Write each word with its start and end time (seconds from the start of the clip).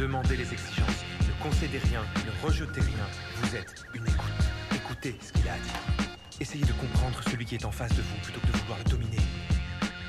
Demandez 0.00 0.34
les 0.34 0.50
exigences. 0.50 1.04
Ne 1.28 1.42
concédez 1.42 1.76
rien, 1.76 2.00
ne 2.24 2.46
rejetez 2.46 2.80
rien. 2.80 3.06
Vous 3.36 3.54
êtes 3.54 3.84
une 3.92 4.06
écoute. 4.08 4.32
Écoutez 4.74 5.18
ce 5.20 5.30
qu'il 5.30 5.46
a 5.46 5.52
à 5.52 5.58
dire. 5.58 6.08
Essayez 6.40 6.64
de 6.64 6.72
comprendre 6.72 7.22
celui 7.24 7.44
qui 7.44 7.56
est 7.56 7.66
en 7.66 7.70
face 7.70 7.94
de 7.94 8.00
vous 8.00 8.16
plutôt 8.22 8.40
que 8.40 8.46
de 8.46 8.56
vouloir 8.56 8.78
le 8.78 8.84
dominer. 8.84 9.18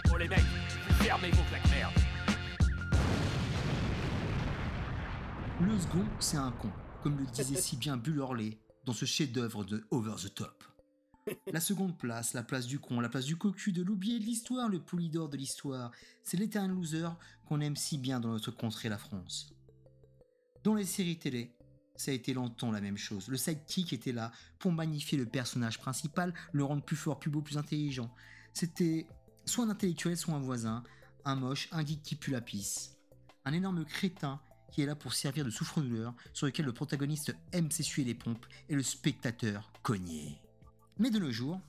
Oh 0.09 0.15
les 0.15 0.29
mecs, 0.29 0.39
fermez 1.01 1.29
vos 1.31 1.43
claques 1.49 1.69
merde. 1.71 1.93
Le 5.59 5.77
second, 5.77 6.05
c'est 6.21 6.37
un 6.37 6.53
con, 6.53 6.71
comme 7.03 7.17
le 7.17 7.25
disait 7.25 7.59
si 7.59 7.75
bien 7.75 7.97
Bull 7.97 8.15
Hurley 8.15 8.59
dans 8.85 8.93
ce 8.93 9.03
chef-d'œuvre 9.03 9.65
de 9.65 9.85
Over 9.91 10.15
the 10.23 10.33
Top. 10.33 10.63
La 11.51 11.59
seconde 11.59 11.97
place, 11.97 12.33
la 12.33 12.43
place 12.43 12.65
du 12.65 12.79
con, 12.79 13.01
la 13.01 13.09
place 13.09 13.25
du 13.25 13.35
cocu, 13.35 13.73
de 13.73 13.83
l'oublié 13.83 14.19
de 14.19 14.23
l'histoire, 14.23 14.69
le 14.69 14.79
polydor 14.79 15.27
de 15.27 15.35
l'histoire, 15.35 15.91
c'est 16.23 16.37
l'éternel 16.37 16.71
loser 16.71 17.09
qu'on 17.45 17.59
aime 17.59 17.75
si 17.75 17.97
bien 17.97 18.21
dans 18.21 18.29
notre 18.29 18.51
contrée, 18.51 18.87
la 18.87 18.97
France. 18.97 19.53
Dans 20.63 20.75
les 20.75 20.85
séries 20.85 21.17
télé, 21.17 21.55
ça 21.95 22.11
a 22.11 22.13
été 22.13 22.33
longtemps 22.33 22.71
la 22.71 22.81
même 22.81 22.97
chose. 22.97 23.27
Le 23.29 23.37
sidekick 23.37 23.93
était 23.93 24.11
là 24.11 24.31
pour 24.59 24.71
magnifier 24.71 25.17
le 25.17 25.25
personnage 25.25 25.79
principal, 25.79 26.33
le 26.51 26.63
rendre 26.63 26.83
plus 26.83 26.95
fort, 26.95 27.19
plus 27.19 27.31
beau, 27.31 27.41
plus 27.41 27.57
intelligent. 27.57 28.13
C'était 28.53 29.07
soit 29.45 29.65
un 29.65 29.69
intellectuel, 29.69 30.15
soit 30.17 30.35
un 30.35 30.39
voisin, 30.39 30.83
un 31.25 31.35
moche, 31.35 31.67
un 31.71 31.83
geek 31.83 32.03
qui 32.03 32.15
pue 32.15 32.31
la 32.31 32.41
pisse. 32.41 32.95
Un 33.43 33.53
énorme 33.53 33.85
crétin 33.85 34.39
qui 34.71 34.83
est 34.83 34.85
là 34.85 34.95
pour 34.95 35.13
servir 35.13 35.43
de 35.43 35.49
souffre-douleur, 35.49 36.13
sur 36.31 36.45
lequel 36.45 36.65
le 36.65 36.73
protagoniste 36.73 37.35
aime 37.51 37.71
s'essuyer 37.71 38.07
les 38.07 38.15
pompes 38.15 38.45
et 38.69 38.75
le 38.75 38.83
spectateur 38.83 39.71
cogner. 39.81 40.37
Mais 40.99 41.09
de 41.09 41.19
nos 41.19 41.31
jours, 41.31 41.59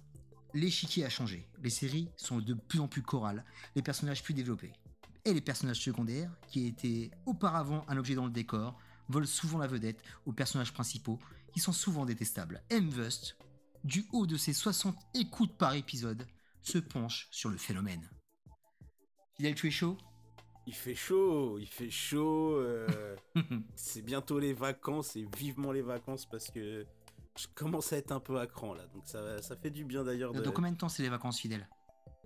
l'échiquier 0.54 1.04
a 1.06 1.08
changé. 1.08 1.48
Les 1.62 1.70
séries 1.70 2.10
sont 2.16 2.38
de 2.38 2.54
plus 2.54 2.78
en 2.78 2.88
plus 2.88 3.02
chorales, 3.02 3.44
les 3.74 3.82
personnages 3.82 4.22
plus 4.22 4.34
développés. 4.34 4.72
Et 5.24 5.32
les 5.32 5.40
personnages 5.40 5.80
secondaires, 5.80 6.30
qui 6.48 6.66
étaient 6.66 7.10
auparavant 7.26 7.84
un 7.88 7.96
objet 7.96 8.14
dans 8.14 8.26
le 8.26 8.32
décor, 8.32 8.76
volent 9.08 9.26
souvent 9.26 9.58
la 9.58 9.68
vedette 9.68 10.02
aux 10.26 10.32
personnages 10.32 10.72
principaux, 10.72 11.18
qui 11.52 11.60
sont 11.60 11.72
souvent 11.72 12.04
détestables. 12.04 12.62
M. 12.70 12.88
Vust, 12.88 13.36
du 13.84 14.04
haut 14.12 14.26
de 14.26 14.36
ses 14.36 14.52
60 14.52 14.96
écoutes 15.14 15.56
par 15.56 15.74
épisode, 15.74 16.26
se 16.60 16.78
penche 16.78 17.28
sur 17.30 17.50
le 17.50 17.56
phénomène. 17.56 18.08
Fidèle, 19.36 19.54
tu 19.54 19.68
es 19.68 19.70
chaud? 19.70 19.96
Il 20.66 20.74
fait 20.74 20.94
chaud, 20.94 21.58
il 21.58 21.66
fait 21.66 21.90
chaud. 21.90 22.56
euh, 22.56 23.16
c'est 23.76 24.02
bientôt 24.02 24.38
les 24.38 24.52
vacances 24.52 25.16
et 25.16 25.26
vivement 25.36 25.72
les 25.72 25.82
vacances 25.82 26.26
parce 26.26 26.50
que 26.50 26.86
je 27.36 27.46
commence 27.54 27.92
à 27.92 27.96
être 27.96 28.12
un 28.12 28.20
peu 28.20 28.38
à 28.38 28.46
cran 28.46 28.74
là. 28.74 28.86
Donc 28.94 29.02
ça, 29.06 29.40
ça 29.42 29.56
fait 29.56 29.70
du 29.70 29.84
bien 29.84 30.04
d'ailleurs. 30.04 30.32
De... 30.32 30.40
Dans 30.40 30.52
combien 30.52 30.70
de 30.70 30.76
temps 30.76 30.88
c'est 30.88 31.02
les 31.02 31.08
vacances 31.08 31.40
fidèles 31.40 31.68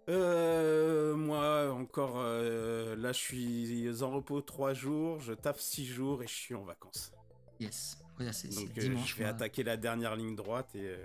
Euh, 0.08 1.16
moi 1.16 1.72
encore, 1.72 2.14
euh, 2.18 2.94
là 2.96 3.12
je 3.12 3.18
suis 3.18 4.02
en 4.02 4.10
repos 4.12 4.40
3 4.40 4.72
jours, 4.72 5.20
je 5.20 5.32
taffe 5.32 5.60
6 5.60 5.84
jours 5.86 6.22
et 6.22 6.26
je 6.28 6.32
suis 6.34 6.54
en 6.54 6.64
vacances. 6.64 7.12
Yes. 7.58 7.98
C'est 8.32 8.48
euh, 8.48 8.64
dimanche. 8.78 9.10
je 9.10 9.16
vais 9.16 9.24
moi. 9.24 9.32
attaquer 9.32 9.62
la 9.64 9.76
dernière 9.76 10.14
ligne 10.16 10.36
droite 10.36 10.68
et 10.74 10.86
euh, 10.86 11.04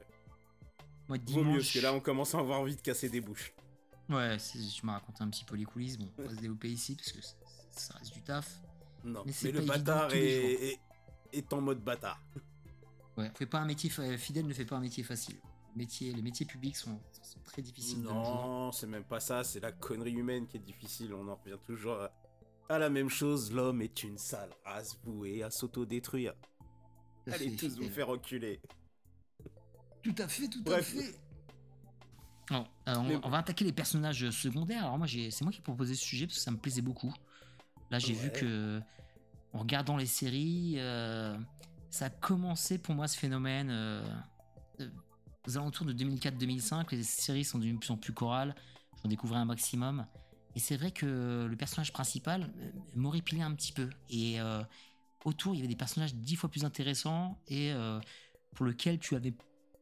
Moi, 1.07 1.17
vaut 1.17 1.23
dimanche. 1.23 1.45
mieux 1.47 1.57
parce 1.59 1.71
que 1.73 1.79
là 1.79 1.93
on 1.93 1.99
commence 1.99 2.35
à 2.35 2.39
avoir 2.39 2.59
envie 2.59 2.75
de 2.75 2.81
casser 2.81 3.09
des 3.09 3.21
bouches. 3.21 3.53
Ouais, 4.09 4.37
c'est- 4.39 4.59
tu 4.59 4.85
m'as 4.85 4.93
raconté 4.93 5.23
un 5.23 5.29
petit 5.29 5.45
peu 5.45 5.55
les 5.55 5.65
coulisses. 5.65 5.97
Bon, 5.97 6.07
on 6.19 6.23
va 6.23 6.29
se 6.29 6.35
développer 6.35 6.69
ici 6.69 6.95
parce 6.95 7.11
que 7.11 7.21
ça, 7.21 7.33
ça 7.71 7.93
reste 7.97 8.13
du 8.13 8.21
taf. 8.21 8.59
Non, 9.03 9.23
Mais 9.25 9.51
le 9.51 9.61
bâtard 9.61 10.13
est, 10.13 10.19
est, 10.73 10.79
est 11.33 11.53
en 11.53 11.61
mode 11.61 11.79
bâtard. 11.83 12.21
Ouais, 13.17 13.31
fait 13.35 13.45
pas 13.47 13.59
un 13.59 13.65
métier 13.65 13.89
fa- 13.89 14.15
fidèle 14.17 14.45
ne 14.45 14.53
fait 14.53 14.65
pas 14.65 14.75
un 14.75 14.81
métier 14.81 15.03
facile. 15.03 15.37
Les 15.73 15.77
métiers, 15.77 16.13
les 16.13 16.21
métiers 16.21 16.45
publics 16.45 16.75
sont, 16.75 16.99
sont 17.23 17.39
très 17.45 17.61
difficiles. 17.61 18.01
Non, 18.01 18.71
c'est 18.71 18.87
même 18.87 19.03
pas 19.05 19.19
ça, 19.19 19.43
c'est 19.43 19.59
la 19.61 19.71
connerie 19.71 20.11
humaine 20.13 20.47
qui 20.47 20.57
est 20.57 20.61
difficile. 20.61 21.13
On 21.13 21.27
en 21.29 21.35
revient 21.35 21.57
toujours 21.65 21.93
à, 21.93 22.11
à 22.69 22.77
la 22.77 22.89
même 22.89 23.09
chose. 23.09 23.53
L'homme 23.53 23.81
est 23.81 24.03
une 24.03 24.17
sale 24.17 24.49
race 24.65 24.97
vouée 25.05 25.43
à 25.43 25.49
s'autodétruire. 25.49 26.33
Allez 27.27 27.51
fait, 27.51 27.55
tous 27.55 27.77
vous 27.79 27.89
faire 27.89 28.07
reculer. 28.07 28.59
Tout 30.03 30.15
à 30.17 30.27
fait, 30.27 30.47
tout 30.49 30.61
Bref. 30.63 30.79
à 30.79 31.01
fait. 31.01 31.15
Bon, 32.49 32.65
alors, 32.85 33.03
on, 33.03 33.07
Mais- 33.07 33.19
on 33.23 33.29
va 33.29 33.37
attaquer 33.37 33.63
les 33.63 33.71
personnages 33.71 34.29
secondaires. 34.31 34.83
Alors 34.85 34.97
moi, 34.97 35.07
j'ai- 35.07 35.31
c'est 35.31 35.45
moi 35.45 35.53
qui 35.53 35.59
ai 35.59 35.63
proposé 35.63 35.95
ce 35.95 36.03
sujet 36.03 36.25
parce 36.27 36.37
que 36.39 36.43
ça 36.43 36.51
me 36.51 36.57
plaisait 36.57 36.81
beaucoup. 36.81 37.13
Là, 37.91 37.99
j'ai 37.99 38.13
vu 38.13 38.31
que, 38.31 38.81
en 39.53 39.59
regardant 39.59 39.95
les 39.95 40.05
séries, 40.05 40.75
euh, 40.79 41.37
ça 41.89 42.05
a 42.05 42.09
commencé 42.09 42.77
pour 42.77 42.95
moi 42.95 43.07
ce 43.07 43.17
phénomène 43.17 43.69
euh, 43.69 44.03
euh, 44.81 44.89
aux 45.47 45.57
alentours 45.57 45.85
de 45.85 45.93
2004-2005. 45.93 46.87
Les 46.91 47.03
séries 47.03 47.43
sont 47.43 47.57
devenues 47.57 47.77
de 47.77 47.95
plus 47.95 48.13
chorales. 48.13 48.55
J'en 49.01 49.09
découvrais 49.09 49.39
un 49.39 49.45
maximum. 49.45 50.05
Et 50.55 50.59
c'est 50.59 50.77
vrai 50.77 50.91
que 50.91 51.47
le 51.49 51.55
personnage 51.55 51.93
principal 51.93 52.51
euh, 52.57 52.71
m'horripilait 52.95 53.41
un 53.41 53.53
petit 53.53 53.71
peu. 53.71 53.89
Et 54.09 54.39
euh, 54.41 54.61
autour, 55.25 55.53
il 55.53 55.57
y 55.57 55.61
avait 55.61 55.67
des 55.67 55.75
personnages 55.75 56.13
dix 56.13 56.35
fois 56.35 56.49
plus 56.49 56.65
intéressants 56.65 57.39
et 57.47 57.71
euh, 57.71 57.99
pour 58.53 58.65
lequel 58.65 58.99
tu 58.99 59.15
avais 59.15 59.33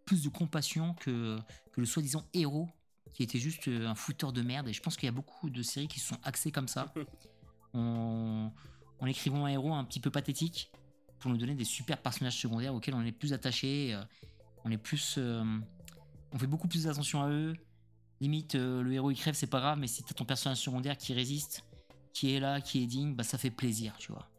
plus 0.06 0.24
de 0.24 0.30
compassion 0.30 0.94
que, 0.96 1.38
que 1.72 1.82
le 1.82 1.86
soi-disant 1.86 2.26
héros 2.34 2.70
qui 3.14 3.24
était 3.24 3.40
juste 3.40 3.68
un 3.68 3.96
fouteur 3.96 4.32
de 4.32 4.42
merde. 4.42 4.68
Et 4.68 4.74
je 4.74 4.82
pense 4.82 4.96
qu'il 4.96 5.08
y 5.08 5.10
a 5.10 5.14
beaucoup 5.14 5.50
de 5.50 5.64
séries 5.64 5.88
qui 5.88 6.00
se 6.00 6.10
sont 6.10 6.20
axées 6.24 6.52
comme 6.52 6.68
ça, 6.68 6.94
en, 7.74 8.52
en 9.00 9.06
écrivant 9.08 9.46
un 9.46 9.50
héros 9.50 9.74
un 9.74 9.84
petit 9.84 10.00
peu 10.00 10.12
pathétique 10.12 10.72
pour 11.20 11.32
nous 11.32 11.38
donner 11.38 11.56
des 11.56 11.66
super 11.66 12.02
personnages 12.02 12.38
secondaires 12.38 12.74
auxquels 12.74 12.96
on 12.96 13.04
est 13.04 13.12
plus 13.12 13.34
attaché. 13.34 13.94
euh, 13.94 14.04
on 14.70 14.72
est 14.72 14.78
plus, 14.78 15.16
euh, 15.18 15.44
on 16.32 16.38
fait 16.38 16.48
beaucoup 16.48 16.68
plus 16.68 16.88
attention 16.88 17.24
à 17.24 17.30
eux. 17.30 17.56
Limite, 18.22 18.56
euh, 18.56 18.84
le 18.84 18.94
héros 18.94 19.12
il 19.12 19.18
crève, 19.18 19.34
c'est 19.34 19.48
pas 19.48 19.60
grave, 19.60 19.80
mais 19.80 19.88
si 19.88 20.04
t'as 20.04 20.14
ton 20.14 20.26
personnage 20.26 20.60
secondaire 20.60 20.98
qui 20.98 21.14
résiste, 21.14 21.64
qui 22.14 22.36
est 22.36 22.40
là, 22.40 22.62
qui 22.62 22.84
est 22.84 22.86
digne, 22.86 23.16
bah 23.16 23.24
ça 23.24 23.38
fait 23.38 23.50
plaisir, 23.50 23.96
tu 23.98 24.12
vois. 24.12 24.30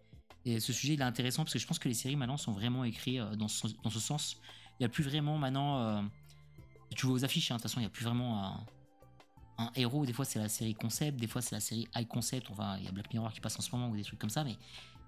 Et 0.45 0.61
ce 0.61 0.73
sujet 0.73 0.95
il 0.95 1.01
est 1.01 1.05
intéressant 1.05 1.43
parce 1.43 1.53
que 1.53 1.59
je 1.59 1.67
pense 1.67 1.79
que 1.79 1.89
les 1.89 1.95
séries 1.95 2.17
maintenant 2.17 2.37
sont 2.37 2.53
vraiment 2.53 2.85
écrites 2.85 3.19
euh, 3.19 3.35
dans 3.35 3.49
ce, 3.49 3.69
sens. 3.99 4.37
Il 4.79 4.83
n'y 4.83 4.87
a 4.87 4.89
plus 4.89 5.03
vraiment 5.03 5.37
maintenant. 5.37 6.09
tu 6.95 7.07
vois 7.07 7.17
aux 7.17 7.25
affiches, 7.25 7.51
hein, 7.51 7.57
de 7.57 7.61
toute 7.61 7.69
façon, 7.69 7.81
il 7.81 7.83
n'y 7.83 7.89
a 7.89 7.91
plus 7.91 8.05
vraiment 8.05 8.45
un, 8.45 8.67
un 9.59 9.71
héros. 9.75 10.07
Des 10.07 10.13
fois, 10.13 10.25
c'est 10.25 10.39
la 10.39 10.49
série 10.49 10.75
concept, 10.75 11.19
des 11.19 11.27
fois, 11.27 11.43
c'est 11.43 11.55
la 11.55 11.61
série 11.61 11.89
high 11.97 12.07
concept. 12.07 12.51
Enfin, 12.51 12.79
il 12.79 12.85
y 12.85 12.89
a 12.89 12.93
Black 12.93 13.13
Mirror 13.13 13.33
qui 13.33 13.41
passe 13.41 13.59
en 13.59 13.63
ce 13.63 13.71
moment 13.73 13.91
ou 13.91 13.97
des 13.97 14.05
trucs 14.05 14.19
comme 14.19 14.31
ça, 14.31 14.45
mais 14.45 14.57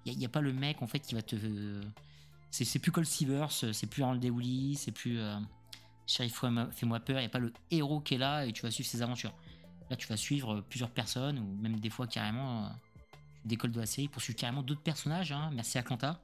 il 0.05 0.19
n'y 0.19 0.27
a, 0.27 0.29
pas 0.29 0.41
le 0.41 0.53
mec 0.53 0.83
en 0.83 0.87
fait 0.87 0.99
qui 0.99 1.15
va 1.15 1.23
te. 1.23 1.37
Euh, 2.61 2.65
c'est 2.65 2.79
plus 2.79 2.93
Cole 2.93 3.07
Seavers, 3.07 3.51
c'est 3.53 3.87
plus 3.87 4.03
Arnold 4.03 4.23
Dewey, 4.23 4.75
c'est 4.77 4.93
plus 4.93 5.19
euh, 5.19 5.39
Sheriff 6.07 6.39
Fais-moi 6.39 6.69
Fais-moi 6.73 7.01
peur. 7.01 7.17
Il 7.17 7.21
n'y 7.21 7.27
a 7.27 7.31
pas 7.31 7.39
le 7.39 7.53
héros 7.71 8.01
qui 8.01 8.15
est 8.15 8.19
là 8.19 8.45
et 8.47 8.53
tu 8.53 8.63
vas 8.63 8.71
suivre 8.71 8.89
ses 8.89 9.03
aventures. 9.03 9.35
Là, 9.91 9.97
tu 9.97 10.07
vas 10.09 10.17
suivre 10.17 10.61
plusieurs 10.63 10.91
personnes 10.91 11.39
ou 11.39 11.45
même 11.63 11.79
des 11.81 11.91
fois 11.91 12.07
carrément. 12.07 12.67
euh, 12.67 12.69
tu 13.43 13.49
décolles 13.49 13.73
de 13.73 13.81
la 13.81 13.87
série 13.87 14.09
pour 14.09 14.23
suivre 14.23 14.39
carrément 14.39 14.63
d'autres 14.63 14.83
personnages. 14.83 15.33
hein. 15.33 15.51
Merci 15.53 15.79
à 15.79 15.83
Quanta. 15.83 16.21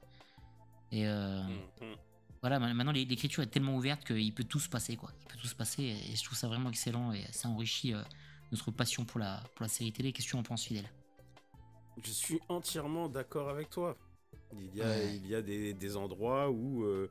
Et 0.92 1.06
euh, 1.06 1.42
Mhm. 1.42 1.96
voilà, 2.40 2.58
ma- 2.60 2.72
maintenant 2.72 2.92
l'é- 2.92 3.04
l'écriture 3.04 3.42
est 3.42 3.48
tellement 3.48 3.76
ouverte 3.76 4.04
qu'il 4.04 4.32
peut 4.34 4.44
tout 4.44 4.60
se 4.60 4.68
passer, 4.68 4.96
quoi. 4.96 5.10
Il 5.22 5.26
peut 5.26 5.38
tout 5.38 5.48
se 5.48 5.54
passer 5.54 5.82
et 5.82 6.14
je 6.16 6.22
trouve 6.24 6.38
ça 6.38 6.46
vraiment 6.48 6.70
excellent 6.70 7.12
et 7.12 7.24
ça 7.32 7.48
enrichit 7.48 7.92
euh, 7.94 8.02
notre 8.52 8.70
passion 8.70 9.04
pour 9.04 9.18
la, 9.20 9.42
pour 9.54 9.62
la 9.64 9.68
série 9.68 9.92
télé. 9.92 10.12
Qu'est-ce 10.12 10.26
que 10.28 10.30
tu 10.32 10.36
en 10.36 10.42
penses, 10.42 10.64
Fidèle? 10.64 10.88
Je 12.02 12.10
suis 12.12 12.38
entièrement 12.48 13.08
d'accord 13.08 13.48
avec 13.48 13.68
toi. 13.70 13.96
Il 14.52 14.74
y 14.74 14.82
a, 14.82 14.86
Ouais. 14.88 15.14
il 15.16 15.26
y 15.26 15.34
a 15.34 15.42
des, 15.42 15.74
des 15.74 15.96
endroits 15.96 16.50
où, 16.50 16.84
euh, 16.84 17.08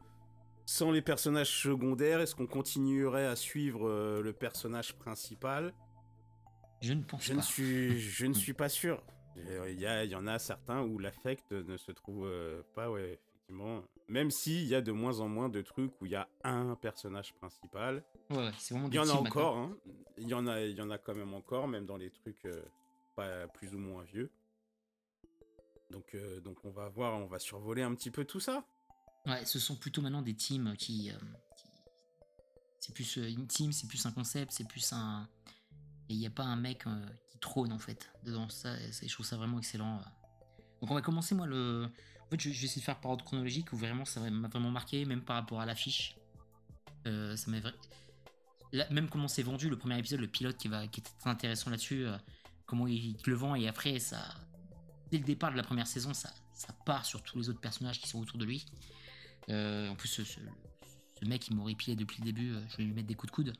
sans 0.66 0.92
les 0.92 1.02
personnages 1.02 1.62
secondaires, 1.62 2.20
est-ce 2.20 2.36
qu'on 2.36 2.48
continuerait 2.48 3.26
à 3.28 3.36
suivre 3.36 3.88
euh, 3.88 4.22
le 4.22 4.34
personnage 4.34 4.98
principal? 4.98 5.74
Je 6.82 6.94
ne 6.94 7.04
pense 7.04 7.24
Je 7.24 7.30
pas. 7.32 7.38
ne 7.38 7.42
suis, 7.42 8.00
je 8.00 8.26
ne 8.26 8.34
suis 8.34 8.54
pas 8.54 8.70
sûr. 8.70 9.04
Euh, 9.38 9.70
Il 9.70 9.80
y, 9.80 9.86
a- 9.86 10.04
il 10.04 10.10
y 10.12 10.16
en 10.16 10.26
a 10.28 10.40
certains 10.40 10.82
où 10.82 10.98
l'affect 11.00 11.52
ne 11.52 11.78
se 11.78 11.92
trouve 11.92 12.26
euh, 12.26 12.64
pas, 12.74 12.90
ouais, 12.90 13.14
effectivement. 13.14 13.84
Même 14.10 14.32
s'il 14.32 14.64
y 14.66 14.74
a 14.76 14.82
de 14.82 14.92
moins 14.92 15.20
en 15.20 15.28
moins 15.28 15.50
de 15.50 15.62
trucs 15.62 15.92
où 16.02 16.06
il 16.06 16.12
y 16.12 16.16
a 16.16 16.28
un 16.44 16.76
personnage 16.76 17.34
principal. 17.36 18.04
Ouais, 18.32 18.38
ouais, 18.38 18.50
c'est 18.58 18.74
vraiment 18.74 18.90
Il 18.90 18.96
y 18.96 19.00
en 19.00 19.10
a 19.10 19.14
encore, 19.14 19.58
hein. 19.58 19.78
Il 20.18 20.28
y 20.28 20.34
en 20.34 20.48
a, 20.48 20.62
il 20.62 20.76
y 20.76 20.82
en 20.82 20.90
a 20.90 20.98
quand 20.98 21.14
même 21.16 21.34
encore, 21.34 21.68
même 21.68 21.86
dans 21.86 21.98
les 21.98 22.10
trucs 22.10 22.48
pas 23.16 23.48
plus 23.48 23.74
ou 23.76 23.80
moins 23.80 24.04
vieux. 24.04 24.32
Donc, 25.90 26.16
euh, 26.16 26.42
donc 26.42 26.58
on 26.64 26.72
va 26.72 26.90
voir, 26.90 27.16
on 27.20 27.28
va 27.28 27.40
survoler 27.40 27.82
un 27.82 27.94
petit 27.96 28.12
peu 28.12 28.26
tout 28.26 28.40
ça. 28.40 28.66
Ouais, 29.26 29.46
ce 29.46 29.60
sont 29.60 29.76
plutôt 29.76 30.02
maintenant 30.02 30.22
des 30.22 30.36
teams 30.36 30.76
qui. 30.78 31.12
euh, 31.12 31.18
C'est 32.80 32.94
plus 32.94 33.18
euh, 33.18 33.30
une 33.30 33.48
team, 33.48 33.72
c'est 33.72 33.88
plus 33.88 34.06
un 34.06 34.12
concept, 34.12 34.52
c'est 34.52 34.68
plus 34.68 34.92
un. 34.94 35.28
Et 36.10 36.14
il 36.14 36.20
n'y 36.20 36.28
a 36.28 36.32
pas 36.32 36.44
un 36.44 36.56
mec 36.56 36.86
qui 37.30 37.38
trône 37.40 37.74
en 37.74 37.80
fait 37.80 38.10
dedans. 38.24 38.48
Ça, 38.50 38.76
je 38.78 39.14
trouve 39.14 39.26
ça 39.26 39.36
vraiment 39.36 39.58
excellent. 39.58 40.02
Donc 40.82 40.92
on 40.92 40.96
va 40.96 41.02
commencer, 41.02 41.36
moi, 41.36 41.46
le. 41.46 41.90
En 42.26 42.30
fait, 42.30 42.40
je, 42.40 42.50
vais 42.50 42.56
essayer 42.56 42.82
de 42.82 42.86
faire 42.86 43.00
par 43.00 43.12
ordre 43.12 43.26
chronologique 43.26 43.72
où 43.74 43.78
vraiment 43.78 44.06
ça 44.06 44.20
m'a 44.20 44.48
vraiment 44.48 44.72
marqué, 44.72 45.06
même 45.06 45.22
par 45.22 45.38
rapport 45.38 45.62
à 45.62 45.66
l'affiche. 45.66 46.18
Ça 47.06 47.52
m'a 47.52 47.60
même 48.92 49.10
comment 49.10 49.30
c'est 49.30 49.44
vendu, 49.44 49.70
le 49.70 49.78
premier 49.78 49.98
épisode, 49.98 50.20
le 50.20 50.28
pilote 50.28 50.58
qui, 50.58 50.68
va, 50.68 50.88
qui 50.88 51.02
très 51.02 51.30
intéressant 51.30 51.70
là-dessus, 51.70 52.06
comment 52.66 52.86
il 52.86 53.16
te 53.16 53.30
le 53.30 53.36
vend, 53.38 53.56
et 53.56 53.66
après, 53.68 53.98
ça, 54.00 54.18
dès 55.12 55.18
le 55.18 55.24
départ 55.24 55.52
de 55.52 55.58
la 55.58 55.64
première 55.64 55.88
saison, 55.88 56.14
ça, 56.14 56.34
ça 56.54 56.74
part 56.86 57.06
sur 57.06 57.22
tous 57.24 57.38
les 57.38 57.50
autres 57.50 57.60
personnages 57.62 58.00
qui 58.00 58.08
sont 58.08 58.20
autour 58.20 58.38
de 58.38 58.46
lui. 58.46 58.66
Euh, 59.50 59.90
en 59.90 59.96
plus, 59.96 60.08
ce, 60.10 60.24
ce- 60.24 60.40
ce 61.20 61.26
mec, 61.26 61.48
il 61.48 61.96
depuis 61.96 62.20
le 62.20 62.26
début, 62.26 62.52
euh, 62.54 62.62
je 62.70 62.78
vais 62.78 62.84
lui 62.84 62.94
mettre 62.94 63.08
des 63.08 63.16
coups 63.16 63.32
de 63.32 63.36
coude. 63.36 63.54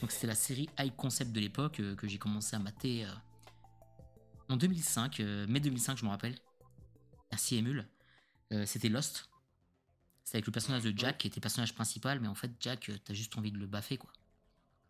Donc, 0.00 0.10
c'était 0.10 0.26
la 0.26 0.34
série 0.34 0.68
High 0.78 0.94
Concept 0.94 1.32
de 1.32 1.40
l'époque 1.40 1.80
euh, 1.80 1.94
que 1.94 2.06
j'ai 2.08 2.18
commencé 2.18 2.56
à 2.56 2.58
mater 2.58 3.06
en 4.48 4.56
2005, 4.56 5.20
euh, 5.20 5.46
mai 5.46 5.60
2005, 5.60 5.96
je 5.98 6.04
me 6.04 6.10
rappelle. 6.10 6.36
Merci 7.30 7.56
Emule. 7.56 7.88
C'était 8.66 8.88
Lost. 8.88 9.28
C'est 10.22 10.36
avec 10.36 10.46
le 10.46 10.52
personnage 10.52 10.84
de 10.84 10.96
Jack 10.96 11.18
qui 11.18 11.26
était 11.26 11.36
le 11.36 11.42
personnage 11.42 11.74
principal, 11.74 12.20
mais 12.20 12.28
en 12.28 12.36
fait, 12.36 12.52
Jack, 12.60 12.88
t'as 13.04 13.14
juste 13.14 13.36
envie 13.36 13.50
de 13.50 13.58
le 13.58 13.66
baffer, 13.66 13.96
quoi. 13.96 14.12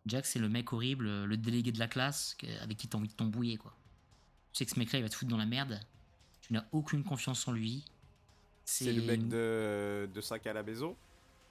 Jack, 0.05 0.27
c'est 0.27 0.37
le 0.37 0.49
mec 0.49 0.71
horrible, 0.71 1.23
le 1.23 1.37
délégué 1.37 1.71
de 1.71 1.79
la 1.79 1.87
classe, 1.87 2.37
avec 2.61 2.77
qui 2.77 2.87
t'as 2.87 2.99
envie 2.99 3.07
de 3.07 3.13
t'embrouiller, 3.13 3.57
quoi. 3.57 3.75
Tu 4.55 4.59
sais 4.59 4.65
que 4.67 4.71
ce 4.71 4.79
mec-là, 4.79 4.99
il 4.99 5.01
va 5.01 5.09
te 5.09 5.15
foutre 5.15 5.29
dans 5.29 5.37
la 5.37 5.45
merde. 5.45 5.77
Tu 6.39 6.53
n'as 6.53 6.63
aucune 6.71 7.03
confiance 7.03 7.45
en 7.45 7.51
lui. 7.51 7.83
C'est 8.63 8.93
le 8.93 9.01
mec 9.01 9.27
de, 9.27 10.09
de 10.13 10.21
5 10.21 10.47
à 10.47 10.53
la 10.53 10.63
maison. 10.63 10.95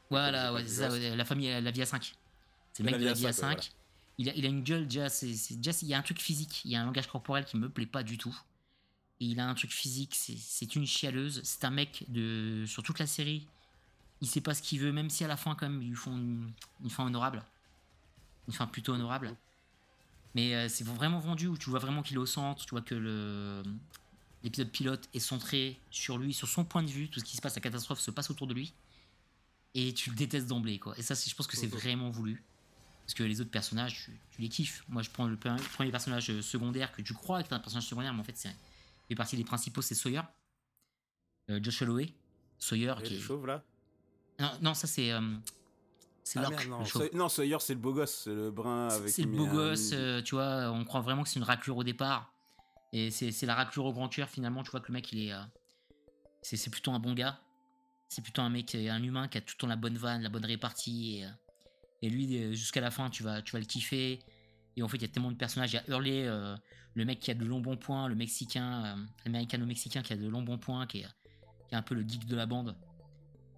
Voilà, 0.08 0.54
ouais, 0.54 0.62
c'est 0.62 0.76
ça, 0.76 0.90
ouais, 0.90 1.14
la 1.14 1.24
famille, 1.26 1.50
la 1.50 1.70
vie 1.70 1.82
à 1.82 1.86
5. 1.86 2.14
C'est 2.72 2.82
le 2.82 2.90
mec 2.90 2.98
de 2.98 3.04
la 3.04 3.10
à 3.10 3.14
vie 3.14 3.26
à 3.26 3.32
cinq, 3.34 3.56
ouais, 3.58 3.62
5. 3.62 3.72
Il, 4.16 4.30
a, 4.30 4.34
il 4.34 4.46
a 4.46 4.48
une 4.48 4.62
gueule, 4.62 4.86
déjà, 4.86 5.08
il 5.22 5.88
y 5.88 5.92
a 5.92 5.98
un 5.98 6.02
truc 6.02 6.18
physique, 6.18 6.62
il 6.64 6.70
y 6.70 6.76
a 6.76 6.80
un 6.80 6.86
langage 6.86 7.06
corporel 7.06 7.44
qui 7.44 7.58
me 7.58 7.68
plaît 7.68 7.84
pas 7.84 8.02
du 8.02 8.16
tout. 8.16 8.34
Et 9.20 9.26
il 9.26 9.38
a 9.38 9.46
un 9.46 9.54
truc 9.54 9.72
physique, 9.72 10.14
c'est, 10.14 10.38
c'est 10.38 10.74
une 10.74 10.86
chialeuse. 10.86 11.42
C'est 11.44 11.66
un 11.66 11.70
mec 11.70 12.06
de, 12.08 12.64
sur 12.66 12.82
toute 12.82 13.00
la 13.00 13.06
série. 13.06 13.46
Il 14.22 14.28
sait 14.28 14.40
pas 14.40 14.54
ce 14.54 14.62
qu'il 14.62 14.80
veut, 14.80 14.92
même 14.92 15.10
si 15.10 15.24
à 15.24 15.28
la 15.28 15.36
fin, 15.36 15.54
quand 15.54 15.68
même, 15.68 15.82
ils 15.82 15.90
lui 15.90 15.96
font 15.96 16.16
une, 16.16 16.50
une 16.82 16.90
fin 16.90 17.04
honorable. 17.04 17.44
Une 18.48 18.54
fin 18.54 18.66
plutôt 18.66 18.94
honorable. 18.94 19.36
Mais 20.34 20.54
euh, 20.54 20.68
c'est 20.68 20.84
vraiment 20.84 21.20
vendu 21.20 21.46
où 21.46 21.56
tu 21.56 21.70
vois 21.70 21.78
vraiment 21.78 22.02
qu'il 22.02 22.16
est 22.16 22.20
au 22.20 22.26
centre, 22.26 22.64
tu 22.64 22.70
vois 22.70 22.82
que 22.82 22.94
le, 22.94 23.62
l'épisode 24.42 24.70
pilote 24.70 25.08
est 25.14 25.20
centré 25.20 25.80
sur 25.90 26.18
lui, 26.18 26.34
sur 26.34 26.48
son 26.48 26.64
point 26.64 26.82
de 26.82 26.90
vue, 26.90 27.08
tout 27.08 27.20
ce 27.20 27.24
qui 27.24 27.36
se 27.36 27.40
passe, 27.40 27.54
la 27.54 27.60
catastrophe 27.60 28.00
se 28.00 28.10
passe 28.10 28.30
autour 28.30 28.46
de 28.46 28.54
lui. 28.54 28.74
Et 29.74 29.92
tu 29.94 30.10
le 30.10 30.16
détestes 30.16 30.46
d'emblée, 30.46 30.78
quoi. 30.78 30.96
Et 30.98 31.02
ça, 31.02 31.14
je 31.14 31.34
pense 31.34 31.46
que 31.46 31.56
c'est 31.56 31.66
vraiment 31.66 32.10
voulu. 32.10 32.44
Parce 33.04 33.14
que 33.14 33.22
les 33.22 33.40
autres 33.40 33.50
personnages, 33.50 34.04
tu, 34.04 34.18
tu 34.30 34.40
les 34.40 34.48
kiffes. 34.48 34.84
Moi, 34.88 35.02
je 35.02 35.10
prends 35.10 35.26
le 35.26 35.36
premier 35.36 35.90
personnage 35.90 36.30
euh, 36.30 36.42
secondaire 36.42 36.92
que 36.92 37.02
tu 37.02 37.12
crois 37.12 37.42
c'est 37.42 37.52
un 37.52 37.58
personnage 37.58 37.86
secondaire, 37.86 38.14
mais 38.14 38.20
en 38.20 38.24
fait, 38.24 38.36
c'est 38.36 38.48
il 38.48 39.08
fait 39.08 39.14
partie 39.16 39.36
des 39.36 39.44
principaux, 39.44 39.82
c'est 39.82 39.94
Sawyer. 39.94 40.22
Euh, 41.50 41.60
Josh 41.62 41.82
Holloway. 41.82 42.14
Sawyer, 42.58 42.94
qui 43.02 43.16
est... 43.16 43.20
chauve 43.20 43.46
là 43.46 43.62
Non, 44.38 44.50
non, 44.62 44.74
ça, 44.74 44.86
c'est... 44.86 45.12
euh, 45.12 45.20
c'est 46.24 46.38
Ah, 46.38 46.48
merde, 46.48 46.64
non. 47.12 47.28
Sawyer, 47.28 47.56
c'est 47.60 47.74
le 47.74 47.80
beau 47.80 47.92
gosse, 47.92 48.22
c'est 48.24 48.34
le 48.34 48.50
brun 48.50 48.88
avec 48.88 49.10
C'est 49.10 49.22
le 49.22 49.30
beau 49.30 49.46
gosse, 49.46 49.90
euh, 49.92 50.22
tu 50.22 50.34
vois, 50.34 50.70
on 50.70 50.84
croit 50.84 51.02
vraiment 51.02 51.22
que 51.22 51.28
c'est 51.28 51.38
une 51.38 51.44
raclure 51.44 51.76
au 51.76 51.84
départ. 51.84 52.32
Et 52.92 53.10
c'est 53.10 53.46
la 53.46 53.54
raclure 53.54 53.84
au 53.84 53.92
grand 53.92 54.08
cœur, 54.08 54.28
finalement, 54.28 54.62
tu 54.62 54.70
vois 54.70 54.80
que 54.80 54.88
le 54.88 54.94
mec, 54.94 55.12
il 55.12 55.28
est... 55.28 55.32
euh, 55.32 55.40
c'est 56.42 56.70
plutôt 56.70 56.92
un 56.92 56.98
bon 56.98 57.12
gars. 57.12 57.40
C'est 58.08 58.22
plutôt 58.22 58.42
un 58.42 58.50
mec, 58.50 58.74
euh, 58.74 58.90
un 58.90 59.02
humain 59.02 59.28
qui 59.28 59.38
a 59.38 59.40
tout 59.40 59.54
le 59.56 59.60
temps 59.60 59.66
la 59.66 59.76
bonne 59.76 59.98
vanne, 59.98 60.22
la 60.22 60.28
bonne 60.28 60.44
répartie. 60.44 61.24
Et, 62.00 62.06
et 62.06 62.10
lui, 62.10 62.54
jusqu'à 62.54 62.80
la 62.80 62.90
fin, 62.90 63.10
tu 63.10 63.22
vas, 63.22 63.42
tu 63.42 63.52
vas 63.52 63.58
le 63.58 63.64
kiffer. 63.66 64.20
Et 64.76 64.82
en 64.82 64.88
fait, 64.88 64.96
il 64.96 65.02
y 65.02 65.06
a 65.06 65.08
tellement 65.08 65.30
de 65.32 65.36
personnages. 65.36 65.72
Il 65.72 65.76
y 65.76 65.78
a 65.78 65.84
Hurley, 65.88 66.26
euh, 66.26 66.56
le 66.94 67.04
mec 67.04 67.18
qui 67.20 67.30
a 67.30 67.34
de 67.34 67.44
longs 67.44 67.60
bons 67.60 67.76
points, 67.76 68.08
le 68.08 68.14
Mexicain, 68.14 68.96
l'américano-mexicain 69.24 70.02
qui 70.02 70.12
a 70.12 70.16
de 70.16 70.28
longs 70.28 70.42
bons 70.42 70.58
points, 70.58 70.86
qui 70.86 71.00
est, 71.00 71.06
qui 71.68 71.74
est 71.74 71.76
un 71.76 71.82
peu 71.82 71.94
le 71.94 72.02
geek 72.02 72.26
de 72.26 72.36
la 72.36 72.46
bande. 72.46 72.76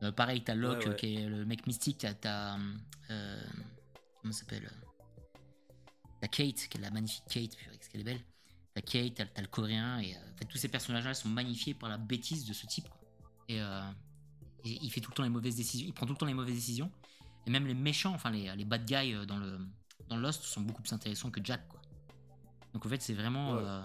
Euh, 0.02 0.12
pareil, 0.12 0.42
t'as 0.44 0.54
Locke, 0.54 0.78
Ouais, 0.80 0.84
ouais. 0.86 0.90
euh, 0.92 0.94
qui 0.94 1.14
est 1.16 1.26
le 1.28 1.44
mec 1.46 1.66
mystique. 1.66 1.98
T'as. 1.98 2.14
t'as, 2.14 2.58
euh, 3.10 3.42
comment 4.20 4.32
ça 4.32 4.40
s'appelle 4.40 4.70
T'as 6.20 6.28
Kate, 6.28 6.68
qui 6.68 6.78
est 6.78 6.80
la 6.80 6.90
magnifique 6.90 7.24
Kate, 7.28 7.56
purée, 7.56 7.76
qu'est-ce 7.78 7.90
qu'elle 7.90 8.00
est 8.00 8.04
belle. 8.04 8.20
T'as 8.74 8.80
Kate, 8.82 9.14
t'as, 9.14 9.26
t'as 9.26 9.42
le 9.42 9.48
coréen, 9.48 9.98
et 10.00 10.14
euh, 10.14 10.18
en 10.18 10.36
fait, 10.36 10.44
tous 10.46 10.58
ces 10.58 10.68
personnages-là 10.68 11.14
sont 11.14 11.28
magnifiés 11.28 11.74
par 11.74 11.88
la 11.88 11.98
bêtise 11.98 12.44
de 12.46 12.52
ce 12.52 12.66
type. 12.66 12.88
quoi. 12.88 13.00
Et, 13.48 13.60
euh, 13.60 13.82
et 14.64 14.78
il 14.82 14.90
fait 14.90 15.00
tout 15.00 15.10
le 15.10 15.14
temps 15.16 15.22
les 15.22 15.28
mauvaises 15.28 15.56
décisions, 15.56 15.86
il 15.86 15.92
prend 15.94 16.06
tout 16.06 16.12
le 16.12 16.18
temps 16.18 16.26
les 16.26 16.34
mauvaises 16.34 16.54
décisions. 16.54 16.90
Et 17.46 17.50
même 17.50 17.66
les 17.66 17.74
méchants, 17.74 18.12
enfin 18.12 18.30
les, 18.30 18.54
les 18.56 18.64
bad 18.64 18.84
guys 18.84 19.14
euh, 19.14 19.24
dans, 19.24 19.36
le, 19.38 19.58
dans 20.08 20.16
Lost 20.16 20.42
sont 20.42 20.62
beaucoup 20.62 20.82
plus 20.82 20.92
intéressants 20.92 21.30
que 21.30 21.40
Jack. 21.44 21.66
Quoi. 21.68 21.80
Donc 22.74 22.84
en 22.84 22.88
fait, 22.88 23.00
c'est 23.00 23.14
vraiment. 23.14 23.52
Ouais. 23.54 23.62
euh, 23.62 23.82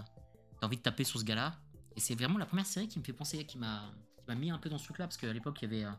t'as 0.60 0.66
envie 0.66 0.76
de 0.78 0.82
taper 0.82 1.04
sur 1.04 1.20
ce 1.20 1.24
gars-là. 1.24 1.54
Et 1.94 2.00
c'est 2.00 2.14
vraiment 2.14 2.38
la 2.38 2.46
première 2.46 2.66
série 2.66 2.88
qui 2.88 2.98
me 2.98 3.04
fait 3.04 3.12
penser, 3.12 3.44
qui 3.44 3.58
m'a, 3.58 3.92
qui 4.22 4.30
m'a 4.30 4.34
mis 4.34 4.50
un 4.50 4.58
peu 4.58 4.68
dans 4.68 4.78
ce 4.78 4.84
truc-là, 4.84 5.06
parce 5.06 5.16
qu'à 5.16 5.32
l'époque, 5.32 5.60
il 5.62 5.70
y 5.70 5.74
avait 5.74 5.84
euh, 5.84 5.92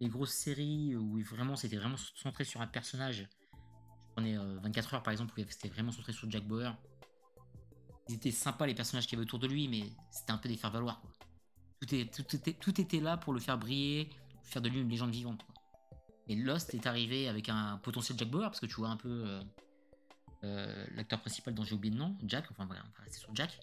les 0.00 0.08
grosses 0.08 0.32
séries 0.32 0.96
où 0.96 1.20
vraiment 1.22 1.56
c'était 1.56 1.76
vraiment 1.76 1.96
centré 1.96 2.44
sur 2.44 2.60
un 2.60 2.66
personnage. 2.66 3.28
Je 3.52 4.12
prenais 4.12 4.38
euh, 4.38 4.58
24 4.62 4.94
heures 4.94 5.02
par 5.02 5.12
exemple, 5.12 5.38
où 5.38 5.44
c'était 5.48 5.68
vraiment 5.68 5.92
centré 5.92 6.12
sur 6.12 6.30
Jack 6.30 6.46
Bauer. 6.46 6.76
Ils 8.08 8.16
étaient 8.16 8.30
sympas 8.30 8.66
les 8.66 8.74
personnages 8.74 9.06
qu'il 9.06 9.16
y 9.18 9.20
avait 9.20 9.26
autour 9.26 9.38
de 9.38 9.46
lui, 9.46 9.68
mais 9.68 9.84
c'était 10.10 10.32
un 10.32 10.38
peu 10.38 10.48
des 10.48 10.56
faire-valoir. 10.56 11.02
Tout, 11.80 11.86
tout, 11.86 12.36
était, 12.36 12.52
tout 12.52 12.80
était 12.80 13.00
là 13.00 13.16
pour 13.16 13.32
le 13.32 13.40
faire 13.40 13.58
briller, 13.58 14.10
faire 14.42 14.62
de 14.62 14.68
lui 14.68 14.80
une 14.80 14.88
légende 14.88 15.10
vivante. 15.10 15.44
Et 16.28 16.36
Lost 16.36 16.74
est 16.74 16.86
arrivé 16.86 17.28
avec 17.28 17.48
un 17.48 17.78
potentiel 17.78 18.18
Jack 18.18 18.30
Bauer, 18.30 18.44
parce 18.44 18.60
que 18.60 18.66
tu 18.66 18.76
vois 18.76 18.88
un 18.88 18.96
peu 18.96 19.24
euh, 19.26 19.42
euh, 20.44 20.86
l'acteur 20.94 21.20
principal 21.20 21.54
dont 21.54 21.64
j'ai 21.64 21.74
oublié 21.74 21.94
le 21.94 21.98
nom, 21.98 22.16
Jack, 22.24 22.44
enfin 22.50 22.66
voilà, 22.66 22.82
on 22.84 22.98
va 22.98 23.04
rester 23.04 23.18
sur 23.18 23.34
Jack. 23.34 23.60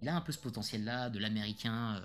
Il 0.00 0.08
a 0.08 0.16
un 0.16 0.20
peu 0.22 0.32
ce 0.32 0.38
potentiel-là 0.38 1.10
de 1.10 1.18
l'américain 1.18 1.96
euh, 1.96 2.00
euh, 2.00 2.04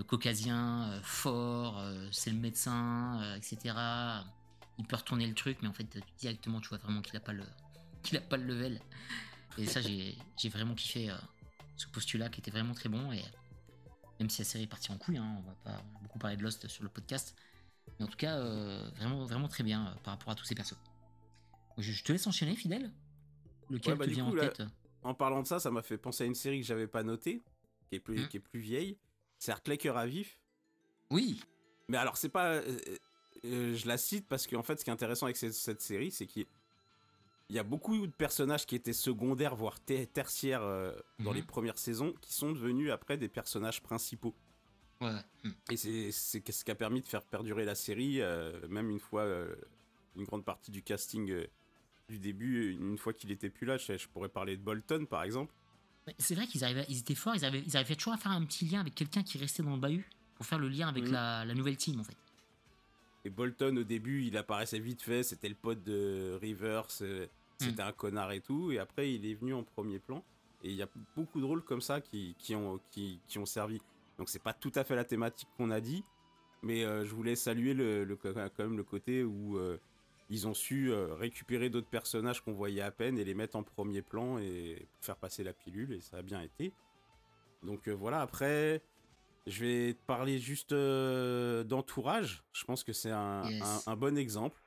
caucasien, 0.00 0.90
euh, 0.92 1.00
fort, 1.02 1.78
euh, 1.78 2.08
c'est 2.10 2.30
le 2.30 2.38
médecin, 2.38 3.20
euh, 3.22 3.36
etc. 3.36 3.74
Il 4.78 4.86
peut 4.86 4.96
retourner 4.96 5.26
le 5.26 5.34
truc, 5.34 5.58
mais 5.60 5.68
en 5.68 5.74
fait, 5.74 5.86
directement, 6.18 6.60
tu 6.62 6.68
vois 6.70 6.78
vraiment 6.78 7.02
qu'il 7.02 7.14
a 7.16 7.20
pas 7.20 7.34
le, 7.34 7.44
qu'il 8.02 8.16
a 8.16 8.22
pas 8.22 8.38
le 8.38 8.44
level. 8.44 8.80
Et 9.58 9.66
ça, 9.66 9.80
j'ai 9.82 10.16
vraiment 10.48 10.74
kiffé 10.74 11.10
euh, 11.10 11.16
ce 11.76 11.86
postulat 11.88 12.30
qui 12.30 12.40
était 12.40 12.50
vraiment 12.50 12.72
très 12.72 12.88
bon. 12.88 13.12
Et 13.12 13.22
même 14.18 14.30
si 14.30 14.40
la 14.40 14.46
série 14.46 14.64
est 14.64 14.68
partie 14.68 14.90
en 14.90 14.96
couille, 14.96 15.18
hein, 15.18 15.36
on 15.38 15.42
va 15.42 15.54
pas 15.76 15.82
beaucoup 16.00 16.18
parler 16.18 16.38
de 16.38 16.42
Lost 16.42 16.66
sur 16.68 16.82
le 16.84 16.88
podcast. 16.88 17.36
Mais 17.98 18.06
en 18.06 18.08
tout 18.08 18.16
cas, 18.16 18.38
euh, 18.38 18.88
vraiment, 18.96 19.26
vraiment 19.26 19.48
très 19.48 19.62
bien 19.62 19.88
euh, 19.88 19.94
par 20.04 20.14
rapport 20.14 20.30
à 20.30 20.34
tous 20.34 20.44
ces 20.44 20.54
persos. 20.54 20.78
Je, 21.76 21.92
je 21.92 22.02
te 22.02 22.12
laisse 22.12 22.26
enchaîner, 22.26 22.56
fidèle. 22.56 22.90
Lequel 23.68 23.92
Ouais, 23.92 23.98
bah, 23.98 24.04
te 24.04 24.08
du 24.10 24.14
vient 24.14 24.24
coup, 24.24 24.32
en 24.32 24.34
là- 24.36 24.48
tête? 24.48 24.62
En 25.02 25.14
parlant 25.14 25.42
de 25.42 25.46
ça, 25.48 25.58
ça 25.58 25.70
m'a 25.70 25.82
fait 25.82 25.98
penser 25.98 26.24
à 26.24 26.26
une 26.26 26.34
série 26.34 26.60
que 26.60 26.66
j'avais 26.66 26.86
pas 26.86 27.02
notée, 27.02 27.42
qui 27.88 27.96
est 27.96 28.00
plus, 28.00 28.22
Hmm. 28.24 28.28
qui 28.28 28.36
est 28.36 28.40
plus 28.40 28.60
vieille. 28.60 28.96
C'est 29.42 29.76
Cœur 29.78 29.96
à 29.96 30.06
vif. 30.06 30.38
Oui, 31.10 31.40
Mais 31.88 31.96
alors, 31.96 32.16
c'est 32.16 32.28
pas. 32.28 32.52
euh, 32.52 32.78
euh, 33.44 33.74
je 33.74 33.88
la 33.88 33.98
cite 33.98 34.28
parce 34.28 34.46
qu'en 34.46 34.62
fait, 34.62 34.78
ce 34.78 34.84
qui 34.84 34.90
est 34.90 34.92
intéressant 34.92 35.26
avec 35.26 35.36
cette, 35.36 35.54
cette 35.54 35.80
série, 35.80 36.12
c'est 36.12 36.26
qu'il 36.26 36.46
il 37.48 37.56
y 37.56 37.58
a 37.58 37.64
beaucoup 37.64 38.06
de 38.06 38.12
personnages 38.12 38.66
qui 38.66 38.76
étaient 38.76 38.92
secondaires, 38.92 39.56
voire 39.56 39.80
ter- 39.80 40.06
tertiaires 40.06 40.62
euh, 40.62 40.92
dans 41.18 41.30
Mhm. 41.30 41.36
les 41.36 41.42
premières 41.42 41.76
saisons, 41.76 42.14
qui 42.20 42.32
sont 42.32 42.52
devenus 42.52 42.92
après 42.92 43.18
des 43.18 43.28
personnages 43.28 43.82
principaux. 43.82 44.34
ouais. 45.00 45.10
hmm. 45.42 45.50
Et 45.70 45.76
c'est 45.76 46.12
ce 46.12 46.38
qui 46.38 46.70
a 46.70 46.74
permis 46.76 47.00
de 47.00 47.06
faire 47.06 47.24
perdurer 47.24 47.64
la 47.64 47.74
série, 47.74 48.20
euh, 48.22 48.66
même 48.68 48.90
une 48.90 49.00
fois, 49.00 49.22
euh, 49.22 49.56
une 50.14 50.22
grande 50.24 50.44
partie 50.44 50.70
du 50.70 50.82
casting 50.84 51.30
euh, 51.30 51.46
du 52.08 52.20
début, 52.20 52.70
une 52.74 52.96
fois 52.96 53.12
qu'il 53.12 53.32
était 53.32 53.50
plus 53.50 53.66
là, 53.66 53.76
je, 53.76 53.98
je 53.98 54.08
pourrais 54.08 54.28
parler 54.28 54.56
de 54.56 54.62
Bolton 54.62 55.04
par 55.06 55.24
exemple. 55.24 55.52
C'est 56.18 56.34
vrai 56.34 56.46
qu'ils 56.46 56.64
arrivaient, 56.64 56.84
ils 56.88 56.98
étaient 56.98 57.14
forts, 57.14 57.34
ils 57.36 57.44
arrivaient, 57.44 57.64
ils 57.66 57.96
toujours 57.96 58.12
à 58.14 58.16
faire 58.16 58.32
un 58.32 58.44
petit 58.44 58.64
lien 58.64 58.80
avec 58.80 58.94
quelqu'un 58.94 59.22
qui 59.22 59.38
restait 59.38 59.62
dans 59.62 59.74
le 59.74 59.80
bahut 59.80 60.08
pour 60.34 60.44
faire 60.46 60.58
le 60.58 60.68
lien 60.68 60.88
avec 60.88 61.04
Mhm. 61.04 61.12
la, 61.12 61.44
la 61.44 61.54
nouvelle 61.54 61.76
team 61.76 62.00
en 62.00 62.04
fait. 62.04 62.16
Et 63.24 63.30
Bolton 63.30 63.76
au 63.76 63.84
début, 63.84 64.24
il 64.24 64.36
apparaissait 64.36 64.80
vite 64.80 65.02
fait, 65.02 65.22
c'était 65.22 65.48
le 65.48 65.54
pote 65.54 65.84
de 65.84 66.36
Rivers, 66.42 66.88
euh, 67.02 67.26
c'était 67.58 67.82
un 67.82 67.92
connard 67.92 68.32
et 68.32 68.40
tout, 68.40 68.72
et 68.72 68.80
après 68.80 69.14
il 69.14 69.24
est 69.24 69.34
venu 69.34 69.54
en 69.54 69.62
premier 69.62 70.00
plan. 70.00 70.24
Et 70.64 70.70
il 70.70 70.76
y 70.76 70.82
a 70.82 70.88
beaucoup 71.16 71.40
de 71.40 71.44
rôles 71.44 71.62
comme 71.62 71.80
ça 71.80 72.00
qui, 72.00 72.34
qui 72.38 72.54
ont, 72.56 72.80
qui, 72.90 73.20
qui 73.28 73.38
ont 73.38 73.46
servi. 73.46 73.80
Donc 74.18 74.28
c'est 74.28 74.42
pas 74.42 74.52
tout 74.52 74.72
à 74.74 74.82
fait 74.82 74.96
la 74.96 75.04
thématique 75.04 75.48
qu'on 75.56 75.70
a 75.70 75.80
dit, 75.80 76.02
mais 76.62 76.84
euh, 76.84 77.04
je 77.04 77.14
voulais 77.14 77.36
saluer 77.36 77.74
le, 77.74 78.04
le- 78.04 78.16
quand 78.16 78.34
même 78.58 78.76
le 78.76 78.82
côté 78.84 79.22
où 79.22 79.56
euh, 79.58 79.78
ils 80.32 80.48
ont 80.48 80.54
su 80.54 80.90
euh, 80.90 81.14
récupérer 81.14 81.68
d'autres 81.70 81.90
personnages 81.90 82.40
qu'on 82.40 82.54
voyait 82.54 82.80
à 82.82 82.90
peine 82.90 83.18
et 83.18 83.24
les 83.24 83.34
mettre 83.34 83.54
en 83.56 83.62
premier 83.62 84.00
plan 84.02 84.38
et 84.38 84.88
faire 85.00 85.16
passer 85.16 85.44
la 85.44 85.52
pilule, 85.52 85.92
et 85.92 86.00
ça 86.00 86.16
a 86.16 86.22
bien 86.22 86.40
été. 86.40 86.72
Donc 87.62 87.86
euh, 87.86 87.92
voilà, 87.92 88.20
après, 88.22 88.82
je 89.46 89.64
vais 89.64 89.92
te 89.94 90.00
parler 90.06 90.38
juste 90.38 90.72
euh, 90.72 91.64
d'entourage. 91.64 92.42
Je 92.52 92.64
pense 92.64 92.82
que 92.82 92.92
c'est 92.92 93.10
un, 93.10 93.48
Yes. 93.48 93.62
un- 93.86 93.92
un 93.92 93.96
bon 93.96 94.16
exemple. 94.16 94.58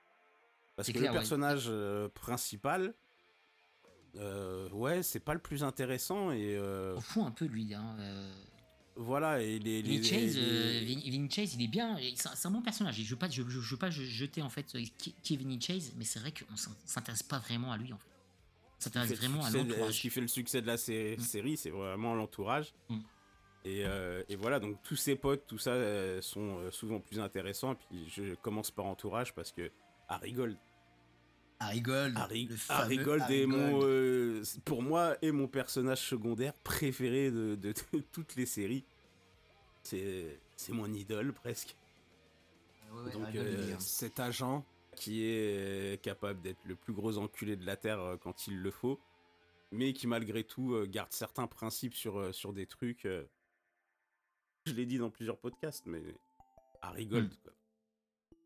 Parce 0.75 0.89
que 0.91 0.97
clair, 0.97 1.11
le 1.13 1.17
personnage 1.17 1.71
principal, 2.13 2.93
euh, 4.17 4.69
ouais, 4.69 5.03
c'est 5.03 5.19
pas 5.19 5.33
le 5.33 5.39
plus 5.39 5.63
intéressant. 5.63 6.31
Et 6.31 6.55
euh, 6.55 6.95
On 6.97 7.01
fout 7.01 7.23
un 7.23 7.31
peu 7.31 7.45
lui. 7.45 7.73
Hein. 7.73 7.95
euh. 7.99 8.33
Voilà, 8.95 9.41
et 9.41 9.59
les. 9.59 9.81
les- 9.81 9.97
Vin 9.99 10.03
Chase, 10.03 10.35
les- 10.35 10.95
euh, 11.25 11.29
Chase, 11.29 11.55
il 11.55 11.61
est 11.63 11.67
bien. 11.67 11.97
C'est 12.15 12.45
un, 12.47 12.51
bon 12.51 12.61
personnage. 12.61 12.95
Je 12.95 13.09
veux 13.09 13.15
pas, 13.17 13.29
je, 13.29 13.43
je- 13.43 13.59
je 13.61 13.71
veux 13.71 13.77
pas 13.79 13.89
jeter 13.89 14.41
en 14.41 14.49
fait 14.49 14.65
qui, 14.97 15.13
qui 15.21 15.33
est 15.33 15.37
Vin 15.37 15.59
Chase, 15.59 15.93
mais 15.97 16.05
c'est 16.05 16.19
vrai 16.19 16.31
qu'on 16.31 16.55
s'in- 16.55 16.75
s'intéresse 16.85 17.23
pas 17.23 17.39
vraiment 17.39 17.71
à 17.71 17.77
lui 17.77 17.91
en 17.93 17.97
fait. 17.97 18.09
On 18.79 18.81
s'intéresse 18.83 19.13
vraiment 19.13 19.43
à 19.43 19.47
de- 19.51 19.53
Ce 19.53 19.57
l'entourage. 19.57 19.99
qui 20.01 20.09
fait 20.09 20.21
le 20.21 20.27
succès 20.27 20.61
de 20.61 20.67
la 20.67 20.77
sé- 20.77 21.15
Mm. 21.17 21.21
série, 21.21 21.57
c'est 21.57 21.69
vraiment 21.71 22.13
l'entourage. 22.15 22.73
Mm. 22.89 22.97
Et, 23.65 23.83
euh, 23.85 24.21
et 24.29 24.35
voilà, 24.35 24.59
donc 24.59 24.81
tous 24.83 24.95
ses 24.95 25.15
potes, 25.15 25.47
tout 25.47 25.57
ça 25.57 25.71
euh, 25.71 26.21
sont 26.21 26.59
souvent 26.71 26.99
plus 26.99 27.19
intéressants. 27.19 27.71
Et 27.73 27.75
puis 27.89 28.05
je 28.09 28.35
commence 28.35 28.69
par 28.71 28.85
entourage 28.85 29.33
parce 29.33 29.51
que 29.51 29.71
Harry 30.07 30.33
Gold, 30.33 30.55
Harry 31.59 31.81
Gold. 31.81 32.17
Harry, 32.17 32.45
le 32.47 32.55
fameux 32.55 32.81
Harry 32.81 32.97
Gold 32.97 33.21
Harry 33.23 33.41
est 33.41 33.45
mon, 33.45 33.79
euh, 33.83 34.43
pour 34.65 34.81
moi 34.83 35.15
est 35.21 35.31
mon 35.31 35.47
personnage 35.47 36.01
secondaire 36.01 36.53
préféré 36.53 37.31
de, 37.31 37.55
de- 37.55 37.73
de 37.93 37.99
toutes 38.11 38.35
les 38.35 38.45
séries. 38.45 38.83
C'est 39.83 40.39
c'est 40.57 40.73
mon 40.73 40.91
idole 40.93 41.33
presque. 41.33 41.75
Ouais, 42.91 43.01
ouais, 43.03 43.11
Donc 43.11 43.35
euh, 43.35 43.75
cet 43.79 44.19
agent 44.19 44.65
qui 44.95 45.23
est 45.23 45.57
euh, 45.57 45.97
capable 45.97 46.41
d'être 46.41 46.63
le 46.65 46.75
plus 46.75 46.93
gros 46.93 47.17
enculé 47.17 47.55
de 47.55 47.65
la 47.65 47.75
terre 47.77 48.17
quand 48.21 48.47
il 48.47 48.57
le 48.61 48.71
faut, 48.71 48.99
mais 49.71 49.93
qui 49.93 50.07
malgré 50.07 50.43
tout 50.43 50.75
garde 50.87 51.11
certains 51.11 51.47
principes 51.47 51.93
sur 51.95 52.33
sur 52.33 52.53
des 52.53 52.65
trucs. 52.65 53.07
Je 54.65 54.73
l'ai 54.73 54.85
dit 54.85 54.97
dans 54.97 55.09
plusieurs 55.11 55.37
podcasts, 55.37 55.85
mais 55.85 56.01
Harry 56.81 57.05
Gold. 57.05 57.31
Hmm. 57.31 57.37
quoi. 57.43 57.53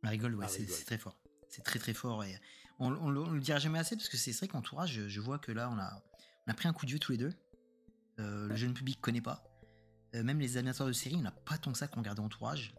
Harry 0.04 0.18
Gold, 0.18 0.36
ouais, 0.36 0.46
Harry 0.46 0.54
c'est 0.54 0.64
Gold. 0.66 0.78
c'est 0.78 0.86
très 0.86 0.98
fort. 0.98 1.16
C'est 1.48 1.64
très 1.64 1.80
très 1.80 1.94
fort 1.94 2.24
et 2.24 2.36
on, 2.80 2.92
on, 2.94 3.10
le- 3.10 3.22
on 3.22 3.32
le 3.32 3.40
dira 3.40 3.60
jamais 3.60 3.80
assez 3.80 3.96
parce 3.96 4.10
que 4.10 4.18
c'est 4.18 4.32
vrai 4.38 4.48
qu'entourage, 4.48 4.92
je, 4.94 5.08
je 5.08 5.20
vois 5.22 5.38
que 5.40 5.52
là 5.52 5.70
on 5.72 5.78
a, 5.80 6.02
on 6.48 6.52
a 6.52 6.54
pris 6.54 6.68
un 6.68 6.74
coup 6.74 6.86
de 6.86 6.92
vieux 6.92 7.00
tous 7.00 7.12
les 7.12 7.18
deux. 7.18 7.34
Euh, 8.20 8.48
le 8.48 8.56
jeune 8.56 8.74
public 8.74 9.00
connaît 9.02 9.22
pas. 9.22 9.44
Euh, 10.16 10.24
même 10.24 10.40
les 10.40 10.58
amateurs 10.58 10.88
de 10.88 10.92
série, 10.94 11.16
on 11.16 11.22
n'a 11.22 11.32
pas 11.32 11.58
tant 11.58 11.72
que 11.72 11.78
ça 11.78 11.88
qu'on 11.88 12.00
regardait 12.00 12.22
entourage. 12.22 12.74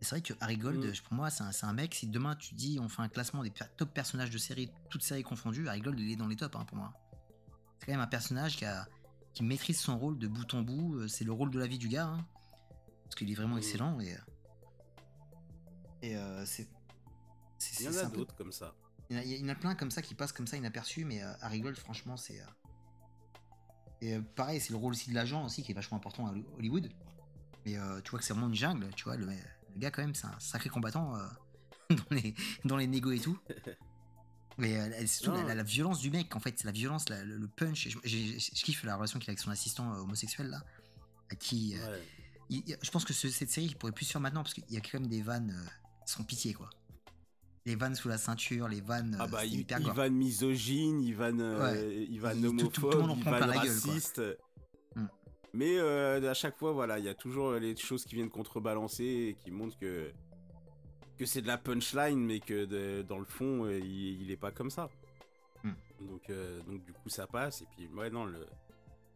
Et 0.00 0.04
c'est 0.04 0.10
vrai 0.10 0.20
que 0.22 0.32
Harry 0.40 0.56
Gold, 0.56 0.84
Mm. 0.84 0.92
pour 1.04 1.14
moi, 1.14 1.28
c'est 1.30 1.64
un, 1.64 1.72
mec. 1.72 1.94
Si 1.94 2.06
demain 2.06 2.34
tu 2.36 2.54
dis 2.54 2.78
on 2.80 2.88
fait 2.88 3.02
un 3.02 3.08
classement 3.08 3.42
des 3.42 3.52
top 3.76 3.92
personnages 3.92 4.30
de 4.30 4.38
série, 4.38 4.70
toutes 4.90 5.02
séries 5.02 5.22
confondues, 5.22 5.68
Harry 5.68 5.80
Gold 5.80 5.98
il 6.00 6.12
est 6.12 6.16
dans 6.16 6.26
les 6.28 6.36
tops 6.36 6.54
hein, 6.56 6.64
pour 6.64 6.76
moi. 6.78 6.92
C'est 7.78 7.86
quand 7.86 7.92
même 7.92 8.00
un 8.00 8.06
personnage 8.06 8.56
qui, 8.56 8.64
a, 8.64 8.86
qui 9.34 9.42
maîtrise 9.42 9.78
son 9.80 9.98
rôle 9.98 10.18
de 10.18 10.28
bout 10.28 10.52
en 10.54 10.62
bout. 10.62 10.96
Euh, 10.96 11.08
C'est 11.08 11.24
le 11.24 11.32
rôle 11.32 11.50
de 11.50 11.58
la 11.58 11.66
vie 11.66 11.78
du 11.78 11.88
gars. 11.88 12.06
hein. 12.06 12.26
parce 13.04 13.14
qu'il 13.16 13.30
est 13.30 13.34
vraiment 13.34 13.56
Mm. 13.56 13.58
excellent 13.58 14.00
et, 14.00 14.16
et 16.02 16.16
euh, 16.16 16.44
c'est. 16.46 16.68
c'est- 17.58 17.84
Il 17.84 17.86
y 17.86 17.88
en 17.98 17.98
a 18.04 18.06
peu- 18.08 18.16
d'autres 18.18 18.34
comme 18.36 18.52
ça. 18.52 18.74
Il 19.10 19.16
y, 19.16 19.18
en 19.18 19.22
a, 19.22 19.24
il 19.24 19.40
y 19.40 19.44
en 19.44 19.48
a 19.48 19.54
plein 19.54 19.74
comme 19.74 19.90
ça 19.90 20.02
qui 20.02 20.14
passent 20.14 20.32
comme 20.32 20.46
ça 20.46 20.56
inaperçus, 20.56 21.04
mais 21.04 21.22
euh, 21.22 21.32
Harry 21.40 21.60
Gold, 21.60 21.76
franchement, 21.76 22.16
c'est. 22.16 22.40
euh, 22.40 22.44
Et 24.00 24.14
euh, 24.16 24.20
pareil, 24.36 24.60
c'est 24.60 24.70
le 24.70 24.76
rôle 24.76 24.92
aussi 24.92 25.10
de 25.10 25.14
l'agent 25.14 25.44
aussi 25.44 25.62
qui 25.62 25.72
est 25.72 25.74
vachement 25.74 25.96
important 25.98 26.26
à 26.26 26.34
Hollywood. 26.58 26.88
Mais 27.66 27.76
euh, 27.76 28.00
tu 28.02 28.10
vois 28.10 28.20
que 28.20 28.24
c'est 28.24 28.32
vraiment 28.32 28.48
une 28.48 28.54
jungle, 28.54 28.88
tu 28.96 29.04
vois. 29.04 29.16
Le, 29.16 29.26
le 29.26 29.34
gars, 29.78 29.90
quand 29.90 30.02
même, 30.02 30.14
c'est 30.14 30.26
un 30.26 30.38
sacré 30.38 30.70
combattant 30.70 31.14
dans, 31.90 31.96
les, 32.10 32.34
dans 32.64 32.76
les 32.76 32.86
négos 32.86 33.12
et 33.12 33.18
tout. 33.20 33.38
Mais 34.58 34.90
c'est 35.06 35.22
surtout 35.24 35.40
la, 35.46 35.62
violence 35.62 36.00
du 36.00 36.10
mec, 36.10 36.34
en 36.36 36.40
fait, 36.40 36.58
c'est 36.58 36.66
la 36.66 36.72
violence, 36.72 37.08
la- 37.08 37.24
le, 37.24 37.36
le 37.38 37.48
punch. 37.48 37.88
Je, 38.04 38.52
kiffe 38.64 38.82
la 38.84 38.96
relation 38.96 39.18
qu'il 39.18 39.30
a 39.30 39.32
avec 39.32 39.38
son 39.38 39.50
assistant 39.50 39.92
euh, 39.94 39.98
homosexuel 40.00 40.48
là, 40.48 40.62
qui. 41.38 41.76
euh, 41.78 41.92
Ouais. 41.92 42.02
il- 42.50 42.62
il- 42.66 42.76
je 42.82 42.90
pense 42.90 43.04
que 43.06 43.12
ce- 43.14 43.30
cette 43.30 43.50
série 43.50 43.66
il 43.68 43.76
pourrait 43.76 43.92
plus 43.92 44.04
se 44.04 44.12
faire 44.12 44.20
maintenant 44.20 44.42
parce 44.42 44.52
qu'il 44.54 44.64
y 44.70 44.76
a 44.76 44.80
quand 44.80 44.94
même 45.00 45.06
des 45.08 45.22
vannes 45.22 45.50
euh, 45.56 45.70
sans 46.04 46.24
pitié 46.24 46.52
quoi. 46.52 46.68
Les 47.66 47.76
vannes 47.76 47.94
sous 47.94 48.08
la 48.08 48.16
ceinture, 48.18 48.68
les 48.68 48.80
vannes. 48.80 49.16
Ah 49.20 49.24
euh, 49.24 49.28
bah, 49.28 49.44
il, 49.44 49.60
hyper 49.60 49.80
va 49.92 50.08
misogyne, 50.08 51.00
il 51.02 51.14
va, 51.14 51.28
il 51.30 52.18
va 52.20 52.34
Il- 52.34 52.42
tout- 52.56 52.68
tout- 52.68 52.68
tout 52.68 52.86
homophobe, 52.86 53.24
gueule, 53.24 53.50
raciste. 53.50 54.22
Mm. 54.96 55.04
Mais 55.52 55.78
euh, 55.78 56.30
à 56.30 56.34
chaque 56.34 56.56
fois, 56.56 56.72
voilà, 56.72 56.98
il 56.98 57.04
y 57.04 57.08
a 57.08 57.14
toujours 57.14 57.52
les 57.54 57.76
choses 57.76 58.04
qui 58.04 58.14
viennent 58.14 58.30
contrebalancer 58.30 59.04
et 59.04 59.34
qui 59.34 59.50
montrent 59.50 59.78
que 59.78 60.10
que 61.18 61.26
c'est 61.26 61.42
de 61.42 61.46
la 61.48 61.58
punchline, 61.58 62.18
mais 62.18 62.40
que 62.40 62.64
de- 62.64 63.02
dans 63.02 63.18
le 63.18 63.26
fond, 63.26 63.66
euh, 63.66 63.78
il, 63.78 64.22
il 64.22 64.30
est 64.30 64.38
pas 64.38 64.52
comme 64.52 64.70
ça. 64.70 64.88
Mm. 65.62 65.70
Donc, 66.06 66.30
euh, 66.30 66.62
donc 66.62 66.82
du 66.82 66.94
coup, 66.94 67.10
ça 67.10 67.26
passe. 67.26 67.60
Et 67.60 67.66
puis, 67.76 67.86
ouais, 67.88 68.08
non, 68.08 68.24
le, 68.24 68.46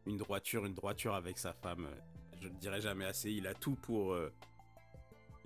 une 0.07 0.19
droiture, 0.19 0.67
une 0.67 0.75
droiture 0.75 1.15
avec 1.15 1.39
sa 1.39 1.55
femme. 1.55 1.87
euh, 1.87 1.95
Je 2.43 2.49
le 2.49 2.55
dirai 2.57 2.83
jamais 2.83 3.07
assez. 3.07 3.31
Il 3.31 3.47
a 3.47 3.55
tout 3.55 3.75
pour. 3.77 4.13
euh, 4.13 4.31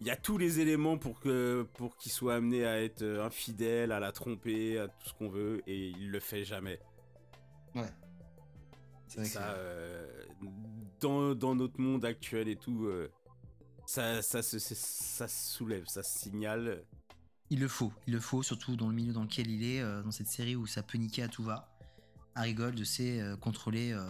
il 0.01 0.07
y 0.07 0.11
a 0.11 0.17
tous 0.17 0.39
les 0.39 0.61
éléments 0.61 0.97
pour 0.99 1.19
que 1.21 1.67
pour 1.75 1.97
qu'il 1.97 2.13
soit 2.13 2.37
amené 2.37 2.65
à 2.65 2.81
être 2.83 3.03
euh, 3.03 3.25
infidèle, 3.25 3.93
à 3.93 4.01
la 4.01 4.13
tromper, 4.13 4.79
à 4.79 4.89
tout 4.89 5.09
ce 5.09 5.15
qu'on 5.15 5.29
veut, 5.29 5.63
et 5.67 5.89
il 5.89 6.11
le 6.11 6.21
fait 6.21 6.45
jamais. 6.45 6.81
Ouais. 7.75 7.91
C'est 9.09 9.25
ça, 9.25 9.41
que- 9.41 9.47
euh, 9.49 10.25
dans, 11.01 11.35
dans 11.35 11.55
notre 11.55 11.81
monde 11.81 12.05
actuel 12.05 12.49
et 12.49 12.57
tout, 12.57 12.87
euh, 12.87 13.11
ça, 13.87 14.21
ça, 14.23 14.43
ça 14.43 14.59
se 15.29 15.55
soulève, 15.55 15.87
ça 15.87 16.03
se 16.03 16.19
signale. 16.19 16.85
Il 17.51 17.61
le 17.61 17.69
faut, 17.69 17.93
il 18.07 18.13
le 18.13 18.21
faut, 18.21 18.43
surtout 18.43 18.77
dans 18.77 18.89
le 18.89 18.95
milieu 18.95 19.15
dans 19.15 19.23
lequel 19.23 19.51
il 19.51 19.65
est, 19.65 19.81
euh, 19.81 20.03
dans 20.03 20.11
cette 20.11 20.27
série 20.27 20.55
où 20.57 20.67
ça 20.67 20.83
peut 20.83 20.99
niquer 20.99 21.23
à 21.23 21.29
tout 21.29 21.43
va. 21.43 21.75
Harry 22.35 22.53
Gold 22.53 22.85
sait 22.85 23.21
euh, 23.23 23.37
contrôler 23.37 23.93
euh, 23.93 24.07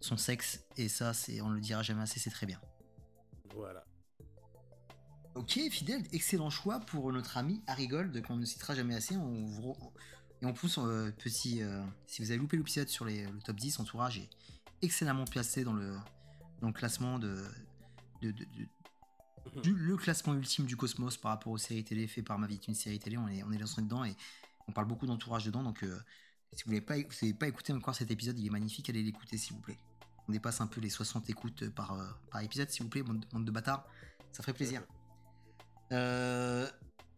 son 0.00 0.16
sexe, 0.16 0.64
et 0.78 0.88
ça, 0.88 1.12
c'est, 1.12 1.42
on 1.42 1.50
le 1.50 1.60
dira 1.60 1.82
jamais 1.82 2.02
assez, 2.02 2.18
c'est 2.18 2.30
très 2.30 2.46
bien. 2.46 2.60
Voilà. 3.54 3.84
Ok, 5.34 5.58
fidèle, 5.70 6.02
excellent 6.12 6.50
choix 6.50 6.80
pour 6.80 7.10
notre 7.12 7.38
ami 7.38 7.62
Harry 7.66 7.88
Gold, 7.88 8.22
qu'on 8.26 8.36
ne 8.36 8.44
citera 8.44 8.74
jamais 8.74 8.94
assez. 8.94 9.16
On 9.16 9.44
vous 9.46 9.72
re- 9.72 9.90
Et 10.42 10.46
en 10.46 10.52
plus, 10.52 10.76
euh, 10.78 11.10
petit, 11.12 11.62
euh, 11.62 11.82
si 12.06 12.20
vous 12.22 12.30
avez 12.30 12.38
loupé 12.38 12.56
l'épisode 12.56 12.88
sur 12.88 13.04
les- 13.04 13.24
le 13.26 13.38
top 13.40 13.56
10, 13.56 13.78
Entourage 13.78 14.18
est 14.18 14.28
excellemment 14.82 15.24
placé 15.24 15.62
dans 15.64 15.72
le, 15.72 15.96
dans 16.60 16.66
le 16.66 16.72
classement 16.72 17.18
de, 17.18 17.44
de- 18.20 18.32
de- 18.32 18.44
de- 19.54 19.60
du- 19.62 19.74
le 19.74 19.96
classement 19.96 20.34
ultime 20.34 20.66
du 20.66 20.76
cosmos 20.76 21.16
par 21.16 21.30
rapport 21.30 21.52
aux 21.52 21.58
séries 21.58 21.84
télé 21.84 22.06
fait 22.08 22.22
par 22.22 22.38
ma 22.38 22.46
vie 22.46 22.54
est 22.54 22.66
une 22.68 22.74
série 22.74 22.98
télé. 22.98 23.16
On 23.16 23.28
est, 23.28 23.42
on 23.44 23.52
est 23.52 23.58
lancé 23.58 23.80
dedans 23.82 24.04
et 24.04 24.14
on 24.68 24.72
parle 24.72 24.86
beaucoup 24.88 25.06
d'entourage 25.06 25.44
dedans. 25.46 25.62
Donc, 25.62 25.82
euh, 25.84 25.98
si 26.52 26.64
vous 26.64 26.72
n'avez 26.72 26.84
pas, 26.84 26.96
vous 26.96 27.02
n'avez 27.22 27.34
pas 27.34 27.48
écouté 27.48 27.72
encore 27.72 27.94
cet 27.94 28.10
épisode, 28.10 28.38
il 28.38 28.46
est 28.46 28.50
magnifique. 28.50 28.90
Allez 28.90 29.02
l'écouter, 29.02 29.38
s'il 29.38 29.54
vous 29.54 29.62
plaît. 29.62 29.78
On 30.28 30.32
dépasse 30.32 30.60
un 30.60 30.66
peu 30.66 30.80
les 30.80 30.90
60 30.90 31.30
écoutes 31.30 31.68
par, 31.70 31.96
par 32.30 32.42
épisode, 32.42 32.68
s'il 32.68 32.82
vous 32.82 32.88
plaît, 32.90 33.02
bande, 33.02 33.24
bande 33.32 33.44
de 33.44 33.50
bâtards. 33.50 33.86
Ça 34.32 34.42
ferait 34.42 34.52
plaisir. 34.54 34.82
Euh, 35.92 36.66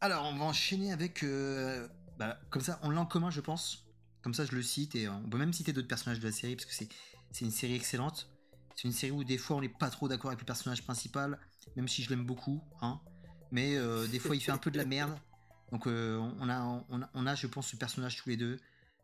alors, 0.01 0.27
on 0.27 0.37
va 0.37 0.45
enchaîner 0.45 0.93
avec. 0.93 1.23
euh, 1.23 1.89
bah, 2.19 2.39
comme 2.51 2.63
ça, 2.63 2.79
on 2.83 2.91
l'a 2.91 3.01
en 3.01 3.07
commun, 3.07 3.31
je 3.31 3.41
pense. 3.41 3.87
Comme 4.23 4.35
ça, 4.35 4.45
je 4.45 4.53
le 4.53 4.63
cite 4.63 4.95
et 4.95 5.09
on 5.09 5.23
peut 5.29 5.39
même 5.39 5.53
citer 5.53 5.73
d'autres 5.73 5.89
personnages 5.89 6.19
de 6.19 6.25
la 6.27 6.33
série 6.33 6.57
parce 6.57 6.67
que 6.67 6.73
c'est 6.73 7.45
une 7.45 7.51
série 7.51 7.75
excellente. 7.75 8.31
C'est 8.75 8.89
une 8.89 8.93
série 8.93 9.13
où 9.13 9.23
des 9.23 9.39
fois 9.39 9.57
on 9.57 9.61
n'est 9.61 9.69
pas 9.69 9.91
trop 9.91 10.09
d'accord 10.09 10.31
avec 10.31 10.41
le 10.41 10.47
personnage 10.47 10.83
principal, 10.83 11.39
même 11.77 11.89
si 11.89 12.03
je 12.03 12.11
l'aime 12.11 12.25
beaucoup. 12.25 12.61
Hein. 12.81 13.01
Mais 13.53 13.77
euh, 13.77 14.07
des 14.09 14.19
fois, 14.19 14.35
il 14.35 14.41
fait 14.41 14.51
un 14.51 14.59
peu 14.59 14.71
de 14.71 14.79
la 14.79 14.85
merde. 14.85 15.17
Donc, 15.73 15.87
on, 15.87 16.49
a, 16.49 16.85
on, 16.89 17.03
a, 17.03 17.11
on 17.15 17.27
a, 17.27 17.35
je 17.35 17.47
pense, 17.47 17.69
ce 17.69 17.77
personnage 17.77 18.17
tous 18.17 18.29
les 18.29 18.37
deux. 18.37 18.59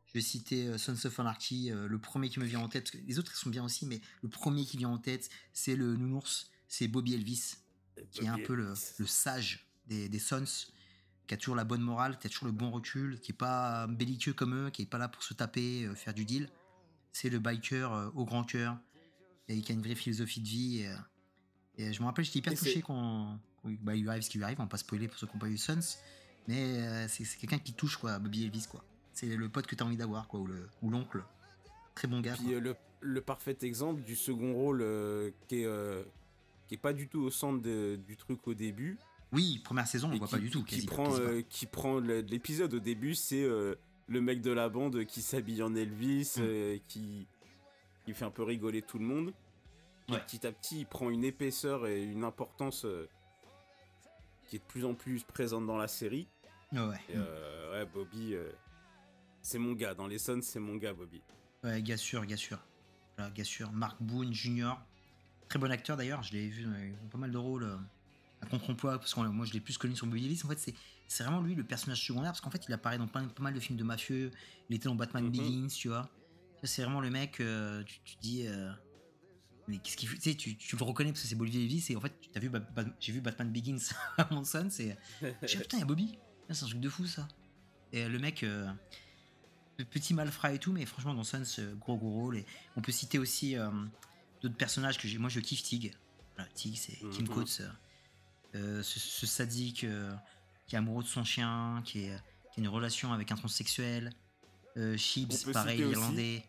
Je 0.06 0.14
vais 0.14 0.20
citer 0.20 0.76
Sons 0.78 1.04
of 1.04 1.20
Anarchy, 1.20 1.70
le 1.70 1.98
premier 1.98 2.28
qui 2.30 2.40
me 2.40 2.44
vient 2.44 2.60
en 2.60 2.68
tête. 2.68 2.92
Les 3.06 3.18
autres 3.18 3.32
ils 3.34 3.38
sont 3.38 3.50
bien 3.50 3.64
aussi, 3.64 3.86
mais 3.86 4.00
le 4.22 4.28
premier 4.28 4.64
qui 4.64 4.76
vient 4.76 4.88
en 4.88 4.98
tête, 4.98 5.28
c'est 5.52 5.76
le 5.76 5.96
nounours, 5.96 6.50
c'est 6.66 6.88
Bobby 6.88 7.14
Elvis 7.14 7.56
qui 8.10 8.24
est 8.24 8.28
un 8.28 8.38
peu 8.38 8.54
le, 8.54 8.74
le 8.98 9.06
sage 9.06 9.66
des, 9.86 10.08
des 10.08 10.18
Sons, 10.18 10.44
qui 11.26 11.34
a 11.34 11.36
toujours 11.36 11.56
la 11.56 11.64
bonne 11.64 11.82
morale, 11.82 12.18
qui 12.18 12.26
a 12.26 12.30
toujours 12.30 12.46
le 12.46 12.52
bon 12.52 12.70
recul, 12.70 13.20
qui 13.20 13.32
est 13.32 13.34
pas 13.34 13.86
belliqueux 13.86 14.32
comme 14.32 14.54
eux, 14.66 14.70
qui 14.70 14.82
est 14.82 14.86
pas 14.86 14.98
là 14.98 15.08
pour 15.08 15.22
se 15.22 15.34
taper, 15.34 15.84
euh, 15.84 15.94
faire 15.94 16.14
du 16.14 16.24
deal. 16.24 16.48
C'est 17.12 17.28
le 17.30 17.38
biker 17.38 17.92
euh, 17.92 18.10
au 18.14 18.24
grand 18.24 18.44
cœur 18.44 18.76
et 19.48 19.60
qui 19.62 19.72
a 19.72 19.74
une 19.74 19.82
vraie 19.82 19.94
philosophie 19.94 20.40
de 20.40 20.48
vie. 20.48 20.78
Et, 20.80 20.88
euh, 20.88 20.96
et 21.76 21.92
je 21.92 22.00
me 22.00 22.06
rappelle, 22.06 22.24
j'étais 22.24 22.38
hyper 22.40 22.52
Et 22.52 22.56
touché 22.56 22.82
quand, 22.82 23.38
bah, 23.64 23.94
il 23.94 24.02
lui 24.02 24.08
arrive 24.08 24.22
ce 24.22 24.30
qui 24.30 24.38
lui 24.38 24.44
arrive. 24.44 24.58
On 24.60 24.64
va 24.64 24.68
pas 24.68 24.76
spoiler 24.76 25.08
pour 25.08 25.18
ceux 25.18 25.26
qui 25.26 25.32
n'ont 25.34 25.40
pas 25.40 25.48
eu 25.48 25.58
Sons, 25.58 25.78
mais 26.48 26.78
euh, 26.80 27.08
c'est 27.08 27.24
quelqu'un 27.38 27.58
qui 27.58 27.72
touche 27.72 27.96
quoi, 27.96 28.18
Bobby 28.18 28.44
Elvis 28.44 28.66
quoi. 28.68 28.84
C'est 29.12 29.26
le 29.36 29.48
pote 29.48 29.66
que 29.66 29.74
tu 29.74 29.82
as 29.82 29.86
envie 29.86 29.96
d'avoir 29.96 30.28
quoi, 30.28 30.40
ou 30.40 30.46
le- 30.46 30.68
ou 30.82 30.90
l'oncle. 30.90 31.22
Très 31.94 32.06
bon 32.08 32.20
gars. 32.20 32.34
Puis 32.34 32.58
le, 32.60 32.74
le 33.00 33.20
parfait 33.20 33.56
exemple 33.62 34.02
du 34.02 34.14
second 34.16 34.54
rôle 34.54 34.84
qui 35.48 35.62
est 35.62 35.66
qui 36.70 36.74
est 36.74 36.78
pas 36.78 36.92
du 36.92 37.08
tout 37.08 37.18
au 37.22 37.30
centre 37.32 37.60
de- 37.60 37.98
du 38.06 38.16
truc 38.16 38.46
au 38.46 38.54
début. 38.54 38.96
Oui, 39.32 39.60
première 39.64 39.88
saison, 39.88 40.08
on 40.08 40.12
et 40.12 40.18
voit 40.18 40.28
qui, 40.28 40.34
pas 40.34 40.38
du 40.38 40.50
tout. 40.50 40.62
Qui 40.62 40.86
prend, 40.86 41.12
euh, 41.18 41.42
qui 41.48 41.66
prend 41.66 41.98
le- 41.98 42.20
l'épisode 42.20 42.72
au 42.74 42.78
début, 42.78 43.16
c'est 43.16 43.42
euh, 43.42 43.74
le 44.06 44.20
mec 44.20 44.40
de 44.40 44.52
la 44.52 44.68
bande 44.68 45.04
qui 45.04 45.20
s'habille 45.20 45.64
en 45.64 45.74
Elvis, 45.74 46.34
Mm. 46.36 46.40
euh, 46.42 46.78
qui, 46.86 47.26
qui 48.04 48.14
fait 48.14 48.24
un 48.24 48.30
peu 48.30 48.44
rigoler 48.44 48.82
tout 48.82 49.00
le 49.00 49.04
monde. 49.04 49.32
Et 50.10 50.16
petit 50.18 50.46
à 50.46 50.52
petit, 50.52 50.82
il 50.82 50.86
prend 50.86 51.10
une 51.10 51.24
épaisseur 51.24 51.88
et 51.88 52.04
une 52.04 52.22
importance 52.22 52.86
qui 54.46 54.54
est 54.56 54.58
de 54.60 54.64
plus 54.64 54.84
en 54.84 54.94
plus 54.94 55.24
présente 55.24 55.66
dans 55.66 55.76
la 55.76 55.88
série. 55.88 56.28
Ouais, 56.72 56.78
ouais. 56.86 57.00
Et, 57.08 57.16
ouais, 57.18 57.84
Bobby, 57.92 58.36
c'est 59.42 59.58
mon 59.58 59.72
gars. 59.72 59.94
Dans 59.94 60.06
les 60.06 60.18
Sons, 60.18 60.38
c'est 60.42 60.60
mon 60.60 60.76
gars, 60.76 60.92
Bobby. 60.92 61.20
Ouais, 61.64 61.82
gars 61.82 61.96
sûr, 61.96 62.24
gars 62.26 62.36
sûr. 62.36 62.58
Voilà, 63.16 63.32
gars 63.32 63.42
sûr. 63.44 63.72
Mark 63.72 63.96
Boone 64.00 64.32
Jr. 64.32 64.74
Très 65.50 65.58
bon 65.58 65.70
acteur 65.70 65.96
d'ailleurs, 65.96 66.22
je 66.22 66.32
l'ai 66.32 66.48
vu 66.48 66.62
dans 66.64 66.70
dans 66.70 67.08
pas 67.10 67.18
mal 67.18 67.30
de 67.32 67.36
rôles 67.36 67.64
euh, 67.64 67.76
à 68.40 68.46
contre-emploi, 68.46 68.98
parce 68.98 69.12
que 69.12 69.20
moi 69.20 69.44
je 69.44 69.52
l'ai 69.52 69.60
plus 69.60 69.76
connu 69.76 69.94
sur 69.96 70.06
Bobby 70.06 70.24
Ellis. 70.24 70.40
En 70.44 70.48
fait, 70.48 70.74
c'est, 71.08 71.22
vraiment 71.24 71.42
lui 71.42 71.54
le 71.54 71.64
personnage 71.64 72.02
secondaire, 72.06 72.30
parce 72.30 72.40
qu'en 72.40 72.50
fait 72.50 72.64
il 72.68 72.72
apparaît 72.72 72.96
dans 72.98 73.08
pas, 73.08 73.20
pas 73.22 73.42
mal 73.42 73.52
de 73.52 73.60
films 73.60 73.76
de 73.76 73.84
mafieux. 73.84 74.30
Il 74.70 74.76
était 74.76 74.88
dans 74.88 74.94
Batman 74.94 75.24
Mhm. 75.24 75.30
Begins, 75.32 75.66
tu 75.68 75.88
vois. 75.88 76.08
C'est 76.62 76.82
vraiment 76.82 77.00
le 77.00 77.10
mec, 77.10 77.40
euh, 77.40 77.82
tu, 77.84 78.16
dis. 78.20 78.46
euh, 78.46 78.70
mais 79.66 79.78
qu'est-ce 79.78 79.96
qu'il 79.96 80.08
fait 80.08 80.16
Tu 80.18 80.30
sais, 80.30 80.56
tu, 80.56 80.76
le 80.76 80.84
reconnais 80.84 81.10
parce 81.10 81.22
que 81.22 81.28
c'est 81.28 81.34
Bobby 81.34 81.64
Ellis, 81.64 81.86
et 81.90 81.96
en 81.96 82.00
fait, 82.00 82.12
as 82.34 82.38
vu, 82.38 82.50
j'ai 83.00 83.12
vu 83.12 83.20
Batman 83.20 83.50
Begins 83.50 83.78
à 84.18 84.28
mon 84.32 84.44
son, 84.44 84.68
c'est. 84.70 84.96
Je 85.20 85.26
ah, 85.28 85.46
putain, 85.60 85.78
il 85.78 85.80
y 85.80 85.82
a 85.82 85.86
Bobby. 85.86 86.18
Ah, 86.48 86.54
C'est 86.54 86.64
un 86.64 86.68
truc 86.68 86.80
de 86.80 86.88
fou 86.88 87.06
ça. 87.06 87.26
Et 87.92 88.04
euh, 88.04 88.08
le 88.08 88.18
mec, 88.20 88.44
euh, 88.44 88.70
le 89.78 89.84
petit 89.84 90.14
malfrat 90.14 90.52
et 90.52 90.58
tout, 90.58 90.72
mais 90.72 90.86
franchement, 90.86 91.14
dans 91.14 91.24
Sons, 91.24 91.42
euh, 91.58 91.74
gros 91.74 91.96
gros 91.96 92.10
rôle. 92.10 92.36
Et 92.36 92.46
on 92.76 92.82
peut 92.82 92.92
citer 92.92 93.18
aussi 93.18 93.56
euh, 93.56 93.68
d'autres 94.42 94.56
personnages 94.56 94.98
que 94.98 95.06
j'ai. 95.08 95.18
Moi, 95.18 95.28
je 95.30 95.40
kiffe 95.40 95.62
Tig. 95.62 95.94
Voilà, 96.36 96.50
Tig, 96.52 96.76
c'est 96.76 96.96
Kim 97.10 97.22
Mhm. 97.26 97.28
Coates, 97.28 97.62
euh, 98.54 98.82
ce, 98.82 98.98
ce 98.98 99.26
sadique 99.26 99.84
euh, 99.84 100.12
qui 100.66 100.74
est 100.74 100.78
amoureux 100.78 101.02
de 101.02 101.08
son 101.08 101.24
chien, 101.24 101.82
qui, 101.84 102.04
est, 102.04 102.16
qui 102.52 102.60
a 102.60 102.62
une 102.62 102.68
relation 102.68 103.12
avec 103.12 103.30
un 103.32 103.36
transsexuel. 103.36 104.10
Euh, 104.76 104.96
Chips, 104.96 105.44
pareil, 105.52 105.80
irlandais. 105.80 106.44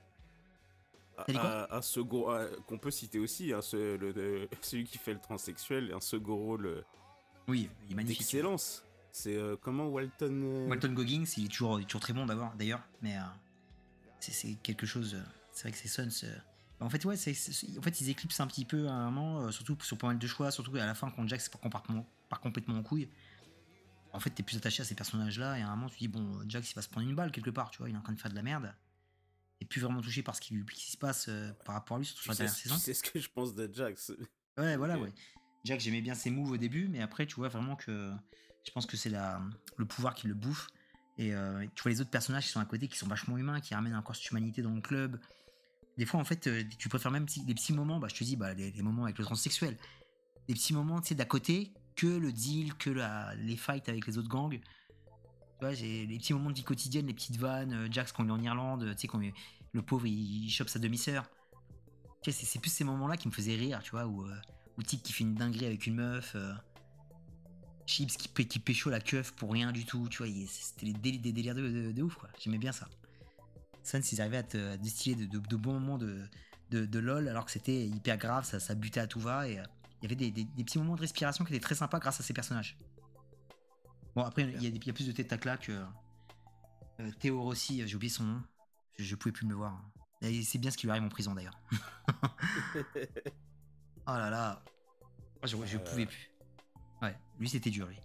Un, 1.27 1.67
un 1.69 1.81
second 1.83 2.25
qu'on 2.67 2.79
peut 2.79 2.89
citer 2.89 3.19
aussi, 3.19 3.53
hein, 3.53 3.61
ce- 3.61 3.95
le- 3.97 4.11
le- 4.11 4.49
celui 4.61 4.85
qui 4.85 4.97
fait 4.97 5.13
le 5.13 5.19
transsexuel, 5.19 5.91
un 5.93 5.99
second 6.01 6.35
rôle 6.35 6.65
euh, 6.65 6.81
Oui, 7.47 7.69
il 7.87 7.91
est 7.91 7.95
magnifique. 7.95 8.19
d'excellence. 8.19 8.83
C'est 9.11 9.35
euh, 9.35 9.55
comment 9.61 9.87
Walton 9.87 10.41
euh, 10.43 10.67
Walton 10.69 10.93
Goggins, 10.93 11.25
il 11.37 11.45
est 11.45 11.47
toujours, 11.49 11.79
il 11.79 11.83
est 11.83 11.85
toujours 11.85 12.01
très 12.01 12.13
bon 12.13 12.25
d'abord, 12.25 12.53
d'ailleurs, 12.55 12.81
mais 13.01 13.17
euh, 13.17 13.21
c'est 14.19 14.55
quelque 14.63 14.85
chose. 14.87 15.15
c'est 15.51 15.63
vrai 15.63 15.71
que 15.73 15.77
c'est 15.77 15.87
Sons. 15.89 16.25
Euh, 16.81 16.85
en 16.85 16.89
fait, 16.89 17.03
ouais, 17.05 17.17
c'est- 17.17 17.33
c'est- 17.33 17.77
en 17.77 17.81
fait, 17.81 18.01
ils 18.01 18.09
éclipsent 18.09 18.39
un 18.39 18.47
petit 18.47 18.65
peu 18.65 18.87
à 18.87 18.93
un 18.93 19.11
moment, 19.11 19.41
euh, 19.41 19.51
surtout 19.51 19.77
sur 19.81 19.97
pas 19.97 20.07
mal 20.07 20.19
de 20.19 20.27
choix, 20.27 20.51
surtout 20.51 20.75
à 20.75 20.85
la 20.85 20.95
fin 20.95 21.09
quand 21.11 21.27
Jack 21.27 21.41
part, 21.49 21.69
part, 21.69 21.83
part 22.29 22.39
complètement 22.41 22.77
en 22.77 22.83
couille. 22.83 23.09
En 24.13 24.19
fait, 24.19 24.29
t'es 24.29 24.43
plus 24.43 24.57
attaché 24.57 24.81
à 24.81 24.85
ces 24.85 24.95
personnages-là, 24.95 25.57
et 25.57 25.61
à 25.61 25.69
un 25.69 25.75
moment, 25.75 25.89
tu 25.89 25.97
dis, 25.97 26.07
bon, 26.07 26.41
Jax, 26.47 26.71
il 26.71 26.75
va 26.75 26.81
se 26.81 26.89
prendre 26.89 27.07
une 27.07 27.15
balle 27.15 27.31
quelque 27.31 27.49
part, 27.49 27.71
tu 27.71 27.77
vois, 27.77 27.89
il 27.89 27.95
est 27.95 27.97
en 27.97 28.01
train 28.01 28.13
de 28.13 28.19
faire 28.19 28.31
de 28.31 28.35
la 28.35 28.43
merde. 28.43 28.75
Et 29.61 29.65
plus 29.65 29.79
vraiment 29.79 30.01
touché 30.01 30.23
par 30.23 30.35
ce 30.35 30.41
qui, 30.41 30.55
se 30.75 30.97
passe 30.97 31.27
euh, 31.29 31.51
par 31.65 31.75
rapport 31.75 31.95
à 31.95 31.99
lui, 31.99 32.05
surtout 32.05 32.23
sur 32.23 32.31
la 32.31 32.37
dernière 32.37 32.55
saison. 32.55 32.75
sais 32.75 32.93
ce 32.93 33.03
que 33.03 33.19
je 33.19 33.29
pense 33.29 33.53
de 33.53 33.71
Jax. 33.71 34.11
Ouais, 34.57 34.75
voilà, 34.75 34.97
ouais. 34.97 35.13
Jack, 35.63 35.79
j'aimais 35.79 36.01
bien 36.01 36.15
ses 36.15 36.31
moves 36.31 36.51
au 36.51 36.57
début, 36.57 36.87
mais 36.87 37.01
après, 37.01 37.25
tu 37.25 37.35
vois 37.35 37.47
vraiment 37.47 37.75
que 37.75 38.11
je 38.65 38.71
pense 38.71 38.85
que 38.85 38.97
c'est 38.97 39.11
le 39.11 39.85
pouvoir 39.85 40.15
qui 40.15 40.27
le 40.27 40.33
bouffe. 40.33 40.67
Et 41.17 41.35
euh, 41.35 41.65
tu 41.75 41.83
vois 41.83 41.91
les 41.91 42.01
autres 42.01 42.09
personnages 42.09 42.45
qui 42.45 42.49
sont 42.49 42.59
à 42.59 42.65
côté, 42.65 42.87
qui 42.87 42.97
sont 42.97 43.07
vachement 43.07 43.37
humains, 43.37 43.61
qui 43.61 43.75
ramènent 43.75 43.95
encore 43.95 44.15
cette 44.15 44.29
humanité 44.31 44.61
dans 44.61 44.73
le 44.73 44.81
club. 44.81 45.19
Des 46.01 46.07
fois, 46.07 46.19
en 46.19 46.23
fait, 46.23 46.47
euh, 46.47 46.63
tu 46.79 46.89
préfères 46.89 47.11
même 47.11 47.27
des 47.45 47.53
petits 47.53 47.73
moments, 47.73 47.99
bah, 47.99 48.07
je 48.09 48.15
te 48.15 48.23
dis, 48.23 48.35
bah, 48.35 48.55
les 48.55 48.81
moments 48.81 49.03
avec 49.03 49.19
le 49.19 49.23
transsexuel. 49.23 49.77
Des 50.47 50.55
petits 50.55 50.73
moments, 50.73 50.99
tu 50.99 51.09
sais, 51.09 51.15
d'à 51.15 51.25
côté, 51.25 51.73
que 51.95 52.07
le 52.07 52.31
deal, 52.31 52.73
que 52.73 52.89
les 53.37 53.55
fights 53.55 53.87
avec 53.87 54.07
les 54.07 54.17
autres 54.17 54.27
gangs. 54.27 54.59
Tu 54.59 54.61
vois, 55.59 55.75
j'ai 55.75 56.07
les 56.07 56.17
petits 56.17 56.33
moments 56.33 56.49
de 56.49 56.55
vie 56.55 56.63
quotidienne, 56.63 57.05
les 57.05 57.13
petites 57.13 57.37
vannes, 57.37 57.73
euh, 57.73 57.87
Jax 57.91 58.15
il 58.17 58.25
est 58.27 58.31
en 58.31 58.41
Irlande, 58.41 58.83
tu 58.95 59.01
sais, 59.01 59.07
quand 59.07 59.21
le 59.73 59.81
pauvre, 59.83 60.07
il, 60.07 60.45
il 60.45 60.49
chope 60.49 60.69
sa 60.69 60.79
demi-sœur. 60.79 61.29
C'est- 62.27 62.59
plus 62.59 62.71
ces 62.71 62.83
moments-là 62.83 63.15
qui 63.15 63.27
me 63.27 63.33
faisaient 63.33 63.55
rire, 63.55 63.79
tu 63.83 63.91
vois, 63.91 64.07
où, 64.07 64.25
euh, 64.25 64.35
qui 64.83 65.13
fait 65.13 65.23
une 65.23 65.35
dinguerie 65.35 65.67
avec 65.67 65.85
une 65.85 65.97
meuf. 65.97 66.31
euh, 66.33 66.51
Chips 67.85 68.17
qui, 68.17 68.47
qui 68.47 68.57
pécho 68.57 68.89
la 68.89 68.99
keuf 69.01 69.33
pour 69.33 69.51
rien 69.51 69.71
du 69.71 69.85
tout, 69.85 70.07
tu 70.09 70.23
vois. 70.23 70.33
C'était 70.47 70.91
des 70.93 71.31
délires 71.31 71.53
de, 71.53 71.61
de- 71.69 71.91
de 71.91 72.01
ouf, 72.01 72.15
quoi. 72.15 72.29
J'aimais 72.39 72.57
bien 72.57 72.71
ça. 72.71 72.87
Sans, 73.83 74.11
ils 74.11 74.21
arrivaient 74.21 74.37
à 74.37 74.43
te 74.43 74.57
à 74.73 74.77
distiller 74.77 75.15
de, 75.15 75.25
de- 75.25 75.39
de 75.39 75.55
bons 75.55 75.73
moments 75.73 75.97
de, 75.97 76.27
de, 76.69 76.85
de 76.85 76.99
LOL, 76.99 77.27
alors 77.27 77.45
que 77.45 77.51
c'était 77.51 77.85
hyper 77.87 78.17
grave, 78.17 78.45
ça, 78.45 78.59
ça 78.59 78.75
butait 78.75 78.99
à 78.99 79.07
tout 79.07 79.19
va, 79.19 79.47
et 79.47 79.59
euh, 79.59 79.63
il 80.01 80.03
y 80.03 80.05
avait 80.07 80.15
des, 80.15 80.31
des- 80.31 80.43
des 80.45 80.63
petits 80.63 80.77
moments 80.77 80.95
de 80.95 81.01
respiration 81.01 81.43
qui 81.45 81.53
étaient 81.53 81.63
très 81.63 81.75
sympas 81.75 81.99
grâce 81.99 82.19
à 82.19 82.23
ces 82.23 82.33
personnages. 82.33 82.77
Bon, 84.15 84.23
après, 84.23 84.43
il 84.43 84.61
y, 84.61 84.67
a 84.67 84.69
y 84.69 84.91
plus 84.93 85.07
de 85.07 85.11
tête 85.13 85.31
à 85.33 85.37
claque. 85.37 85.69
euh, 85.69 85.85
Théo 87.19 87.41
Rossi, 87.41 87.81
j'ai 87.87 87.95
oublié 87.95 88.11
son 88.11 88.23
nom. 88.25 88.41
Je, 88.99 89.03
je 89.03 89.15
pouvais 89.15 89.31
plus 89.31 89.45
me 89.45 89.51
le 89.51 89.55
voir. 89.57 89.81
Et 90.21 90.43
c'est 90.43 90.59
bien 90.59 90.69
ce 90.69 90.77
qui 90.77 90.85
lui 90.85 90.91
arrive 90.91 91.03
en 91.03 91.09
prison 91.09 91.33
d'ailleurs. 91.33 91.57
oh 94.07 94.11
là 94.13 94.29
là. 94.29 94.63
Ah, 95.41 95.47
Je, 95.47 95.55
je 95.65 95.77
Euh. 95.77 95.79
pouvais 95.79 96.05
plus. 96.05 96.29
Ouais, 97.01 97.15
lui 97.39 97.49
c'était 97.49 97.69
dur 97.71 97.87
lui. 97.87 97.97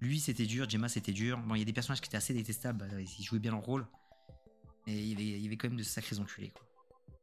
Lui 0.00 0.20
c'était 0.20 0.46
dur, 0.46 0.68
Gemma 0.68 0.88
c'était 0.88 1.12
dur. 1.12 1.38
Bon, 1.38 1.54
il 1.54 1.60
y 1.60 1.62
a 1.62 1.64
des 1.64 1.72
personnages 1.72 2.00
qui 2.00 2.08
étaient 2.08 2.16
assez 2.16 2.34
détestables, 2.34 2.78
bah, 2.86 3.00
ils 3.00 3.24
jouaient 3.24 3.38
bien 3.40 3.52
leur 3.52 3.62
rôle. 3.62 3.86
Et 4.86 4.92
il 4.92 5.08
y 5.08 5.12
avait, 5.14 5.24
il 5.24 5.42
y 5.42 5.46
avait 5.46 5.56
quand 5.56 5.68
même 5.68 5.78
de 5.78 5.82
sacrés 5.82 6.18
enculés 6.18 6.50
quoi. 6.50 6.66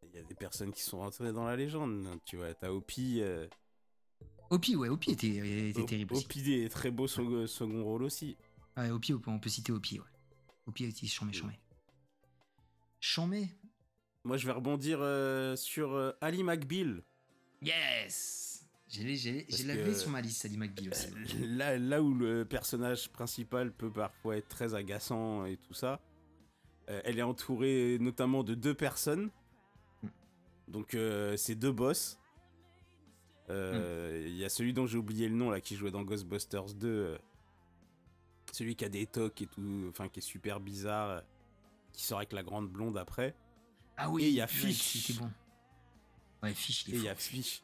Il 0.03 0.15
y 0.15 0.19
a 0.19 0.23
des 0.23 0.35
personnes 0.35 0.71
qui 0.73 0.81
sont 0.81 0.99
rentrées 0.99 1.31
dans 1.31 1.45
la 1.45 1.55
légende. 1.55 2.05
Tu 2.25 2.35
vois, 2.35 2.53
t'as 2.53 2.69
Opi. 2.69 3.19
Euh, 3.21 3.47
Opi, 4.49 4.75
ouais, 4.75 4.89
Opi 4.89 5.11
était, 5.11 5.69
était 5.69 5.85
terrible 5.85 6.13
aussi. 6.13 6.25
Opi 6.25 6.53
est 6.53 6.69
très 6.69 6.91
beau 6.91 7.07
second, 7.07 7.47
second 7.47 7.83
rôle 7.83 8.03
aussi. 8.03 8.35
Ouais, 8.75 8.89
Opi, 8.89 9.13
on 9.13 9.39
peut, 9.39 9.49
citer 9.49 9.71
Opi, 9.71 9.99
ouais. 9.99 10.05
Opi 10.65 10.83
était 10.85 11.07
chambé, 11.07 11.31
chambé. 11.33 11.53
Chambé? 12.99 13.47
Moi, 14.23 14.37
je 14.37 14.45
vais 14.45 14.51
rebondir 14.51 14.99
euh, 15.01 15.55
sur 15.55 15.93
euh, 15.93 16.11
Ali 16.19 16.43
McBeal. 16.43 17.03
Yes 17.61 18.65
J'ai 18.89 19.45
que- 19.45 19.93
sur 19.93 20.09
ma 20.09 20.19
liste, 20.21 20.45
Ali 20.45 20.57
McBeal 20.57 20.89
aussi. 20.89 21.07
Là, 21.39 21.77
là 21.77 22.01
où 22.03 22.13
le 22.13 22.43
personnage 22.43 23.09
principal 23.11 23.71
peut 23.71 23.91
parfois 23.91 24.37
être 24.37 24.49
très 24.49 24.73
agaçant 24.73 25.45
et 25.45 25.57
tout 25.57 25.73
ça, 25.73 26.01
euh, 26.89 27.01
elle 27.05 27.19
est 27.19 27.23
entourée 27.23 27.97
notamment 27.99 28.43
de 28.43 28.55
deux 28.55 28.73
personnes. 28.73 29.29
Hmm. 30.03 30.07
Donc, 30.67 30.95
euh, 30.95 31.37
c'est 31.37 31.55
deux 31.55 31.71
boss. 31.71 32.17
Euh, 33.49 34.23
Il 34.27 34.35
y 34.37 34.45
a 34.45 34.49
celui 34.49 34.73
dont 34.73 34.85
j'ai 34.87 34.97
oublié 34.97 35.27
le 35.27 35.35
nom 35.35 35.49
là 35.49 35.59
qui 35.61 35.75
jouait 35.75 35.91
dans 35.91 36.03
Ghostbusters 36.03 36.73
2. 36.73 36.87
euh, 36.87 37.17
celui 38.53 38.75
qui 38.75 38.85
a 38.85 38.89
des 38.89 39.05
tocs 39.07 39.41
et 39.41 39.47
tout, 39.47 39.85
enfin 39.89 40.09
qui 40.09 40.19
est 40.19 40.23
super 40.23 40.59
bizarre, 40.59 41.23
qui 41.93 42.03
sort 42.03 42.17
avec 42.17 42.33
la 42.33 42.43
grande 42.43 42.69
blonde 42.69 42.97
après. 42.97 43.35
Ah 43.97 44.09
oui, 44.09 44.23
Et 44.25 44.27
il 44.29 44.33
y 44.35 44.41
a 44.41 44.47
Fish. 44.47 45.17
Bon. 45.17 45.29
Ouais, 46.43 46.53
Fish, 46.53 46.85
il 46.87 46.95
Et 46.95 46.97
il 46.97 47.03
y 47.03 47.09
a. 47.09 47.15
Fish. 47.15 47.61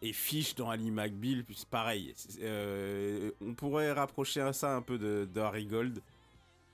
Et 0.00 0.12
Fish 0.12 0.54
dans 0.54 0.68
Ali 0.70 0.90
McBeal, 0.90 1.44
pareil. 1.70 2.14
Euh, 2.40 3.30
on 3.40 3.54
pourrait 3.54 3.92
rapprocher 3.92 4.52
ça 4.52 4.74
un 4.74 4.82
peu 4.82 4.98
de, 4.98 5.28
de 5.32 5.40
Harry 5.40 5.66
Gold. 5.66 6.02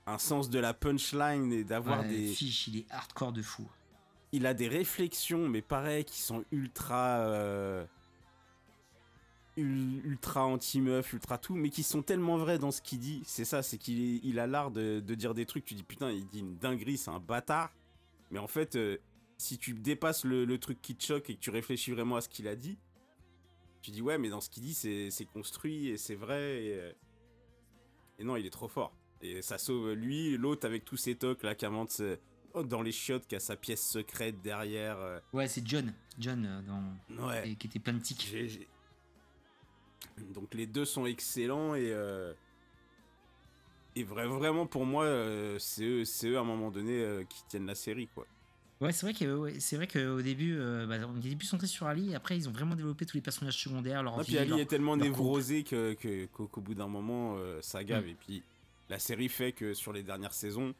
Un 0.09 0.17
sens 0.17 0.49
de 0.49 0.59
la 0.59 0.73
punchline 0.73 1.51
et 1.53 1.63
d'avoir 1.63 2.01
Ouais, 2.01 2.07
des. 2.07 2.27
Fish, 2.33 2.67
il 2.67 2.77
est 2.79 2.85
hardcore 2.91 3.31
de 3.31 3.41
fou. 3.41 3.69
Il 4.31 4.45
a 4.45 4.53
des 4.53 4.67
réflexions, 4.67 5.47
mais 5.47 5.61
pareil, 5.61 6.05
qui 6.05 6.19
sont 6.21 6.43
ultra. 6.51 7.19
euh, 7.19 7.85
ul- 9.57 10.01
ultra 10.05 10.45
anti-meuf, 10.45 11.13
ultra 11.13 11.37
tout, 11.37 11.55
mais 11.55 11.69
qui 11.69 11.83
sont 11.83 12.01
tellement 12.01 12.37
vrais 12.37 12.59
dans 12.59 12.71
ce 12.71 12.81
qu'il 12.81 12.99
dit. 12.99 13.21
C'est 13.25 13.45
ça, 13.45 13.61
c'est 13.61 13.77
qu'il 13.77 14.23
il 14.25 14.39
a 14.39 14.47
l'art 14.47 14.71
de, 14.71 14.99
de 14.99 15.15
dire 15.15 15.33
des 15.33 15.45
trucs. 15.45 15.65
Tu 15.65 15.73
dis 15.73 15.83
putain, 15.83 16.11
il 16.11 16.25
dit 16.27 16.39
une 16.39 16.57
dinguerie, 16.57 16.97
c'est 16.97 17.11
un 17.11 17.19
bâtard. 17.19 17.71
Mais 18.31 18.39
en 18.39 18.47
fait, 18.47 18.75
euh, 18.75 18.97
si 19.37 19.57
tu 19.57 19.73
dépasses 19.73 20.23
le, 20.23 20.45
le 20.45 20.57
truc 20.59 20.81
qui 20.81 20.95
te 20.95 21.03
choque 21.03 21.29
et 21.29 21.35
que 21.35 21.39
tu 21.39 21.49
réfléchis 21.49 21.91
vraiment 21.91 22.15
à 22.15 22.21
ce 22.21 22.29
qu'il 22.29 22.47
a 22.47 22.55
dit, 22.55 22.77
tu 23.81 23.91
dis 23.91 24.01
ouais, 24.01 24.17
mais 24.17 24.29
dans 24.29 24.41
ce 24.41 24.49
qu'il 24.49 24.63
dit, 24.63 24.73
c'est 24.73 25.25
construit 25.33 25.87
et 25.87 25.97
c'est 25.97 26.15
vrai. 26.15 26.63
Et, 26.63 26.73
euh, 26.79 26.91
et 28.19 28.23
non, 28.23 28.35
il 28.35 28.45
est 28.45 28.49
trop 28.51 28.67
fort. 28.67 28.93
Et 29.21 29.41
ça 29.41 29.57
sauve 29.57 29.91
lui, 29.93 30.37
l'autre 30.37 30.65
avec 30.65 30.85
tous 30.85 30.97
ses 30.97 31.15
tocs 31.15 31.43
là 31.43 31.53
qui 31.55 31.65
invente 31.65 32.01
oh, 32.53 32.63
dans 32.63 32.81
les 32.81 32.91
chiottes, 32.91 33.27
qui 33.27 33.35
a 33.35 33.39
sa 33.39 33.55
pièce 33.55 33.85
secrète 33.85 34.41
derrière. 34.41 34.97
euh, 34.99 35.19
Ouais, 35.33 35.47
c'est 35.47 35.65
John. 35.67 35.93
John, 36.17 36.45
euh, 36.45 36.61
dans... 37.17 37.27
ouais. 37.27 37.49
et 37.51 37.55
qui 37.55 37.67
était 37.67 37.79
plein 37.79 37.93
de 37.93 37.99
tics. 38.01 38.33
Donc 40.33 40.53
les 40.53 40.67
deux 40.67 40.85
sont 40.85 41.05
excellents 41.05 41.75
et 41.75 41.91
euh, 41.91 42.33
et 43.95 44.03
vra- 44.03 44.27
vraiment 44.27 44.65
pour 44.65 44.85
moi 44.85 45.03
euh, 45.05 45.57
c'est 45.59 45.83
eux, 45.85 46.03
eux 46.25 46.37
à 46.37 46.41
un 46.41 46.45
moment 46.45 46.71
donné 46.71 47.01
euh, 47.01 47.23
qui 47.23 47.43
tiennent 47.47 47.65
la 47.65 47.75
série 47.75 48.07
quoi. 48.13 48.25
Ouais, 48.81 48.93
c'est 48.93 49.05
vrai 49.05 49.13
que 49.13 49.35
ouais, 49.35 49.59
c'est 49.59 49.75
vrai 49.75 49.87
qu'au 49.87 50.21
début, 50.21 50.55
euh, 50.57 50.87
bah, 50.87 50.95
on 51.05 51.19
centré 51.43 51.67
sur 51.67 51.85
Ali. 51.87 52.11
Et 52.11 52.15
après, 52.15 52.37
ils 52.37 52.47
ont 52.47 52.51
vraiment 52.53 52.75
développé 52.75 53.05
tous 53.05 53.17
les 53.17 53.21
personnages 53.21 53.61
secondaires, 53.61 54.01
leur 54.03 54.17
Ah, 54.17 54.21
vie, 54.21 54.27
puis 54.27 54.37
Ali 54.37 54.49
leur- 54.51 54.59
est 54.59 54.65
tellement 54.67 54.95
névrosé 54.95 55.65
qu'au 55.65 56.61
bout 56.61 56.75
d'un 56.75 56.87
moment 56.87 57.35
euh, 57.37 57.59
ça 57.61 57.83
gave 57.83 58.05
Mm. 58.05 58.09
et 58.09 58.15
puis 58.15 58.43
la 58.89 58.99
série 58.99 59.29
fait 59.29 59.51
que 59.53 59.73
sur 59.73 59.93
les 59.93 60.03
dernières 60.03 60.33
saisons 60.33 60.73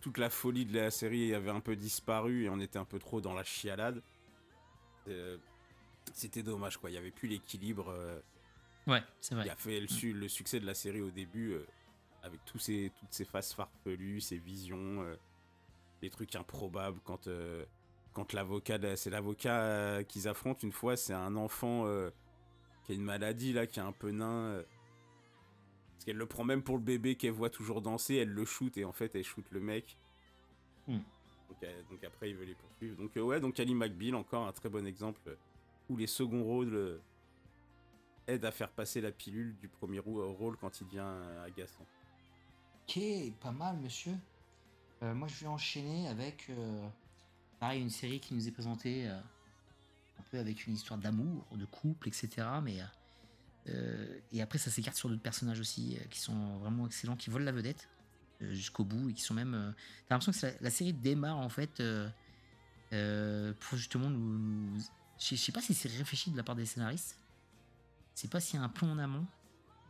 toute 0.00 0.16
la 0.18 0.30
folie 0.30 0.64
de 0.64 0.74
la 0.78 0.90
série 0.90 1.34
avait 1.34 1.50
un 1.50 1.60
peu 1.60 1.76
disparu 1.76 2.44
et 2.44 2.48
on 2.48 2.58
était 2.58 2.78
un 2.78 2.86
peu 2.86 2.98
trop 2.98 3.20
dans 3.20 3.34
la 3.34 3.44
chialade. 3.44 4.02
Euh, 5.08 5.36
C'était 6.14 6.42
dommage 6.42 6.78
quoi, 6.78 6.90
il 6.90 6.94
y 6.94 6.96
avait 6.96 7.10
plus 7.10 7.28
l'équilibre. 7.28 7.88
euh, 7.90 8.18
Ouais, 8.86 9.02
c'est 9.20 9.34
vrai. 9.34 9.44
qui 9.44 9.50
a 9.50 9.56
fait 9.56 9.78
le, 9.78 9.86
su- 9.86 10.14
le 10.14 10.26
succès 10.26 10.58
de 10.58 10.64
la 10.64 10.72
série 10.74 11.02
au 11.02 11.10
début 11.10 11.52
euh, 11.52 11.66
avec 12.22 12.42
tous 12.46 12.58
ces, 12.58 12.90
toutes 12.98 13.12
ces 13.12 13.26
faces 13.26 13.52
farfelues, 13.52 14.20
ces 14.22 14.38
visions, 14.38 15.02
euh, 15.02 15.16
les 16.00 16.08
trucs 16.08 16.34
improbables 16.34 16.98
quand, 17.04 17.26
euh, 17.26 17.64
quand 18.14 18.32
l'avocat, 18.32 18.78
c'est 18.96 19.10
l'avocat 19.10 19.60
euh, 19.60 20.02
qu'ils 20.02 20.28
affrontent 20.28 20.60
une 20.62 20.72
fois, 20.72 20.96
c'est 20.96 21.12
un 21.12 21.36
enfant 21.36 21.84
euh, 21.86 22.10
qui 22.84 22.92
a 22.92 22.94
une 22.94 23.04
maladie 23.04 23.52
là, 23.52 23.66
qui 23.66 23.78
est 23.80 23.82
un 23.82 23.92
peu 23.92 24.10
nain. 24.10 24.62
Parce 26.00 26.06
qu'elle 26.06 26.16
le 26.16 26.24
prend 26.24 26.44
même 26.44 26.62
pour 26.62 26.78
le 26.78 26.82
bébé 26.82 27.16
qu'elle 27.16 27.32
voit 27.32 27.50
toujours 27.50 27.82
danser, 27.82 28.14
elle 28.14 28.30
le 28.30 28.46
shoot 28.46 28.74
et 28.78 28.86
en 28.86 28.92
fait 28.92 29.14
elle 29.14 29.22
shoot 29.22 29.44
le 29.50 29.60
mec. 29.60 29.98
Hmm. 30.88 31.00
Donc, 31.50 31.62
euh, 31.62 31.82
donc 31.90 32.02
après 32.04 32.30
il 32.30 32.36
veut 32.36 32.46
les 32.46 32.54
poursuivre. 32.54 32.96
Donc 32.96 33.14
euh, 33.18 33.20
ouais, 33.20 33.38
donc 33.38 33.60
Ali 33.60 33.74
McBeal 33.74 34.14
encore 34.14 34.48
un 34.48 34.52
très 34.52 34.70
bon 34.70 34.86
exemple 34.86 35.20
euh, 35.26 35.36
où 35.90 35.98
les 35.98 36.06
seconds 36.06 36.42
rôles 36.42 36.74
euh, 36.74 37.02
aident 38.26 38.46
à 38.46 38.50
faire 38.50 38.70
passer 38.70 39.02
la 39.02 39.12
pilule 39.12 39.54
du 39.58 39.68
premier 39.68 39.98
rôle 39.98 40.56
quand 40.56 40.80
il 40.80 40.86
devient 40.86 41.04
agaçant. 41.44 41.84
Ok, 42.88 42.98
pas 43.40 43.52
mal, 43.52 43.76
monsieur. 43.76 44.14
Euh, 45.02 45.14
moi, 45.14 45.28
je 45.28 45.34
vais 45.40 45.46
enchaîner 45.48 46.08
avec, 46.08 46.46
euh, 46.48 46.88
pareil, 47.58 47.82
une 47.82 47.90
série 47.90 48.20
qui 48.20 48.34
nous 48.34 48.48
est 48.48 48.52
présentée 48.52 49.06
euh, 49.06 49.18
un 50.18 50.22
peu 50.30 50.38
avec 50.38 50.66
une 50.66 50.72
histoire 50.72 50.98
d'amour, 50.98 51.46
de 51.52 51.66
couple, 51.66 52.08
etc. 52.08 52.46
Mais 52.62 52.78
et 54.32 54.42
après, 54.42 54.58
ça 54.58 54.70
s'écarte 54.70 54.96
sur 54.96 55.08
d'autres 55.08 55.22
personnages 55.22 55.60
aussi 55.60 55.96
euh, 55.96 56.04
qui 56.10 56.18
sont 56.20 56.58
vraiment 56.58 56.86
excellents, 56.86 57.16
qui 57.16 57.30
volent 57.30 57.44
la 57.44 57.52
vedette 57.52 57.88
euh, 58.42 58.52
jusqu'au 58.52 58.84
bout 58.84 59.10
et 59.10 59.14
qui 59.14 59.22
sont 59.22 59.34
même. 59.34 59.54
euh, 59.54 59.70
T'as 60.08 60.14
l'impression 60.14 60.32
que 60.32 60.38
c'est 60.38 60.60
la, 60.60 60.70
série 60.70 60.92
démarre 60.92 61.38
en 61.38 61.48
fait. 61.48 61.80
euh, 61.80 62.08
euh, 62.92 63.52
pour 63.60 63.78
justement 63.78 64.10
nous. 64.10 64.76
Je 65.18 65.36
sais 65.36 65.52
pas 65.52 65.60
si 65.60 65.74
c'est 65.74 65.88
réfléchi 65.88 66.30
de 66.30 66.36
la 66.36 66.42
part 66.42 66.56
des 66.56 66.66
scénaristes. 66.66 67.18
Sais 68.14 68.28
pas 68.28 68.40
s'il 68.40 68.58
y 68.58 68.62
a 68.62 68.64
un 68.64 68.68
plan 68.68 68.88
en 68.90 68.98
amont 68.98 69.26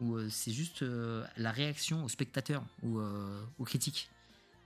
ou 0.00 0.16
euh, 0.16 0.28
c'est 0.28 0.52
juste 0.52 0.82
euh, 0.82 1.24
la 1.36 1.50
réaction 1.52 2.04
aux 2.04 2.08
spectateurs 2.08 2.64
ou 2.82 2.98
euh, 3.00 3.42
aux 3.58 3.64
critiques. 3.64 4.10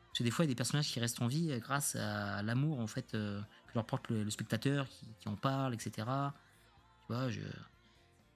Parce 0.09 0.19
que 0.19 0.25
des 0.25 0.31
fois, 0.31 0.45
il 0.45 0.49
y 0.49 0.51
a 0.51 0.55
des 0.55 0.57
personnages 0.57 0.89
qui 0.89 1.01
restent 1.01 1.21
en 1.23 1.27
vie 1.27 1.51
euh, 1.51 1.59
grâce 1.59 1.97
à 1.97 2.43
l'amour 2.43 2.81
en 2.81 2.87
fait 2.87 3.15
euh, 3.15 3.41
que 3.69 3.73
leur 3.75 3.85
porte 3.87 4.09
le, 4.09 4.25
le 4.25 4.31
spectateur, 4.31 4.89
qui, 4.89 5.07
qui 5.19 5.29
en 5.29 5.37
parle, 5.37 5.75
etc. 5.75 5.93
Tu 7.07 7.13
vois, 7.13 7.31
je... 7.31 7.41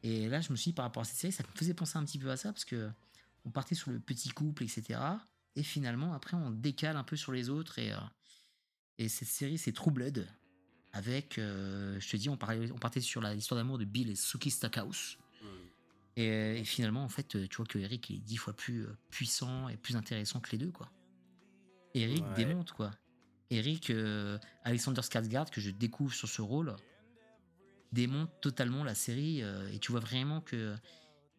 Et 0.03 0.29
là, 0.29 0.41
je 0.41 0.51
me 0.53 0.57
suis 0.57 0.71
dit, 0.71 0.75
par 0.75 0.85
rapport 0.85 1.03
à 1.03 1.05
cette 1.05 1.17
série, 1.17 1.33
ça 1.33 1.43
me 1.43 1.59
faisait 1.59 1.75
penser 1.75 1.97
un 1.99 2.05
petit 2.05 2.19
peu 2.19 2.31
à 2.31 2.37
ça 2.37 2.53
parce 2.53 2.65
que 2.65 2.91
on 3.45 3.51
partait 3.51 3.75
sur 3.75 3.91
le 3.91 3.99
petit 3.99 4.29
couple, 4.31 4.63
etc. 4.65 5.01
Et 5.57 5.63
finalement, 5.63 6.13
après, 6.15 6.37
on 6.37 6.51
décale 6.51 6.97
un 6.97 7.05
peu 7.05 7.17
sur 7.17 7.33
les 7.33 7.49
autres. 7.49 7.79
Et, 7.79 7.93
euh, 7.93 7.97
et 8.99 9.09
cette 9.09 9.29
série, 9.29 9.59
c'est 9.59 9.73
True 9.73 9.91
Blood. 9.91 10.27
Avec, 10.93 11.39
euh, 11.39 11.99
je 12.01 12.09
te 12.09 12.17
dis, 12.17 12.29
on, 12.29 12.37
parlait, 12.37 12.71
on 12.73 12.79
partait 12.79 13.01
sur 13.01 13.21
l'histoire 13.23 13.59
d'amour 13.59 13.79
de 13.79 13.85
Bill 13.85 14.11
et 14.11 14.15
Suki 14.17 14.51
Stackhouse. 14.51 15.19
Et, 16.17 16.61
et 16.61 16.65
finalement, 16.65 17.05
en 17.05 17.09
fait, 17.09 17.29
tu 17.49 17.57
vois 17.57 17.67
que 17.67 17.79
Eric 17.79 18.11
est 18.11 18.19
dix 18.19 18.37
fois 18.37 18.53
plus 18.55 18.87
euh, 18.87 18.97
puissant 19.11 19.69
et 19.69 19.77
plus 19.77 19.97
intéressant 19.97 20.41
que 20.41 20.51
les 20.51 20.59
deux, 20.59 20.73
quoi. 20.73 20.91
Eric 21.95 22.25
Ouais. 22.25 22.35
démonte, 22.35 22.73
quoi. 22.73 22.91
Eric, 23.51 23.91
euh, 23.91 24.39
Alexander 24.65 25.01
Skarsgård, 25.01 25.51
que 25.51 25.61
je 25.61 25.71
découvre 25.71 26.13
sur 26.13 26.29
ce 26.29 26.43
rôle, 26.43 26.75
démonte 27.93 28.31
totalement 28.41 28.85
la 28.85 28.95
série. 28.95 29.43
euh, 29.43 29.69
et 29.73 29.79
tu 29.79 29.91
vois 29.93 30.01
vraiment 30.01 30.41
que 30.41 30.75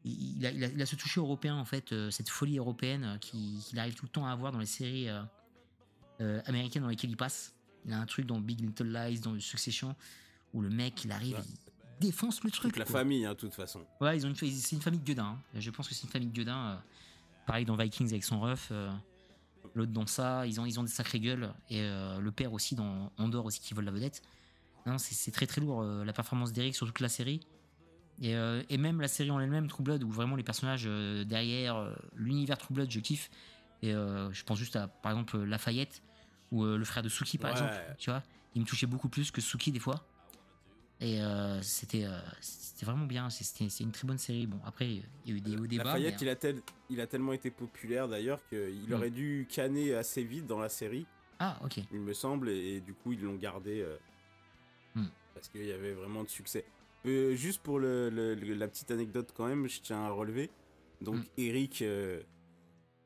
il 0.05 0.45
a, 0.45 0.51
il 0.51 0.63
a- 0.63 0.67
il 0.67 0.81
a 0.81 0.85
ce 0.85 0.95
toucher 0.95 1.19
européen, 1.19 1.55
en 1.57 1.65
fait, 1.65 1.91
euh, 1.91 2.09
cette 2.09 2.29
folie 2.29 2.57
européenne 2.57 3.03
euh, 3.03 3.17
qui- 3.17 3.59
qu'il 3.67 3.77
arrive 3.79 3.95
tout 3.95 4.05
le 4.05 4.09
temps 4.12 4.25
à 4.25 4.31
avoir 4.31 4.51
dans 4.51 4.59
les 4.59 4.65
séries 4.65 5.07
euh, 6.21 6.41
américaines 6.45 6.83
dans 6.83 6.89
lesquelles 6.89 7.09
il 7.12 7.17
passe. 7.17 7.53
Il 7.85 7.93
a 7.93 7.99
un 7.99 8.05
truc 8.05 8.25
dans 8.25 8.39
Big 8.39 8.59
Little 8.62 8.91
Lies, 8.91 9.19
dans 9.19 9.38
Succession, 9.39 9.95
où 10.53 10.62
le 10.62 10.69
mec, 10.69 11.03
il 11.05 11.12
arrive, 11.12 11.35
Ouais. 11.35 11.43
il 11.47 12.07
défonce 12.07 12.43
le 12.43 12.51
truc. 12.51 12.71
Toute 12.73 12.79
la 12.79 12.85
quoi. 12.85 12.99
famille, 12.99 13.25
hein, 13.25 13.31
de 13.33 13.38
toute 13.39 13.53
façon. 13.53 13.85
Ouais, 14.01 14.17
ils 14.17 14.25
ont 14.25 14.29
une, 14.29 14.35
c'est 14.35 14.75
une 14.75 14.81
famille 14.81 14.99
de 14.99 15.05
gueudins. 15.05 15.38
hein. 15.38 15.59
Je 15.59 15.69
pense 15.69 15.88
que 15.88 15.93
c'est 15.95 16.03
une 16.03 16.09
famille 16.12 16.29
de 16.29 16.35
gueudins. 16.38 16.81
pareil 17.45 17.65
dans 17.65 17.75
Vikings 17.75 18.09
avec 18.09 18.23
son 18.23 18.39
ref. 18.41 18.71
L'autre 19.75 19.91
dans 19.91 20.05
ça, 20.05 20.45
ils 20.45 20.59
ont, 20.62 20.65
ils 20.65 20.79
ont 20.79 20.83
des 20.83 20.89
sacrées 20.89 21.19
gueules. 21.19 21.51
Et 21.69 21.81
le 21.81 22.29
père 22.31 22.53
aussi 22.53 22.75
dans 22.75 23.12
Andorre 23.17 23.45
aussi 23.45 23.59
qui 23.59 23.73
vole 23.73 23.85
la 23.85 23.91
vedette. 23.91 24.21
Non, 24.85 24.97
c'est 24.97 25.31
très 25.31 25.45
très 25.47 25.61
lourd 25.61 25.81
euh, 25.81 26.03
la 26.05 26.13
performance 26.13 26.51
d'Eric 26.53 26.75
sur 26.75 26.87
toute 26.87 26.99
la 26.99 27.09
série. 27.09 27.41
Et, 28.21 28.35
euh, 28.35 28.63
et 28.69 28.77
même 28.77 28.99
la 29.01 29.07
série 29.07 29.31
en 29.31 29.39
elle-même, 29.39 29.67
True 29.67 29.83
Blood, 29.83 30.03
où 30.03 30.09
vraiment 30.11 30.35
les 30.35 30.43
personnages 30.43 30.83
euh, 30.87 31.23
derrière, 31.23 31.77
euh, 31.77 31.93
l'univers 32.15 32.57
True 32.57 32.73
Blood, 32.73 32.91
je 32.91 32.99
kiffe. 32.99 33.29
Et 33.81 33.93
euh, 33.93 34.31
je 34.33 34.43
pense 34.43 34.57
juste 34.57 34.75
à 34.75 34.87
par 34.87 35.11
exemple 35.13 35.37
Lafayette 35.37 36.01
ou 36.51 36.63
euh, 36.65 36.77
le 36.77 36.83
frère 36.83 37.01
de 37.03 37.07
Suki 37.09 37.37
par 37.37 37.51
Ouais. 37.51 37.57
exemple. 37.57 37.73
Tu 37.97 38.09
vois, 38.09 38.23
il 38.55 38.61
me 38.61 38.65
touchait 38.67 38.87
beaucoup 38.87 39.07
plus 39.09 39.31
que 39.31 39.39
Suki 39.41 39.71
des 39.71 39.79
fois. 39.79 40.03
Et 41.01 41.21
euh, 41.21 41.61
c'était 41.61 42.03
euh, 42.03 42.19
c'était 42.41 42.85
vraiment 42.85 43.05
bien. 43.05 43.29
C'est- 43.29 43.79
une 43.79 43.91
très 43.93 44.05
bonne 44.05 44.17
série. 44.17 44.47
Bon, 44.47 44.59
après, 44.65 44.89
il 44.89 45.03
y 45.25 45.31
a 45.31 45.35
eu 45.35 45.39
des 45.41 45.55
hauts 45.55 45.65
débats. 45.67 45.85
Lafayette, 45.85 46.15
mais- 46.19 46.27
il, 46.27 46.29
a 46.29 46.35
tel- 46.35 46.61
il 46.89 46.99
a 46.99 47.07
tellement 47.07 47.31
été 47.31 47.51
populaire 47.51 48.09
d'ailleurs 48.09 48.39
qu'il 48.49 48.89
Mm. 48.89 48.93
aurait 48.93 49.09
dû 49.11 49.47
canner 49.49 49.93
assez 49.93 50.23
vite 50.25 50.45
dans 50.45 50.59
la 50.59 50.67
série, 50.67 51.05
Ah, 51.39 51.57
ok. 51.63 51.79
il 51.93 51.99
me 52.01 52.11
semble, 52.13 52.49
et, 52.49 52.75
et 52.75 52.79
du 52.81 52.93
coup 52.93 53.13
ils 53.13 53.21
l'ont 53.21 53.35
gardé 53.37 53.79
euh, 53.79 53.95
Mm. 54.95 55.06
parce 55.34 55.47
qu'il 55.49 55.65
y 55.65 55.71
avait 55.71 55.93
vraiment 55.93 56.23
de 56.23 56.30
succès. 56.30 56.65
Euh, 57.06 57.34
juste 57.36 57.62
pour 57.62 57.80
le- 57.80 58.10
le- 58.10 58.36
le- 58.36 58.54
la 58.56 58.67
petite 58.67 58.91
anecdote 58.91 59.32
quand 59.36 59.47
même, 59.47 59.67
je 59.69 59.80
tiens 59.82 60.04
à 60.04 60.10
relever. 60.10 60.49
Donc 61.02 61.15
Mm. 61.17 61.23
Eric, 61.38 61.82
euh, 61.82 62.21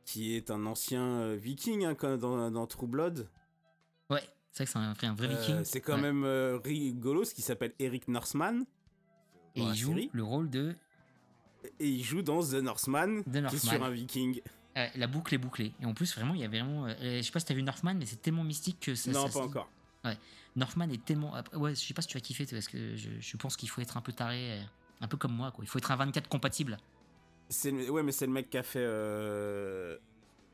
qui 0.06 0.36
est 0.36 0.50
un 0.52 0.66
ancien 0.66 1.04
euh, 1.22 1.36
viking 1.36 1.86
hein, 1.86 1.96
dans, 2.18 2.50
dans 2.52 2.68
True 2.68 2.88
Blood, 2.88 3.28
Ouais, 4.10 4.22
c'est 4.52 4.64
vrai 4.64 4.66
que 4.66 4.72
c'est 4.72 4.78
un, 4.80 4.94
vrai- 4.94 5.08
un 5.08 5.14
vrai 5.14 5.28
viking. 5.30 5.64
c'est 5.64 5.80
quand 5.82 5.96
Ouais. 5.96 6.12
même 6.12 6.60
rigolo, 6.64 7.24
ce 7.24 7.34
qui 7.34 7.42
s'appelle 7.42 7.74
Eric 7.80 8.08
Northman. 8.08 8.64
Et 9.56 9.62
il 9.62 9.76
joue 9.76 9.90
série. 9.94 10.10
le 10.14 10.24
rôle 10.24 10.50
de. 10.50 10.76
Et 11.80 11.88
il 11.88 12.04
joue 12.04 12.22
dans 12.24 12.42
The 12.42 12.56
Northman, 12.56 13.22
The 13.24 13.32
qui 13.32 13.38
est 13.38 13.42
Northman. 13.42 13.60
sur 13.76 13.84
un 13.84 13.92
viking. 13.92 14.42
Euh, 14.76 14.88
la 14.96 15.06
boucle 15.08 15.36
est 15.36 15.38
bouclée. 15.38 15.72
Et 15.80 15.86
en 15.86 15.94
plus, 15.94 16.14
vraiment, 16.16 16.34
il 16.34 16.42
y 16.42 16.44
a 16.44 16.48
vraiment. 16.48 16.88
euh, 16.88 16.96
je 17.18 17.22
sais 17.22 17.32
pas 17.32 17.40
si 17.40 17.46
t'as 17.46 17.54
vu 17.54 17.62
Northman, 17.62 17.94
mais 17.98 18.06
c'est 18.08 18.22
tellement 18.22 18.44
mystique 18.44 18.80
que 18.80 18.96
ça. 18.96 19.12
non, 19.12 19.28
ça 19.30 19.40
pas 19.42 19.48
se- 19.48 19.54
encore. 20.04 20.18
Northman 20.56 20.92
est 20.92 21.04
tellement. 21.04 21.34
Ouais, 21.54 21.74
je 21.76 21.80
sais 21.82 21.94
pas 21.94 22.02
si 22.02 22.08
tu 22.10 22.18
vas 22.18 22.22
kiffer, 22.22 22.46
parce 22.46 22.68
que 22.68 22.96
je, 22.96 23.10
je 23.20 23.38
pense 23.38 23.56
qu'il 23.58 23.70
faut 23.70 23.82
être 23.82 23.98
un 23.98 24.02
peu 24.02 24.12
taré, 24.14 24.60
un 25.02 25.08
peu 25.08 25.18
comme 25.18 25.34
moi, 25.34 25.52
quoi. 25.52 25.64
Il 25.64 25.68
faut 25.68 25.80
être 25.80 25.92
un 25.92 25.96
24 25.96 26.28
compatible. 26.30 26.78
C'est 27.50 27.72
le- 27.72 27.90
Ouais, 27.90 28.04
mais 28.04 28.12
c'est 28.12 28.26
le 28.28 28.32
mec 28.32 28.50
qui 28.50 28.58
a 28.58 28.64
fait. 28.64 28.80
euh, 28.84 29.98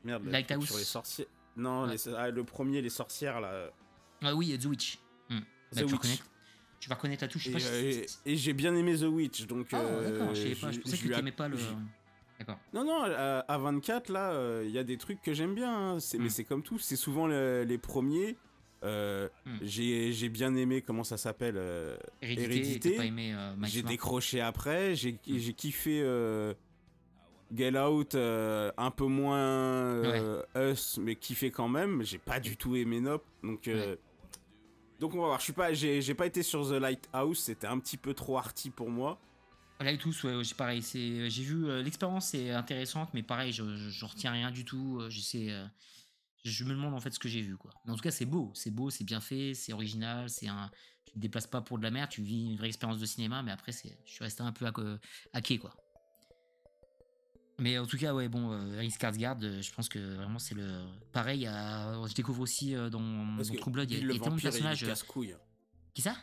Merde, 0.04 0.24
Lighthouse. 0.26 0.66
sur 0.66 0.76
les 0.78 0.84
sorciers. 0.84 1.28
Non, 1.56 1.84
Ouais. 1.86 1.94
les- 1.94 2.14
ah, 2.14 2.30
le 2.30 2.44
premier, 2.44 2.80
les 2.80 2.88
sorcières, 2.90 3.40
là. 3.40 3.70
Ah 4.22 4.34
oui, 4.34 4.56
The 4.58 4.64
Witch. 4.66 4.98
Hmm. 5.28 5.38
The 5.38 5.42
Bah, 5.42 5.46
tu, 5.76 5.82
Witch. 5.84 5.92
reconnais, 5.94 6.18
tu 6.80 6.88
vas 6.88 6.94
reconnaître 6.94 7.24
la 7.24 7.28
touche. 7.28 7.44
Sais 7.44 7.50
Et, 7.52 7.64
euh, 7.66 8.04
et- 8.26 8.32
et 8.32 8.36
j'ai 8.36 8.52
bien 8.54 8.74
aimé 8.74 8.96
The 8.96 9.02
Witch, 9.02 9.46
donc. 9.46 9.68
Ah, 9.72 9.80
euh, 9.80 10.10
d'accord, 10.12 10.34
je 10.34 10.40
savais 10.42 10.54
pas. 10.54 10.72
Je 10.72 10.80
pensais 10.80 10.96
que 10.96 11.12
a- 11.12 11.32
pas 11.32 11.48
le. 11.48 11.56
Non, 12.72 12.84
non, 12.84 13.02
à, 13.02 13.40
à 13.46 13.58
24, 13.58 14.08
là, 14.10 14.30
euh, 14.32 14.64
il 14.66 14.70
y 14.70 14.78
a 14.78 14.84
des 14.84 14.96
trucs 14.96 15.20
que 15.20 15.34
j'aime 15.34 15.54
bien. 15.54 15.94
hein. 15.94 15.98
Mais 16.14 16.24
Hmm. 16.24 16.28
c'est 16.30 16.44
comme 16.44 16.62
tout, 16.62 16.78
c'est 16.78 16.96
souvent 16.96 17.26
le- 17.26 17.64
les 17.64 17.76
premiers. 17.78 18.38
Euh, 18.82 19.28
Hmm. 19.44 19.58
J'ai 19.62 20.28
bien 20.28 20.54
aimé, 20.54 20.82
comment 20.82 21.04
ça 21.04 21.16
s'appelle 21.16 21.56
euh, 21.56 21.96
Hérédité, 22.22 22.96
euh, 22.98 23.54
J'ai 23.64 23.82
décroché 23.82 24.40
après, 24.40 24.94
j'ai 24.94 25.18
j'ai 25.26 25.52
kiffé 25.52 26.00
euh, 26.02 26.54
Get 27.54 27.78
Out, 27.78 28.14
un 28.14 28.90
peu 28.90 29.06
moins 29.06 30.02
Us, 30.56 30.98
mais 30.98 31.16
kiffé 31.16 31.50
quand 31.50 31.68
même. 31.68 32.02
J'ai 32.02 32.18
pas 32.18 32.40
du 32.40 32.56
tout 32.56 32.76
aimé 32.76 33.00
Nope, 33.00 33.24
donc 33.42 33.68
donc 34.98 35.14
on 35.14 35.20
va 35.20 35.26
voir. 35.26 35.38
Je 35.38 35.44
suis 35.44 35.52
pas, 35.52 35.72
j'ai 35.72 36.14
pas 36.14 36.26
été 36.26 36.42
sur 36.42 36.68
The 36.68 36.72
Lighthouse, 36.80 37.38
c'était 37.38 37.66
un 37.66 37.78
petit 37.78 37.96
peu 37.96 38.14
trop 38.14 38.38
arty 38.38 38.70
pour 38.70 38.90
moi. 38.90 39.18
Là 39.80 39.92
et 39.92 39.96
tous, 39.98 40.24
ouais, 40.24 40.44
c'est 40.44 40.56
pareil. 40.56 40.82
C'est, 40.82 41.30
j'ai 41.30 41.42
vu 41.42 41.66
l'expérience 41.82 42.34
est 42.34 42.50
intéressante, 42.50 43.08
mais 43.14 43.22
pareil, 43.22 43.50
je, 43.50 43.64
je, 43.76 43.88
je 43.88 44.04
retiens 44.04 44.32
rien 44.32 44.50
du 44.50 44.66
tout. 44.66 45.00
J'essaie, 45.08 45.46
euh, 45.48 45.64
je 46.44 46.64
me 46.64 46.70
demande 46.70 46.94
en 46.94 47.00
fait 47.00 47.10
ce 47.12 47.18
que 47.18 47.28
j'ai 47.28 47.42
vu, 47.42 47.56
quoi. 47.56 47.70
Mais 47.84 47.92
en 47.92 47.96
tout 47.96 48.02
cas, 48.02 48.10
c'est 48.10 48.24
beau, 48.26 48.50
c'est 48.54 48.70
beau, 48.70 48.90
c'est 48.90 49.04
bien 49.04 49.20
fait, 49.20 49.54
c'est 49.54 49.72
original, 49.72 50.28
c'est 50.30 50.48
un. 50.48 50.70
Tu 51.06 51.14
te 51.14 51.18
déplaces 51.18 51.46
pas 51.46 51.60
pour 51.60 51.78
de 51.78 51.82
la 51.82 51.90
merde, 51.90 52.08
tu 52.10 52.22
vis 52.22 52.46
une 52.50 52.56
vraie 52.56 52.68
expérience 52.68 52.98
de 53.00 53.06
cinéma, 53.06 53.42
mais 53.42 53.50
après, 53.50 53.72
c'est, 53.72 53.98
je 54.04 54.10
suis 54.12 54.22
resté 54.24 54.42
un 54.42 54.52
peu 54.52 54.66
hack- 54.66 55.00
hacké, 55.32 55.58
quoi. 55.58 55.74
Mais 57.58 57.76
en 57.78 57.86
tout 57.86 57.98
cas, 57.98 58.14
ouais, 58.14 58.28
bon, 58.28 58.52
euh, 58.52 58.80
Skarsgård, 58.88 59.42
euh, 59.44 59.60
je 59.60 59.72
pense 59.72 59.88
que 59.90 59.98
vraiment 60.16 60.38
c'est 60.38 60.54
le. 60.54 60.82
Pareil, 61.12 61.46
à- 61.46 61.92
je 62.08 62.14
découvre 62.14 62.40
aussi 62.40 62.74
euh, 62.74 62.88
dans, 62.88 63.00
dans 63.00 63.42
True 63.58 63.70
Blood, 63.70 63.90
il 63.90 63.96
y 63.96 63.96
a, 63.96 64.00
y 64.00 64.04
a 64.04 64.20
tellement 64.20 64.36
de 64.36 64.40
personnages. 64.42 64.82
euh, 64.84 64.86
casse-couille. 64.86 65.36
Qui 65.92 66.00
ça? 66.02 66.16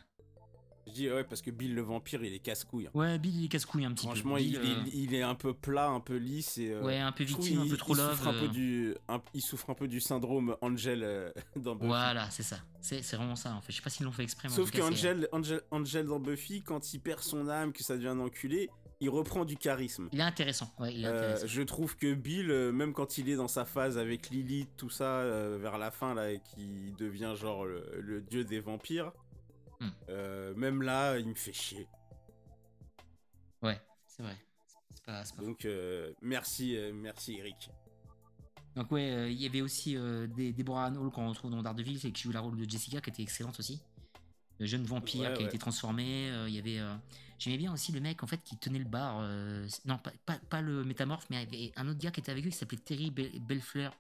Je 0.88 0.92
dis 0.94 1.12
ouais, 1.12 1.24
parce 1.24 1.42
que 1.42 1.52
Bill 1.52 1.76
le 1.76 1.82
vampire, 1.82 2.24
il 2.24 2.34
est 2.34 2.40
casse-couille. 2.40 2.90
Ouais, 2.94 3.20
Bill, 3.20 3.36
il 3.40 3.46
est 3.46 3.48
casse-couille 3.50 3.86
un 3.86 3.92
petit 3.94 4.06
Franchement, 4.06 4.36
peu. 4.36 4.42
il, 4.42 4.60
Bill, 4.60 4.60
euh, 4.72 4.84
il- 4.94 5.04
il 5.04 5.14
est 5.16 5.22
un 5.22 5.36
peu 5.36 5.54
plat, 5.54 5.88
un 5.90 6.00
peu 6.00 6.16
lisse 6.16 6.58
et. 6.58 6.72
euh, 6.72 6.82
Ouais, 6.84 6.98
un 7.00 7.12
peu 7.12 7.24
victime, 7.24 7.62
un 7.62 7.68
peu 7.70 7.78
trop 7.78 7.94
il 7.94 7.98
love. 7.98 8.12
Souffre 8.12 8.28
un 8.28 8.34
peu 8.34 8.46
euh. 8.46 8.48
du, 8.48 8.96
un- 9.10 9.22
il 9.34 9.42
souffre 9.42 9.70
un 9.70 9.74
peu 9.76 9.88
du 9.88 10.00
syndrome 10.00 10.56
Angel 10.62 11.04
euh, 11.04 11.32
dans 11.56 11.76
Buffy. 11.76 11.88
Voilà, 11.88 12.30
c'est 12.30 12.44
ça. 12.44 12.58
C'est 12.82 13.02
vraiment 13.16 13.36
ça 13.36 13.54
en 13.54 13.62
fait. 13.62 13.72
Je 13.74 13.78
sais 13.78 13.84
pas 13.84 13.90
s'ils 13.90 14.06
l'ont 14.06 14.12
fait 14.14 14.24
exprès. 14.24 14.48
mais 14.48 14.56
Sauf 14.56 14.72
que 14.72 14.78
cas, 14.78 14.86
Angel, 14.86 15.28
Angel, 15.34 15.62
Angel 15.72 16.06
dans 16.06 16.20
Buffy, 16.20 16.62
quand 16.64 16.94
il 16.94 17.00
perd 17.00 17.20
son 17.22 17.50
âme, 17.50 17.74
que 17.74 17.84
ça 17.84 17.96
devient 17.98 18.08
un 18.08 18.20
enculé, 18.20 18.70
il 19.02 19.10
reprend 19.10 19.44
du 19.46 19.58
charisme. 19.58 20.08
Il 20.14 20.20
est 20.20 20.24
intéressant. 20.24 20.72
Ouais, 20.80 20.94
il 20.94 21.04
est 21.04 21.08
Euh, 21.08 21.18
intéressant. 21.18 21.48
je 21.48 21.62
trouve 21.64 21.98
que 21.98 22.14
Bill, 22.14 22.50
euh, 22.50 22.72
même 22.72 22.94
quand 22.94 23.18
il 23.18 23.30
est 23.30 23.36
dans 23.36 23.48
sa 23.50 23.66
phase 23.66 23.98
avec 23.98 24.30
Lilith, 24.30 24.70
tout 24.78 24.90
ça, 24.90 25.20
euh, 25.20 25.58
vers 25.62 25.78
la 25.78 25.92
fin, 25.92 26.16
là, 26.16 26.32
et 26.32 26.40
qui 26.40 26.94
devient 26.98 27.34
genre 27.36 27.66
le, 27.66 27.84
le 28.00 28.22
dieu 28.22 28.44
des 28.46 28.60
vampires, 28.60 29.12
Hmm. 29.80 29.90
euh, 30.10 30.54
même 30.56 30.82
là, 30.82 31.18
il 31.20 31.28
me 31.28 31.36
fait 31.36 31.54
chier. 31.54 31.88
Ouais, 33.62 33.80
c'est 34.08 34.24
vrai. 34.24 34.38
Pas, 35.06 35.24
pas. 35.24 35.44
Donc, 35.44 35.66
euh, 35.66 36.14
merci, 36.22 36.76
euh, 36.76 36.92
merci 36.94 37.36
Eric. 37.38 37.70
Donc 38.76 38.92
ouais, 38.92 39.32
il 39.34 39.42
y 39.42 39.46
avait 39.48 39.62
aussi 39.62 39.96
des 40.36 40.54
Deborah 40.54 40.86
Ann 40.86 40.98
Hall 40.98 41.10
qu'on 41.10 41.28
retrouve 41.30 41.50
dans 41.50 41.64
Daredevil, 41.64 42.06
et 42.06 42.12
qui 42.12 42.22
joue 42.24 42.32
la 42.32 42.42
rôle 42.42 42.58
de 42.58 42.70
Jessica, 42.70 43.02
qui 43.02 43.10
était 43.10 43.24
excellente 43.24 43.60
aussi. 43.60 43.82
Le 44.60 44.68
jeune 44.68 44.84
vampire 44.84 45.22
Ouais, 45.22 45.34
qui 45.34 45.40
a 45.40 45.44
ouais. 45.44 45.50
été 45.50 45.58
transformé. 45.58 46.28
Il 46.48 46.54
y 46.54 46.60
avait. 46.60 46.80
J'aimais 47.40 47.58
bien 47.58 47.74
aussi 47.74 47.92
le 47.92 48.00
mec 48.02 48.22
en 48.24 48.28
fait 48.28 48.38
qui 48.44 48.56
tenait 48.58 48.78
le 48.80 48.86
bar. 48.86 49.22
non, 49.86 49.98
pas, 49.98 50.12
pas, 50.28 50.38
pas 50.50 50.62
le 50.62 50.84
métamorphe, 50.84 51.26
mais 51.32 51.44
il 51.44 51.56
y 51.56 51.64
avait 51.66 51.74
un 51.76 51.88
autre 51.88 52.00
gars 52.00 52.12
qui 52.12 52.20
était 52.20 52.32
avec 52.32 52.46
eux 52.46 52.50
qui 52.50 52.56
s'appelait 52.56 52.78
Terry 52.78 53.10
Bel- 53.10 53.40
Belfleur. 53.48 53.94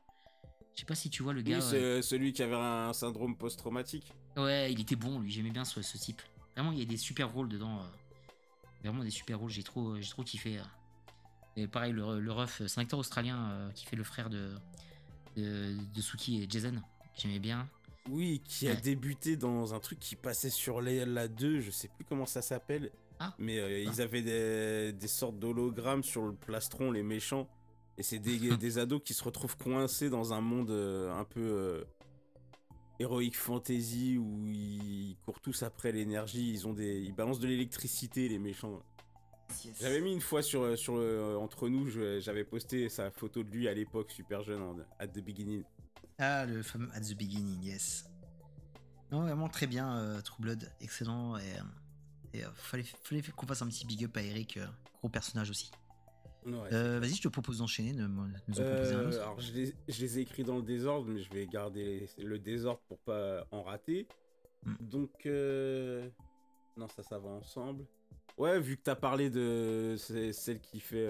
Je 0.77 0.81
sais 0.81 0.85
pas 0.85 0.93
si 0.95 1.09
tu 1.09 1.23
vois 1.23 1.33
le 1.33 1.41
gars. 1.41 1.57
Oui, 1.57 1.63
c'est 1.67 1.75
euh, 1.81 1.97
euh, 1.97 2.01
celui 2.03 2.33
qui 2.33 2.43
avait 2.43 2.53
un 2.55 2.93
syndrome 2.93 3.35
post-traumatique. 3.35 4.13
Ouais, 4.37 4.71
il 4.71 4.79
était 4.79 4.95
bon, 4.95 5.19
lui. 5.19 5.31
J'aimais 5.31 5.49
bien 5.49 5.65
ce, 5.65 5.81
ce 5.81 5.97
type. 5.97 6.21
Vraiment, 6.55 6.71
il 6.71 6.77
y 6.77 6.83
a 6.83 6.85
des 6.85 6.97
super 6.97 7.33
rôles 7.33 7.49
dedans. 7.49 7.79
euh. 7.79 7.87
Vraiment 8.83 9.03
des 9.03 9.09
super 9.09 9.39
rôles. 9.39 9.49
J'ai 9.49 9.63
trop, 9.63 9.99
j'ai 9.99 10.07
trop 10.09 10.21
kiffé. 10.23 10.59
euh. 10.59 10.63
Et 11.55 11.67
pareil, 11.67 11.93
le, 11.93 12.19
le 12.19 12.31
ref, 12.31 12.61
c'est 12.67 12.79
un 12.79 12.83
acteur 12.83 12.99
australien 12.99 13.49
euh, 13.49 13.71
qui 13.71 13.87
fait 13.87 13.95
le 13.95 14.03
frère 14.03 14.29
de, 14.29 14.51
de, 15.35 15.75
de 15.95 16.01
Suki 16.01 16.43
et 16.43 16.47
Jason. 16.47 16.75
J'aimais 17.17 17.39
bien. 17.39 17.67
Oui, 18.07 18.43
qui 18.45 18.67
a 18.67 18.73
Ouais. 18.73 18.77
débuté 18.81 19.35
dans 19.35 19.73
un 19.73 19.79
truc 19.79 19.99
qui 19.99 20.15
passait 20.15 20.51
sur 20.51 20.79
les- 20.79 21.05
la 21.07 21.27
2, 21.27 21.59
je 21.59 21.71
sais 21.71 21.87
plus 21.87 22.05
comment 22.05 22.27
ça 22.27 22.43
s'appelle. 22.43 22.91
Ah. 23.19 23.33
Mais 23.39 23.57
euh, 23.57 23.83
Ah. 23.87 23.91
ils 23.91 23.99
avaient 24.01 24.21
des, 24.21 24.93
des 24.93 25.07
sortes 25.07 25.39
d'hologrammes 25.39 26.03
sur 26.03 26.21
le 26.27 26.33
plastron, 26.33 26.91
les 26.91 27.01
méchants. 27.01 27.49
Et 27.97 28.03
c'est 28.03 28.19
des, 28.19 28.37
des 28.57 28.77
ados 28.77 29.01
qui 29.03 29.13
se 29.13 29.23
retrouvent 29.23 29.57
coincés 29.57 30.09
dans 30.09 30.33
un 30.33 30.41
monde 30.41 30.69
euh, 30.71 31.11
un 31.13 31.23
peu. 31.23 31.39
euh, 31.41 31.83
Heroic 32.99 33.33
Fantasy 33.35 34.17
où 34.17 34.47
ils 34.47 35.15
courent 35.23 35.39
tous 35.39 35.61
après 35.61 35.91
l'énergie, 35.91 36.49
ils 36.51 36.67
ont 36.67 36.73
des, 36.73 36.99
ils 36.99 37.13
balancent 37.13 37.39
de 37.39 37.47
l'électricité 37.47 38.27
les 38.27 38.39
méchants. 38.39 38.81
J'avais 39.79 40.01
mis 40.01 40.13
une 40.13 40.19
fois 40.19 40.41
sur, 40.41 40.75
sur 40.75 40.95
euh, 40.97 41.35
entre 41.35 41.69
nous, 41.69 41.87
j'avais 42.19 42.43
posté 42.43 42.89
sa 42.89 43.11
photo 43.11 43.43
de 43.43 43.49
lui 43.51 43.67
à 43.67 43.73
l'époque 43.75 44.09
super 44.11 44.41
jeune 44.41 44.61
en, 44.63 44.75
at 44.97 45.07
the 45.09 45.19
beginning. 45.23 45.63
Ah, 46.17 46.47
le 46.47 46.63
fameux 46.63 46.89
At 46.95 47.01
the 47.01 47.13
Beginning, 47.15 47.61
yes. 47.61 48.09
Non, 49.11 49.21
vraiment 49.21 49.47
très 49.47 49.67
bien, 49.67 49.95
euh, 49.99 50.21
True 50.21 50.41
Blood, 50.41 50.71
excellent. 50.81 51.37
Et, 51.37 51.43
et, 52.33 52.43
euh, 52.43 52.49
fallait, 52.55 52.83
fallait 53.03 53.21
qu'on 53.21 53.45
fasse 53.45 53.61
un 53.61 53.67
petit 53.67 53.85
big 53.85 54.03
up 54.05 54.17
à 54.17 54.23
Eric, 54.23 54.57
euh, 54.57 54.65
gros 54.97 55.09
personnage 55.09 55.51
aussi. 55.51 55.69
Ouais. 56.47 56.69
Euh, 56.73 56.99
Vas-y, 56.99 57.15
je 57.15 57.21
te 57.23 57.27
propose 57.27 57.57
d'enchaîner, 57.59 57.93
de 57.93 58.07
me- 58.07 58.27
nous 58.47 58.59
en 58.59 58.63
proposer 58.63 58.93
un 58.93 58.99
Euh, 58.99 59.07
autre. 59.09 59.19
alors 59.21 59.39
je 59.39 59.51
les, 59.53 59.73
je 59.89 60.01
les 60.01 60.17
ai 60.19 60.21
écrits 60.21 60.43
dans 60.43 60.55
le 60.57 60.61
désordre, 60.63 61.07
mais 61.09 61.19
je 61.19 61.29
vais 61.31 61.45
garder 61.45 62.07
le 62.17 62.39
désordre 62.39 62.81
pour 62.87 62.99
pas 62.99 63.45
en 63.51 63.63
rater. 63.63 64.07
Hmm. 64.63 64.75
Donc 64.79 65.25
euh, 65.25 66.09
non, 66.77 66.87
ça, 66.87 67.03
ça 67.03 67.19
va 67.19 67.29
ensemble. 67.29 67.85
Ouais, 68.37 68.59
vu 68.59 68.77
que 68.77 68.83
t'as 68.83 68.95
parlé 68.95 69.29
de 69.29 69.95
celle 69.97 70.59
qui 70.61 70.79
fait 70.79 71.07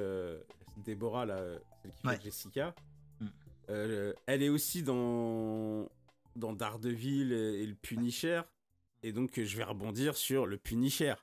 Déborah 0.78 1.26
là, 1.26 1.41
celle 1.82 1.91
qui 1.93 2.08
Ouais. 2.08 2.15
fait 2.17 2.23
Jessica, 2.23 2.73
Hmm. 3.19 3.28
elle 4.28 4.43
est 4.43 4.50
aussi 4.50 4.82
dans 4.84 5.89
dans 6.36 6.54
Daredevil 6.54 7.34
et, 7.34 7.63
et 7.63 7.65
le 7.65 7.73
Punisher, 7.76 8.41
et 9.04 9.12
donc 9.12 9.39
je 9.43 9.58
vais 9.58 9.63
rebondir 9.63 10.15
sur 10.15 10.45
le 10.45 10.58
Punisher. 10.58 11.15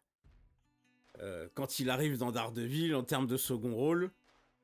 Euh, 1.20 1.48
quand 1.54 1.78
il 1.78 1.90
arrive 1.90 2.18
dans 2.18 2.32
Daredevil, 2.32 2.94
en 2.94 3.04
termes 3.04 3.26
de 3.26 3.36
second 3.36 3.74
rôle, 3.74 4.10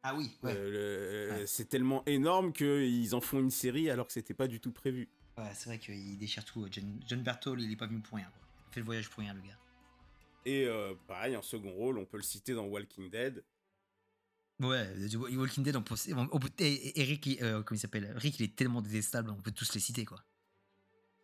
Ah 0.03 0.15
oui, 0.17 0.37
ouais. 0.43 0.53
euh, 0.57 1.31
Ouais. 1.41 1.47
C'est 1.47 1.67
tellement 1.69 2.03
énorme 2.07 2.53
qu'ils 2.53 3.15
en 3.15 3.21
font 3.21 3.39
une 3.39 3.51
série 3.51 3.89
alors 3.91 4.07
que 4.07 4.13
c'était 4.13 4.35
pas 4.35 4.49
du 4.49 4.61
tout 4.61 4.73
prévu. 4.73 5.09
Ouais, 5.39 5.51
c'est 5.55 5.67
vrai 5.71 5.79
qu'il 5.79 6.19
déchire 6.19 6.45
tout. 6.45 6.67
John, 6.71 7.01
John 7.07 7.23
Berthold, 7.23 7.61
il 7.61 7.71
est 7.73 7.77
pas 7.77 7.87
venu 7.87 8.01
pour 8.01 8.17
rien. 8.17 8.27
Quoi. 8.27 8.49
Il 8.71 8.75
fait 8.75 8.81
le 8.81 8.87
voyage 8.87 9.09
pour 9.09 9.21
rien, 9.21 9.33
le 9.35 9.41
gars. 9.41 9.59
Et 10.45 10.65
euh, 10.67 10.95
pareil, 11.07 11.37
en 11.37 11.43
second 11.43 11.71
rôle, 11.73 11.99
on 11.99 12.05
peut 12.07 12.17
le 12.17 12.23
citer 12.23 12.55
dans 12.55 12.65
Walking 12.67 13.11
Dead. 13.11 13.45
Ouais, 14.59 14.87
Walking 15.35 15.65
Dead, 15.65 15.77
on 15.77 15.83
peut, 15.83 15.95
on- 16.33 16.39
peut- 16.39 16.51
et- 16.59 17.01
et 17.01 17.43
euh, 17.43 17.63
comment 17.63 17.77
il 17.77 17.81
s'appelle? 17.81 18.13
Rick, 18.17 18.41
il 18.41 18.45
est 18.45 18.57
tellement 18.57 18.83
détestable, 18.83 19.31
on 19.31 19.41
peut 19.41 19.53
tous 19.53 19.73
les 19.75 19.81
citer, 19.81 20.05
quoi. 20.05 20.23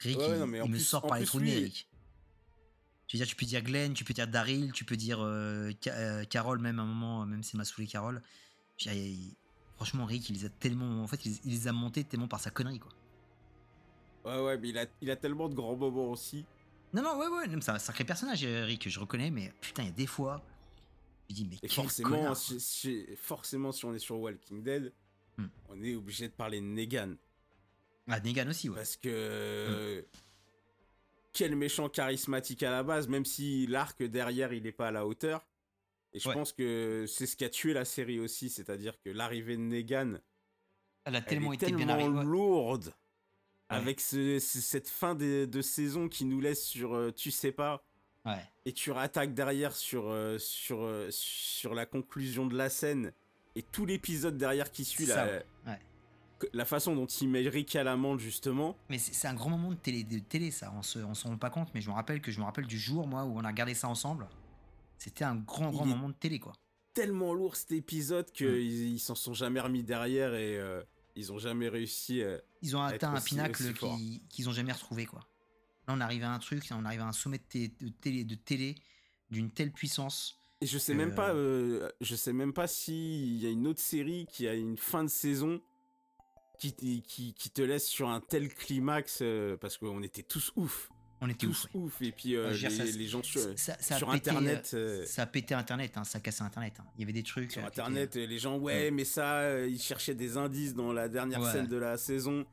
Rick, 0.00 0.18
Ouais, 0.18 0.28
il, 0.30 0.38
non, 0.38 0.46
mais 0.46 0.60
en 0.60 0.64
il 0.66 0.70
me 0.70 0.76
plus- 0.76 0.84
sort 0.84 1.06
par 1.06 1.18
les 1.18 1.26
trous 1.26 1.38
lui- 1.38 1.54
Rick. 1.54 1.88
Tu 3.08 3.16
veux 3.16 3.24
dire, 3.24 3.28
tu 3.28 3.36
peux 3.36 3.46
dire 3.46 3.62
Glenn, 3.62 3.94
tu 3.94 4.04
peux 4.04 4.14
dire 4.14 4.26
Daryl, 4.26 4.72
tu 4.72 4.84
peux 4.84 4.96
dire 4.96 5.20
euh, 5.20 5.70
euh, 5.86 6.24
Carol, 6.24 6.58
même 6.58 6.78
à 6.78 6.82
un 6.82 6.86
moment, 6.86 7.24
même 7.26 7.42
s'il 7.42 7.56
m'a 7.58 7.64
saoulé 7.64 7.86
Carol. 7.86 8.20
Je 8.78 8.88
veux 8.88 8.94
dire, 8.94 9.04
il- 9.04 9.36
franchement, 9.76 10.04
Rick, 10.06 10.28
il 10.30 10.36
les 10.36 10.44
a 10.44 10.48
tellement. 10.48 11.02
En 11.02 11.06
fait, 11.06 11.24
il, 11.24 11.38
il 11.44 11.52
les 11.52 11.68
a 11.68 11.72
montés 11.72 12.02
tellement 12.04 12.26
par 12.28 12.40
sa 12.40 12.50
connerie, 12.50 12.80
quoi. 12.80 12.92
Ouais, 14.24 14.40
ouais, 14.44 14.58
mais 14.58 14.70
il 14.70 14.78
a, 14.78 14.86
il 15.00 15.10
a 15.10 15.16
tellement 15.16 15.48
de 15.48 15.54
grands 15.54 15.76
moments 15.76 16.10
aussi. 16.10 16.44
Non, 16.92 17.02
non, 17.02 17.16
ouais, 17.18 17.28
ouais, 17.28 17.60
c'est 17.60 17.70
un 17.70 17.78
sacré 17.78 18.04
personnage, 18.04 18.44
euh, 18.44 18.64
Rick, 18.64 18.88
je 18.88 18.98
reconnais, 18.98 19.30
mais 19.30 19.52
putain, 19.60 19.82
il 19.84 19.86
y 19.86 19.90
a 19.90 19.94
des 19.94 20.06
fois. 20.06 20.42
Je 21.28 21.34
dis, 21.34 21.44
mais 21.48 21.56
Et 21.56 21.60
quel 21.60 21.70
forcément, 21.70 22.10
connard, 22.10 22.36
si, 22.36 22.58
si- 22.60 23.06
forcément, 23.16 23.70
si 23.72 23.84
on 23.84 23.94
est 23.94 23.98
sur 24.00 24.18
Walking 24.18 24.62
Dead, 24.62 24.92
Hmm. 25.38 25.46
on 25.68 25.82
est 25.82 25.94
obligé 25.94 26.28
de 26.28 26.32
parler 26.32 26.60
de 26.60 26.66
Negan. 26.66 27.14
Ah, 28.08 28.18
Negan 28.20 28.48
aussi, 28.48 28.68
ouais. 28.70 28.76
Parce 28.76 28.96
que. 28.96 30.06
Quel 31.36 31.54
méchant 31.54 31.90
charismatique 31.90 32.62
à 32.62 32.70
la 32.70 32.82
base, 32.82 33.08
même 33.08 33.26
si 33.26 33.66
l'arc 33.66 34.02
derrière 34.02 34.54
il 34.54 34.66
est 34.66 34.72
pas 34.72 34.88
à 34.88 34.90
la 34.90 35.06
hauteur. 35.06 35.46
Et 36.14 36.18
je 36.18 36.28
Ouais. 36.28 36.34
pense 36.34 36.54
que 36.54 37.04
c'est 37.06 37.26
ce 37.26 37.36
qui 37.36 37.44
a 37.44 37.50
tué 37.50 37.74
la 37.74 37.84
série 37.84 38.18
aussi, 38.18 38.48
c'est-à-dire 38.48 38.98
que 39.02 39.10
l'arrivée 39.10 39.56
de 39.58 39.60
Negan, 39.62 40.14
Elle 41.04 41.14
a 41.14 41.18
elle 41.18 41.24
tellement 41.26 41.52
est 41.52 41.56
été 41.56 41.66
tellement 41.66 41.78
bien 41.84 41.88
arrivée. 41.90 42.08
ouais. 42.16 42.24
lourde. 42.24 42.94
Avec 43.68 44.00
ce- 44.00 44.38
ce- 44.38 44.60
cette 44.60 44.88
fin 44.88 45.14
de, 45.14 45.44
de 45.44 45.60
saison 45.60 46.08
qui 46.08 46.24
nous 46.24 46.40
laisse 46.40 46.64
sur 46.64 46.94
euh, 46.94 47.10
tu 47.12 47.30
sais 47.30 47.52
pas, 47.52 47.84
Ouais. 48.24 48.42
et 48.64 48.72
tu 48.72 48.90
rattaques 48.90 49.34
derrière 49.34 49.76
sur, 49.76 50.08
euh, 50.08 50.38
sur, 50.38 50.82
euh, 50.84 51.08
sur 51.10 51.74
la 51.74 51.84
conclusion 51.84 52.46
de 52.46 52.56
la 52.56 52.70
scène, 52.70 53.12
et 53.56 53.62
tout 53.62 53.84
l'épisode 53.84 54.38
derrière 54.38 54.70
qui 54.70 54.84
suit, 54.86 55.06
Ça, 55.06 55.42
la 56.52 56.64
façon 56.64 56.94
dont 56.94 57.06
il 57.06 57.28
met 57.28 57.48
Rick 57.48 57.76
à 57.76 57.84
l'amende 57.84 58.20
justement, 58.20 58.76
Mais 58.88 58.98
c'est 58.98 59.26
un 59.28 59.34
grand 59.34 59.50
moment 59.50 59.70
de 59.70 59.76
télé, 59.76 60.04
de 60.04 60.18
télé 60.18 60.50
ça, 60.50 60.72
on 60.76 60.82
se, 60.82 60.98
on 60.98 61.14
s'en 61.14 61.30
rend 61.30 61.38
pas 61.38 61.50
compte, 61.50 61.68
mais 61.74 61.80
je 61.80 61.88
me 61.88 61.94
rappelle 61.94 62.20
que 62.20 62.30
je 62.30 62.38
me 62.40 62.44
rappelle 62.44 62.66
du 62.66 62.78
jour, 62.78 63.06
moi, 63.06 63.24
où 63.24 63.38
on 63.38 63.44
a 63.44 63.48
regardé 63.48 63.74
ça 63.74 63.88
ensemble. 63.88 64.28
C'était 64.98 65.24
un 65.24 65.36
grand, 65.36 65.70
grand 65.70 65.84
Il 65.84 65.90
moment 65.90 66.08
de 66.08 66.14
télé, 66.14 66.38
quoi. 66.38 66.52
tellement 66.94 67.32
lourd 67.34 67.56
cet 67.56 67.72
épisode 67.72 68.30
qu'ils 68.32 68.92
ils 68.94 68.98
s'en 69.00 69.14
sont 69.14 69.34
jamais 69.34 69.60
remis 69.60 69.82
derrière 69.82 70.34
et 70.34 70.58
euh, 70.58 70.82
ils 71.14 71.32
ont 71.32 71.38
jamais 71.38 71.68
réussi. 71.68 72.22
euh, 72.22 72.38
Ils 72.62 72.76
ont 72.76 72.82
atteint 72.82 73.10
un 73.12 73.16
aussi- 73.18 73.28
pinacle 73.34 73.72
qu'ils 74.28 74.48
ont 74.48 74.52
jamais 74.52 74.72
retrouvé, 74.72 75.06
quoi. 75.06 75.20
Là, 75.88 75.94
on 75.96 76.00
arrive 76.00 76.24
à 76.24 76.32
un 76.32 76.38
truc, 76.38 76.64
on 76.72 76.84
arrive 76.84 77.00
à 77.02 77.06
un 77.06 77.12
sommet 77.12 77.38
de, 77.38 77.44
té- 77.44 77.68
de 77.80 77.88
télé, 77.90 78.24
de 78.24 78.34
télé 78.34 78.74
d'une 79.30 79.50
telle 79.50 79.72
puissance. 79.72 80.38
Et 80.62 80.66
je 80.66 80.78
sais 80.78 80.92
Euh. 80.92 80.96
même 80.96 81.14
pas, 81.14 81.34
euh, 81.34 81.90
je 82.00 82.16
sais 82.16 82.32
même 82.32 82.52
pas 82.54 82.66
s'il 82.66 83.36
y 83.36 83.46
a 83.46 83.50
une 83.50 83.66
autre 83.66 83.80
série 83.80 84.26
qui 84.32 84.48
a 84.48 84.54
une 84.54 84.76
fin 84.78 85.04
de 85.04 85.08
saison 85.10 85.60
qui, 86.58 86.72
t- 86.72 87.00
qui, 87.00 87.34
qui 87.34 87.50
te 87.50 87.62
laisse 87.62 87.86
sur 87.86 88.08
un 88.08 88.20
tel 88.20 88.48
climax 88.52 89.18
euh, 89.22 89.56
parce 89.56 89.76
qu'on 89.78 90.02
était 90.02 90.22
tous 90.22 90.52
ouf, 90.56 90.90
On 91.20 91.28
était 91.28 91.46
tous 91.46 91.64
ouf. 91.66 91.74
ouais. 91.74 91.80
ouf. 91.80 92.02
Et 92.02 92.12
puis 92.12 92.34
euh, 92.36 92.50
Ouais, 92.50 92.56
les, 92.56 92.70
ça- 92.70 92.84
les 92.84 93.08
gens 93.08 93.22
sur, 93.22 93.40
ça- 93.58 93.76
ça 93.80 93.94
a 93.94 93.98
sur 93.98 94.10
pété, 94.10 94.30
internet, 94.30 94.70
euh, 94.74 95.02
euh, 95.02 95.06
Ça 95.06 95.22
a 95.22 95.26
pété 95.26 95.54
Internet, 95.54 95.96
hein, 95.96 96.04
ça 96.04 96.18
a 96.18 96.20
cassé 96.20 96.42
Internet. 96.42 96.74
hein. 96.80 96.84
Il 96.96 97.00
y 97.00 97.04
avait 97.04 97.12
des 97.12 97.22
trucs. 97.22 97.52
sur 97.52 97.64
internet, 97.64 98.14
les 98.16 98.38
gens 98.38 98.58
ouais, 98.58 98.90
mais 98.90 99.04
ça, 99.04 99.60
ils 99.66 99.80
cherchaient 99.80 100.14
des 100.14 100.36
indices 100.36 100.74
dans 100.74 100.92
la 100.92 101.08
dernière 101.08 101.44
scène 101.50 101.66
de 101.68 101.76
la 101.76 101.96
saison 101.96 102.44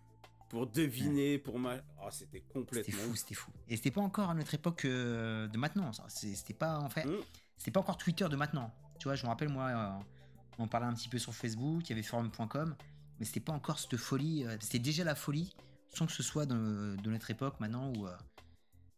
pour 0.49 0.67
deviner, 0.67 1.39
pour 1.39 1.57
ma, 1.57 1.77
oh, 2.01 2.07
c'était 2.11 2.37
étaient- 2.37 2.45
C'était 2.45 2.53
complètement 2.59 2.97
fou, 3.03 3.09
ouf. 3.11 3.17
c'était 3.17 3.33
fou. 3.35 3.51
Et 3.69 3.75
c'était 3.75 3.89
pas 3.91 4.01
encore 4.01 4.29
à 4.29 4.35
notre 4.35 4.53
époque 4.53 4.85
de 4.85 5.57
maintenant. 5.57 5.91
C'était 6.09 6.53
pas 6.53 6.77
en 6.79 6.89
fait. 6.89 7.05
Mm. 7.05 7.17
C'était 7.57 7.71
pas 7.71 7.79
encore 7.79 7.97
Twitter 7.97 8.27
de 8.29 8.35
maintenant. 8.35 8.71
Tu 8.99 9.05
vois, 9.07 9.15
je 9.15 9.23
me 9.23 9.29
rappelle, 9.29 9.49
moi, 9.49 9.99
on 10.59 10.67
parlait 10.67 10.85
un 10.87 10.93
petit 10.93 11.09
peu 11.09 11.17
sur 11.17 11.33
Facebook, 11.33 11.81
il 11.85 11.89
y 11.89 11.93
avait 11.93 12.03
forum.com, 12.03 12.75
mais 13.19 13.25
c'était 13.25 13.39
pas 13.39 13.53
encore 13.53 13.79
cette 13.79 13.97
folie. 13.97 14.45
euh, 14.45 14.57
c'était 14.59 14.79
déjà 14.79 15.03
la 15.03 15.15
folie, 15.15 15.55
sans 15.89 16.05
que 16.05 16.11
ce 16.11 16.23
soit 16.23 16.45
de, 16.45 16.95
de 17.01 17.09
notre 17.09 17.29
époque 17.31 17.59
maintenant 17.59 17.91
où, 17.95 18.07
euh, 18.07 18.15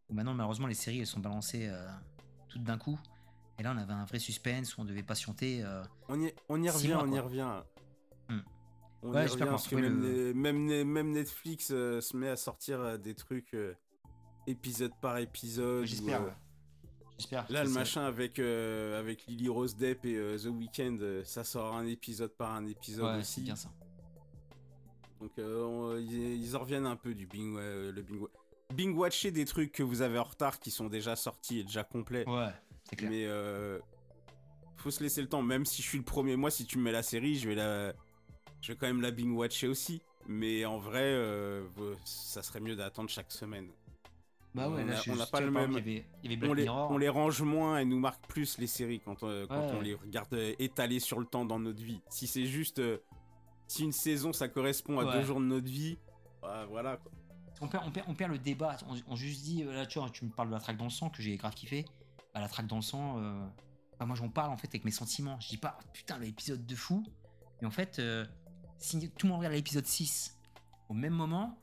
où 0.09 0.13
maintenant, 0.13 0.33
malheureusement, 0.33 0.67
les 0.67 0.73
séries 0.73 0.99
elles 0.99 1.07
sont 1.07 1.19
balancées 1.19 1.67
euh, 1.69 1.87
toutes 2.49 2.63
d'un 2.63 2.77
coup. 2.77 2.99
Et 3.57 3.63
là, 3.63 3.73
on 3.73 3.77
avait 3.77 3.93
un 3.93 4.05
vrai 4.05 4.19
suspense 4.19 4.75
où 4.77 4.81
on 4.81 4.85
devait 4.85 5.03
patienter. 5.03 5.63
euh, 5.63 5.81
On 6.09 6.21
y, 6.21 6.33
on 6.49 6.61
y 6.61 6.69
Six 6.69 6.75
revient, 6.77 6.93
mois, 6.93 7.03
on 7.03 7.11
y 7.13 7.19
revient. 7.19 7.61
Hmm. 8.29 8.39
On 9.01 9.11
Ouais, 9.13 9.25
y 9.25 9.27
revient 9.27 9.45
parce 9.45 9.67
que 9.67 9.75
même, 9.75 10.01
le- 10.01 10.33
Netflix 11.13 11.69
euh, 11.71 12.01
se 12.01 12.17
met 12.17 12.27
à 12.29 12.35
sortir 12.37 12.79
euh, 12.81 12.97
des 12.97 13.13
trucs 13.15 13.55
épisode 14.47 14.91
par 15.01 15.17
épisode. 15.19 15.85
J'espère. 15.85 16.21
ou, 16.21 16.25
ouais. 16.25 16.33
J'espère. 17.17 17.45
Là, 17.49 17.63
le 17.63 17.69
machin 17.69 18.03
avec, 18.05 18.39
avec 18.39 19.25
Lily 19.27 19.47
Rose 19.47 19.75
Depp 19.77 20.03
et 20.05 20.17
The 20.37 20.47
Weeknd, 20.47 21.21
ça 21.23 21.43
sort 21.45 21.75
un 21.75 21.85
épisode 21.85 22.35
par 22.35 22.51
un 22.51 22.65
épisode 22.65 23.05
Ouais, 23.05 23.19
aussi. 23.19 23.41
bien 23.41 23.55
ça. 23.55 23.69
Donc 25.25 25.39
euh, 25.39 25.63
on- 25.63 25.97
ils, 25.97 26.39
ils 26.43 26.55
en 26.55 26.59
reviennent 26.59 26.85
un 26.85 26.95
peu 26.95 27.15
du 27.15 27.25
bing, 27.25 27.57
euh, 27.57 27.91
le 27.91 28.03
bing, 28.03 28.21
bing 28.75 28.95
watcher 28.95 29.31
des 29.31 29.45
trucs 29.45 29.71
que 29.71 29.81
vous 29.81 30.03
avez 30.03 30.19
en 30.19 30.23
retard 30.23 30.59
qui 30.59 30.69
sont 30.69 30.85
déjà 30.87 31.15
sortis 31.15 31.59
et 31.59 31.63
déjà 31.63 31.83
complets. 31.83 32.29
Ouais, 32.29 32.49
c'est 32.87 32.95
clair. 32.95 33.09
Mais 33.09 33.25
euh, 33.25 33.79
faut 34.77 34.91
se 34.91 35.01
laisser 35.01 35.23
le 35.23 35.27
temps. 35.27 35.41
Même 35.41 35.65
si 35.65 35.81
je 35.81 35.87
suis 35.87 35.97
le 35.97 36.03
premier, 36.03 36.35
moi, 36.35 36.51
si 36.51 36.65
tu 36.67 36.77
me 36.77 36.83
mets 36.83 36.91
la 36.91 37.01
série, 37.01 37.39
je 37.39 37.49
vais 37.49 37.55
la, 37.55 37.93
je 38.61 38.71
vais 38.71 38.77
quand 38.77 38.85
même 38.85 39.01
la 39.01 39.09
bing 39.09 39.35
watcher 39.35 39.67
aussi. 39.67 39.99
Mais 40.27 40.63
en 40.65 40.77
vrai, 40.77 41.01
euh, 41.03 41.63
ça 42.03 42.43
serait 42.43 42.59
mieux 42.59 42.75
d'attendre 42.75 43.09
chaque 43.09 43.31
semaine. 43.31 43.69
Bah 44.53 44.69
ouais, 44.69 44.85
on 45.09 45.15
n'a 45.15 45.25
pas 45.25 45.41
le 45.41 45.49
même- 45.51 45.71
exemple, 45.75 45.83
Il 45.87 45.93
y 45.93 45.97
avait, 45.97 46.05
il 46.23 46.31
y 46.31 46.33
avait 46.33 46.37
Black 46.37 46.51
On 46.51 46.53
les, 46.53 46.63
Mirror. 46.63 46.91
on 46.91 46.97
les 46.99 47.09
range 47.09 47.41
moins 47.41 47.79
et 47.79 47.85
nous 47.85 47.99
marque 47.99 48.25
plus 48.27 48.57
les 48.59 48.67
séries 48.67 49.01
quand, 49.03 49.23
euh, 49.23 49.47
quand 49.47 49.59
Ouais. 49.59 49.73
on 49.75 49.81
les 49.81 49.95
regarde 49.95 50.33
euh, 50.35 50.53
étalées 50.59 50.99
sur 51.01 51.19
le 51.19 51.25
temps 51.25 51.45
dans 51.45 51.59
notre 51.59 51.81
vie. 51.83 51.99
Si 52.09 52.25
c'est 52.27 52.45
juste, 52.45 52.77
euh, 52.79 52.99
si 53.67 53.83
une 53.83 53.91
saison 53.91 54.33
ça 54.33 54.47
correspond 54.47 54.99
à 54.99 55.05
Ouais. 55.05 55.13
deux 55.13 55.23
jours 55.25 55.39
de 55.39 55.45
notre 55.45 55.67
vie, 55.67 55.97
bah, 56.41 56.65
voilà 56.69 56.97
quoi. 56.97 57.11
On 57.61 57.67
perd, 57.69 57.85
on, 57.87 57.91
perd, 57.91 58.05
on 58.09 58.13
perd 58.15 58.31
le 58.31 58.37
débat. 58.37 58.75
On, 58.87 58.95
on 59.07 59.15
juste 59.15 59.41
dit, 59.43 59.63
euh, 59.63 59.71
là, 59.73 59.85
tu 59.85 59.97
vois, 59.97 60.09
tu 60.09 60.25
me 60.25 60.29
parles 60.29 60.49
de 60.49 60.53
la 60.53 60.59
traque 60.59 60.75
dans 60.75 60.83
le 60.83 60.89
sang 60.89 61.09
que 61.09 61.21
j'ai 61.21 61.37
grave 61.37 61.53
kiffé. 61.53 61.85
Bah, 62.33 62.41
la 62.41 62.49
traque 62.49 62.67
dans 62.67 62.75
le 62.75 62.81
sang, 62.81 63.17
euh, 63.19 63.47
bah, 63.97 64.05
moi 64.05 64.15
j'en 64.15 64.27
parle 64.27 64.51
en 64.51 64.57
fait 64.57 64.67
avec 64.67 64.83
mes 64.83 64.91
sentiments. 64.91 65.39
Je 65.39 65.47
dis 65.47 65.57
pas, 65.57 65.77
oh, 65.81 65.85
putain, 65.93 66.17
l'épisode 66.19 66.65
de 66.65 66.75
fou. 66.75 67.05
Et 67.61 67.65
en 67.65 67.71
fait, 67.71 67.99
euh, 67.99 68.25
si 68.77 69.09
tout 69.11 69.25
le 69.25 69.29
monde 69.31 69.39
regarde 69.39 69.55
l'épisode 69.55 69.85
6 69.85 70.37
au 70.89 70.93
même 70.93 71.13
moment, 71.13 71.57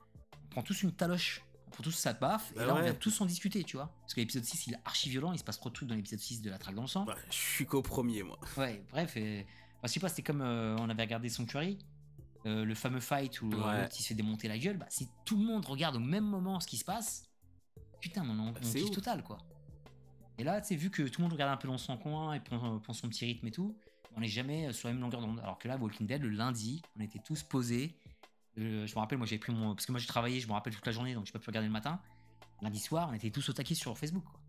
on 0.46 0.48
prend 0.48 0.62
tous 0.62 0.82
une 0.82 0.92
taloche. 0.92 1.42
On 1.66 1.70
prend 1.70 1.84
tous 1.84 1.90
sa 1.92 2.14
baffe. 2.14 2.52
Bah 2.54 2.62
et 2.62 2.66
là, 2.66 2.74
on 2.74 2.82
vient 2.82 2.94
tous 2.94 3.20
en 3.20 3.26
discuter, 3.26 3.62
tu 3.62 3.76
vois. 3.76 3.94
Parce 4.00 4.14
que 4.14 4.20
l'épisode 4.20 4.44
6, 4.44 4.66
il 4.68 4.74
est 4.74 4.80
archi 4.86 5.10
violent. 5.10 5.32
Il 5.34 5.38
se 5.38 5.44
passe 5.44 5.58
trop 5.58 5.68
de 5.68 5.74
trucs 5.74 5.88
dans 5.90 5.94
l'épisode 5.94 6.20
6 6.20 6.40
de 6.40 6.48
la 6.48 6.56
traque 6.58 6.74
dans 6.74 6.82
le 6.82 6.88
sang. 6.88 7.04
Bah, 7.04 7.16
je 7.28 7.36
suis 7.36 7.66
qu'au 7.66 7.82
premier 7.82 8.22
moi. 8.22 8.38
Ouais, 8.56 8.82
bref. 8.90 9.14
Et... 9.18 9.46
Enfin, 9.76 9.88
je 9.88 9.92
sais 9.92 10.00
pas, 10.00 10.08
c'était 10.08 10.22
comme 10.22 10.40
euh, 10.40 10.76
on 10.78 10.88
avait 10.88 11.02
regardé 11.02 11.28
Sanctuary, 11.28 11.76
euh, 12.46 12.64
le 12.64 12.74
fameux 12.74 13.00
fight 13.00 13.40
où 13.42 13.50
euh, 13.52 13.56
Ouais. 13.66 13.82
l'autre 13.82 13.94
il 13.98 14.02
se 14.02 14.08
fait 14.08 14.14
démonter 14.14 14.48
la 14.48 14.58
gueule. 14.58 14.76
Bah, 14.78 14.86
si 14.88 15.08
tout 15.24 15.36
le 15.36 15.44
monde 15.44 15.64
regarde 15.64 15.96
au 15.96 16.00
même 16.00 16.24
moment 16.24 16.58
ce 16.60 16.66
qui 16.66 16.76
se 16.76 16.84
passe, 16.84 17.24
putain, 18.00 18.22
on, 18.28 18.38
on, 18.38 18.48
on 18.48 18.52
kiffe 18.52 18.90
total 18.90 19.22
quoi. 19.22 19.38
Et 20.38 20.44
là, 20.44 20.60
tu 20.60 20.74
vu 20.76 20.90
que 20.90 21.02
tout 21.02 21.20
le 21.20 21.24
monde 21.24 21.32
regarde 21.32 21.52
un 21.52 21.56
peu 21.56 21.68
dans 21.68 21.78
son 21.78 21.96
coin 21.98 22.32
et 22.34 22.40
prend, 22.40 22.78
prend 22.80 22.92
son 22.92 23.08
petit 23.08 23.26
rythme 23.26 23.46
et 23.46 23.50
tout, 23.50 23.76
on 24.16 24.20
n'est 24.20 24.28
jamais 24.28 24.66
euh, 24.68 24.72
sur 24.72 24.88
la 24.88 24.94
même 24.94 25.02
longueur 25.02 25.20
d'onde. 25.20 25.38
Alors 25.40 25.58
que 25.58 25.68
là, 25.68 25.76
Walking 25.76 26.06
Dead, 26.06 26.22
le 26.22 26.30
lundi, 26.30 26.82
on 26.96 27.00
était 27.00 27.20
tous 27.20 27.42
posés 27.42 27.94
Euh, 28.58 28.86
je 28.86 28.94
me 28.94 28.98
rappelle, 29.00 29.16
moi 29.18 29.26
j'ai 29.26 29.38
pris 29.38 29.52
mon. 29.52 29.74
Parce 29.74 29.86
que 29.86 29.92
moi 29.92 29.98
j'ai 30.00 30.06
travaillé, 30.06 30.38
je 30.40 30.46
me 30.48 30.52
rappelle 30.52 30.74
toute 30.74 30.84
la 30.86 30.92
journée, 30.92 31.14
donc 31.14 31.24
j'ai 31.26 31.32
pas 31.32 31.38
pu 31.38 31.48
regarder 31.48 31.68
le 31.68 31.72
matin. 31.72 32.00
Lundi 32.60 32.78
soir, 32.78 33.08
on 33.10 33.14
était 33.14 33.30
tous 33.30 33.48
au 33.48 33.52
taquet 33.54 33.74
sur 33.74 33.96
Facebook. 33.96 34.24
Quoi. 34.24 34.40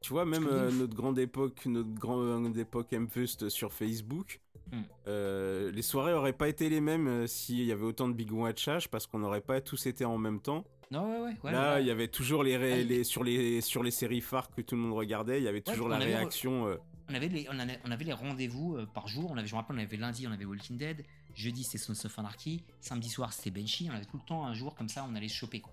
Tu 0.00 0.10
vois, 0.12 0.24
même 0.24 0.46
euh, 0.46 0.70
notre 0.70 0.94
grande 0.94 1.18
époque, 1.18 1.66
notre 1.66 1.92
grande 1.92 2.56
époque 2.56 2.92
M-Fust 2.92 3.48
sur 3.48 3.72
Facebook, 3.72 4.40
Hmm. 4.70 4.82
euh, 5.06 5.72
les 5.72 5.80
soirées 5.80 6.12
auraient 6.12 6.34
pas 6.34 6.46
été 6.46 6.68
les 6.68 6.82
mêmes 6.82 7.08
euh, 7.08 7.26
s'il 7.26 7.64
y 7.64 7.72
avait 7.72 7.84
autant 7.86 8.06
de 8.06 8.12
big 8.12 8.30
watchage 8.30 8.90
parce 8.90 9.06
qu'on 9.06 9.18
n'aurait 9.20 9.40
pas 9.40 9.62
tous 9.62 9.86
été 9.86 10.04
en 10.04 10.18
même 10.18 10.40
temps. 10.40 10.62
Non, 10.90 11.10
ouais, 11.10 11.20
ouais. 11.30 11.36
ouais 11.42 11.52
Là, 11.52 11.76
ouais. 11.76 11.82
il 11.82 11.86
y 11.86 11.90
avait 11.90 12.08
toujours 12.08 12.42
les, 12.42 12.54
ré- 12.58 12.82
il- 12.82 12.88
les- 12.88 13.02
sur 13.02 13.24
les 13.24 13.62
sur 13.62 13.82
les 13.82 13.90
séries 13.90 14.20
phares 14.20 14.50
que 14.50 14.60
tout 14.60 14.74
le 14.74 14.82
monde 14.82 14.92
regardait, 14.92 15.38
il 15.40 15.44
y 15.44 15.48
avait 15.48 15.62
toujours 15.62 15.88
la 15.88 15.96
avait- 15.96 16.04
réaction. 16.16 16.66
euh, 16.66 16.76
on 17.08 17.14
avait 17.14 17.28
les, 17.28 17.46
on 17.50 17.58
avait, 17.58 17.78
on 17.86 17.90
avait 17.90 18.04
les 18.04 18.12
rendez-vous 18.12 18.76
euh, 18.76 18.84
par 18.84 19.08
jour. 19.08 19.30
On 19.30 19.38
avait, 19.38 19.46
je 19.46 19.54
me 19.54 19.58
rappelle, 19.60 19.76
on 19.76 19.82
avait 19.82 19.96
lundi, 19.96 20.26
on 20.28 20.32
avait 20.32 20.44
Walking 20.44 20.76
Dead. 20.76 21.02
Jeudi, 21.34 21.64
c'était 21.64 21.78
Sons 21.78 22.04
of 22.04 22.18
Anarchy. 22.18 22.62
Samedi 22.82 23.08
soir, 23.08 23.32
c'était 23.32 23.50
Benchy. 23.50 23.88
On 23.90 23.94
avait 23.94 24.04
tout 24.04 24.18
le 24.18 24.26
temps 24.28 24.44
un 24.44 24.52
jour 24.52 24.74
comme 24.74 24.90
ça, 24.90 25.06
on 25.10 25.14
allait 25.14 25.28
se 25.28 25.34
choper. 25.36 25.60
Quoi. 25.60 25.72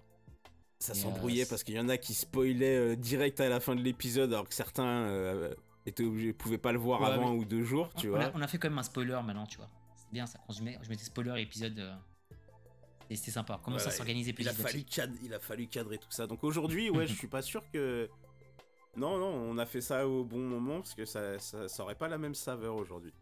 Ça 0.79 0.93
s'embrouillait 0.93 1.43
euh, 1.45 1.49
parce 1.49 1.63
qu'il 1.63 1.75
y 1.75 1.79
en 1.79 1.89
a 1.89 1.97
qui 1.97 2.13
spoilaient 2.13 2.75
euh, 2.77 2.95
direct 2.95 3.39
à 3.39 3.49
la 3.49 3.59
fin 3.59 3.75
de 3.75 3.81
l'épisode 3.81 4.31
alors 4.33 4.47
que 4.47 4.53
certains 4.53 4.85
euh, 5.07 5.53
étaient 5.85 6.03
obligés, 6.03 6.33
pouvaient 6.33 6.57
pas 6.57 6.71
le 6.73 6.79
voir 6.79 7.01
Ouais, 7.01 7.07
avant 7.07 7.33
ou 7.33 7.45
deux 7.45 7.63
jours, 7.63 7.89
tu 7.95 8.07
on, 8.07 8.11
vois. 8.11 8.25
a, 8.25 8.31
on 8.35 8.41
a 8.41 8.47
fait 8.47 8.57
quand 8.57 8.69
même 8.69 8.77
un 8.77 8.83
spoiler 8.83 9.19
maintenant, 9.23 9.45
tu 9.45 9.57
vois. 9.57 9.69
C'est 9.95 10.11
bien 10.11 10.25
ça. 10.25 10.39
Quand 10.45 10.53
je, 10.53 10.61
mets, 10.63 10.77
je 10.83 10.89
mettais 10.89 11.03
spoiler 11.05 11.41
épisode. 11.41 11.79
euh, 11.79 11.95
et 13.09 13.15
c'était 13.15 13.31
sympa. 13.31 13.59
Comment 13.63 13.77
ça 13.77 13.85
Voilà, 13.85 13.97
s'organiser 13.97 14.35
il 14.37 14.49
a, 14.49 14.53
fallu 14.53 14.83
cadre- 14.83 15.13
il 15.23 15.33
a 15.33 15.39
fallu 15.39 15.67
cadrer 15.67 15.97
tout 15.97 16.09
ça. 16.11 16.27
Donc 16.27 16.43
aujourd'hui, 16.43 16.89
ouais, 16.89 17.07
je 17.07 17.13
suis 17.17 17.27
pas 17.27 17.41
sûr 17.41 17.63
que. 17.71 18.09
Non, 18.97 19.17
non, 19.17 19.27
on 19.27 19.57
a 19.57 19.65
fait 19.65 19.81
ça 19.81 20.07
au 20.07 20.23
bon 20.23 20.39
moment 20.39 20.77
parce 20.77 20.93
que 20.93 21.05
ça, 21.05 21.37
ça, 21.39 21.67
ça 21.67 21.83
aurait 21.83 21.95
pas 21.95 22.07
la 22.07 22.17
même 22.17 22.33
saveur 22.35 22.75
aujourd'hui. 22.75 23.13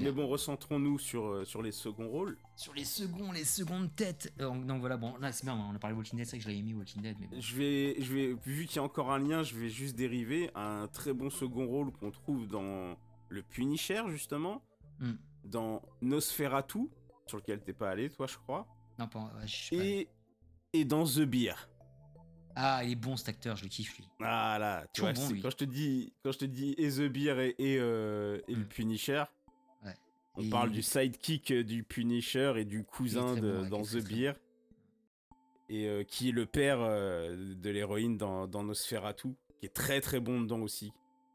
Mais 0.00 0.10
bon, 0.10 0.26
recentrons-nous 0.26 0.98
sur, 0.98 1.26
euh, 1.26 1.44
sur 1.44 1.62
les 1.62 1.70
seconds 1.72 2.08
rôles. 2.08 2.36
Sur 2.56 2.74
les 2.74 2.84
seconds, 2.84 3.30
les 3.32 3.44
secondes 3.44 3.94
têtes. 3.94 4.32
Euh, 4.40 4.44
donc, 4.46 4.66
donc 4.66 4.80
voilà, 4.80 4.96
bon, 4.96 5.16
là 5.18 5.30
c'est 5.32 5.44
bien, 5.44 5.54
on 5.54 5.74
a 5.74 5.78
parlé 5.78 5.94
de 5.94 5.98
Walking 5.98 6.16
Dead, 6.18 6.26
c'est 6.26 6.32
vrai 6.32 6.38
que 6.38 6.44
je 6.44 6.48
l'avais 6.48 6.62
mis 6.62 6.74
Walking 6.74 7.02
Dead, 7.02 7.16
mais 7.20 7.26
bon. 7.26 7.40
Je 7.40 7.56
vais, 7.56 7.96
je 8.00 8.12
vais, 8.14 8.36
vu 8.44 8.66
qu'il 8.66 8.76
y 8.76 8.78
a 8.78 8.82
encore 8.82 9.12
un 9.12 9.18
lien, 9.18 9.42
je 9.42 9.54
vais 9.54 9.68
juste 9.68 9.94
dériver 9.96 10.50
un 10.54 10.88
très 10.88 11.12
bon 11.12 11.30
second 11.30 11.66
rôle 11.66 11.92
qu'on 11.92 12.10
trouve 12.10 12.46
dans 12.48 12.96
le 13.28 13.42
Punisher 13.42 14.02
justement, 14.08 14.62
Hmm. 14.98 15.12
dans 15.44 15.82
Nosferatu, 16.00 16.88
sur 17.26 17.36
lequel 17.36 17.60
t'es 17.62 17.74
pas 17.74 17.90
allé, 17.90 18.08
toi, 18.08 18.26
je 18.26 18.38
crois, 18.38 18.66
Non, 18.98 19.06
pas. 19.08 19.20
ouais, 19.38 19.46
je 19.46 19.54
sais 19.56 19.76
pas. 19.76 19.84
et 19.84 20.08
et 20.72 20.84
dans 20.86 21.04
The 21.04 21.20
Beer. 21.20 21.54
Ah, 22.54 22.82
il 22.82 22.92
est 22.92 22.94
bon 22.96 23.16
cet 23.18 23.28
acteur, 23.28 23.56
je 23.56 23.64
le 23.64 23.68
kiffe 23.68 23.96
lui. 23.98 24.08
Voilà, 24.18 24.86
tu 24.94 25.02
vois, 25.02 25.12
bon, 25.12 25.28
quand 25.42 25.50
je 25.50 25.56
te 25.56 25.64
dis, 25.64 26.14
quand 26.24 26.32
je 26.32 26.38
te 26.38 26.44
dis 26.46 26.74
et 26.78 26.88
The 26.90 27.02
Beer 27.12 27.38
et, 27.38 27.54
et, 27.58 27.78
euh, 27.78 28.40
et 28.48 28.54
le. 28.54 28.64
Punisher. 28.64 29.24
On 30.36 30.48
parle 30.48 30.70
du 30.70 30.82
sidekick 30.82 31.50
euh, 31.50 31.64
du 31.64 31.82
Punisher 31.82 32.54
et 32.56 32.64
du 32.64 32.84
cousin 32.84 33.34
de, 33.36 33.62
bon, 33.62 33.68
dans 33.68 33.82
The 33.82 34.06
Beer, 34.06 34.32
et 35.68 35.88
euh, 35.88 36.04
qui 36.04 36.28
est 36.28 36.32
le 36.32 36.46
père 36.46 36.78
euh, 36.80 37.54
de 37.54 37.70
l'héroïne 37.70 38.16
dans, 38.16 38.46
dans 38.46 38.62
Nosferatu, 38.62 39.28
qui 39.58 39.66
est 39.66 39.74
très 39.74 40.00
très 40.00 40.20
bon 40.20 40.40
dedans 40.40 40.60
aussi, 40.60 40.92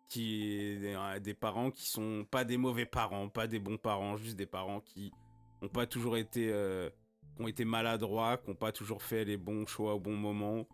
qui 0.08 0.44
est 0.44 0.78
des, 0.78 0.96
euh, 0.96 1.20
des 1.20 1.34
parents 1.34 1.72
qui 1.72 1.90
sont 1.90 2.26
pas 2.30 2.44
des 2.44 2.58
mauvais 2.58 2.86
parents, 2.86 3.30
pas 3.30 3.48
des 3.48 3.60
bons 3.60 3.78
parents, 3.78 4.18
juste 4.18 4.38
des 4.38 4.46
parents 4.46 4.80
qui 4.82 5.12
ont 5.62 5.70
pas 5.70 5.86
toujours 5.86 6.18
été, 6.18 6.48
qui 7.36 7.44
ont 7.44 7.48
été 7.48 7.66
maladroits, 7.66 8.38
qui 8.38 8.50
ont 8.50 8.56
pas 8.56 8.72
toujours 8.72 9.04
fait 9.04 9.26
les 9.26 9.38
bons 9.38 9.66
choix 9.68 9.94
au 9.96 10.00
bon 10.00 10.16
moment. 10.16 10.68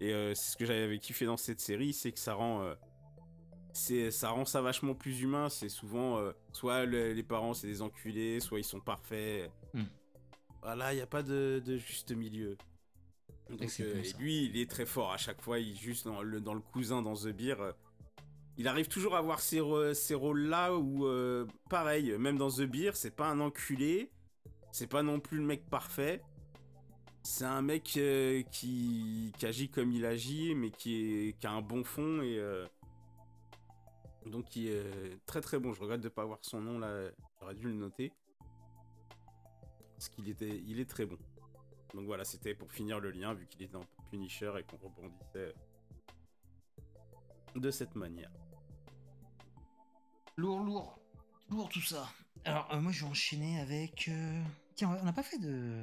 Et 0.00 0.10
c'est 0.34 0.52
ce 0.52 0.56
que 0.56 0.64
j'avais 0.64 0.98
kiffé 0.98 1.26
dans 1.26 1.36
cette 1.36 1.60
série, 1.60 1.92
c'est 1.92 2.10
que 2.10 2.18
ça 2.18 2.32
rend, 2.32 2.74
c'est, 3.74 4.10
ça 4.10 4.30
rend 4.30 4.44
ça 4.46 4.62
vachement 4.62 4.94
plus 4.94 5.20
humain. 5.20 5.48
C'est 5.50 5.68
souvent, 5.68 6.18
euh, 6.18 6.32
soit 6.52 6.86
le- 6.86 7.12
les 7.12 7.22
parents 7.22 7.52
c'est 7.52 7.66
des 7.66 7.82
enculés, 7.82 8.40
soit 8.40 8.60
ils 8.60 8.64
sont 8.64 8.80
parfaits. 8.80 9.50
Hmm. 9.74 9.82
Voilà, 10.62 10.92
il 10.92 10.96
n'y 10.96 11.02
a 11.02 11.06
pas 11.06 11.22
de, 11.22 11.62
de 11.64 11.76
juste 11.76 12.12
milieu. 12.12 12.56
Donc, 13.50 13.60
euh, 13.80 14.02
et 14.02 14.12
lui, 14.18 14.46
il 14.46 14.56
est 14.56 14.70
très 14.70 14.86
fort 14.86 15.12
à 15.12 15.18
chaque 15.18 15.42
fois. 15.42 15.58
Il 15.58 15.76
juste 15.76 16.06
dans 16.06 16.22
le, 16.22 16.40
dans 16.40 16.54
le 16.54 16.60
cousin, 16.60 17.02
dans 17.02 17.14
The 17.14 17.28
Beer, 17.28 17.56
euh, 17.60 17.72
il 18.56 18.66
arrive 18.68 18.88
toujours 18.88 19.14
à 19.16 19.18
avoir 19.18 19.40
ces, 19.40 19.60
ces 19.94 20.14
rôles-là 20.14 20.74
où, 20.74 21.06
euh, 21.06 21.44
pareil, 21.68 22.16
même 22.18 22.38
dans 22.38 22.50
The 22.50 22.62
Beer, 22.62 22.92
c'est 22.94 23.14
pas 23.14 23.28
un 23.28 23.40
enculé, 23.40 24.10
c'est 24.72 24.86
pas 24.86 25.02
non 25.02 25.20
plus 25.20 25.38
le 25.38 25.44
mec 25.44 25.68
parfait. 25.68 26.22
C'est 27.22 27.44
un 27.44 27.62
mec 27.62 27.82
qui, 28.50 29.32
qui 29.38 29.46
agit 29.46 29.68
comme 29.70 29.92
il 29.92 30.04
agit, 30.06 30.54
mais 30.54 30.70
qui, 30.70 31.28
est, 31.28 31.38
qui 31.38 31.46
a 31.46 31.52
un 31.52 31.62
bon 31.62 31.82
fond 31.82 32.22
et 32.22 32.38
donc 34.26 34.46
qui 34.46 34.68
est 34.68 35.24
très 35.26 35.40
très 35.40 35.58
bon. 35.58 35.72
Je 35.72 35.80
regrette 35.80 36.00
de 36.00 36.08
pas 36.08 36.22
avoir 36.22 36.38
son 36.42 36.60
nom 36.60 36.78
là, 36.78 37.10
j'aurais 37.40 37.54
dû 37.54 37.64
le 37.68 37.74
noter 37.74 38.12
parce 39.94 40.08
qu'il 40.08 40.28
était, 40.28 40.62
il 40.66 40.80
est 40.80 40.88
très 40.88 41.06
bon. 41.06 41.18
Donc 41.94 42.06
voilà, 42.06 42.24
c'était 42.24 42.54
pour 42.54 42.72
finir 42.72 42.98
le 43.00 43.10
lien 43.10 43.34
vu 43.34 43.46
qu'il 43.46 43.62
était 43.62 43.72
dans 43.72 43.84
Punisher 44.10 44.52
et 44.58 44.64
qu'on 44.64 44.76
rebondissait 44.76 45.54
de 47.54 47.70
cette 47.70 47.94
manière. 47.94 48.30
Lourd, 50.36 50.64
lourd. 50.64 50.98
Lourd 51.50 51.68
tout 51.68 51.80
ça. 51.80 52.08
Alors, 52.44 52.68
euh, 52.72 52.80
moi, 52.80 52.90
je 52.90 53.04
vais 53.04 53.10
enchaîner 53.10 53.60
avec. 53.60 54.08
euh, 54.08 54.42
Tiens, 54.74 54.98
on 55.00 55.04
n'a 55.04 55.12
pas 55.12 55.22
fait 55.22 55.38
de. 55.38 55.80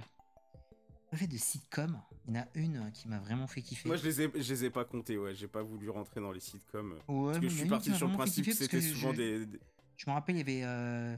Pas 1.11 1.17
fait 1.17 1.27
de 1.27 1.37
sitcom. 1.37 2.01
Il 2.27 2.33
y 2.35 2.37
en 2.37 2.41
a 2.41 2.47
une 2.55 2.77
euh, 2.77 2.89
qui 2.91 3.07
m'a 3.07 3.19
vraiment 3.19 3.45
fait 3.47 3.61
kiffer. 3.61 3.87
Moi 3.87 3.97
je 3.97 4.03
les 4.05 4.21
ai, 4.21 4.31
je 4.33 4.53
les 4.53 4.65
ai 4.65 4.69
pas 4.69 4.85
comptés, 4.85 5.17
ouais, 5.17 5.35
j'ai 5.35 5.47
pas 5.47 5.61
voulu 5.61 5.89
rentrer 5.89 6.21
dans 6.21 6.31
les 6.31 6.39
sitcoms. 6.39 6.93
Ouais, 7.07 7.25
Parce 7.25 7.37
que 7.37 7.43
mais 7.43 7.49
je 7.49 7.55
suis 7.57 7.67
parti 7.67 7.93
sur 7.93 8.07
le 8.07 8.13
principe 8.13 8.45
que 8.45 8.53
c'était 8.53 8.81
souvent 8.81 9.11
je- 9.11 9.17
des, 9.17 9.45
des- 9.45 9.59
Je 9.97 10.09
me 10.09 10.13
rappelle, 10.13 10.35
il 10.35 10.39
y 10.39 10.41
avait. 10.41 10.63
euh, 10.63 11.17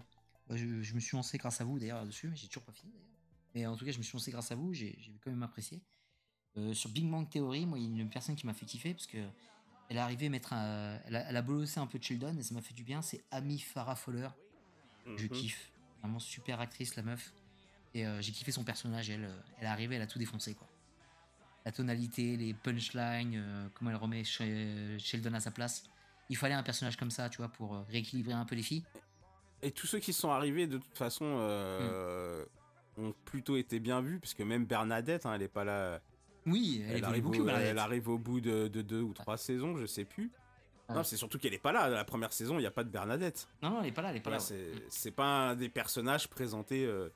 je, 0.49 0.81
je 0.81 0.93
me 0.95 0.99
suis 0.99 1.15
lancé 1.15 1.37
grâce 1.37 1.61
à 1.61 1.63
vous 1.63 1.79
d'ailleurs 1.79 1.99
là-dessus, 1.99 2.27
mais 2.27 2.35
j'ai 2.35 2.47
toujours 2.47 2.63
pas 2.63 2.73
fini 2.73 2.91
d'ailleurs. 2.91 3.07
Mais 3.55 3.65
en 3.67 3.75
tout 3.77 3.85
cas, 3.85 3.91
je 3.91 3.97
me 3.99 4.03
suis 4.03 4.13
lancé 4.17 4.31
grâce 4.31 4.51
à 4.51 4.55
vous, 4.55 4.73
j'ai 4.73 4.97
quand 5.23 5.29
même 5.29 5.43
apprécié. 5.43 5.79
Euh, 6.57 6.73
sur 6.73 6.89
Big 6.89 7.09
Bang 7.09 7.29
Theory, 7.29 7.65
moi, 7.65 7.77
il 7.79 7.95
y 7.95 7.99
a 7.99 8.01
une 8.03 8.09
personne 8.09 8.35
qui 8.35 8.45
m'a 8.47 8.53
fait 8.53 8.65
kiffer 8.65 8.93
parce 8.93 9.07
que 9.07 9.17
elle 9.89 9.97
est 9.97 9.99
arrivée 9.99 10.25
à 10.27 10.29
mettre 10.29 10.53
un. 10.53 10.99
Elle 11.05 11.15
a, 11.17 11.29
elle 11.29 11.37
a 11.37 11.41
bossé 11.43 11.79
un 11.79 11.85
peu 11.87 11.99
de 11.99 12.03
Sheldon 12.03 12.35
et 12.37 12.41
ça 12.43 12.53
m'a 12.55 12.61
fait 12.61 12.73
du 12.73 12.83
bien. 12.83 13.01
C'est 13.03 13.23
Amy 13.31 13.59
Farrah 13.59 13.95
Fowler. 13.95 14.29
Je 15.05 15.23
Mhm. 15.25 15.29
kiffe. 15.29 15.71
Vraiment 16.01 16.19
super 16.19 16.59
actrice, 16.61 16.95
la 16.95 17.03
meuf. 17.03 17.31
Et 17.93 18.05
euh, 18.05 18.21
j'ai 18.21 18.31
kiffé 18.31 18.51
son 18.51 18.63
personnage. 18.63 19.09
Elle, 19.09 19.25
euh, 19.25 19.39
elle 19.59 19.65
est 19.65 19.69
arrivée, 19.69 19.95
elle 19.95 20.01
a 20.01 20.07
tout 20.07 20.19
défoncé, 20.19 20.53
quoi. 20.55 20.67
La 21.65 21.71
tonalité, 21.71 22.35
les 22.35 22.53
punchlines, 22.53 23.35
euh, 23.35 23.67
comment 23.73 23.91
elle 23.91 23.95
remet 23.97 24.23
Sh- 24.23 24.97
Sheldon 24.99 25.33
à 25.33 25.39
sa 25.39 25.51
place. 25.51 25.83
Il 26.29 26.35
fallait 26.37 26.55
un 26.55 26.63
personnage 26.63 26.97
comme 26.97 27.11
ça, 27.11 27.29
tu 27.29 27.37
vois, 27.37 27.49
pour 27.49 27.85
rééquilibrer 27.89 28.33
un 28.33 28.45
peu 28.45 28.55
les 28.55 28.63
filles. 28.63 28.83
Et 29.61 29.71
tous 29.71 29.87
ceux 29.87 29.99
qui 29.99 30.11
sont 30.11 30.29
arrivés, 30.31 30.67
de 30.67 30.77
toute 30.77 30.97
façon, 30.97 31.25
euh, 31.25 32.43
ont 32.97 33.13
plutôt 33.25 33.55
été 33.55 33.79
bien 33.79 34.01
vus, 34.01 34.19
parce 34.19 34.33
que 34.33 34.43
même 34.43 34.65
Bernadette, 34.65 35.25
hein, 35.25 35.33
elle 35.35 35.41
est 35.43 35.47
pas 35.47 35.63
là. 35.63 36.01
Oui, 36.45 36.83
elle, 36.89 37.03
arrive, 37.05 37.23
beaucoup, 37.23 37.39
au, 37.39 37.45
Bernadette. 37.45 37.69
elle 37.71 37.77
arrive 37.77 38.09
au 38.09 38.17
bout 38.17 38.41
de, 38.41 38.67
de 38.67 38.81
deux 38.81 39.01
ou 39.01 39.13
trois 39.13 39.37
saisons, 39.37 39.77
je 39.77 39.85
sais 39.85 40.03
plus. 40.03 40.31
Non, 40.89 41.03
c'est 41.03 41.15
surtout 41.17 41.39
qu'elle 41.39 41.53
est 41.53 41.59
pas 41.59 41.71
là. 41.71 41.87
La 41.87 42.03
première 42.03 42.33
saison, 42.33 42.55
il 42.55 42.61
n'y 42.61 42.65
a 42.67 42.71
pas 42.71 42.83
de 42.83 42.89
Bernadette. 42.89 43.47
Non, 43.61 43.69
non, 43.71 43.81
elle 43.81 43.87
est 43.87 43.91
pas 43.93 44.01
là, 44.01 44.09
elle 44.11 44.17
est 44.17 44.21
pas 44.21 44.31
là. 44.31 44.39
c'est 44.39 44.53
ouais. 44.55 44.85
c'est 44.89 45.11
pas 45.11 45.49
un 45.49 45.55
des 45.55 45.69
personnages 45.69 46.27
présentés 46.27 46.85
euh, 46.85 47.09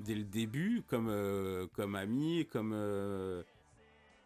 dès 0.00 0.14
le 0.14 0.24
début, 0.24 0.82
comme, 0.88 1.08
euh, 1.08 1.66
comme 1.74 1.94
ami, 1.94 2.46
comme 2.50 2.72
euh, 2.74 3.42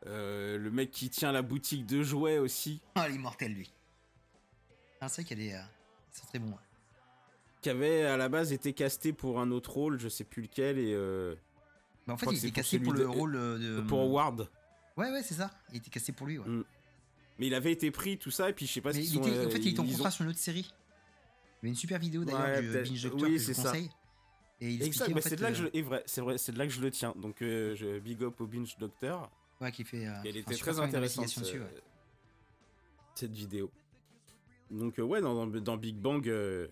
euh, 0.07 0.59
le 0.59 0.71
mec 0.71 0.91
qui 0.91 1.11
tient 1.11 1.33
la 1.33 1.43
boutique 1.43 1.87
de 1.87 2.03
jouets 2.03 2.39
aussi, 2.39 2.81
Ah, 2.95 3.09
mortelle, 3.11 3.53
lui. 3.55 3.73
Ah, 5.01 5.09
c'est 5.09 5.23
vrai 5.23 5.29
qu'elle 5.29 5.41
est. 5.41 5.51
ils 5.51 6.19
sont 6.19 6.27
très 6.27 6.39
bons. 6.39 6.51
ouais. 6.51 6.57
qui 7.63 7.71
avait 7.71 8.05
à 8.05 8.17
la 8.17 8.29
base 8.29 8.53
été 8.53 8.73
casté 8.73 9.13
pour 9.13 9.41
un 9.41 9.51
autre 9.51 9.71
rôle, 9.73 9.99
je 9.99 10.09
sais 10.09 10.25
plus 10.25 10.43
lequel, 10.43 10.79
et 10.79 10.93
euh, 10.95 11.35
Bah, 12.07 12.15
en 12.15 12.17
fait, 12.17 12.27
il 12.33 12.47
était 12.47 12.63
c'est 12.63 12.79
pour 12.79 12.93
le 12.93 13.01
de- 13.01 13.05
rôle 13.07 13.33
de. 13.33 13.81
pour 13.89 14.01
Howard. 14.01 14.49
Ouais, 14.97 15.11
ouais, 15.11 15.23
c'est 15.23 15.35
ça. 15.35 15.51
Il 15.73 15.79
était 15.79 15.91
cassé 15.91 16.13
pour 16.13 16.27
lui, 16.27 16.39
ouais. 16.39 16.47
Mm. 16.49 16.65
Mais 17.41 17.49
il 17.49 17.55
avait 17.55 17.73
été 17.73 17.91
pris, 17.91 18.17
tout 18.17 18.31
ça, 18.31 18.49
et 18.49 18.53
puis 18.53 18.65
je 18.67 18.73
sais 18.73 18.81
pas 18.81 18.93
Mais 18.93 19.03
si 19.03 19.17
il 19.17 19.19
était- 19.19 19.47
en 19.47 19.51
fait, 19.51 19.59
il 19.59 19.69
était 19.69 19.81
en 19.81 19.87
contrat 19.87 20.11
sur 20.13 20.23
une 20.25 20.31
autre 20.31 20.39
série. 20.39 20.73
Il 21.63 21.67
y 21.67 21.69
a 21.69 21.71
une 21.71 21.75
super 21.77 21.99
vidéo 21.99 22.25
d'ailleurs 22.25 22.43
Ouais, 22.43 22.63
du. 22.63 22.69
Binge 22.71 23.03
Doctor 23.03 23.23
Oui, 23.29 23.33
que 23.35 23.39
je 23.41 23.45
c'est 23.47 23.53
vous 23.55 23.63
ça. 23.63 23.73
Et 24.65 24.71
il 24.71 24.83
Exact, 24.83 25.21
c'est 25.21 25.37
de 25.37 25.43
là 25.43 25.53
que 25.53 25.59
euh, 25.59 25.69
je, 25.73 25.79
et 25.79 25.83
vrai, 25.83 26.03
c'est 26.07 26.21
vrai, 26.23 26.39
c'est 26.39 26.53
de 26.53 26.59
là 26.59 26.67
que 26.67 26.73
je 26.73 26.81
le 26.81 26.91
tiens. 26.91 27.13
Donc 27.17 27.43
euh, 27.43 27.75
je 27.77 27.99
big 27.99 28.23
up 28.23 28.41
au 28.41 28.47
binge 28.47 28.77
docteur. 28.79 29.31
ouais, 29.61 29.71
qui 29.71 29.85
fait. 29.85 30.07
euh, 30.07 30.13
Elle 30.25 30.39
était 30.39 30.55
très 30.57 30.79
intéressante 30.81 31.27
dessus, 31.39 31.61
ouais. 31.61 31.83
cette 33.15 33.33
vidéo. 33.33 33.71
Donc 34.71 34.99
euh, 34.99 35.03
ouais, 35.03 35.21
dans, 35.21 35.77
Big 35.77 35.97
Bang, 35.97 36.27
euh, 36.29 36.67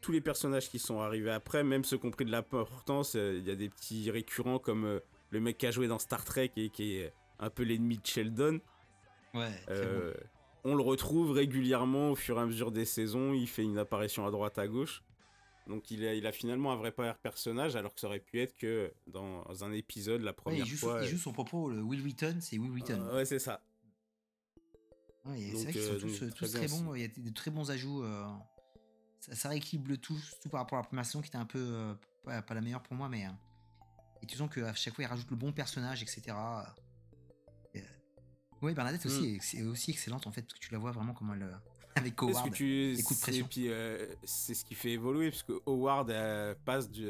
tous 0.00 0.12
les 0.12 0.20
personnages 0.20 0.70
qui 0.70 0.78
sont 0.78 1.00
arrivés 1.00 1.32
après, 1.32 1.64
même 1.64 1.84
ceux 1.84 1.98
qui 1.98 2.06
ont 2.06 2.10
pris 2.10 2.24
de 2.24 2.30
l'importance, 2.30 3.16
euh, 3.16 3.38
il 3.38 3.48
y 3.48 3.50
a 3.50 3.56
des 3.56 3.68
petits 3.68 4.10
récurrents 4.10 4.58
comme 4.60 4.84
euh, 4.84 5.00
le 5.30 5.40
mec 5.40 5.58
qui 5.58 5.66
a 5.66 5.70
joué 5.72 5.88
dans 5.88 5.98
Star 5.98 6.24
Trek 6.24 6.52
et 6.56 6.70
qui 6.70 6.96
est 6.96 7.12
un 7.40 7.50
peu 7.50 7.64
l'ennemi 7.64 7.98
de 7.98 8.06
Sheldon. 8.06 8.60
Ouais, 9.34 9.50
Euh, 9.68 10.14
On 10.64 10.74
le 10.74 10.82
retrouve 10.82 11.32
régulièrement 11.32 12.10
au 12.10 12.14
fur 12.14 12.38
et 12.38 12.42
à 12.42 12.46
mesure 12.46 12.70
des 12.70 12.84
saisons. 12.84 13.32
Il 13.32 13.48
fait 13.48 13.62
une 13.64 13.78
apparition 13.78 14.26
à 14.26 14.30
droite 14.30 14.58
à 14.58 14.68
gauche. 14.68 15.02
Donc 15.70 15.90
il 15.90 16.04
a, 16.06 16.14
il 16.14 16.26
a 16.26 16.32
finalement 16.32 16.72
un 16.72 16.76
vrai 16.76 16.92
personnage 17.22 17.76
alors 17.76 17.94
que 17.94 18.00
ça 18.00 18.08
aurait 18.08 18.20
pu 18.20 18.40
être 18.40 18.56
que 18.56 18.92
dans 19.06 19.64
un 19.64 19.72
épisode 19.72 20.20
la. 20.20 20.32
Ouais, 20.32 20.36
première 20.36 20.66
il, 20.66 20.68
joue, 20.68 20.76
fois. 20.76 20.98
il 21.00 21.06
euh, 21.06 21.10
joue 21.10 21.16
son 21.18 21.32
propos, 21.32 21.70
le 21.70 21.80
Will 21.80 22.02
Wheaton, 22.02 22.38
c'est 22.40 22.58
Will 22.58 22.72
Wheaton. 22.72 23.00
euh, 23.00 23.14
ouais, 23.16 23.24
c'est 23.24 23.38
ça. 23.38 23.62
Ouais, 25.24 25.38
c'est 25.54 25.62
vrai 25.64 25.72
qu'ils 25.72 25.80
euh, 25.82 26.00
sont 26.00 26.06
euh, 26.06 26.10
très 26.16 26.30
tous 26.30 26.52
très 26.52 26.64
aussi. 26.64 26.82
bons. 26.82 26.94
Il 26.94 27.00
y 27.02 27.04
a 27.04 27.08
des, 27.08 27.20
des 27.22 27.32
très 27.32 27.50
bons 27.50 27.70
ajouts. 27.70 28.02
euh, 28.02 28.26
ça, 29.20 29.34
ça 29.34 29.48
rééquilibre 29.50 29.96
tout, 29.98 30.18
par 30.50 30.60
rapport 30.60 30.78
à 30.78 30.82
la 30.82 30.86
première 30.88 31.04
saison 31.06 31.20
qui 31.20 31.28
était 31.28 31.36
un 31.36 31.44
peu, 31.46 31.58
euh, 31.60 31.94
pas, 32.24 32.42
pas 32.42 32.54
la 32.54 32.60
meilleure 32.62 32.82
pour 32.82 32.94
moi, 32.96 33.08
mais. 33.08 33.26
euh, 33.26 33.30
et 34.22 34.26
tu 34.26 34.36
sens 34.36 34.50
qu'à 34.52 34.74
chaque 34.74 34.94
fois, 34.94 35.04
il 35.04 35.06
rajoute 35.06 35.30
le 35.30 35.36
bon 35.36 35.52
personnage, 35.52 36.02
etc. 36.02 36.22
Et, 37.74 37.80
euh, 37.80 37.84
ouais, 38.62 38.74
Bernadette 38.74 39.06
aussi, 39.06 39.22
Mm. 39.22 39.36
est, 39.36 39.54
est 39.60 39.62
aussi 39.64 39.90
excellente 39.92 40.26
en 40.26 40.32
fait, 40.32 40.42
parce 40.42 40.54
que 40.54 40.58
tu 40.66 40.72
la 40.72 40.78
vois 40.78 40.90
vraiment 40.92 41.14
comment 41.14 41.34
elle. 41.34 41.58
Euh, 41.96 42.00
avec 42.00 42.20
Howard. 42.22 42.50
que 42.50 42.54
tu 42.54 42.92
les 42.94 43.02
coups 43.02 43.18
de 43.20 43.24
c'est- 43.24 43.30
pression. 43.30 43.46
puis, 43.50 43.68
euh, 43.68 44.06
c'est 44.24 44.54
ce 44.54 44.64
qui 44.64 44.74
fait 44.74 44.90
évoluer 44.92 45.30
parce 45.30 45.42
que 45.42 45.60
Howard 45.66 46.10
euh, 46.10 46.54
passe 46.64 46.90
du, 46.90 47.08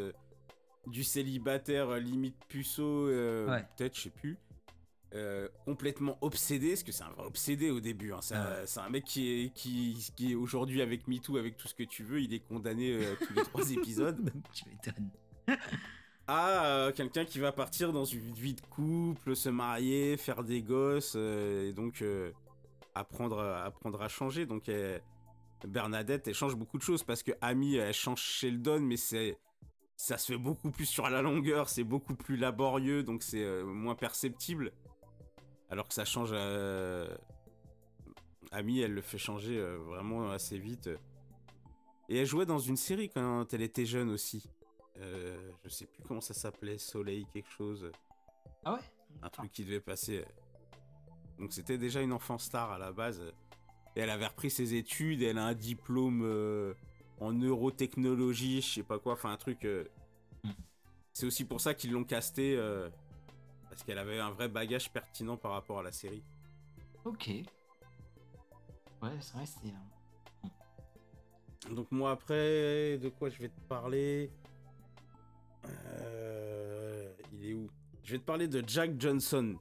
du 0.87 1.05
célibataire 1.05 1.91
euh, 1.91 1.99
limite 1.99 2.37
puceau 2.49 3.09
euh, 3.09 3.49
Ouais. 3.51 3.65
peut-être 3.77 3.97
je 3.97 4.03
sais 4.03 4.11
plus 4.11 4.39
euh, 5.15 5.49
complètement 5.65 6.17
obsédé 6.21 6.69
parce 6.71 6.83
que 6.85 6.93
c'est 6.93 7.03
un 7.03 7.11
vrai 7.11 7.27
obsédé 7.27 7.71
au 7.71 7.81
début 7.81 8.13
hein. 8.13 8.21
c'est 8.23 8.79
un, 8.81 8.89
mec 8.91 9.05
qui 9.05 9.29
est 9.45 9.53
qui, 9.53 10.13
qui 10.17 10.31
est 10.33 10.35
aujourd'hui 10.37 10.81
avec 10.83 11.09
MeToo 11.09 11.37
avec 11.37 11.57
tout 11.57 11.67
ce 11.67 11.75
que 11.75 11.83
tu 11.83 12.05
veux 12.05 12.21
il 12.21 12.33
est 12.33 12.39
condamné 12.39 12.93
euh, 12.93 13.17
tous 13.27 13.35
les 13.35 13.43
trois 13.43 13.69
épisodes 13.73 14.33
tu 14.53 14.65
m'étonnes. 14.69 15.11
à 16.29 16.65
euh, 16.65 16.93
quelqu'un 16.93 17.25
qui 17.25 17.41
va 17.41 17.51
partir 17.51 17.93
dans 17.93 18.05
une 18.05 18.33
vie 18.35 18.55
de 18.55 18.61
couple, 18.61 19.35
se 19.35 19.49
marier, 19.49 20.17
faire 20.17 20.45
des 20.45 20.63
gosses, 20.63 21.15
euh, 21.17 21.69
et 21.69 21.73
donc 21.73 22.03
euh, 22.03 22.31
apprendre, 22.95 23.39
à- 23.41 23.65
apprendre 23.65 24.01
à 24.03 24.09
changer. 24.09 24.47
Donc 24.47 24.69
elle- 24.69 25.03
Bernadette, 25.67 26.27
elle 26.27 26.35
change 26.35 26.57
beaucoup 26.57 26.79
de 26.79 26.83
choses 26.83 27.03
parce 27.05 27.23
que 27.23 27.33
Amy, 27.43 27.77
elle 27.77 27.93
change 27.93 28.21
Sheldon, 28.23 28.81
mais 28.81 28.97
c'est 28.97 29.39
ça 29.97 30.17
se 30.17 30.33
fait 30.33 30.39
beaucoup 30.39 30.71
plus 30.71 30.87
sur 30.87 31.09
la 31.11 31.21
longueur, 31.21 31.69
c'est 31.69 31.85
beaucoup 31.85 32.15
plus 32.15 32.39
laborieux, 32.39 33.03
donc 33.03 33.23
c'est 33.23 33.45
euh, 33.45 33.65
moins 33.65 33.95
perceptible. 33.95 34.73
Alors 35.69 35.87
que 35.87 35.93
ça 35.95 36.07
change. 36.07 36.31
euh, 36.33 37.15
Amy, 38.53 38.81
elle 38.81 38.95
le 38.95 39.03
fait 39.03 39.19
changer 39.19 39.59
euh, 39.59 39.77
vraiment 39.79 40.31
assez 40.31 40.59
vite. 40.59 40.89
Et 42.09 42.17
elle 42.17 42.27
jouait 42.27 42.47
dans 42.47 42.59
une 42.59 42.77
série 42.77 43.09
quand 43.11 43.53
elle 43.55 43.63
était 43.63 43.85
jeune 43.87 44.11
aussi. 44.11 44.51
Je 44.97 45.69
sais 45.69 45.87
plus 45.87 46.03
comment 46.03 46.21
ça 46.21 46.35
s'appelait, 46.35 46.77
Soleil 46.79 47.25
quelque 47.33 47.49
chose, 47.51 47.91
Ah 48.65 48.75
ouais? 48.75 48.81
Un 49.23 49.29
truc 49.29 49.53
qui 49.53 49.65
devait 49.65 49.81
passer. 49.81 50.25
Donc 51.41 51.53
c'était 51.53 51.79
déjà 51.79 52.03
une 52.03 52.13
enfant 52.13 52.39
star 52.39 52.71
à 52.71 52.79
la 52.79 52.93
base. 52.93 53.21
Et 53.97 54.01
elle 54.01 54.11
avait 54.11 54.27
repris 54.27 54.51
ses 54.51 54.75
études, 54.75 55.23
elle 55.23 55.39
a 55.39 55.45
un 55.47 55.55
diplôme 55.55 56.23
euh, 56.23 56.75
en 57.19 57.33
neurotechnologie, 57.33 58.61
je 58.63 58.75
sais 58.75 58.83
pas 58.85 58.99
quoi, 59.01 59.15
enfin 59.15 59.33
un 59.33 59.37
truc. 59.37 59.65
euh, 59.65 59.85
Mm. 60.45 60.51
C'est 61.13 61.27
aussi 61.27 61.45
pour 61.45 61.61
ça 61.61 61.75
qu'ils 61.75 61.93
l'ont 61.93 62.05
casté, 62.05 62.57
euh, 62.57 62.89
parce 63.69 63.83
qu'elle 63.83 63.99
avait 63.99 64.19
un 64.21 64.31
vrai 64.31 64.49
bagage 64.49 64.91
pertinent 64.91 65.37
par 65.37 65.51
rapport 65.53 65.81
à 65.81 65.83
la 65.83 65.93
série. 65.93 66.23
Ok. 67.05 67.29
Ouais, 69.03 69.11
c'est 69.21 69.35
vrai, 69.35 69.45
c'était. 69.45 69.75
euh, 71.67 71.75
Donc 71.75 71.91
moi 71.91 72.13
après, 72.13 72.97
de 72.99 73.11
quoi 73.11 73.29
je 73.29 73.39
vais 73.39 73.49
te 73.49 73.61
parler 73.69 74.31
Il 77.33 77.45
est 77.45 77.53
où? 77.55 77.69
Je 78.05 78.13
vais 78.13 78.19
te 78.19 78.25
parler 78.25 78.49
de 78.49 78.63
Jack 78.67 78.99
Johnson. 78.99 79.57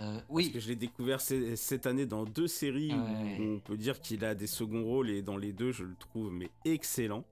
Euh, 0.00 0.14
Parce 0.16 0.24
oui. 0.28 0.52
que 0.52 0.60
je 0.60 0.68
l'ai 0.68 0.76
découvert 0.76 1.20
ce- 1.20 1.54
cette 1.56 1.86
année 1.86 2.06
dans 2.06 2.24
deux 2.24 2.48
séries 2.48 2.92
Ouais. 2.92 3.38
où 3.40 3.42
on 3.56 3.60
peut 3.60 3.76
dire 3.76 4.00
qu'il 4.00 4.24
a 4.24 4.34
des 4.34 4.46
seconds 4.46 4.84
rôles 4.84 5.10
et 5.10 5.22
dans 5.22 5.36
les 5.36 5.52
deux 5.52 5.72
je 5.72 5.84
le 5.84 5.94
trouve 5.96 6.32
mais 6.32 6.50
excellent. 6.64 7.24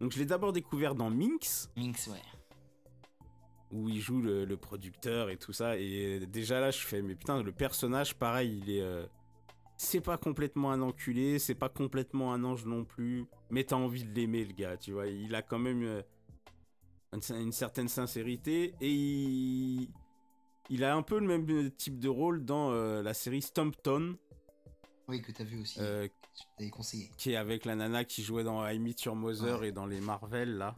Donc 0.00 0.12
je 0.12 0.18
l'ai 0.18 0.26
d'abord 0.26 0.52
découvert 0.52 0.94
dans 0.94 1.10
Minx 1.10 1.70
Minx, 1.76 2.08
ouais. 2.08 2.20
où 3.72 3.88
il 3.88 4.00
joue 4.00 4.20
le, 4.20 4.44
le 4.44 4.56
producteur 4.56 5.30
et 5.30 5.36
tout 5.36 5.52
ça 5.52 5.76
et 5.76 6.20
déjà 6.26 6.60
là 6.60 6.70
je 6.70 6.80
fais 6.80 7.02
mais 7.02 7.14
putain 7.14 7.42
le 7.42 7.52
personnage 7.52 8.14
pareil 8.16 8.60
il 8.62 8.70
est 8.70 8.80
euh, 8.82 9.06
c'est 9.76 10.00
pas 10.00 10.18
complètement 10.18 10.70
un 10.72 10.80
enculé 10.82 11.38
c'est 11.38 11.54
pas 11.54 11.68
complètement 11.68 12.32
un 12.34 12.44
ange 12.44 12.66
non 12.66 12.84
plus 12.84 13.24
mais 13.50 13.64
t'as 13.64 13.76
envie 13.76 14.04
de 14.04 14.12
l'aimer 14.12 14.44
le 14.44 14.52
gars 14.52 14.76
tu 14.76 14.92
vois 14.92 15.06
il 15.06 15.34
a 15.34 15.42
quand 15.42 15.58
même 15.58 15.82
euh, 15.84 16.02
une, 17.12 17.36
une 17.36 17.52
certaine 17.52 17.88
sincérité 17.88 18.74
et 18.80 18.90
il, 18.92 19.88
il 20.70 20.84
a 20.84 20.94
un 20.94 21.02
peu 21.02 21.18
le 21.18 21.26
même 21.26 21.70
type 21.72 21.98
de 21.98 22.08
rôle 22.08 22.44
dans 22.44 22.70
euh, 22.70 23.02
la 23.02 23.14
série 23.14 23.42
Stumpton 23.42 24.16
Oui, 25.08 25.20
que 25.22 25.32
t'as 25.32 25.44
vu 25.44 25.60
aussi. 25.60 25.78
euh, 25.80 26.06
Tu 26.34 26.44
t'avais 26.56 26.70
conseillé. 26.70 27.10
qui 27.18 27.32
est 27.32 27.36
avec 27.36 27.64
la 27.64 27.74
nana 27.74 28.04
qui 28.04 28.22
jouait 28.22 28.44
dans 28.44 28.66
I 28.66 28.78
Meet 28.78 29.02
Your 29.04 29.16
Mother 29.16 29.60
Ouais. 29.60 29.68
et 29.68 29.72
dans 29.72 29.86
les 29.86 30.00
Marvel 30.00 30.56
là. 30.56 30.76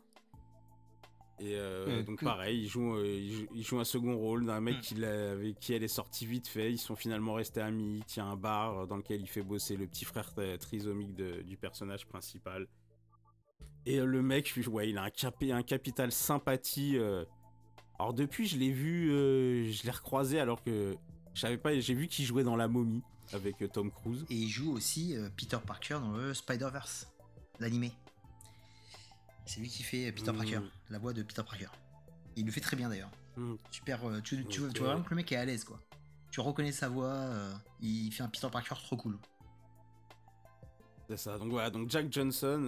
Et 1.40 1.56
euh, 1.56 1.86
Euh, 1.88 2.02
donc 2.04 2.20
que- 2.20 2.24
pareil, 2.24 2.62
il 2.62 2.68
joue, 2.68 2.94
euh, 2.94 3.04
il 3.06 3.32
joue, 3.32 3.46
il 3.54 3.62
joue 3.64 3.80
un 3.80 3.84
second 3.84 4.16
rôle 4.16 4.46
d'un 4.46 4.60
mec 4.60 4.76
Mm. 4.76 4.80
qui 4.80 5.04
avec 5.04 5.58
qui 5.58 5.72
elle 5.74 5.82
est 5.82 5.88
sortie 5.88 6.26
vite 6.26 6.46
fait. 6.46 6.70
Ils 6.72 6.78
sont 6.78 6.94
finalement 6.94 7.34
restés 7.34 7.60
amis. 7.60 7.96
Il 7.98 8.04
tient 8.04 8.26
un 8.30 8.36
bar 8.36 8.86
dans 8.86 8.96
lequel 8.96 9.20
il 9.20 9.26
fait 9.28 9.42
bosser 9.42 9.76
le 9.76 9.86
petit 9.88 10.04
frère 10.04 10.32
trisomique 10.60 11.14
de- 11.16 11.42
du 11.42 11.56
personnage 11.56 12.06
principal. 12.06 12.68
Et 13.84 13.98
euh, 13.98 14.06
le 14.06 14.22
mec, 14.22 14.54
ouais, 14.68 14.88
il 14.90 14.96
a 14.96 15.02
un, 15.02 15.10
capé, 15.10 15.50
un 15.52 15.62
capital 15.64 16.12
sympathie. 16.12 16.96
euh. 16.98 17.24
Alors 17.98 18.12
depuis, 18.12 18.46
je 18.46 18.56
l'ai 18.58 18.70
vu, 18.72 19.10
euh, 19.12 19.70
je 19.70 19.82
l'ai 19.84 19.90
recroisé 19.90 20.40
alors 20.40 20.62
que 20.62 20.96
je 21.34 21.40
savais 21.40 21.56
pas. 21.58 21.78
J'ai 21.78 21.94
vu 21.94 22.08
qu'il 22.08 22.24
jouait 22.24 22.42
dans 22.44 22.56
La 22.56 22.66
Momie 22.68 23.02
avec 23.32 23.62
euh, 23.62 23.68
Tom 23.68 23.90
Cruise. 23.90 24.24
Et 24.30 24.34
il 24.34 24.48
joue 24.48 24.72
aussi 24.72 25.16
euh, 25.16 25.28
Peter 25.36 25.58
Parker 25.64 25.94
dans 26.00 26.12
le 26.12 26.34
Spider-Verse, 26.34 27.08
l'animé. 27.60 27.92
C'est 29.46 29.60
lui 29.60 29.68
qui 29.68 29.82
fait 29.82 30.10
Peter 30.12 30.32
Mm. 30.32 30.36
Parker, 30.36 30.60
la 30.90 30.98
voix 30.98 31.12
de 31.12 31.22
Peter 31.22 31.42
Parker. 31.42 31.68
Il 32.36 32.46
le 32.46 32.50
fait 32.52 32.60
très 32.60 32.76
bien 32.76 32.88
d'ailleurs. 32.88 33.10
Mm. 33.36 33.54
Super, 33.70 34.04
euh, 34.08 34.20
tu, 34.20 34.44
tu, 34.46 34.62
Ok. 34.62 34.72
tu 34.72 34.80
vois 34.80 34.88
vraiment 34.90 35.04
que 35.04 35.10
le 35.10 35.16
mec 35.16 35.30
est 35.30 35.36
à 35.36 35.44
l'aise 35.44 35.64
quoi. 35.64 35.80
Tu 36.30 36.40
reconnais 36.40 36.72
sa 36.72 36.88
voix, 36.88 37.28
il 37.80 38.10
fait 38.10 38.24
un 38.24 38.28
Peter 38.28 38.48
Parker 38.50 38.74
trop 38.82 38.96
cool. 38.96 39.16
C'est 41.08 41.16
ça. 41.16 41.38
Donc 41.38 41.50
voilà, 41.50 41.70
donc 41.70 41.88
Jack 41.90 42.12
Johnson, 42.12 42.66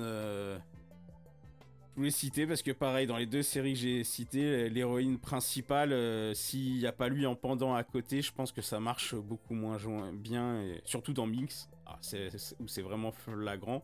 voulais 1.97 2.11
citer 2.11 2.47
parce 2.47 2.63
que 2.63 2.71
pareil, 2.71 3.07
dans 3.07 3.17
les 3.17 3.27
deux 3.27 3.43
séries 3.43 3.73
que 3.73 3.79
j'ai 3.79 4.05
citées, 4.05 4.69
l'héroïne 4.69 5.19
principale, 5.19 5.93
euh, 5.93 6.35
s'il 6.35 6.79
n'y 6.79 6.87
a 6.87 6.93
pas 6.93 7.09
lui 7.09 7.27
en 7.27 7.35
pendant 7.35 7.75
à 7.75 7.85
côté, 7.85 8.23
je 8.23 8.33
pense 8.33 8.53
que 8.53 8.63
ça 8.63 8.81
marche 8.81 9.15
beaucoup 9.15 9.55
moins 9.55 9.79
bien, 10.13 10.63
surtout 10.85 11.13
dans 11.13 11.27
Minx, 11.27 11.69
ah, 11.87 11.99
où 12.61 12.69
c'est 12.69 12.83
vraiment 12.83 13.13
flagrant. 13.13 13.83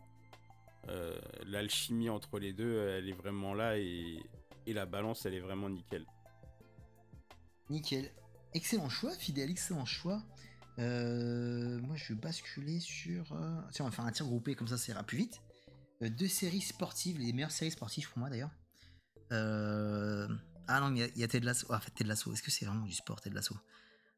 Euh, 0.88 1.18
L'alchimie 1.46 2.10
entre 2.10 2.38
les 2.38 2.52
deux, 2.52 2.86
elle 2.88 3.08
est 3.08 3.14
vraiment 3.14 3.54
là 3.54 3.78
et, 3.78 4.18
la 4.66 4.86
balance, 4.86 5.26
elle 5.26 5.34
est 5.34 5.40
vraiment 5.40 5.68
nickel. 5.68 6.06
Nickel. 7.70 8.10
Excellent 8.54 8.88
choix, 8.88 9.12
fidèle, 9.12 9.50
excellent 9.50 9.86
choix. 9.86 10.22
Euh, 10.78 11.80
moi, 11.80 11.96
je 11.96 12.12
vais 12.12 12.20
basculer 12.20 12.78
sur. 12.80 13.36
Tiens, 13.72 13.86
on 13.86 13.88
va 13.88 13.90
faire 13.90 14.04
un 14.04 14.12
tir 14.12 14.26
groupé, 14.26 14.54
comme 14.54 14.68
ça, 14.68 14.76
ça 14.76 14.92
ira 14.92 15.02
plus 15.02 15.18
vite. 15.18 15.40
Euh, 16.02 16.08
deux 16.10 16.28
séries 16.28 16.60
sportives, 16.60 17.18
les 17.18 17.32
meilleures 17.32 17.50
séries 17.50 17.70
sportives 17.70 18.08
pour 18.10 18.18
moi 18.18 18.28
d'ailleurs. 18.30 18.50
Euh, 19.32 20.28
Ah 20.68 20.80
non, 20.80 20.94
il 20.94 21.10
y 21.16 21.20
y, 21.20 21.24
a 21.24 21.28
Ted 21.28 21.44
Lasso. 21.44 21.66
Ah, 21.70 21.76
en 21.76 21.80
fait, 21.80 21.90
Ted 21.90 22.08
Lasso, 22.08 22.32
est-ce 22.32 22.42
que 22.42 22.50
c'est 22.50 22.64
vraiment 22.64 22.86
du 22.86 22.92
sport, 22.92 23.20
Ted 23.20 23.34
Lasso? 23.34 23.56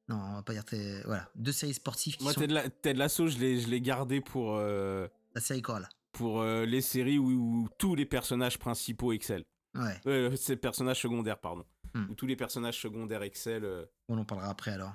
Non, 0.08 0.16
on 0.16 0.34
va 0.34 0.42
pas 0.42 0.52
dire. 0.52 0.64
Ted- 0.64 1.02
Voilà, 1.06 1.28
deux 1.34 1.52
séries 1.52 1.74
sportives 1.74 2.16
qui 2.16 2.22
Moi, 2.24 2.32
sont. 2.32 2.40
Ted, 2.40 2.52
La- 2.52 2.68
Ted 2.68 2.98
Lasso, 2.98 3.28
je 3.28 3.38
l'ai 3.38 3.60
je 3.60 3.68
l'ai 3.68 3.80
gardé 3.80 4.20
pour, 4.20 4.56
euh, 4.56 5.08
La 5.34 5.40
série 5.40 5.62
chorale. 5.62 5.88
pour 6.12 6.40
euh, 6.42 6.64
les 6.66 6.80
séries 6.82 7.18
où, 7.18 7.30
où 7.30 7.68
tous 7.78 7.94
les 7.94 8.04
personnages 8.06 8.58
principaux 8.58 9.12
excellent. 9.12 9.44
Ouais, 9.74 10.36
c'est 10.36 10.56
personnages 10.56 11.00
secondaires, 11.00 11.40
pardon. 11.40 11.64
Hmm. 11.94 12.06
Où 12.10 12.14
tous 12.14 12.26
les 12.26 12.36
personnages 12.36 12.80
secondaires 12.80 13.22
excellent. 13.22 13.84
on 14.08 14.18
en 14.18 14.24
parlera 14.24 14.50
après 14.50 14.72
alors. 14.72 14.92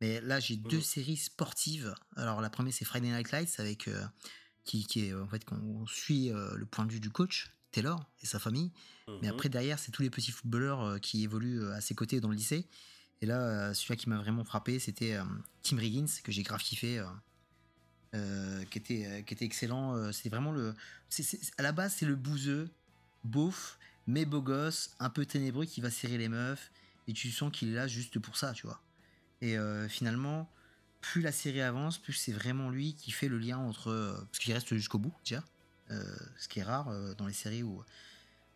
Mais 0.00 0.20
là, 0.20 0.40
j'ai 0.40 0.56
deux 0.56 0.76
Mhm. 0.78 0.82
séries 0.82 1.16
sportives. 1.16 1.94
Alors, 2.16 2.40
la 2.40 2.50
première, 2.50 2.72
c'est 2.74 2.84
Friday 2.84 3.08
Night 3.08 3.30
Lights, 3.30 3.54
avec. 3.60 3.88
Qui, 4.66 4.86
qui 4.86 5.06
est 5.06 5.14
en 5.14 5.28
fait 5.28 5.44
qu'on 5.44 5.86
suit 5.86 6.30
euh, 6.30 6.54
le 6.56 6.66
point 6.66 6.84
de 6.84 6.92
vue 6.92 7.00
du 7.00 7.10
coach, 7.10 7.52
Taylor, 7.70 8.04
et 8.22 8.26
sa 8.26 8.38
famille. 8.38 8.72
Mais 9.08 9.28
mhm. 9.28 9.34
après, 9.34 9.48
derrière, 9.48 9.78
c'est 9.78 9.92
tous 9.92 10.02
les 10.02 10.10
petits 10.10 10.32
footballeurs 10.32 10.82
euh, 10.82 10.98
qui 10.98 11.22
évoluent 11.22 11.62
euh, 11.62 11.74
à 11.74 11.80
ses 11.80 11.94
côtés 11.94 12.20
dans 12.20 12.28
le 12.28 12.34
lycée. 12.34 12.66
Et 13.22 13.26
là, 13.26 13.72
celui-là 13.72 13.96
qui 13.96 14.10
m'a 14.10 14.18
vraiment 14.18 14.44
frappé, 14.44 14.78
c'était 14.78 15.16
Tim 15.62 15.78
Riggins, 15.78 16.04
que 16.22 16.30
j'ai 16.30 16.42
grave 16.42 16.60
kiffé, 16.60 17.02
euh, 18.14 18.64
qui, 18.66 18.76
était, 18.76 19.24
qui 19.26 19.32
était 19.32 19.46
excellent. 19.46 20.12
c'était 20.12 20.28
vraiment 20.28 20.52
le. 20.52 20.74
c'est- 21.08 21.40
à 21.56 21.62
la 21.62 21.72
base, 21.72 21.94
c'est 21.96 22.04
le 22.04 22.14
bouseux, 22.14 22.68
beauf, 23.24 23.78
mais 24.06 24.26
beau 24.26 24.42
gosse, 24.42 24.94
un 24.98 25.08
peu 25.08 25.24
ténébreux 25.24 25.64
qui 25.64 25.80
va 25.80 25.90
serrer 25.90 26.18
les 26.18 26.28
meufs. 26.28 26.70
Et 27.08 27.14
tu 27.14 27.30
sens 27.30 27.50
qu'il 27.50 27.70
est 27.70 27.74
là 27.74 27.86
juste 27.86 28.18
pour 28.18 28.36
ça, 28.36 28.52
tu 28.52 28.66
vois. 28.66 28.82
Et 29.40 29.56
euh, 29.56 29.88
finalement, 29.88 30.50
plus 31.12 31.22
la 31.22 31.32
série 31.32 31.60
avance, 31.60 31.98
plus 31.98 32.12
c'est 32.12 32.32
vraiment 32.32 32.68
lui 32.68 32.94
qui 32.94 33.12
fait 33.12 33.28
le 33.28 33.38
lien 33.38 33.58
entre. 33.58 33.88
euh, 33.88 34.16
parce 34.16 34.38
qu'il 34.38 34.52
reste 34.52 34.74
jusqu'au 34.74 34.98
bout, 34.98 35.14
déjà. 35.24 35.44
euh, 35.90 36.16
ce 36.36 36.48
qui 36.48 36.58
est 36.58 36.64
rare 36.64 36.88
euh, 36.88 37.14
dans 37.14 37.26
les 37.26 37.32
séries 37.32 37.62
où, 37.62 37.82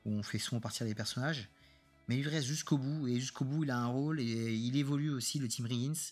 on 0.05 0.23
fait 0.23 0.39
souvent 0.39 0.61
partir 0.61 0.87
les 0.87 0.95
personnages. 0.95 1.49
Mais 2.09 2.19
il 2.19 2.27
reste 2.27 2.47
jusqu'au 2.47 2.77
bout, 2.77 3.07
et 3.07 3.21
jusqu'au 3.21 3.45
bout, 3.45 3.63
il 3.63 3.71
a 3.71 3.79
un 3.79 3.87
rôle, 3.87 4.19
et 4.21 4.53
il 4.55 4.77
évolue 4.77 5.11
aussi, 5.11 5.39
le 5.39 5.47
Team 5.47 5.67
Riggins. 5.67 6.11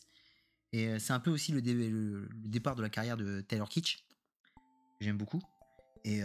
Et 0.72 0.98
c'est 0.98 1.12
un 1.12 1.18
peu 1.18 1.30
aussi 1.30 1.50
le, 1.50 1.60
dé- 1.60 1.74
le- 1.74 2.20
le 2.20 2.48
départ 2.48 2.76
de 2.76 2.82
la 2.82 2.90
carrière 2.90 3.16
de 3.16 3.40
Taylor 3.40 3.68
Kitsch, 3.68 4.04
j'aime 5.00 5.16
beaucoup. 5.16 5.42
Et, 6.04 6.22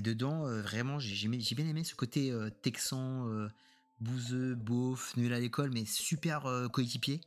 dedans, 0.00 0.46
vraiment, 0.62 0.98
j'ai 0.98 1.28
bien 1.28 1.66
aimé 1.66 1.84
ce 1.84 1.94
côté 1.94 2.32
texan, 2.62 3.28
bouseux, 4.00 4.54
beauf, 4.54 5.16
nul 5.16 5.34
à 5.34 5.40
l'école, 5.40 5.70
mais 5.70 5.84
super 5.84 6.48
coéquipier 6.72 7.20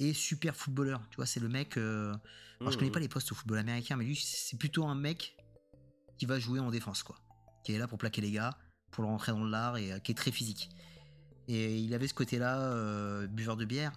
et 0.00 0.14
super 0.14 0.56
footballeur. 0.56 1.00
Tu 1.10 1.16
vois, 1.16 1.26
c'est 1.26 1.40
le 1.40 1.48
mec. 1.48 1.76
euh, 1.76 2.12
alors, 2.60 2.72
je 2.72 2.76
connais 2.78 2.88
Mhm. 2.88 2.94
pas 2.94 3.00
les 3.00 3.08
postes 3.08 3.30
au 3.30 3.34
football 3.34 3.58
américain, 3.58 3.96
mais 3.96 4.04
lui, 4.04 4.16
c'est 4.16 4.58
plutôt 4.58 4.84
un 4.86 4.94
mec 4.94 5.36
qui 6.18 6.26
va 6.26 6.38
jouer 6.38 6.58
en 6.58 6.70
défense, 6.70 7.02
quoi. 7.02 7.16
Qui 7.64 7.74
est 7.74 7.78
là 7.78 7.86
pour 7.86 7.98
plaquer 7.98 8.20
les 8.20 8.32
gars, 8.32 8.56
pour 8.90 9.04
le 9.04 9.08
rentrer 9.10 9.32
dans 9.32 9.44
l'art 9.44 9.76
et 9.76 9.92
euh, 9.92 9.98
qui 9.98 10.12
est 10.12 10.14
très 10.14 10.32
physique. 10.32 10.70
Et 11.48 11.78
il 11.78 11.94
avait 11.94 12.08
ce 12.08 12.14
côté-là, 12.14 12.58
euh, 12.60 13.26
buveur 13.26 13.56
de 13.56 13.64
bière. 13.64 13.92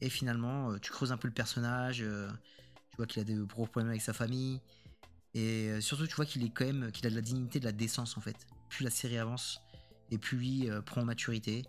Et 0.00 0.08
finalement, 0.08 0.72
euh, 0.72 0.78
tu 0.78 0.90
creuses 0.90 1.12
un 1.12 1.16
peu 1.16 1.28
le 1.28 1.34
personnage. 1.34 1.98
tu 1.98 2.96
vois 2.96 3.06
qu'il 3.06 3.20
a 3.20 3.24
des 3.24 3.34
gros 3.34 3.66
problèmes 3.66 3.90
avec 3.90 4.02
sa 4.02 4.12
famille. 4.12 4.60
Et 5.34 5.80
surtout, 5.80 6.06
tu 6.06 6.14
vois 6.14 6.26
qu'il 6.26 6.44
est 6.44 6.50
quand 6.50 6.64
même, 6.64 6.92
qu'il 6.92 7.04
a 7.08 7.10
de 7.10 7.16
la 7.16 7.20
dignité, 7.20 7.58
de 7.58 7.64
la 7.64 7.72
décence 7.72 8.16
en 8.16 8.20
fait. 8.20 8.36
Plus 8.68 8.84
la 8.84 8.90
série 8.90 9.18
avance, 9.18 9.60
et 10.12 10.18
plus 10.18 10.38
lui 10.38 10.68
prend 10.86 11.00
en 11.00 11.04
maturité. 11.04 11.64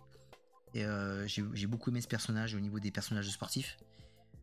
Et 0.76 0.84
euh, 0.84 1.26
j'ai 1.26 1.66
beaucoup 1.66 1.88
aimé 1.88 2.02
ce 2.02 2.06
personnage 2.06 2.54
au 2.54 2.60
niveau 2.60 2.78
des 2.78 2.90
personnages 2.90 3.30
sportifs. 3.30 3.78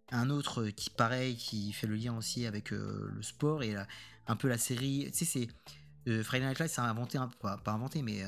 Un 0.10 0.32
autre 0.32 0.66
qui, 0.70 0.90
pareil, 0.90 1.38
qui 1.38 1.72
fait 1.74 1.86
le 1.86 1.94
lien 1.94 2.18
aussi 2.18 2.48
avec 2.48 2.74
euh, 2.74 3.12
le 3.14 3.22
sport 3.22 3.62
et 3.62 3.76
un 4.26 4.36
peu 4.36 4.48
la 4.48 4.58
série. 4.58 5.12
C'est. 5.14 5.48
euh, 6.08 6.24
Friday 6.24 6.48
Night 6.48 6.58
Lights, 6.58 6.72
ça 6.72 6.86
a 6.86 6.90
inventé, 6.90 7.20
pas, 7.40 7.60
inventé, 7.68 8.02
mais. 8.02 8.24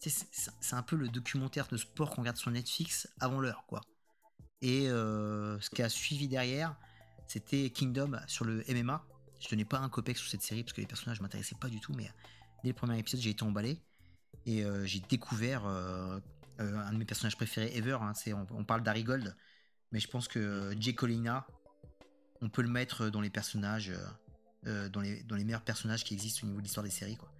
c'est 0.00 0.74
un 0.74 0.82
peu 0.82 0.96
le 0.96 1.08
documentaire 1.08 1.66
de 1.68 1.78
sport 1.78 2.10
qu'on 2.10 2.20
regarde 2.20 2.36
sur 2.36 2.50
Netflix 2.50 3.08
avant 3.20 3.40
l'heure, 3.40 3.64
quoi. 3.66 3.80
Et 4.60 4.88
ce 4.88 5.70
qui 5.70 5.82
a 5.82 5.88
suivi 5.88 6.28
derrière, 6.28 6.76
c'était 7.26 7.70
Kingdom 7.70 8.20
sur 8.26 8.44
le 8.44 8.64
MMA. 8.68 9.02
Je 9.40 9.48
tenais 9.48 9.64
pas 9.64 9.78
un 9.78 9.88
copec 9.88 10.18
sur 10.18 10.28
cette 10.28 10.42
série 10.42 10.62
parce 10.62 10.74
que 10.74 10.82
les 10.82 10.86
personnages 10.86 11.22
m'intéressaient 11.22 11.56
pas 11.58 11.68
du 11.68 11.80
tout, 11.80 11.94
mais 11.94 12.10
dès 12.62 12.68
le 12.68 12.74
premier 12.74 12.98
épisode, 12.98 13.20
j'ai 13.20 13.30
été 13.30 13.44
emballé 13.44 13.80
et 14.44 14.62
j'ai 14.84 15.00
découvert 15.00 15.64
euh, 16.60 16.76
un 16.78 16.92
de 16.92 16.98
mes 16.98 17.04
personnages 17.04 17.36
préférés 17.36 17.72
ever. 17.76 17.98
hein, 18.00 18.12
c'est, 18.14 18.32
on, 18.32 18.46
on 18.50 18.64
parle 18.64 18.82
d'Harry 18.82 19.04
Gold, 19.04 19.34
mais 19.92 20.00
je 20.00 20.08
pense 20.08 20.28
que 20.28 20.38
euh, 20.38 20.74
Jay 20.80 20.94
Colina, 20.94 21.46
on 22.42 22.48
peut 22.48 22.62
le 22.62 22.68
mettre 22.68 23.08
dans 23.08 23.20
les 23.20 23.30
personnages, 23.30 23.92
euh, 24.66 24.88
dans, 24.88 25.00
les, 25.00 25.22
dans 25.24 25.36
les 25.36 25.44
meilleurs 25.44 25.62
personnages 25.64 26.04
qui 26.04 26.14
existent 26.14 26.40
au 26.44 26.46
niveau 26.46 26.58
de 26.60 26.64
l'histoire 26.64 26.84
des 26.84 26.90
séries. 26.90 27.16
Quoi. 27.16 27.30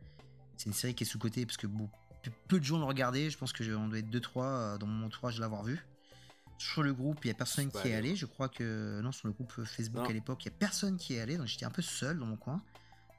C'est 0.57 0.67
une 0.67 0.73
série 0.75 0.95
qui 0.95 1.05
est 1.05 1.07
sous-cotée 1.07 1.45
parce 1.47 1.57
que 1.59 1.67
bon, 1.67 1.91
peu- 2.49 2.59
de 2.59 2.65
gens 2.65 2.79
l'ont 2.79 2.87
regardé. 2.87 3.29
Je 3.31 3.37
pense 3.39 3.53
que 3.53 3.63
je- 3.65 3.73
on 3.73 3.89
doit 3.89 3.99
être 3.99 4.11
2-3 4.11 4.79
dans 4.79 4.87
mon 4.87 5.07
entourage 5.07 5.37
de 5.37 5.41
l'avoir 5.41 5.63
vu. 5.65 5.79
Sur 6.59 6.83
le 6.83 6.95
groupe, 6.95 7.23
il 7.25 7.29
y 7.29 7.31
a 7.31 7.35
personne 7.35 7.71
qui 7.71 7.77
est 7.77 7.81
allé. 7.95 7.95
allé. 8.11 8.17
Je 8.17 8.25
crois 8.25 8.49
que 8.49 9.01
non, 9.03 9.13
sur 9.13 9.29
le 9.29 9.35
groupe 9.35 9.53
Facebook 9.65 10.05
Non. 10.05 10.09
à 10.09 10.13
l'époque, 10.15 10.43
il 10.45 10.49
y 10.49 10.55
a 10.55 10.57
personne 10.59 10.97
qui 10.97 11.15
est 11.15 11.21
allé. 11.21 11.37
Donc 11.37 11.47
j'étais 11.47 11.67
un 11.67 11.71
peu 11.71 11.83
seul 11.83 12.19
dans 12.19 12.25
mon 12.25 12.37
coin 12.39 12.63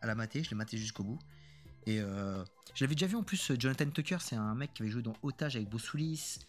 à 0.02 0.08
la 0.08 0.16
mater. 0.16 0.43
Je 0.43 0.50
l'ai 0.50 0.56
maté 0.56 0.78
jusqu'au 0.78 1.04
bout. 1.04 1.20
Et 1.88 2.02
euh, 2.02 2.44
je 2.76 2.84
l'avais 2.84 2.96
déjà 2.96 3.08
vu 3.08 3.16
en 3.16 3.24
plus. 3.24 3.54
Jonathan 3.58 3.90
Tucker, 3.90 4.18
c'est 4.20 4.36
un 4.36 4.54
mec 4.56 4.74
qui 4.74 4.84
avait 4.84 4.92
joué 4.92 5.02
dans 5.02 5.16
Otage 5.24 5.56
avec 5.56 5.70
Willis. 5.94 6.40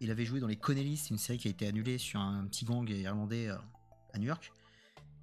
Il 0.00 0.10
avait 0.10 0.24
joué 0.24 0.40
dans 0.40 0.46
Les 0.48 0.56
Connelly, 0.56 0.96
c'est 0.96 1.10
une 1.10 1.18
série 1.18 1.38
qui 1.38 1.46
a 1.46 1.50
été 1.50 1.66
annulée 1.66 1.98
sur 1.98 2.18
un 2.20 2.44
petit 2.46 2.64
gang 2.64 2.88
irlandais 2.88 3.48
euh, 3.48 3.56
à 4.14 4.18
New 4.18 4.26
York. 4.26 4.50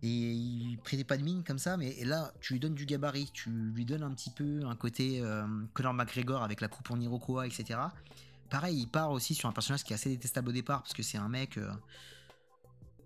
Et 0.04 0.08
il 0.08 0.78
prenait 0.78 1.04
pas 1.04 1.18
de 1.18 1.24
mine 1.24 1.43
comme 1.43 1.58
ça, 1.58 1.76
mais 1.78 2.06
là, 2.06 2.32
tu 2.39 2.54
lui 2.54 2.60
donnes 2.62 2.76
du 2.76 2.86
gabarit, 2.86 3.32
tu 3.34 3.50
lui 3.50 3.86
donnes 3.86 4.04
un 4.04 4.12
petit 4.14 4.30
peu 4.30 4.62
un 4.66 4.76
côté 4.76 5.20
euh, 5.22 5.45
Conor 5.74 5.93
McGregor 5.93 6.43
avec 6.43 6.62
la 6.62 6.68
coupe 6.70 6.89
en 6.91 7.00
Iroquois, 7.02 7.47
etc. 7.47 7.80
Pareil, 8.50 8.78
il 8.80 8.88
part 8.88 9.12
aussi 9.12 9.34
sur 9.36 9.50
un 9.50 9.52
personnage 9.52 9.84
qui 9.84 9.93
est 9.93 9.95
assez 9.95 10.10
détestable 10.10 10.50
au 10.50 10.54
départ, 10.54 10.84
parce 10.84 10.93
que 10.93 11.04
c'est 11.04 11.18
un 11.18 11.28
mec. 11.28 11.58
euh, 11.58 11.70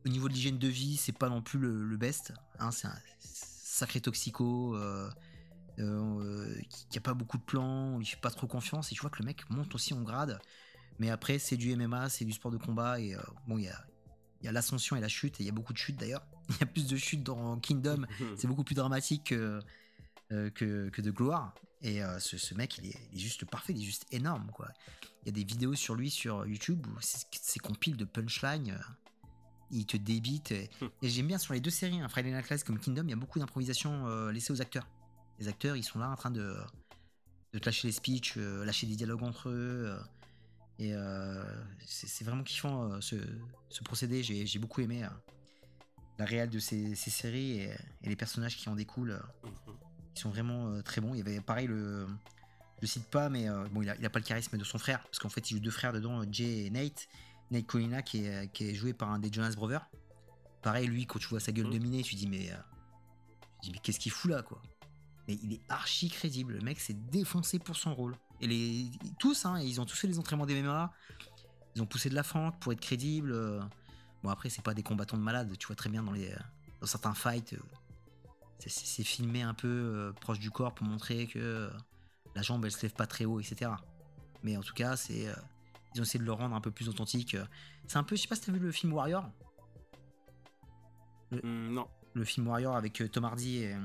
au 0.06 0.10
niveau 0.10 0.28
de 0.28 0.34
l'hygiène 0.34 0.60
de 0.60 0.68
vie, 0.68 0.98
c'est 0.98 1.18
pas 1.18 1.30
non 1.30 1.41
plus 1.41 1.58
le, 1.58 1.86
le 1.86 1.98
best. 1.98 2.34
hein, 2.60 2.72
c'est 2.72 2.88
un 2.88 2.96
sacré 3.22 4.02
toxico. 4.02 4.76
euh, 4.76 5.10
euh, 5.80 6.55
qui, 6.69 6.88
qui 6.88 6.97
a 6.97 7.01
pas 7.01 7.13
beaucoup 7.13 7.38
de 7.38 7.43
plans, 7.43 7.99
il 7.99 8.05
fait 8.05 8.19
pas 8.19 8.32
trop 8.32 8.47
confiance, 8.47 8.91
et 8.91 8.95
tu 8.95 9.01
vois 9.01 9.09
que 9.09 9.19
le 9.19 9.26
mec 9.26 9.49
monte 9.49 9.74
aussi 9.76 9.93
en 9.93 10.01
grade. 10.01 10.39
Mais 10.99 11.09
après, 11.09 11.39
c'est 11.39 11.57
du 11.57 11.76
MMA, 11.76 12.09
c'est 12.09 12.26
du 12.26 12.32
sport 12.32 12.51
de 12.51 12.57
combat, 12.57 12.99
et 12.99 13.15
euh, 13.15 13.19
bon, 13.47 13.57
il 13.57 13.65
y 13.65 13.69
a, 13.69 13.86
y 14.43 14.47
a 14.47 14.51
l'ascension 14.51 14.95
et 14.95 15.01
la 15.01 15.07
chute, 15.07 15.39
et 15.39 15.43
il 15.43 15.45
y 15.45 15.49
a 15.49 15.53
beaucoup 15.53 15.74
de 15.74 15.78
chutes 15.78 15.97
d'ailleurs. 15.99 16.26
Il 16.49 16.57
y 16.59 16.63
a 16.63 16.65
plus 16.65 16.88
de 16.88 16.97
chutes 16.97 17.24
dans 17.24 17.57
Kingdom, 17.57 18.05
c'est 18.38 18.47
beaucoup 18.47 18.65
plus 18.65 18.76
dramatique 18.76 19.28
que, 19.28 19.59
euh, 20.34 20.49
que, 20.49 20.89
que 20.89 21.01
de 21.01 21.09
gloire. 21.09 21.53
Et 21.82 22.03
euh, 22.03 22.19
ce, 22.19 22.38
ce 22.38 22.53
mec, 22.53 22.78
il 22.78 22.88
est, 22.88 22.95
il 23.11 23.17
est 23.17 23.21
juste 23.21 23.45
parfait, 23.45 23.74
il 23.74 23.82
est 23.82 23.86
juste 23.86 24.05
énorme, 24.11 24.49
quoi. 24.53 24.69
Il 25.21 25.28
y 25.28 25.30
a 25.30 25.32
des 25.34 25.43
vidéos 25.43 25.74
sur 25.76 25.95
lui 25.95 26.09
sur 26.09 26.45
YouTube 26.45 26.86
où 26.88 26.97
c'est 26.99 27.59
compile 27.59 27.95
de 27.97 28.05
punchline. 28.05 28.71
euh, 28.71 28.93
il 29.71 29.86
te 29.86 29.97
débite. 29.97 30.51
Et, 30.51 30.69
et 31.01 31.09
j'aime 31.09 31.28
bien 31.28 31.38
sur 31.38 31.53
les 31.53 31.59
deux 31.59 31.69
séries, 31.69 31.99
hein, 31.99 32.07
Friday 32.07 32.32
Night 32.32 32.49
Lights 32.49 32.63
comme 32.63 32.80
Kingdom, 32.80 33.03
il 33.05 33.09
y 33.09 33.13
a 33.13 33.17
beaucoup 33.17 33.39
d'improvisation 33.39 34.07
euh, 34.07 34.32
laissée 34.32 34.51
aux 34.53 34.61
acteurs. 34.61 34.88
Les 35.39 35.47
acteurs, 35.47 35.75
ils 35.75 35.84
sont 35.84 35.99
là 35.99 36.09
en 36.09 36.15
train 36.15 36.31
de, 36.31 36.55
de 37.53 37.59
te 37.59 37.65
lâcher 37.65 37.88
les 37.88 37.91
speeches, 37.91 38.36
euh, 38.38 38.63
lâcher 38.65 38.88
des 38.88 38.95
dialogues 38.95 39.23
entre 39.23 39.49
eux. 39.49 39.86
euh, 39.88 39.99
et 40.79 40.93
euh, 40.93 41.43
c'est 41.86 42.23
vraiment 42.25 42.43
kiffant 42.43 42.99
ce, 43.01 43.15
ce 43.69 43.84
procédé. 43.84 44.23
J'ai 44.23 44.59
beaucoup 44.59 44.81
aimé 44.81 45.05
la 46.17 46.25
réelle 46.25 46.49
de 46.49 46.59
ces, 46.59 46.95
ces 46.95 47.09
séries 47.11 47.59
et, 47.59 47.71
et 48.03 48.09
les 48.09 48.15
personnages 48.15 48.57
qui 48.57 48.69
en 48.69 48.75
découlent. 48.75 49.11
euh, 49.11 49.49
qui 50.15 50.21
sont 50.21 50.29
vraiment 50.29 50.79
très 50.84 51.01
bons. 51.01 51.13
Il 51.15 51.17
y 51.17 51.21
avait 51.21 51.41
pareil 51.41 51.67
le. 51.67 52.07
Je 52.77 52.81
le 52.81 52.88
cite 52.88 53.07
pas, 53.07 53.29
mais 53.29 53.47
bon, 53.71 53.81
il 53.81 53.89
a, 53.89 53.95
il 53.95 54.05
a 54.05 54.09
pas 54.09 54.19
le 54.19 54.25
charisme 54.25 54.57
de 54.57 54.63
son 54.63 54.77
frère, 54.77 55.01
parce 55.03 55.17
qu'en 55.17 55.29
fait, 55.29 55.49
il 55.49 55.55
joue 55.55 55.59
deux 55.61 55.71
frères 55.71 55.93
dedans, 55.93 56.21
Jay 56.31 56.65
et 56.65 56.69
Nate. 56.69 57.07
Nate 57.49 57.65
Colina, 57.65 58.01
qui 58.01 58.25
est, 58.25 58.51
qui 58.51 58.69
est 58.69 58.75
joué 58.75 58.93
par 58.93 59.09
un 59.09 59.19
des 59.19 59.31
Jonas 59.31 59.53
Brothers. 59.55 59.89
Pareil, 60.61 60.88
lui, 60.88 61.05
quand 61.07 61.17
tu 61.17 61.27
vois 61.29 61.39
sa 61.39 61.51
gueule 61.51 61.67
Mhm. 61.67 61.73
dominée, 61.73 62.03
tu 62.03 62.15
dis, 62.15 62.27
mais. 62.27 62.51
euh, 62.51 62.55
tu 63.61 63.67
dis, 63.67 63.71
mais 63.71 63.79
qu'est-ce 63.79 63.99
qu'il 63.99 64.11
fout 64.11 64.29
là, 64.31 64.43
quoi? 64.43 64.61
Mais 65.28 65.38
il 65.41 65.53
est 65.53 65.61
archi 65.69 66.09
crédible. 66.09 66.53
Le 66.53 66.61
mec 66.61 66.80
s'est 66.80 66.93
défoncé 66.93 67.59
pour 67.59 67.76
son 67.76 67.93
rôle. 67.95 68.15
Et 68.41 68.47
les, 68.47 68.91
tous, 69.19 69.45
hein, 69.45 69.59
ils 69.61 69.80
ont 69.80 69.86
tous 69.86 69.95
fait 69.97 70.07
les 70.07 70.19
entraînements 70.19 70.45
des 70.45 70.61
MMA. 70.61 70.91
Ils 71.76 71.82
ont 71.82 71.86
poussé 71.86 72.09
de 72.09 72.15
la 72.15 72.24
fente 72.24 72.59
pour 72.59 72.74
être 72.74 72.82
crédibles. 72.82 73.32
euh. 73.32 73.61
Bon, 74.21 74.30
après, 74.30 74.49
c'est 74.49 74.61
pas 74.61 74.74
des 74.74 74.84
combattants 74.84 75.17
de 75.17 75.21
malades. 75.24 75.55
Tu 75.57 75.67
vois 75.67 75.76
très 75.76 75.89
bien 75.89 76.03
dans, 76.03 76.11
les, 76.11 76.34
dans 76.82 76.88
certains 76.88 77.13
fights. 77.13 77.53
euh, 77.53 77.57
c'est- 78.67 79.03
filmé 79.03 79.41
un 79.41 79.53
peu 79.53 79.67
euh, 79.67 80.13
proche 80.13 80.39
du 80.39 80.49
corps 80.51 80.74
pour 80.74 80.88
montrer 80.88 81.28
que 81.28 81.39
euh, 81.39 81.69
la 82.36 82.41
jambe 82.41 82.63
elle 82.65 82.71
se 82.71 82.82
lève 82.82 82.93
pas 82.93 83.07
très 83.07 83.26
haut, 83.26 83.39
etc. 83.39 83.71
Mais 84.43 84.55
en 84.57 84.61
tout 84.61 84.74
cas, 84.74 84.95
c'est 84.95 85.28
ils 85.95 85.99
ont 85.99 86.03
essayé 86.03 86.19
de 86.19 86.26
le 86.26 86.32
rendre 86.34 86.55
un 86.55 86.61
peu 86.61 86.71
plus 86.71 86.89
authentique. 86.89 87.38
C'est 87.88 87.97
un 87.97 88.03
peu, 88.03 88.15
je 88.15 88.21
sais 88.21 88.28
pas 88.28 88.36
si 88.36 88.41
t'as 88.41 88.51
vu 88.51 88.59
le 88.59 88.71
film 88.71 88.93
Warrior, 88.93 89.30
Hmm, 91.32 91.74
non. 91.74 91.88
le 92.13 92.24
film 92.26 92.47
Warrior 92.47 92.76
avec 92.76 93.03
Tom 93.11 93.26
Hardy 93.26 93.57
et, 93.57 93.76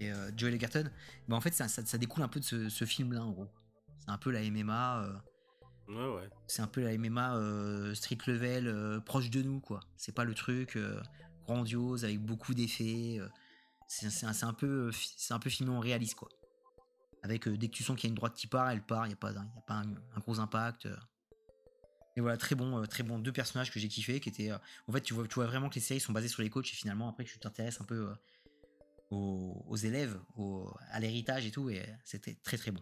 et, 0.00 0.10
euh, 0.12 0.30
Joel 0.36 0.54
Egerton. 0.54 0.90
Ben, 1.28 1.36
en 1.36 1.40
fait, 1.40 1.52
ça, 1.52 1.68
ça- 1.68 1.84
ça 1.84 1.98
découle 1.98 2.22
un 2.22 2.28
peu 2.28 2.40
de 2.40 2.44
ce, 2.44 2.68
ce 2.68 2.84
film-là, 2.84 3.22
en 3.22 3.30
gros. 3.30 3.48
C'est 3.98 4.10
un 4.10 4.18
peu 4.18 4.30
la 4.30 4.42
MMA. 4.42 5.04
euh, 5.04 5.12
Ouais, 5.88 6.14
ouais. 6.22 6.30
c'est 6.46 6.62
un 6.62 6.68
peu 6.68 6.82
la 6.82 6.92
MMA 6.96 7.36
euh, 7.36 7.94
street 7.96 8.18
level 8.28 8.68
euh, 8.68 9.00
proche 9.00 9.28
de 9.28 9.42
nous 9.42 9.58
quoi 9.58 9.80
c'est 9.96 10.14
pas 10.14 10.22
le 10.22 10.34
truc 10.34 10.76
euh, 10.76 11.02
grandiose 11.46 12.04
avec 12.04 12.20
beaucoup 12.20 12.54
d'effets 12.54 13.18
c'est 13.88 14.06
un, 14.44 14.52
peu 14.54 14.92
c'est 14.92 15.34
un 15.34 15.40
peu 15.40 15.50
filmé 15.50 15.72
en 15.72 15.80
réaliste 15.80 16.14
quoi 16.14 16.28
avec 17.24 17.48
dès 17.48 17.66
que 17.66 17.72
tu 17.72 17.82
sens 17.82 17.96
qu'il 17.96 18.04
y 18.04 18.08
a 18.08 18.10
une 18.10 18.14
droite 18.14 18.34
qui 18.36 18.46
part 18.46 18.70
elle 18.70 18.82
part 18.86 19.08
il 19.08 19.10
y 19.10 19.12
a 19.14 19.16
pas 19.16 19.32
y 19.32 19.36
a 19.36 19.44
pas 19.66 19.74
un, 19.74 19.90
un 20.14 20.20
gros 20.20 20.38
impact 20.38 20.86
et 22.16 22.20
voilà 22.20 22.36
très 22.36 22.54
bon 22.54 22.86
très 22.86 23.02
bon 23.02 23.18
deux 23.18 23.32
personnages 23.32 23.72
que 23.72 23.80
j'ai 23.80 23.88
kiffé 23.88 24.20
qui 24.20 24.28
étaient 24.28 24.52
en 24.52 24.92
fait 24.92 25.00
tu 25.00 25.12
vois 25.12 25.26
tu 25.26 25.34
vois 25.34 25.46
vraiment 25.46 25.68
que 25.70 25.74
les 25.74 25.80
séries 25.80 25.98
sont 25.98 26.12
basées 26.12 26.28
sur 26.28 26.42
les 26.42 26.50
coachs 26.50 26.68
et 26.68 26.76
finalement 26.76 27.08
après 27.08 27.24
tu 27.24 27.36
t'intéresses 27.40 27.80
un 27.80 27.84
peu 27.84 28.14
aux, 29.10 29.64
aux 29.68 29.76
élèves 29.76 30.18
au- 30.36 30.70
à 30.90 31.00
l'héritage 31.00 31.46
et 31.46 31.50
tout 31.50 31.68
et 31.70 31.82
c'était 32.04 32.34
très 32.42 32.56
très 32.56 32.70
bon 32.70 32.80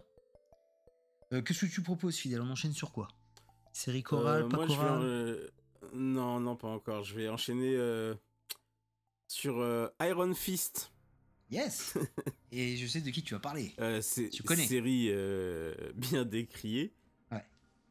euh, 1.33 1.43
Qu'est-ce 1.43 1.67
que 1.67 1.71
tu 1.73 1.83
proposes, 1.83 2.17
Fidèle? 2.17 2.41
On 2.41 2.51
enchaîne 2.51 2.73
sur 2.73 2.93
quoi? 2.93 3.09
Série 3.73 4.03
chorale, 4.03 4.43
Euh, 4.45 4.49
pas 4.49 4.57
moi, 4.57 4.67
je 4.67 4.73
vais 4.73 4.77
chorale? 4.79 5.03
euh, 5.03 5.49
Non, 5.95 6.41
non, 6.41 6.57
pas 6.57 6.69
encore. 6.69 7.05
Je 7.05 7.15
vais 7.15 7.29
enchaîner 7.29 7.75
euh, 7.77 8.15
sur 9.27 9.59
euh, 9.59 9.89
Iron 10.01 10.35
Fist. 10.35 10.91
Yes 11.51 11.95
Et 12.53 12.77
je 12.79 12.87
sais 12.87 13.01
de 13.03 13.11
qui 13.11 13.23
tu 13.23 13.35
vas 13.35 13.41
parler. 13.41 13.75
Euh, 13.79 14.01
c'est 14.01 14.31
Tu 14.31 14.43
connais. 14.43 14.67
série 14.67 15.09
euh, 15.11 15.75
bien 15.95 16.25
décriée. 16.25 16.95
Ouais. 17.31 17.45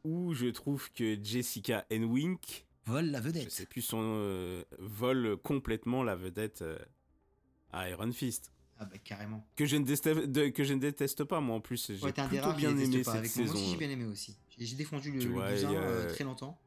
Où 0.04 0.34
je 0.34 0.46
trouve 0.46 0.92
que 0.92 1.16
Jessica 1.22 1.86
Henwink, 1.92 2.66
Vol 2.86 3.06
la 3.06 3.20
je 3.20 3.24
vedette. 3.26 3.50
sais 3.50 3.66
plus 3.66 3.82
son 3.82 4.00
euh, 4.02 4.64
vole 4.78 5.36
complètement 5.36 6.02
la 6.02 6.16
vedette 6.16 6.62
euh, 6.62 6.78
à 7.72 7.88
Iron 7.90 8.12
Fist. 8.12 8.52
Ah 8.80 8.84
bah 8.84 8.96
carrément. 9.02 9.44
Que 9.56 9.66
je, 9.66 9.76
ne 9.76 9.84
déteste, 9.84 10.08
de- 10.28 10.48
que 10.48 10.62
je 10.62 10.72
ne 10.74 10.78
déteste 10.78 11.24
pas, 11.24 11.40
moi 11.40 11.56
en 11.56 11.60
plus. 11.60 11.88
J'ai 11.92 12.00
Ouais, 12.04 12.12
des 12.12 12.22
plutôt 12.22 12.44
rares 12.44 12.56
bien 12.56 12.76
aimé 12.78 12.98
pas. 13.02 13.12
cette 13.12 13.18
Avec 13.20 13.36
moi 13.36 13.46
saison. 13.46 13.54
aussi, 13.54 13.70
j'ai 13.72 13.76
bien 13.76 13.90
aimé 13.90 14.04
aussi. 14.04 14.36
J'ai 14.56 14.76
défendu 14.76 15.10
le, 15.12 15.18
le 15.18 15.30
vois, 15.30 15.50
bousin, 15.50 15.68
a- 15.70 15.74
euh, 15.74 16.08
très 16.14 16.22
longtemps. 16.24 16.58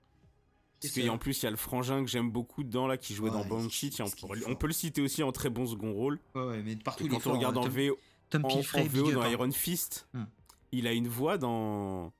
Parce 0.81 0.93
qu'en 0.99 1.17
plus, 1.17 1.39
il 1.41 1.43
y 1.43 1.47
a 1.47 1.51
le 1.51 1.57
frangin 1.57 2.03
que 2.03 2.09
j'aime 2.09 2.31
beaucoup 2.31 2.63
dedans, 2.63 2.87
là, 2.87 2.97
qui 2.97 3.13
jouait 3.13 3.29
dans 3.29 3.45
Banshee. 3.45 3.91
Tiens, 3.91 4.05
on, 4.05 4.09
peut- 4.09 4.17
fort. 4.39 4.49
on 4.49 4.55
peut 4.55 4.67
le 4.67 4.73
citer 4.73 5.01
aussi 5.01 5.21
en 5.23 5.31
très 5.31 5.49
bon 5.49 5.65
second 5.67 5.93
rôle. 5.93 6.19
Ouais, 6.35 6.43
ouais, 6.43 6.63
mais 6.63 6.75
partout 6.75 7.03
Et 7.03 7.05
il 7.05 7.11
est 7.11 7.15
quand 7.15 7.19
fort, 7.21 7.33
on 7.33 7.37
regarde 7.37 7.57
en 7.57 7.63
Tom, 7.63 7.71
VO, 7.71 7.97
Tom 8.29 8.45
en, 8.45 8.47
Pilfrey, 8.49 8.81
en 8.81 8.85
VO 8.87 9.11
dans. 9.11 9.25
Iron 9.29 9.51
Fist, 9.51 10.07
Hmm. 10.13 10.23
il 10.71 10.87
a 10.87 10.91
une 10.93 11.07
voix 11.07 11.37
dans 11.37 12.11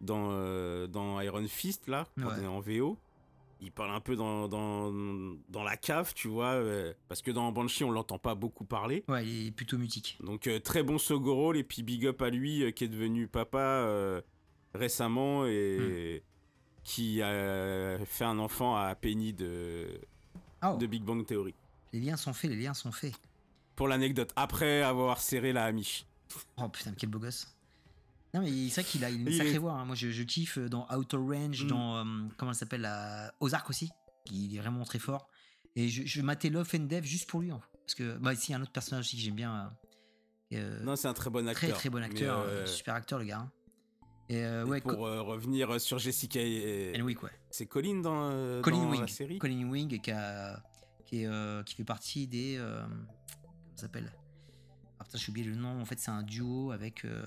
dans 0.00 0.28
euh, 0.30 0.86
dans 0.86 1.20
Iron 1.20 1.46
Fist 1.48 1.86
là, 1.88 2.06
quand 2.20 2.28
on 2.38 2.42
est 2.42 2.46
en 2.46 2.60
VO. 2.60 2.96
Il 3.64 3.70
parle 3.70 3.92
un 3.92 4.00
peu 4.00 4.16
dans, 4.16 4.48
dans, 4.48 4.92
dans 5.48 5.62
la 5.62 5.76
cave, 5.76 6.12
tu 6.14 6.26
vois, 6.26 6.54
euh, 6.54 6.92
parce 7.06 7.22
que 7.22 7.30
dans 7.30 7.52
Banshee, 7.52 7.84
on 7.84 7.92
l'entend 7.92 8.18
pas 8.18 8.34
beaucoup 8.34 8.64
parler. 8.64 9.04
Ouais, 9.06 9.24
il 9.24 9.46
est 9.46 9.50
plutôt 9.52 9.78
mutique. 9.78 10.18
Donc 10.20 10.48
euh, 10.48 10.58
très 10.58 10.82
bon 10.82 10.96
rôle 11.10 11.56
et 11.56 11.62
puis 11.62 11.84
big 11.84 12.04
up 12.06 12.20
à 12.22 12.30
lui 12.30 12.64
euh, 12.64 12.72
qui 12.72 12.82
est 12.82 12.88
devenu 12.88 13.28
papa 13.28 14.20
récemment 14.74 15.46
et 15.46 16.24
qui 16.82 17.22
a 17.22 17.98
fait 18.04 18.24
un 18.24 18.40
enfant 18.40 18.74
à 18.76 18.92
Penny 18.96 19.32
de, 19.32 20.00
oh, 20.64 20.76
de 20.76 20.86
Big 20.86 21.04
Bang 21.04 21.24
Theory. 21.24 21.54
les 21.92 22.00
liens 22.00 22.16
sont 22.16 22.32
faits, 22.32 22.50
les 22.50 22.56
liens 22.56 22.74
sont 22.74 22.90
faits. 22.90 23.14
Pour 23.76 23.86
l'anecdote, 23.86 24.32
après 24.34 24.82
avoir 24.82 25.20
serré 25.20 25.52
la 25.52 25.66
Amish. 25.66 26.04
Oh 26.56 26.68
putain, 26.68 26.94
quel 26.98 27.10
beau 27.10 27.20
gosse. 27.20 27.54
Non, 28.34 28.40
mais 28.40 28.68
c'est 28.70 28.80
vrai 28.80 28.90
qu'il 28.90 29.04
a 29.04 29.10
une 29.10 29.26
Il 29.26 29.36
sacrée 29.36 29.54
est- 29.54 29.58
voix. 29.58 29.72
hein. 29.72 29.84
Moi, 29.84 29.94
je, 29.94 30.10
je 30.10 30.22
kiffe 30.22 30.58
dans 30.58 30.86
Outer 30.90 31.16
Range, 31.18 31.64
Mm. 31.64 31.68
dans. 31.68 31.96
euh, 31.96 32.04
comment 32.38 32.52
elle 32.52 32.56
s'appelle. 32.56 32.88
Ozark 33.40 33.68
aussi. 33.70 33.90
Il 34.30 34.56
est 34.56 34.60
vraiment 34.60 34.84
très 34.84 34.98
fort. 34.98 35.28
Et 35.76 35.88
je, 35.88 36.04
je 36.06 36.22
matais 36.22 36.48
Love 36.48 36.70
and 36.74 36.84
Death 36.84 37.04
juste 37.04 37.28
pour 37.28 37.40
lui. 37.40 37.50
Parce 37.50 37.94
que, 37.94 38.16
bah, 38.18 38.32
ici, 38.32 38.48
il 38.48 38.52
y 38.52 38.54
a 38.54 38.58
un 38.58 38.62
autre 38.62 38.72
personnage 38.72 39.04
aussi 39.06 39.16
que 39.16 39.22
j'aime 39.22 39.34
bien. 39.34 39.74
euh, 40.52 40.56
euh, 40.58 40.82
Non, 40.84 40.96
c'est 40.96 41.08
un 41.08 41.12
très 41.14 41.30
bon 41.30 41.40
très, 41.42 41.50
acteur. 41.66 41.76
très 41.78 41.90
bon 41.90 41.98
mais, 41.98 42.06
acteur. 42.06 42.38
euh, 42.38 42.46
euh, 42.62 42.66
super 42.66 42.94
acteur, 42.94 43.18
le 43.18 43.24
gars. 43.26 43.38
hein. 43.40 43.52
Et 44.28 44.44
euh, 44.44 44.64
et 44.64 44.68
ouais, 44.68 44.80
pour 44.80 45.06
euh, 45.06 45.20
revenir 45.20 45.78
sur 45.80 45.98
Jessica 45.98 46.40
et, 46.40 46.92
Henwick, 46.98 47.22
ouais. 47.22 47.30
c'est 47.50 47.66
Colin 47.66 48.00
dans, 48.00 48.30
euh, 48.30 48.62
Colin 48.62 48.84
dans 48.84 48.90
Wing. 48.90 49.00
la 49.02 49.06
série? 49.08 49.38
Colin 49.38 49.68
Wing 49.68 50.00
qui, 50.00 50.10
a- 50.10 50.62
qui, 51.04 51.22
est, 51.22 51.26
euh, 51.26 51.62
qui 51.64 51.74
fait 51.74 51.84
partie 51.84 52.28
des. 52.28 52.56
euh, 52.56 52.82
comment 52.86 53.76
ça 53.76 53.82
s'appelle? 53.82 54.10
Ah 55.00 55.04
putain, 55.04 55.18
j'ai 55.18 55.30
oublié 55.30 55.46
le 55.46 55.56
nom. 55.56 55.80
En 55.80 55.84
fait, 55.84 55.98
c'est 55.98 56.10
un 56.12 56.22
duo 56.22 56.70
avec, 56.70 57.04
euh, 57.04 57.26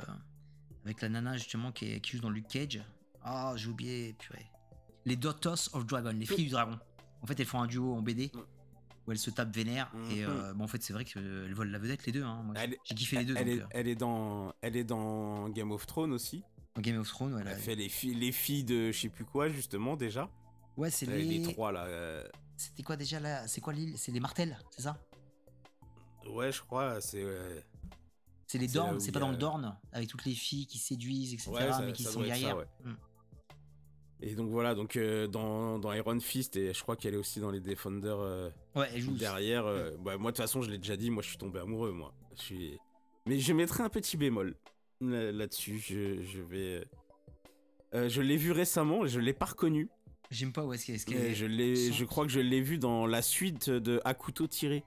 avec 0.85 1.01
la 1.01 1.09
nana 1.09 1.35
justement 1.37 1.71
qui, 1.71 1.91
est- 1.91 1.99
qui 1.99 2.15
joue 2.15 2.21
dans 2.21 2.29
Luke 2.29 2.47
Cage. 2.47 2.81
Ah, 3.23 3.53
j'ai 3.57 3.67
oublié, 3.69 4.13
purée. 4.13 4.45
Les 5.05 5.15
Daughters 5.15 5.69
of 5.73 5.85
Dragon, 5.85 6.11
les 6.11 6.25
filles 6.25 6.45
du 6.45 6.51
dragon. 6.51 6.79
En 7.21 7.25
fait, 7.27 7.39
elles 7.39 7.45
font 7.45 7.59
un 7.61 7.67
duo 7.67 7.93
en 7.95 8.01
BD 8.01 8.31
Mm. 8.33 8.39
où 9.07 9.11
elles 9.11 9.17
se 9.17 9.31
tapent 9.31 9.55
vénère. 9.55 9.91
Et 10.11 10.23
Mhm. 10.23 10.29
euh, 10.29 10.53
bon, 10.53 10.63
en 10.63 10.67
fait, 10.67 10.81
c'est 10.83 10.93
vrai 10.93 11.05
qu'elles 11.05 11.53
volent 11.53 11.71
la 11.71 11.79
vedette, 11.79 12.05
les 12.05 12.11
deux. 12.11 12.23
hein. 12.23 12.45
J'ai- 12.85 12.95
kiffé 12.95 13.17
les 13.17 13.25
deux. 13.25 13.35
Elle 13.37 13.45
donc, 13.47 13.55
est, 13.57 13.61
euh, 13.61 13.67
elle, 13.71 13.87
est 13.87 13.95
dans, 13.95 14.53
elle 14.61 14.75
est 14.77 14.83
dans 14.83 15.49
Game 15.49 15.71
of 15.71 15.85
Thrones 15.87 16.13
aussi. 16.13 16.43
dans 16.75 16.81
Game 16.81 16.99
of 16.99 17.07
Thrones, 17.07 17.33
ouais, 17.33 17.43
Elle 17.47 17.55
fait 17.57 17.75
les 17.75 17.87
filles, 17.89 18.15
les 18.15 18.31
filles 18.33 18.63
de 18.65 18.91
je 18.91 18.99
sais 18.99 19.09
plus 19.09 19.23
quoi, 19.25 19.47
justement, 19.49 19.95
déjà. 19.95 20.29
ouais 20.77 20.91
c'est 20.91 21.07
Euh, 21.07 21.15
Les, 21.17 21.23
les. 21.39 21.41
trois, 21.53 21.71
là. 21.71 21.85
euh, 21.85 22.27
C'était 22.57 22.83
quoi 22.83 22.95
déjà 22.97 23.19
là? 23.19 23.47
C'est 23.47 23.61
quoi 23.61 23.73
l'île? 23.73 23.97
C'est 23.97 24.11
les 24.11 24.19
Martels, 24.19 24.57
c'est 24.71 24.81
ça? 24.83 24.97
Ouais, 26.29 26.51
je 26.51 26.61
crois, 26.61 26.99
c'est. 27.01 27.23
C'est 28.47 28.57
les 28.59 28.67
Dornes, 28.67 28.99
c'est 28.99 29.11
pas 29.11 29.19
dans 29.19 29.31
le 29.31 29.37
Dorne, 29.37 29.75
avec 29.91 30.07
toutes 30.07 30.25
les 30.25 30.33
filles 30.35 30.67
qui 30.67 30.77
séduisent, 30.77 31.33
etc., 31.33 31.49
Ouais, 31.51 31.71
ça- 31.71 31.81
mais 31.81 31.93
qui 31.93 32.03
sont 32.03 32.23
ça, 32.23 32.55
ouais. 32.55 32.65
Mm. 32.83 32.93
Et 34.21 34.33
donc 34.35 34.49
voilà, 34.49 34.75
donc 34.75 34.95
euh, 34.95 35.27
dans, 35.27 35.77
dans 35.77 35.91
Iron 35.93 36.19
Fist, 36.19 36.55
et 36.55 36.73
je 36.73 36.81
crois 36.81 36.95
qu'elle 36.95 37.13
est 37.15 37.17
aussi 37.17 37.39
dans 37.39 37.51
les 37.51 37.59
Defenders 37.59 38.19
euh, 38.19 38.49
Ouais, 38.75 38.87
elle 38.93 39.01
joue. 39.01 39.11
derrière. 39.17 39.65
euh, 39.65 39.91
bah, 39.99 40.17
moi, 40.17 40.31
de 40.31 40.37
toute 40.37 40.43
façon, 40.45 40.61
je 40.61 40.71
l'ai 40.71 40.77
déjà 40.77 40.95
dit, 40.95 41.09
moi, 41.09 41.21
je 41.21 41.29
suis 41.29 41.37
tombé 41.37 41.59
amoureux, 41.59 41.91
moi. 41.91 42.13
Je 42.37 42.41
suis... 42.41 42.79
Mais 43.25 43.39
je 43.39 43.51
mettrai 43.53 43.83
un 43.83 43.89
petit 43.89 44.15
bémol 44.17 44.55
là- 45.01 45.31
là-dessus. 45.31 45.79
Je, 45.79 46.21
je 46.23 46.41
vais. 46.41 46.87
je 48.09 48.21
l'ai 48.21 48.37
vu 48.37 48.51
récemment, 48.51 49.05
je 49.07 49.19
l'ai 49.19 49.33
pas 49.33 49.45
reconnu. 49.45 49.89
J'aime 50.31 50.53
pas 50.53 50.63
où 50.65 50.73
est-ce 50.73 50.85
qu'elle 51.05 51.17
est. 51.17 51.47
L'ai, 51.47 51.91
je 51.91 52.05
crois 52.05 52.25
que 52.25 52.31
je 52.31 52.39
l'ai 52.39 52.61
vu 52.61 52.77
dans 52.77 53.05
la 53.07 53.21
suite 53.21 53.69
de 53.69 53.99
À 54.05 54.13
couteau 54.13 54.47
tiré. 54.47 54.83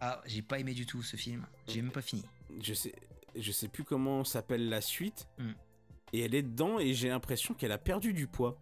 Ah, 0.00 0.20
j'ai 0.26 0.42
pas 0.42 0.58
aimé 0.58 0.74
du 0.74 0.86
tout 0.86 1.02
ce 1.02 1.16
film. 1.16 1.46
J'ai 1.68 1.80
même 1.82 1.92
pas 1.92 2.02
fini. 2.02 2.22
Je 2.60 2.74
sais, 2.74 2.92
je 3.36 3.52
sais 3.52 3.68
plus 3.68 3.84
comment 3.84 4.24
s'appelle 4.24 4.68
la 4.68 4.80
suite. 4.80 5.28
Hmm. 5.38 5.52
Et 6.12 6.20
elle 6.20 6.34
est 6.34 6.42
dedans 6.42 6.78
et 6.78 6.92
j'ai 6.92 7.08
l'impression 7.08 7.54
qu'elle 7.54 7.72
a 7.72 7.78
perdu 7.78 8.12
du 8.12 8.26
poids. 8.26 8.58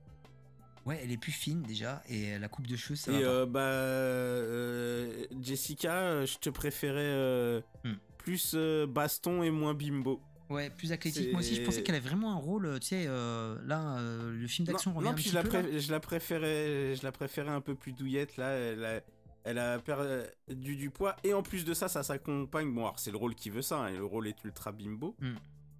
Ouais, 0.86 1.00
elle 1.02 1.10
est 1.12 1.18
plus 1.18 1.32
fine 1.32 1.62
déjà, 1.62 2.02
et 2.08 2.38
la 2.38 2.48
coupe 2.48 2.66
de 2.66 2.74
cheveux, 2.76 2.96
ça 2.96 3.12
et 3.12 3.16
va 3.16 3.20
pas. 3.20 3.26
euh, 3.28 3.46
bah 3.46 3.60
euh, 3.60 5.24
Jessica, 5.40 5.94
euh, 5.94 6.26
je 6.26 6.38
te 6.38 6.50
préférais 6.50 7.00
euh, 7.02 7.60
Hmm. 7.84 7.94
plus 8.18 8.52
euh, 8.54 8.86
baston 8.86 9.42
et 9.42 9.50
moins 9.50 9.74
bimbo. 9.74 10.20
Ouais, 10.48 10.68
plus 10.70 10.90
athlétique. 10.92 11.30
Moi 11.32 11.40
aussi, 11.40 11.54
je 11.54 11.62
pensais 11.62 11.82
qu'elle 11.82 11.94
avait 11.94 12.08
vraiment 12.08 12.32
un 12.32 12.38
rôle, 12.38 12.66
euh, 12.66 12.78
tu 12.78 12.88
sais, 12.88 13.04
euh, 13.06 13.56
là, 13.66 13.98
euh, 13.98 14.32
le 14.32 14.46
film 14.48 14.66
d'action 14.66 14.92
revient 14.92 15.04
non, 15.04 15.10
un 15.12 15.14
puis 15.14 15.24
petit 15.24 15.30
je 15.30 15.34
la, 15.36 15.42
peu. 15.42 15.48
pré- 15.48 15.62
là. 15.62 15.78
je 15.78 15.92
la 15.92 16.00
préférais, 16.00 16.96
je 16.96 17.02
la 17.04 17.12
préférais 17.12 17.50
un 17.52 17.60
peu 17.60 17.74
plus 17.76 17.92
douillette 17.92 18.36
là. 18.36 18.50
Elle 18.50 18.84
a, 18.84 19.00
elle 19.44 19.58
a 19.58 19.78
perdu 19.78 20.76
du 20.76 20.90
poids 20.90 21.16
et 21.24 21.32
en 21.34 21.42
plus 21.42 21.64
de 21.64 21.74
ça, 21.74 21.88
ça 21.88 22.02
s'accompagne. 22.02 22.72
Bon, 22.74 22.82
alors 22.82 22.98
c'est 22.98 23.10
le 23.10 23.16
rôle 23.16 23.34
qui 23.34 23.50
veut 23.50 23.62
ça. 23.62 23.78
hein, 23.80 23.88
et 23.88 23.96
le 23.96 24.04
rôle 24.04 24.28
est 24.28 24.42
ultra 24.44 24.72
bimbo, 24.72 25.16
Hmm. 25.20 25.34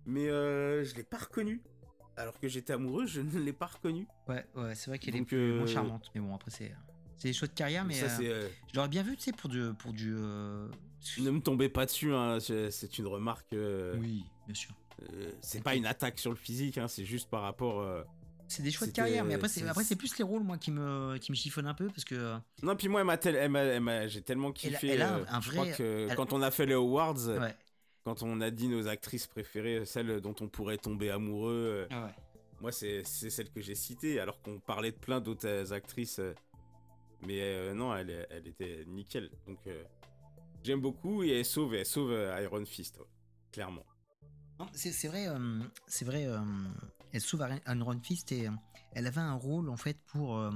mais 0.06 0.28
euh, 0.28 0.84
je 0.84 0.94
l'ai 0.94 1.04
pas 1.04 1.18
reconnu. 1.18 1.62
Alors 2.16 2.38
que 2.38 2.48
j'étais 2.48 2.72
amoureux, 2.74 3.06
je 3.06 3.20
ne 3.20 3.38
l'ai 3.38 3.52
pas 3.52 3.66
reconnu. 3.66 4.06
Ouais, 4.28 4.44
ouais, 4.54 4.74
c'est 4.74 4.90
vrai 4.90 4.98
qu'elle 4.98 5.16
est 5.16 5.22
plus, 5.24 5.54
moins 5.54 5.62
euh, 5.62 5.66
charmante. 5.66 6.10
Mais 6.14 6.20
bon, 6.20 6.34
après, 6.34 6.50
c'est. 6.50 6.74
C'est 7.16 7.28
des 7.28 7.34
choix 7.34 7.48
de 7.48 7.52
carrière, 7.52 7.84
mais 7.84 7.92
ça, 7.94 8.06
euh, 8.22 8.44
euh, 8.46 8.48
je 8.70 8.76
l'aurais 8.76 8.88
bien 8.88 9.02
vu, 9.02 9.14
tu 9.16 9.24
sais, 9.24 9.32
pour 9.32 9.50
du. 9.50 9.62
Pour 9.78 9.92
du 9.92 10.14
euh, 10.16 10.68
ne 11.18 11.30
me 11.30 11.40
tombez 11.40 11.68
pas 11.68 11.84
dessus, 11.86 12.14
hein, 12.14 12.38
c'est 12.40 12.98
une 12.98 13.06
remarque. 13.06 13.52
euh, 13.52 13.96
Oui, 13.98 14.24
bien 14.46 14.54
sûr. 14.54 14.74
euh, 15.12 15.30
c'est 15.42 15.62
pas 15.62 15.74
une 15.76 15.84
attaque 15.86 16.18
sur 16.18 16.30
le 16.30 16.36
physique, 16.36 16.78
hein, 16.78 16.88
c'est 16.88 17.04
juste 17.04 17.28
par 17.30 17.42
rapport. 17.42 17.80
C'est 18.50 18.62
des 18.62 18.70
choix 18.72 18.86
de 18.86 18.92
carrière, 18.92 19.24
mais 19.24 19.34
après, 19.34 19.48
c'est 19.48 19.60
c'est- 19.60 19.68
après, 19.68 19.84
c'est 19.84 19.94
plus 19.96 20.18
les 20.18 20.24
rôles, 20.24 20.42
moi, 20.42 20.58
qui 20.58 20.70
me, 20.72 21.16
qui 21.18 21.30
me 21.30 21.36
chiffonnent 21.36 21.68
un 21.68 21.74
peu, 21.74 21.86
parce 21.86 22.04
que. 22.04 22.14
euh, 22.16 22.36
Non, 22.62 22.74
puis 22.74 22.88
moi, 22.88 23.00
elle 23.00 23.06
m'a 23.06 23.16
tel- 23.16 23.36
elle 23.36 23.50
m'a- 23.50 23.60
elle 23.60 23.80
m'a- 23.80 24.08
j'ai 24.08 24.22
tellement 24.22 24.48
Elle 24.64 24.74
a- 24.74 24.78
kiffé. 24.78 24.88
elle 24.88 25.02
a 25.02 25.14
euh, 25.18 25.24
je 25.40 25.50
crois 25.50 25.66
que 25.68 26.08
elle- 26.10 26.16
quand 26.16 26.32
on 26.32 26.42
a 26.42 26.50
fait 26.50 26.66
les 26.66 26.74
awards, 26.74 27.28
Ouais. 27.28 27.54
quand 28.04 28.22
on 28.24 28.40
a 28.40 28.50
dit 28.50 28.66
nos 28.68 28.88
actrices 28.88 29.28
préférées, 29.28 29.84
celles 29.86 30.20
dont 30.20 30.34
on 30.40 30.48
pourrait 30.48 30.78
tomber 30.78 31.10
amoureux, 31.10 31.86
euh, 31.92 32.04
ouais. 32.06 32.12
moi, 32.60 32.72
c'est 32.72 33.02
c'est 33.06 33.30
celle 33.30 33.50
que 33.50 33.60
j'ai 33.60 33.76
citée, 33.76 34.18
alors 34.18 34.42
qu'on 34.42 34.58
parlait 34.58 34.90
de 34.90 34.96
plein 34.98 35.20
d'autres 35.20 35.72
actrices. 35.72 36.20
mais 37.26 37.38
euh, 37.40 37.74
non, 37.74 37.94
elle, 37.94 38.26
était 38.46 38.82
nickel. 38.86 39.30
Donc, 39.46 39.58
euh, 39.66 39.84
j'aime 40.64 40.80
beaucoup 40.80 41.22
et 41.22 41.28
elle 41.40 41.44
sauve, 41.44 41.74
elle 41.74 41.84
sauve 41.86 42.12
Iron 42.42 42.64
Fist, 42.64 42.96
ouais, 42.98 43.04
clairement. 43.52 43.84
C'est 44.72 45.08
vrai, 45.08 45.26
euh, 45.28 45.60
c'est 45.86 46.04
vrai. 46.04 46.26
euh, 46.26 46.40
elle 47.12 47.20
sauve 47.20 47.46
Iron 47.66 48.00
Fist 48.02 48.30
et 48.32 48.46
euh, 48.48 48.52
elle 48.92 49.06
avait 49.06 49.20
un 49.20 49.34
rôle 49.34 49.68
en 49.68 49.76
fait 49.76 49.98
pour 50.06 50.36
euh, 50.38 50.50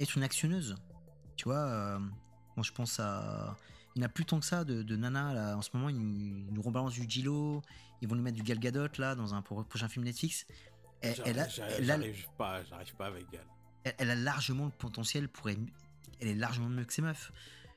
être 0.00 0.16
une 0.16 0.22
actionneuse. 0.22 0.76
Tu 1.36 1.44
vois, 1.44 1.98
moi 2.56 2.62
je 2.64 2.72
pense 2.72 3.00
à. 3.00 3.56
Il 3.96 4.00
n'y 4.00 4.04
a 4.04 4.08
plus 4.08 4.24
tant 4.24 4.40
que 4.40 4.46
ça 4.46 4.64
de, 4.64 4.82
de 4.82 4.96
Nana 4.96 5.32
là. 5.34 5.56
En 5.56 5.62
ce 5.62 5.70
moment, 5.74 5.88
ils 5.88 5.96
nous, 5.96 6.16
ils 6.48 6.52
nous 6.52 6.62
rebalancent 6.62 6.94
du 6.94 7.08
Gilo. 7.08 7.62
Ils 8.02 8.08
vont 8.08 8.16
nous 8.16 8.22
mettre 8.22 8.36
du 8.36 8.42
Gal 8.42 8.58
Gadot 8.58 8.88
là 8.98 9.14
dans 9.14 9.34
un 9.34 9.42
pro- 9.42 9.62
prochain 9.62 9.88
film 9.88 10.04
Netflix. 10.04 10.46
Elle, 11.00 11.14
elle 11.24 11.38
a, 11.38 11.48
J'arrive 11.48 11.74
elle 11.78 11.90
a- 11.90 11.96
j'arrive 12.00 12.26
pas, 12.36 12.64
j'arrive 12.64 12.94
pas 12.96 13.06
avec 13.06 13.30
Gal. 13.30 13.44
elle, 13.84 13.94
elle 13.98 14.10
a 14.10 14.14
largement 14.16 14.64
le 14.64 14.70
potentiel 14.72 15.28
pour 15.28 15.48
être. 15.48 15.60
Elle 16.20 16.28
est 16.28 16.34
largement 16.34 16.68
mieux 16.68 16.84
que 16.84 16.92
ses 16.92 17.02
meufs. 17.02 17.32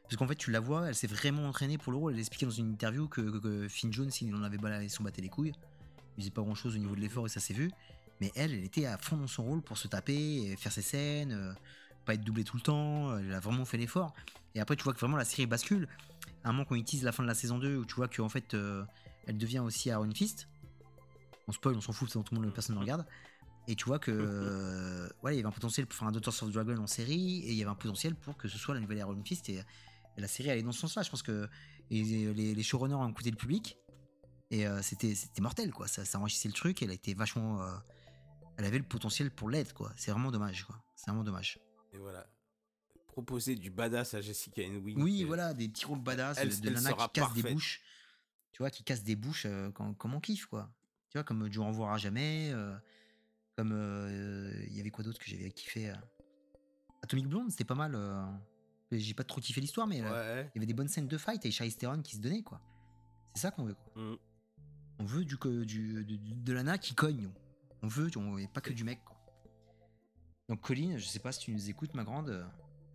Parce 0.07 0.15
qu'en 0.15 0.27
fait, 0.27 0.35
tu 0.35 0.51
la 0.51 0.61
vois, 0.61 0.87
elle 0.87 0.95
s'est 0.95 1.07
vraiment 1.07 1.47
entraînée 1.47 1.77
pour 1.77 1.91
le 1.91 1.97
rôle. 1.97 2.13
Elle 2.13 2.19
expliquait 2.19 2.45
dans 2.45 2.51
une 2.51 2.71
interview 2.71 3.07
que, 3.07 3.21
que- 3.21 3.39
que 3.39 3.67
Finn 3.67 3.91
Jones, 3.91 4.09
il 4.21 4.33
en 4.35 4.43
avait 4.43 4.57
balayé 4.57 4.87
son 4.87 5.03
battait 5.03 5.21
les 5.21 5.29
couilles. 5.29 5.53
Il 6.17 6.21
faisait 6.21 6.31
pas 6.31 6.41
grand 6.41 6.55
chose 6.55 6.75
au 6.75 6.79
niveau 6.79 6.95
de 6.95 7.01
l'effort 7.01 7.25
et 7.25 7.29
ça 7.29 7.39
s'est 7.41 7.53
vu. 7.53 7.69
Mais 8.21 8.31
elle, 8.35 8.53
elle 8.53 8.63
était 8.63 8.85
à 8.85 8.97
fond 8.97 9.17
dans 9.17 9.27
son 9.27 9.43
rôle 9.43 9.61
pour 9.61 9.77
se 9.77 9.87
taper, 9.87 10.15
et 10.51 10.55
faire 10.55 10.71
ses 10.71 10.81
scènes, 10.81 11.33
euh, 11.33 11.53
pas 12.05 12.13
être 12.15 12.23
doublée 12.23 12.43
tout 12.43 12.55
le 12.55 12.63
temps. 12.63 13.17
Elle 13.17 13.33
a 13.33 13.39
vraiment 13.39 13.65
fait 13.65 13.77
l'effort. 13.77 14.13
Et 14.55 14.59
après, 14.61 14.75
tu 14.75 14.83
vois 14.83 14.93
que 14.93 14.99
vraiment 14.99 15.17
la 15.17 15.25
série 15.25 15.45
bascule. 15.45 15.87
À 16.43 16.49
un 16.49 16.53
moment, 16.53 16.65
ils 16.71 16.83
teasent 16.83 17.03
la 17.03 17.11
fin 17.11 17.21
de 17.21 17.27
la 17.27 17.35
saison 17.35 17.59
2, 17.59 17.77
où 17.77 17.85
tu 17.85 17.95
vois 17.95 18.07
qu'en 18.07 18.29
fait, 18.29 18.53
euh, 18.53 18.83
elle 19.27 19.37
devient 19.37 19.59
aussi 19.59 19.89
Iron 19.89 20.09
Fist. 20.15 20.47
On 21.47 21.51
spoil, 21.51 21.75
on 21.75 21.81
s'en 21.81 21.91
fout, 21.93 22.09
c'est 22.09 22.17
dans 22.17 22.23
tout 22.23 22.33
le 22.33 22.41
monde, 22.41 22.53
personne 22.53 22.75
ne 22.75 22.79
regarde. 22.81 23.05
Et 23.67 23.75
tu 23.75 23.85
vois 23.85 23.99
que 23.99 24.11
euh, 24.15 25.09
ouais, 25.21 25.33
il 25.33 25.37
y 25.37 25.39
avait 25.39 25.47
un 25.49 25.51
potentiel 25.51 25.85
pour 25.85 25.99
faire 25.99 26.07
un 26.07 26.11
Daughters 26.11 26.41
of 26.41 26.51
Dragon 26.51 26.77
en 26.77 26.87
série, 26.87 27.39
et 27.39 27.51
il 27.51 27.57
y 27.57 27.61
avait 27.61 27.71
un 27.71 27.75
potentiel 27.75 28.15
pour 28.15 28.37
que 28.37 28.47
ce 28.47 28.57
soit 28.57 28.73
la 28.73 28.79
nouvelle 28.79 28.99
Iron 28.99 29.21
Fist, 29.23 29.49
et 29.49 29.61
la 30.21 30.27
série 30.27 30.49
allait 30.49 30.63
dans 30.63 30.71
ce 30.71 30.81
sens-là. 30.81 31.03
Je 31.03 31.09
pense 31.09 31.23
que 31.23 31.47
et 31.89 32.03
les, 32.03 32.53
les 32.55 32.63
showrunners 32.63 32.95
ont 32.95 33.07
écouté 33.09 33.29
le 33.31 33.37
public, 33.37 33.77
et 34.51 34.67
euh, 34.67 34.81
c'était 34.81 35.15
c'était 35.15 35.41
mortel, 35.41 35.71
quoi. 35.71 35.87
Ça, 35.87 36.03
ça 36.05 36.19
enrichissait 36.19 36.47
le 36.49 36.53
truc, 36.53 36.81
elle 36.81 36.91
a 36.91 36.93
été 36.93 37.13
vachement. 37.13 37.61
euh, 37.63 37.71
elle 38.57 38.65
avait 38.65 38.79
le 38.79 38.83
potentiel 38.83 39.29
pour 39.31 39.49
l'aide, 39.49 39.71
quoi. 39.73 39.91
C'est 39.95 40.11
vraiment 40.11 40.31
dommage, 40.31 40.63
quoi. 40.65 40.81
C'est 40.95 41.09
vraiment 41.11 41.23
dommage. 41.23 41.59
Et 41.93 41.97
voilà. 41.97 42.27
Proposer 43.07 43.55
du 43.55 43.69
badass 43.71 44.13
à 44.15 44.21
Jessica 44.21 44.61
Henwick. 44.63 44.97
Oui, 44.97 45.23
euh, 45.23 45.27
voilà, 45.27 45.53
des 45.53 45.69
petits 45.69 45.85
rôles 45.85 46.01
badass, 46.01 46.37
elle- 46.39 46.59
de, 46.61 46.69
nana 46.69 46.93
qui 46.93 47.09
casse 47.13 47.33
des 47.33 47.43
bouches. 47.53 47.81
Tu 48.51 48.59
vois, 48.63 48.69
qui 48.71 48.83
casse 48.83 49.03
des 49.03 49.15
bouches 49.15 49.45
euh, 49.45 49.71
quand- 49.71 49.93
comme 49.93 50.13
on 50.15 50.19
kiffe, 50.19 50.45
quoi. 50.47 50.69
Tu 51.09 51.17
vois, 51.17 51.23
comme 51.23 51.47
Dieu 51.49 51.61
en 51.61 51.69
reverra 51.69 51.97
jamais. 51.97 52.51
comme. 53.55 53.71
Il 54.67 54.75
y 54.75 54.79
avait 54.79 54.89
quoi 54.91 55.03
d'autre 55.03 55.19
que 55.19 55.25
j'avais 55.29 55.51
kiffé. 55.51 55.93
Atomic 57.03 57.27
Blonde, 57.27 57.49
c'était 57.51 57.63
pas 57.63 57.75
mal. 57.75 57.95
J'ai 58.91 59.13
pas 59.13 59.23
trop 59.23 59.41
kiffé 59.41 59.59
l'histoire, 59.59 59.85
mais 59.87 60.01
euh, 60.01 60.11
Ouais. 60.11 60.49
il 60.53 60.57
y 60.57 60.59
avait 60.59 60.65
des 60.65 60.73
bonnes 60.73 60.87
scènes 60.87 61.07
de 61.07 61.17
fight 61.17 61.45
et 61.45 61.51
Charlize 61.51 61.77
Theron 61.77 62.01
qui 62.01 62.15
se 62.15 62.21
donnait, 62.21 62.41
quoi. 62.43 62.61
C'est 63.33 63.41
ça 63.41 63.51
qu'on 63.51 63.65
veut, 63.65 63.73
quoi. 63.75 64.01
Mm. 64.01 64.17
On 64.99 65.05
veut 65.05 65.25
du, 65.25 65.37
du, 65.65 66.05
du- 66.05 66.17
de 66.17 66.53
l'ana 66.53 66.77
qui 66.77 66.95
cogne. 66.95 67.29
On 67.83 67.87
veut, 67.87 68.09
on, 68.17 68.37
et 68.37 68.47
pas 68.47 68.61
que 68.61 68.71
du 68.73 68.83
mec, 68.83 69.03
quoi. 69.03 69.17
Donc, 70.49 70.61
Colline, 70.61 70.97
je 70.97 71.05
sais 71.05 71.19
pas 71.19 71.31
si 71.33 71.39
tu 71.41 71.51
nous 71.51 71.69
écoutes, 71.69 71.93
ma 71.93 72.03
grande. 72.05 72.29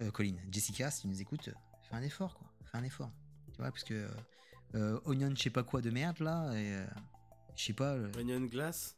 euh, 0.01 0.11
Colline, 0.11 0.40
Jessica, 0.51 0.90
si 0.90 1.03
tu 1.03 1.09
nous 1.09 1.20
écoutes, 1.20 1.51
fais 1.82 1.95
un 1.95 2.03
effort, 2.03 2.38
quoi. 2.38 2.49
Fais 2.64 2.78
un 2.78 2.84
effort. 2.84 3.11
Tu 3.53 3.59
vois, 3.59 3.70
parce 3.70 3.84
que 3.84 3.93
euh, 3.95 4.09
euh, 4.74 5.01
Onion, 5.05 5.32
je 5.36 5.43
sais 5.43 5.51
pas 5.51 5.62
quoi 5.62 5.82
de 5.82 5.90
merde, 5.90 6.18
là, 6.20 6.51
et 6.55 6.74
euh, 6.74 6.86
je 7.55 7.64
sais 7.64 7.72
pas. 7.74 7.97
le- 7.97 8.11
Onion 8.18 8.40
Glass? 8.47 8.97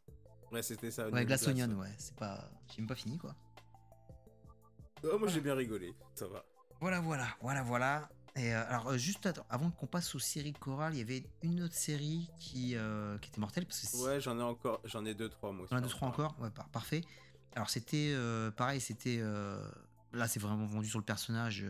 Ouais, 0.52 0.62
c'était 0.62 0.92
ça. 0.92 1.10
Ouais, 1.10 1.26
Glass 1.26 1.46
Onion, 1.48 1.68
ouais. 1.72 1.92
C'est 1.98 2.14
pas. 2.14 2.48
J'ai 2.70 2.80
même 2.80 2.86
pas 2.88 2.94
fini, 2.94 3.18
quoi. 3.18 3.34
Oh, 5.02 5.18
moi 5.18 5.28
j'ai 5.28 5.40
bien 5.42 5.54
rigolé, 5.54 5.92
ça 6.14 6.26
va. 6.28 6.44
Voilà, 6.80 7.00
voilà, 7.00 7.28
voilà, 7.40 7.62
voilà. 7.62 8.08
Et 8.36 8.52
euh, 8.52 8.68
alors, 8.68 8.88
euh, 8.88 8.98
juste 8.98 9.24
attends, 9.26 9.46
avant 9.48 9.70
qu'on 9.70 9.86
passe 9.86 10.14
aux 10.14 10.18
séries 10.18 10.52
chorales, 10.52 10.94
il 10.94 10.98
y 10.98 11.02
avait 11.02 11.24
une 11.42 11.62
autre 11.62 11.74
série 11.74 12.28
qui, 12.38 12.74
euh, 12.76 13.16
qui 13.18 13.30
était 13.30 13.40
mortelle. 13.40 13.64
Parce 13.66 13.80
que 13.80 13.86
c'est- 13.86 14.02
Ouais, 14.02 14.20
j'en 14.20 14.38
ai 14.38 14.42
encore, 14.42 14.80
j'en 14.84 15.04
ai 15.04 15.14
deux, 15.14 15.28
trois 15.28 15.52
moi. 15.52 15.66
On 15.70 15.74
en 15.74 15.78
a 15.78 15.80
deux, 15.80 15.86
aussi. 15.86 15.94
trois 15.96 16.08
encore? 16.08 16.36
Ouais, 16.40 16.50
par- 16.50 16.68
parfait. 16.68 17.02
Alors, 17.54 17.70
c'était 17.70 18.10
euh, 18.12 18.50
pareil, 18.50 18.80
c'était. 18.80 19.20
là, 20.12 20.28
c'est 20.28 20.40
vraiment 20.40 20.66
vendu 20.66 20.88
sur 20.88 20.98
le 20.98 21.04
personnage 21.04 21.64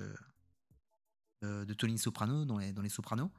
de 1.43 1.75
Tony 1.75 1.99
Soprano 1.99 2.45
dans 2.47 2.57
les, 2.59 2.73
dans 2.73 2.83
les 2.83 2.89
Sopranos. 2.89 3.31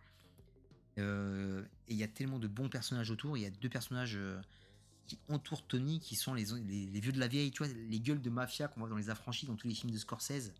Et 0.97 1.01
il 1.01 1.95
y 1.97 2.03
a 2.03 2.07
tellement 2.07 2.39
de 2.39 2.47
bons 2.47 2.69
personnages 2.69 3.09
autour. 3.11 3.37
Il 3.37 3.41
y 3.41 3.45
a 3.47 3.49
deux 3.49 3.69
personnages 3.69 4.19
qui 5.07 5.19
entourent 5.29 5.65
Tony, 5.65 5.99
qui 5.99 6.15
sont 6.15 6.33
les, 6.35 6.45
les, 6.45 6.85
les 6.87 6.99
vieux 6.99 7.11
de 7.11 7.19
la 7.19 7.27
vieille, 7.27 7.51
tu 7.51 7.63
vois, 7.63 7.73
les 7.73 7.99
gueules 7.99 8.21
de 8.21 8.29
mafia 8.29 8.67
qu'on 8.67 8.79
voit 8.81 8.89
dans 8.89 8.95
les 8.95 9.09
affranchis, 9.09 9.45
dans 9.47 9.55
tous 9.55 9.67
les 9.67 9.73
films 9.75 9.91
de 9.91 9.97
Scorsese. 9.97 10.51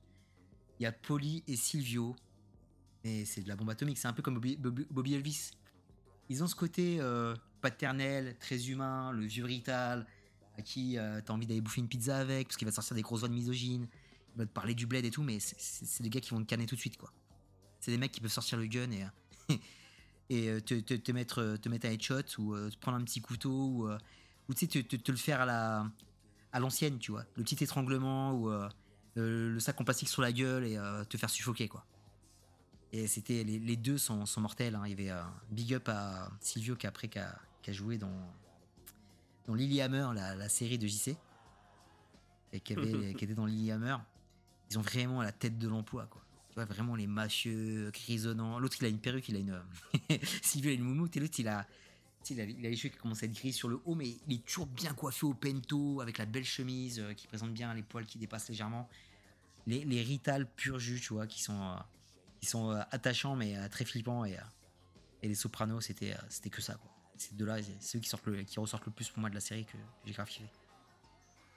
Il 0.79 0.83
y 0.83 0.85
a 0.85 0.91
Polly 0.91 1.43
et 1.47 1.55
Silvio. 1.55 2.15
Et 3.03 3.25
c'est 3.25 3.41
de 3.41 3.47
la 3.47 3.55
bombe 3.55 3.69
atomique. 3.69 3.97
C'est 3.97 4.07
un 4.07 4.13
peu 4.13 4.21
comme 4.23 4.39
Bobby, 4.39 5.13
Elvis. 5.13 5.51
Ils 6.29 6.43
ont 6.43 6.47
ce 6.47 6.55
côté 6.55 6.97
euh, 6.99 7.35
paternel, 7.61 8.35
très 8.39 8.69
humain, 8.69 9.11
le 9.11 9.25
vieux 9.25 9.45
Rital, 9.45 10.07
à 10.57 10.61
qui 10.63 10.97
euh, 10.97 11.21
t'as 11.23 11.33
envie 11.33 11.45
d'aller 11.45 11.61
bouffer 11.61 11.81
une 11.81 11.87
pizza 11.87 12.17
avec, 12.17 12.47
parce 12.47 12.57
qu'il 12.57 12.65
va 12.65 12.71
te 12.71 12.75
sortir 12.75 12.95
des 12.95 13.03
grosses 13.03 13.19
voix 13.19 13.29
de 13.29 13.33
misogyne. 13.35 13.87
Il 14.35 14.39
va 14.39 14.45
te 14.45 14.51
parler 14.51 14.73
du 14.73 14.87
bled 14.87 15.05
et 15.05 15.11
tout, 15.11 15.21
mais 15.23 15.39
c'est- 15.39 16.01
des 16.01 16.09
gars 16.09 16.19
qui 16.19 16.31
vont 16.31 16.39
te 16.41 16.45
canner 16.47 16.65
tout 16.65 16.75
de 16.75 16.79
suite, 16.79 16.97
quoi. 16.97 17.13
C'est 17.79 17.91
des 17.91 17.97
mecs 17.99 18.11
qui 18.11 18.21
peuvent 18.21 18.31
sortir 18.31 18.57
le 18.57 18.65
gun 18.65 18.89
et, 18.91 19.03
euh, 19.03 19.55
et 20.57 20.61
te, 20.61 20.73
te- 20.95 21.11
mettre, 21.11 21.57
te 21.61 21.69
mettre 21.69 21.85
un 21.85 21.91
headshot 21.91 22.23
ou 22.39 22.55
te 22.69 22.77
prendre 22.79 22.97
un 22.97 23.03
petit 23.03 23.21
couteau 23.21 23.87
ou, 24.49 24.53
tu 24.55 24.65
sais, 24.65 24.83
te, 24.83 24.95
te- 24.95 25.11
le 25.11 25.17
faire 25.17 25.41
à 25.41 25.45
la 25.45 25.91
à 26.51 26.59
l'ancienne, 26.59 26.97
tu 26.99 27.11
vois. 27.11 27.25
Le 27.35 27.43
petit 27.43 27.61
étranglement 27.63 28.31
ou 28.33 28.49
le, 29.15 29.51
le 29.53 29.59
sac 29.59 29.79
en 29.81 29.83
plastique 29.83 30.09
sur 30.09 30.21
la 30.21 30.31
gueule 30.31 30.65
et 30.65 30.77
euh, 30.77 31.03
te 31.05 31.17
faire 31.17 31.29
suffoquer, 31.29 31.67
quoi. 31.67 31.85
Et 32.91 33.07
c'était 33.07 33.43
les, 33.43 33.59
les 33.59 33.75
deux 33.75 33.97
sont, 33.97 34.25
sont 34.25 34.41
mortels. 34.41 34.75
hein. 34.75 34.83
Il 34.85 34.91
y 34.91 34.93
avait 34.93 35.09
un 35.09 35.33
big 35.51 35.73
up 35.73 35.89
à 35.89 36.31
Silvio 36.39 36.75
qui 36.75 36.87
après 36.87 37.07
qui 37.09 37.19
a, 37.19 37.37
qui 37.61 37.71
a 37.71 37.73
joué 37.73 37.97
dans 37.97 38.11
dans 39.47 39.53
Lilyhammer, 39.53 40.07
la, 40.15 40.33
la 40.35 40.49
série 40.49 40.77
de 40.79 40.87
JC, 40.87 41.15
et 42.51 42.59
qui, 42.61 42.73
avait, 42.73 43.13
qui 43.17 43.25
était 43.25 43.35
dans 43.35 43.45
Lilyhammer. 43.45 43.97
Ils 44.71 44.79
ont 44.79 44.81
vraiment 44.81 45.21
la 45.21 45.31
tête 45.31 45.59
de 45.59 45.67
l'emploi, 45.67 46.07
quoi. 46.07 46.21
Tu 46.49 46.55
vois, 46.55 46.65
vraiment 46.65 46.95
les 46.95 47.05
mafieux, 47.05 47.91
grisonnants. 47.91 48.57
L'autre, 48.59 48.77
il 48.79 48.85
a 48.85 48.87
une 48.89 48.97
perruque, 48.99 49.29
il 49.29 49.35
a 49.35 49.39
une. 49.39 49.61
Silvio 50.41 50.71
a 50.71 50.73
une 50.73 50.81
moumoute, 50.83 51.15
et 51.17 51.19
l'autre, 51.19 51.39
il 51.39 51.47
a. 51.47 51.67
Il 52.31 52.41
a, 52.41 52.43
il 52.45 52.65
a 52.65 52.69
les 52.69 52.75
cheveux 52.75 52.89
qui 52.89 52.97
commencent 52.97 53.21
à 53.21 53.27
être 53.27 53.35
gris 53.35 53.53
sur 53.53 53.67
le 53.69 53.79
haut, 53.85 53.93
mais 53.93 54.17
il 54.27 54.35
est 54.37 54.43
toujours 54.45 54.65
bien 54.65 54.93
coiffé 54.95 55.27
au 55.27 55.35
pento, 55.35 56.01
avec 56.01 56.17
la 56.17 56.25
belle 56.25 56.43
chemise 56.43 56.99
euh, 56.99 57.13
qui 57.13 57.27
présente 57.27 57.53
bien 57.53 57.71
les 57.75 57.83
poils 57.83 58.07
qui 58.07 58.17
dépassent 58.17 58.49
légèrement. 58.49 58.89
Les, 59.67 59.83
les 59.83 60.01
Rital 60.03 60.49
pur 60.49 60.79
jus, 60.79 60.99
tu 61.01 61.13
vois, 61.13 61.27
qui 61.27 61.41
sont, 61.41 61.59
euh, 61.61 61.75
qui 62.39 62.45
sont 62.45 62.71
euh, 62.71 62.81
attachants, 62.91 63.35
mais 63.35 63.57
euh, 63.57 63.67
très 63.67 63.85
flippants. 63.85 64.25
Et, 64.25 64.37
et 65.21 65.27
les 65.27 65.35
Sopranos, 65.35 65.81
c'était 65.81 66.15
c'était 66.29 66.49
que 66.49 66.61
ça, 66.61 66.75
quoi. 66.75 66.91
Ces 67.17 67.33
deux-là, 67.35 67.61
c'est 67.63 67.81
ceux 67.81 67.99
qui, 67.99 68.09
sortent 68.09 68.27
le, 68.27 68.43
qui 68.43 68.59
ressortent 68.59 68.85
le 68.85 68.91
plus 68.91 69.09
pour 69.09 69.19
moi 69.19 69.29
de 69.29 69.35
la 69.35 69.41
série 69.41 69.65
que, 69.65 69.77
j'ai 70.05 70.13
grave 70.13 70.27
kiffé. 70.27 70.49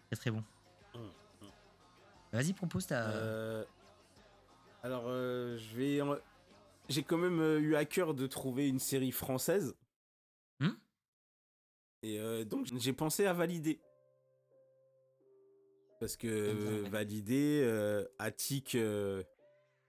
Très 0.07 0.17
très 0.17 0.31
bon. 0.31 0.45
Hum, 0.95 1.11
Vas-y, 2.33 2.53
propose 2.53 2.87
ta. 2.87 3.09
Euh, 3.11 3.65
alors, 4.83 5.05
euh, 5.07 5.59
je 5.59 5.77
vais. 5.77 6.01
en- 6.01 6.17
J'ai 6.89 7.03
quand 7.03 7.19
même 7.19 7.41
eu 7.61 7.75
à 7.75 7.85
cœur 7.85 8.15
de 8.15 8.27
trouver 8.27 8.69
une 8.69 8.79
série 8.79 9.13
française. 9.13 9.75
Hmm 10.61 10.71
Et 12.03 12.19
euh, 12.21 12.45
donc, 12.45 12.67
j'ai 12.79 12.93
pensé 12.93 13.27
à 13.27 13.33
valider. 13.33 13.81
Parce 16.01 16.17
que 16.17 16.29
valider, 16.91 17.61
euh, 17.65 18.05
Attic, 18.19 18.75
euh, 18.77 19.23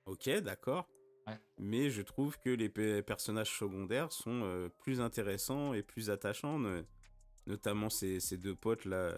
ok, 0.05 0.29
d'accord. 0.41 0.87
Ouais. 1.27 1.37
Mais 1.59 1.89
je 1.91 2.01
trouve 2.01 2.37
que 2.39 2.49
les 2.49 2.69
pe- 2.69 3.01
personnages 3.01 3.55
secondaires 3.57 4.11
sont 4.11 4.41
euh, 4.43 4.69
plus 4.79 5.01
intéressants 5.01 5.73
et 5.73 5.83
plus 5.83 6.09
attachants. 6.09 6.57
ne- 6.59 6.83
notamment 7.45 7.89
ces, 7.89 8.19
ces 8.19 8.37
deux 8.37 8.55
potes 8.55 8.85
là, 8.85 9.15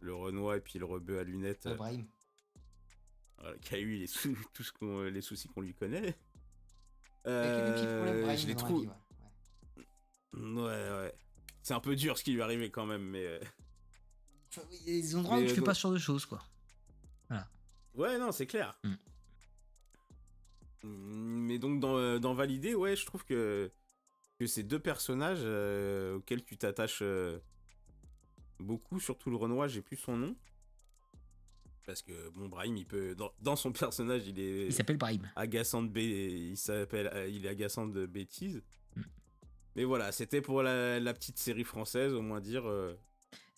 le 0.00 0.14
Renoir 0.14 0.54
et 0.56 0.60
puis 0.60 0.78
le 0.78 0.84
rebeu 0.84 1.18
à 1.18 1.24
lunettes. 1.24 1.66
euh, 1.66 1.74
Brahim. 1.74 2.06
voilà, 3.38 3.56
qui 3.58 3.74
a 3.74 3.78
eu 3.78 3.96
les, 3.96 4.06
sou- 4.06 4.36
tout 4.54 4.62
ce 4.62 4.72
qu'on- 4.72 5.02
les 5.04 5.20
soucis 5.22 5.48
qu'on 5.48 5.60
lui 5.62 5.74
connaît. 5.74 6.14
Euh, 7.26 8.36
je 8.36 8.46
les 8.46 8.54
trouve. 8.54 8.86
Ouais. 8.86 9.84
Ouais, 10.34 10.62
ouais. 10.98 11.14
C'est 11.62 11.72
un 11.74 11.80
peu 11.80 11.96
dur 11.96 12.18
ce 12.18 12.24
qui 12.24 12.32
lui 12.32 12.40
est 12.40 12.42
arrivé 12.42 12.70
quand 12.70 12.84
même, 12.86 13.02
mais. 13.02 13.40
Euh, 14.58 14.62
Enfin, 14.62 14.68
Il 14.86 14.94
y 14.94 14.98
a 14.98 15.00
des 15.02 15.16
endroits 15.16 15.36
où 15.36 15.40
Mais, 15.40 15.46
tu 15.46 15.52
euh, 15.52 15.54
fais 15.54 15.60
donc- 15.60 15.66
pas 15.66 15.74
ce 15.74 15.80
genre 15.80 15.92
de 15.92 15.98
choses, 15.98 16.26
quoi. 16.26 16.42
Ouais, 17.96 18.18
non, 18.18 18.32
c'est 18.32 18.46
clair. 18.46 18.76
Mm. 18.82 18.94
Mm, 20.82 21.46
Mais 21.46 21.58
donc, 21.58 21.80
dans, 21.80 21.96
euh, 21.96 22.18
dans 22.18 22.34
Valider, 22.34 22.74
ouais, 22.74 22.96
je 22.96 23.06
trouve 23.06 23.24
que, 23.24 23.70
que 24.38 24.46
ces 24.46 24.62
deux 24.62 24.78
personnages 24.80 25.38
euh, 25.42 26.16
auxquels 26.16 26.44
tu 26.44 26.56
t'attaches 26.58 27.00
euh, 27.02 27.38
beaucoup, 28.58 28.98
surtout 29.00 29.30
le 29.30 29.36
Renoir, 29.36 29.68
j'ai 29.68 29.80
plus 29.82 29.96
son 29.96 30.16
nom. 30.16 30.36
Parce 31.86 32.02
que, 32.02 32.30
bon, 32.30 32.48
Brahim, 32.48 32.76
il 32.78 32.86
peut. 32.86 33.14
Dans, 33.14 33.30
dans 33.40 33.56
son 33.56 33.70
personnage, 33.72 34.26
il 34.26 34.40
est. 34.40 34.66
Il 34.66 34.72
s'appelle 34.72 34.96
Brahim. 34.96 35.30
agaçant 35.36 35.82
de 35.82 35.88
bé- 35.88 36.48
il 36.50 36.56
s'appelle 36.56 37.10
euh, 37.12 37.28
il 37.28 37.44
est 37.46 37.48
agaçant 37.50 37.86
de 37.86 38.06
bêtises 38.06 38.62
Mm. 38.96 39.02
mais 39.76 39.84
voilà 39.84 40.12
c'était 40.12 40.40
pour 40.40 40.62
la, 40.62 41.00
la 41.00 41.12
petite 41.14 41.36
série 41.36 41.64
française 41.64 42.12
au 42.14 42.22
moins 42.22 42.40
dire 42.40 42.64
euh, 42.68 42.94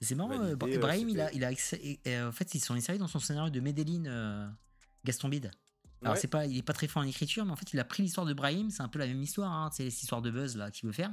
C'est 0.01 0.15
marrant, 0.15 0.39
euh, 0.41 0.57
Brahim, 0.57 1.09
il 1.09 1.21
a, 1.21 1.33
il 1.33 1.45
a 1.45 1.53
et, 1.53 2.01
et, 2.05 2.21
en 2.21 2.33
fait, 2.33 2.55
ils 2.55 2.61
sont 2.61 2.75
insérés 2.75 2.99
dans 2.99 3.09
son 3.09 3.19
scénario 3.19 3.51
de 3.51 3.61
Medellin, 3.61 4.05
euh, 4.07 4.47
Gaston 5.05 5.29
Bide. 5.29 5.51
Alors, 6.03 6.15
Ouais. 6.15 6.21
c'est 6.21 6.29
pas, 6.29 6.47
il 6.47 6.59
est 6.59 6.63
pas 6.63 6.75
très 6.75 6.87
fort 6.89 7.03
en 7.03 7.07
écriture, 7.07 7.45
mais 7.47 7.53
en 7.53 7.57
fait, 7.57 7.73
il 7.73 7.81
a 7.81 7.85
pris 7.85 8.03
l'histoire 8.03 8.27
de 8.27 8.35
Brahim, 8.35 8.71
c'est 8.71 8.83
un 8.83 8.89
peu 8.89 8.99
la 8.99 9.07
même 9.07 9.23
histoire, 9.23 9.51
hein, 9.51 9.71
c'est 9.73 9.85
l'histoire 9.85 10.21
de 10.21 10.31
Buzz, 10.31 10.57
là, 10.57 10.71
qu'il 10.71 10.87
veut 10.87 10.93
faire. 10.93 11.11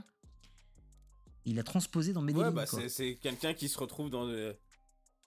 Il 1.46 1.56
l'a 1.56 1.64
transposé 1.64 2.14
dans 2.14 2.22
Medellin, 2.22 2.50
ouais 2.50 2.54
bah 2.54 2.66
c'est, 2.66 3.16
quelqu'un 3.16 3.54
qui 3.54 3.70
se 3.70 3.78
retrouve 3.78 4.10
dans 4.10 4.28
de, 4.28 4.56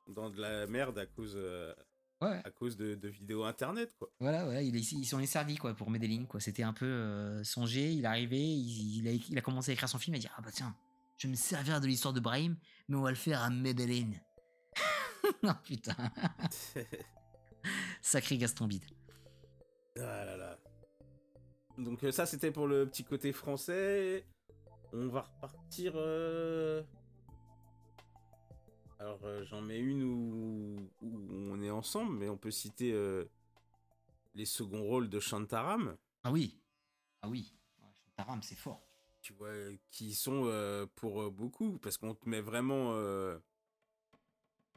dans 0.09 0.31
de 0.31 0.41
la 0.41 0.67
merde 0.67 0.99
à 0.99 1.07
cause 1.07 1.35
euh, 1.37 1.75
Ouais, 2.23 2.41
à 2.45 2.51
cause 2.51 2.79
de, 2.79 2.95
de 2.95 3.09
vidéos 3.09 3.45
internet 3.45 3.93
quoi 3.99 4.09
voilà, 4.21 4.45
voilà, 4.45 4.63
il 4.63 4.75
est, 4.75 4.93
ils 4.93 5.05
s'en 5.05 5.21
est 5.21 5.27
servi, 5.27 5.57
quoi, 5.57 5.75
pour 5.75 5.91
Medellin, 5.91 6.25
quoi. 6.25 6.41
C'était 6.41 6.63
un 6.63 6.73
peu 6.73 6.87
euh, 6.87 7.45
songé, 7.45 7.93
il 7.93 8.05
est 8.05 8.07
arrivé, 8.07 8.39
il, 8.39 8.99
il 9.01 9.09
a, 9.09 9.13
il 9.13 9.37
a 9.37 9.43
commencé 9.43 9.71
à 9.71 9.75
écrire 9.75 9.89
son 9.89 9.99
film, 9.99 10.15
il 10.15 10.19
a 10.19 10.21
dit, 10.21 10.29
ah 10.37 10.41
bah 10.43 10.51
tiens, 10.53 10.75
je 11.19 11.27
vais 11.27 11.31
me 11.33 11.37
servir 11.37 11.81
de 11.81 11.87
l'histoire 11.87 12.15
de 12.15 12.21
Brahim, 12.21 12.57
mais 12.89 12.97
on 12.97 13.03
va 13.03 13.11
le 13.11 13.17
faire 13.17 13.43
à 13.43 13.51
Medellin. 13.51 14.11
oh 15.45 15.49
putain, 15.65 15.97
sacré 18.03 18.39
Gaston 18.39 18.67
Bide. 18.67 18.85
ah 19.97 20.25
là 20.25 20.37
là 20.37 20.59
donc 21.79 22.05
euh, 22.05 22.13
ça 22.13 22.25
c'était 22.27 22.51
pour 22.53 22.67
le 22.69 22.87
petit 22.89 23.05
côté 23.05 23.33
français 23.33 24.25
on 24.93 25.09
va 25.09 25.23
repartir 25.23 25.93
euh, 25.97 26.83
alors 28.99 29.21
euh, 29.25 29.45
j'en 29.45 29.61
mets 29.61 29.79
une 29.79 30.03
où, 30.05 30.77
où 31.03 31.09
on 31.53 31.61
est 31.63 31.71
ensemble 31.71 32.17
mais 32.17 32.29
on 32.31 32.37
peut 32.39 32.51
citer 32.51 32.95
les 34.35 34.45
seconds 34.47 34.85
rôles 34.85 35.09
de 35.11 35.19
Shantaram 35.21 35.97
Ah 36.25 36.31
oui, 36.33 36.61
ah 37.23 37.29
oui, 37.29 37.53
Ouais, 37.83 37.89
Taram, 38.17 38.43
c'est 38.43 38.55
fort. 38.55 38.86
Tu 39.27 39.33
vois, 39.33 39.51
qui 39.91 40.15
sont 40.15 40.43
euh, 40.45 40.87
pour 40.95 41.21
euh, 41.21 41.31
beaucoup, 41.31 41.79
parce 41.79 41.97
qu'on 41.99 42.15
te 42.15 42.29
met 42.29 42.41
vraiment 42.41 42.93
euh, 42.93 43.37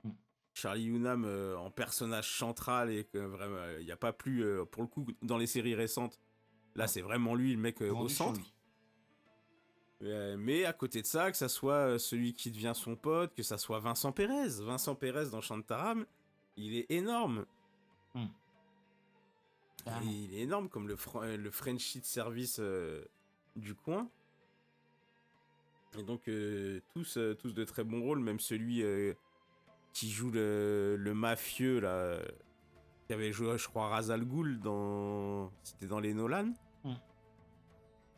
Mm. 0.04 0.10
Charlie 0.56 0.88
Hunnam 0.88 1.24
euh, 1.24 1.56
en 1.58 1.70
personnage 1.70 2.36
central 2.36 2.90
et 2.90 3.04
que 3.04 3.20
vraiment, 3.20 3.60
il 3.80 3.86
n'y 3.86 3.92
a 3.92 3.98
pas 3.98 4.12
plus, 4.12 4.44
euh, 4.44 4.66
pour 4.66 4.82
le 4.82 4.88
coup, 4.88 5.06
dans 5.22 5.38
les 5.38 5.46
séries 5.46 5.76
récentes, 5.76 6.20
là 6.74 6.88
c'est 6.88 7.02
vraiment 7.02 7.36
lui 7.36 7.52
le 7.54 7.60
mec 7.60 7.80
euh, 7.84 7.92
au 7.92 8.10
centre. 8.10 8.42
Euh, 10.02 10.36
mais 10.40 10.66
à 10.66 10.74
côté 10.74 11.02
de 11.02 11.06
ça, 11.06 11.30
que 11.30 11.38
ça 11.38 11.48
soit 11.50 11.74
euh, 11.74 11.98
celui 12.00 12.34
qui 12.34 12.50
devient 12.50 12.72
son 12.74 12.96
pote, 12.96 13.36
que 13.36 13.44
ça 13.44 13.60
soit 13.60 13.80
Vincent 13.80 14.12
Pérez. 14.14 14.48
Vincent 14.64 14.96
Pérez 14.96 15.30
dans 15.30 15.42
Shantaram, 15.42 16.08
il 16.58 16.76
est 16.76 16.90
énorme. 16.90 17.46
Et 20.02 20.08
il 20.08 20.34
est 20.34 20.40
énorme 20.42 20.70
comme 20.70 20.88
le, 20.88 20.96
fr- 20.96 21.24
euh, 21.24 21.38
le 21.38 21.52
Frenchie 21.52 22.00
de 22.00 22.06
service 22.06 22.58
euh, 22.60 23.06
du 23.56 23.76
coin. 23.76 24.10
Et 25.98 26.04
donc 26.04 26.28
euh, 26.28 26.80
tous, 26.94 27.18
euh, 27.18 27.34
tous 27.36 27.54
de 27.54 27.64
très 27.64 27.84
bons 27.84 28.02
rôles, 28.02 28.20
même 28.20 28.40
celui 28.40 28.84
euh, 28.84 29.14
qui 29.94 30.10
joue 30.10 30.30
le, 30.32 30.96
le 30.98 31.14
mafieux 31.14 31.80
là, 31.80 32.20
qui 33.08 33.14
avait 33.14 33.32
joué 33.32 33.58
je 33.58 33.68
crois 33.68 33.88
Razal 33.90 34.24
Ghoul 34.24 34.60
dans... 34.60 35.52
C'était 35.64 35.88
dans 35.88 36.00
les 36.00 36.14
Nolan 36.14 36.54
Hmm. 36.84 36.94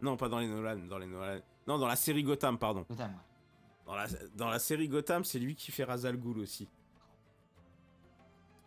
Non 0.01 0.17
pas 0.17 0.30
dans 0.30 0.38
les 0.39 0.47
Nolan, 0.47 0.78
dans 0.88 0.97
les 0.99 1.07
Nolan. 1.07 1.39
Non 1.67 1.78
dans 1.80 1.88
la 1.88 1.95
série 1.95 2.24
Gotham 2.24 2.57
pardon. 2.59 2.86
Gotham. 2.89 3.13
Dans 3.88 3.95
la, 3.95 4.05
dans 4.36 4.49
la 4.49 4.59
série 4.59 4.88
Gotham, 4.88 5.24
c'est 5.24 5.39
lui 5.39 5.55
qui 5.55 5.72
fait 5.72 5.84
Razal 5.84 6.17
Ghoul 6.17 6.39
aussi. 6.39 6.67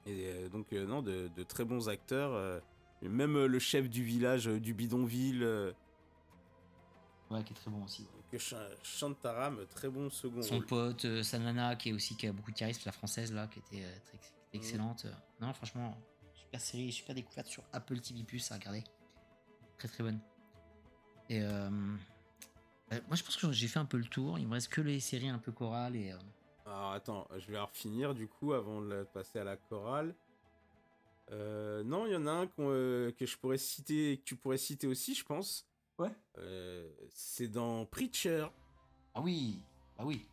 Et 0.07 0.27
euh, 0.29 0.49
donc, 0.49 0.73
euh, 0.73 0.85
non, 0.87 1.01
de, 1.03 1.29
de 1.35 1.43
très 1.45 1.65
bons 1.65 1.89
acteurs. 1.89 2.33
euh, 2.35 2.59
même 3.03 3.45
le 3.45 3.59
chef 3.59 3.89
du 3.89 4.03
village 4.03 4.47
du 4.47 4.75
bidonville, 4.75 5.45
Ouais, 7.31 7.43
qui 7.45 7.53
est 7.53 7.57
très 7.57 7.71
bon 7.71 7.85
aussi. 7.85 8.03
ouais. 8.03 8.09
Que 8.37 8.43
Ch- 8.43 8.57
Shantaram, 8.83 9.65
très 9.69 9.89
bon 9.89 10.11
second 10.11 10.43
Son 10.43 10.57
rôle. 10.57 10.67
pote, 10.67 11.05
euh, 11.05 11.23
Sanana, 11.23 11.77
qui 11.77 11.91
est 11.91 11.93
aussi 11.93 12.17
qui 12.17 12.27
a 12.27 12.33
beaucoup 12.33 12.51
de 12.51 12.57
charisme, 12.57 12.83
la 12.87 12.93
française 12.93 13.33
là, 13.33 13.47
qui 13.47 13.61
était, 13.61 13.85
euh, 13.85 13.99
très, 14.07 14.19
Mhm. 14.19 14.25
excellente. 14.55 15.07
Non, 15.41 15.53
franchement, 15.55 15.97
super 16.35 16.61
série, 16.61 16.91
super 16.93 17.15
découverte 17.15 17.47
sur 17.47 17.63
Apple 17.73 18.01
TV 18.01 18.25
Plus 18.25 18.51
à 18.51 18.55
regarder. 18.57 18.83
Très 19.79 19.89
très 19.89 20.03
bonne. 20.03 20.21
Et 21.29 21.41
euh, 21.43 21.71
euh, 22.93 23.01
moi, 23.07 23.17
je 23.17 23.23
pense 23.23 23.37
que 23.37 23.51
j'ai 23.53 23.69
fait 23.69 23.79
un 23.79 23.85
peu 23.85 23.97
le 23.99 24.05
tour. 24.05 24.39
Il 24.39 24.47
me 24.49 24.53
reste 24.55 24.69
que 24.69 24.81
les 24.81 24.99
séries 25.01 25.29
un 25.29 25.39
peu 25.39 25.53
chorales 25.53 25.95
et. 25.97 26.13
euh, 26.13 26.19
Alors 26.67 26.93
attends, 26.93 27.29
je 27.39 27.51
vais 27.53 27.59
en 27.59 27.69
finir 27.69 28.15
du 28.15 28.27
coup 28.29 28.53
avant 28.53 28.81
de 28.83 29.05
passer 29.05 29.39
à 29.39 29.45
la 29.45 29.57
chorale. 29.57 30.15
Non, 31.31 32.07
il 32.07 32.13
y 32.13 32.17
en 32.17 32.27
a 32.27 32.31
un 32.33 32.49
euh, 32.59 33.13
que 33.13 33.27
je 33.27 33.37
pourrais 33.39 33.59
citer, 33.59 34.19
que 34.19 34.25
tu 34.25 34.37
pourrais 34.37 34.59
citer 34.59 34.87
aussi, 34.87 35.15
je 35.15 35.25
pense. 35.25 35.67
Ouais. 35.99 36.11
Euh, 36.39 36.91
c'est 37.11 37.49
dans 37.49 37.87
Preacher. 37.87 38.47
Ah 39.15 39.21
oui, 39.21 39.61
bah 39.97 40.05
oui. 40.07 40.27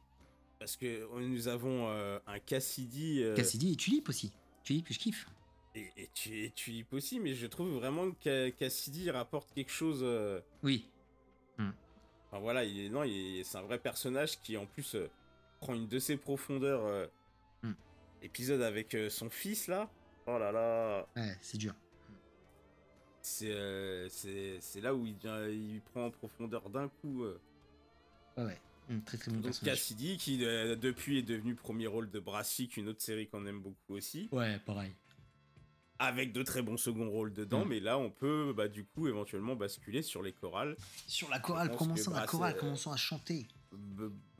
Parce 0.60 0.76
que 0.76 1.08
nous 1.20 1.48
avons 1.48 1.88
euh, 1.90 2.20
un 2.28 2.40
Cassidy. 2.40 3.24
euh, 3.24 3.36
Cassidy 3.36 3.74
et 3.74 3.76
Tulip 3.76 4.10
aussi. 4.10 4.32
Tulip 4.64 4.88
que 4.88 4.94
je 4.94 5.00
kiffe. 5.00 5.28
et, 5.76 5.90
et, 5.98 6.10
tu, 6.14 6.44
et 6.44 6.52
Tulip 6.52 6.92
aussi, 6.94 7.20
mais 7.20 7.34
je 7.34 7.48
trouve 7.48 7.70
vraiment 7.76 8.12
que 8.12 8.18
Ca- 8.24 8.52
Cassidy 8.52 9.10
rapporte 9.12 9.54
quelque 9.54 9.72
chose. 9.72 10.02
euh, 10.04 10.40
Oui. 10.64 10.88
Enfin 12.34 12.40
voilà, 12.40 12.64
il 12.64 12.80
est, 12.86 12.90
non, 12.90 13.04
il 13.04 13.40
est- 13.40 13.44
c'est 13.44 13.58
un 13.58 13.64
vrai 13.64 13.78
personnage 13.78 14.40
qui 14.42 14.56
en 14.56 14.66
plus 14.66 14.96
euh, 14.96 15.10
prend 15.60 15.74
une 15.74 15.88
de 15.90 16.00
ses 16.00 16.16
profondeurs. 16.18 16.86
euh, 16.86 17.06
Hmm. 17.64 17.74
Épisode 18.24 18.62
avec 18.62 18.96
euh, 18.96 19.10
son 19.10 19.30
fils 19.30 19.68
là. 19.68 19.90
Oh 20.28 20.40
là 20.40 20.52
là. 20.52 21.06
Ouais, 21.18 21.36
c'est 21.42 21.58
dur. 21.58 21.76
C'est 23.24 23.52
euh, 23.52 24.08
c'est 24.10 24.82
là 24.82 24.94
où 24.96 25.06
il, 25.06 25.82
prend 25.92 26.06
en 26.06 26.12
profondeur 26.12 26.70
d'un 26.70 26.88
coup. 26.90 27.24
euh. 27.24 27.40
Ouais. 28.38 28.60
Hum, 28.90 29.02
très 29.04 29.18
très 29.18 29.32
bon 29.32 29.40
Donc. 29.40 29.54
Cassidy 29.64 30.18
qui 30.18 30.44
euh, 30.44 30.76
depuis 30.76 31.20
est 31.20 31.24
devenu 31.24 31.56
premier 31.56 31.88
rôle 31.88 32.10
de 32.10 32.20
Brassic, 32.20 32.78
une 32.78 32.88
autre 32.90 33.02
série 33.02 33.28
qu'on 33.28 33.46
aime 33.46 33.62
beaucoup 33.62 33.94
aussi. 33.96 34.28
Ouais, 34.32 34.58
pareil. 34.60 34.94
avec 36.00 36.34
de 36.34 36.42
très 36.42 36.64
bons 36.64 36.78
second 36.78 37.12
rôles 37.12 37.32
dedans, 37.32 37.64
Mm. 37.64 37.70
mais 37.70 37.80
là 37.80 38.00
on 38.00 38.10
peut 38.10 38.54
bah, 38.58 38.68
du 38.68 38.86
coup 38.86 39.08
éventuellement 39.08 39.56
basculer 39.56 40.02
sur 40.02 40.24
les 40.24 40.34
chorales. 40.34 40.76
Sur 41.08 41.30
la 41.30 41.38
chorale, 41.40 41.76
commençons 41.76 42.10
que 42.10 42.16
la 42.16 42.22
Brass- 42.22 42.30
chorale, 42.32 42.58
commençons 42.58 42.92
à 42.92 42.98
chanter. 42.98 43.48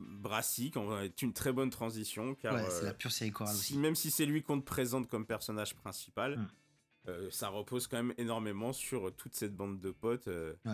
Brassic 0.00 0.74
est 1.02 1.22
une 1.22 1.32
très 1.32 1.52
bonne 1.52 1.70
transition 1.70 2.34
car 2.34 2.54
ouais, 2.54 2.68
c'est 2.68 2.84
la 2.84 2.94
pure 2.94 3.12
série 3.12 3.30
chorale 3.30 3.54
si- 3.54 3.60
aussi. 3.74 3.78
même 3.78 3.94
si 3.94 4.10
c'est 4.10 4.26
lui 4.26 4.42
qu'on 4.42 4.60
te 4.60 4.64
présente 4.66 5.08
comme 5.08 5.24
personnage 5.24 5.74
principal, 5.76 6.36
Mm. 6.38 6.48
Euh, 7.08 7.28
ça 7.30 7.48
repose 7.48 7.86
quand 7.86 7.96
même 7.96 8.14
énormément 8.18 8.72
sur 8.72 9.14
toute 9.16 9.34
cette 9.34 9.54
bande 9.54 9.80
de 9.80 9.90
potes. 9.90 10.28
euh. 10.28 10.54
Ouais. 10.64 10.72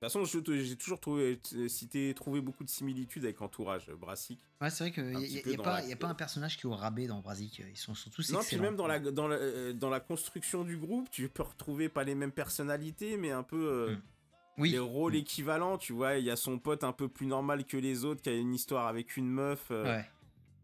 De 0.00 0.06
toute 0.08 0.12
façon, 0.20 0.24
j'ai 0.52 0.76
toujours 0.76 1.00
trouvé, 1.00 1.40
cité, 1.68 2.12
trouvé 2.14 2.42
beaucoup 2.42 2.62
de 2.64 2.68
similitudes 2.68 3.24
avec 3.24 3.40
Entourage, 3.40 3.88
euh, 3.88 3.96
Brassic. 3.96 4.38
Ouais, 4.60 4.68
c'est 4.68 4.84
vrai 4.84 4.92
qu'il 4.92 5.04
n'y 5.06 5.16
a, 5.38 5.48
y 5.50 5.54
a 5.54 5.62
pas, 5.62 5.80
la- 5.80 5.86
y 5.86 5.92
a 5.92 5.96
pas 5.96 6.08
un 6.08 6.14
personnage 6.14 6.58
qui 6.58 6.62
est 6.66 6.70
au 6.70 6.74
rabais 6.74 7.06
dans 7.06 7.20
Brasic. 7.20 7.62
Ils 7.70 7.76
sont, 7.76 7.94
sont 7.94 8.10
tous 8.10 8.30
Non, 8.30 8.40
puis 8.40 8.44
excellents. 8.48 8.62
même 8.64 8.76
dans 8.76 8.86
la, 8.86 8.98
dans, 8.98 9.28
la, 9.28 9.72
dans 9.72 9.88
la 9.88 10.00
construction 10.00 10.62
du 10.64 10.76
groupe, 10.76 11.08
tu 11.10 11.28
peux 11.30 11.42
retrouver 11.44 11.88
pas 11.88 12.04
les 12.04 12.14
mêmes 12.14 12.32
personnalités, 12.32 13.16
mais 13.16 13.30
un 13.30 13.42
peu 13.44 13.66
euh, 13.90 13.94
Mm. 13.96 14.02
Oui. 14.58 14.70
les 14.70 14.78
rôles 14.78 15.16
équivalents. 15.16 15.78
Tu 15.78 15.92
vois, 15.94 16.16
il 16.16 16.24
y 16.24 16.30
a 16.30 16.36
son 16.36 16.58
pote 16.60 16.84
un 16.84 16.92
peu 16.92 17.08
plus 17.08 17.26
normal 17.26 17.64
que 17.64 17.76
les 17.78 18.04
autres 18.04 18.20
qui 18.22 18.28
a 18.28 18.34
une 18.34 18.54
histoire 18.54 18.86
avec 18.86 19.16
une 19.16 19.28
meuf. 19.28 19.68
euh, 19.70 19.84
Ouais. 19.84 20.04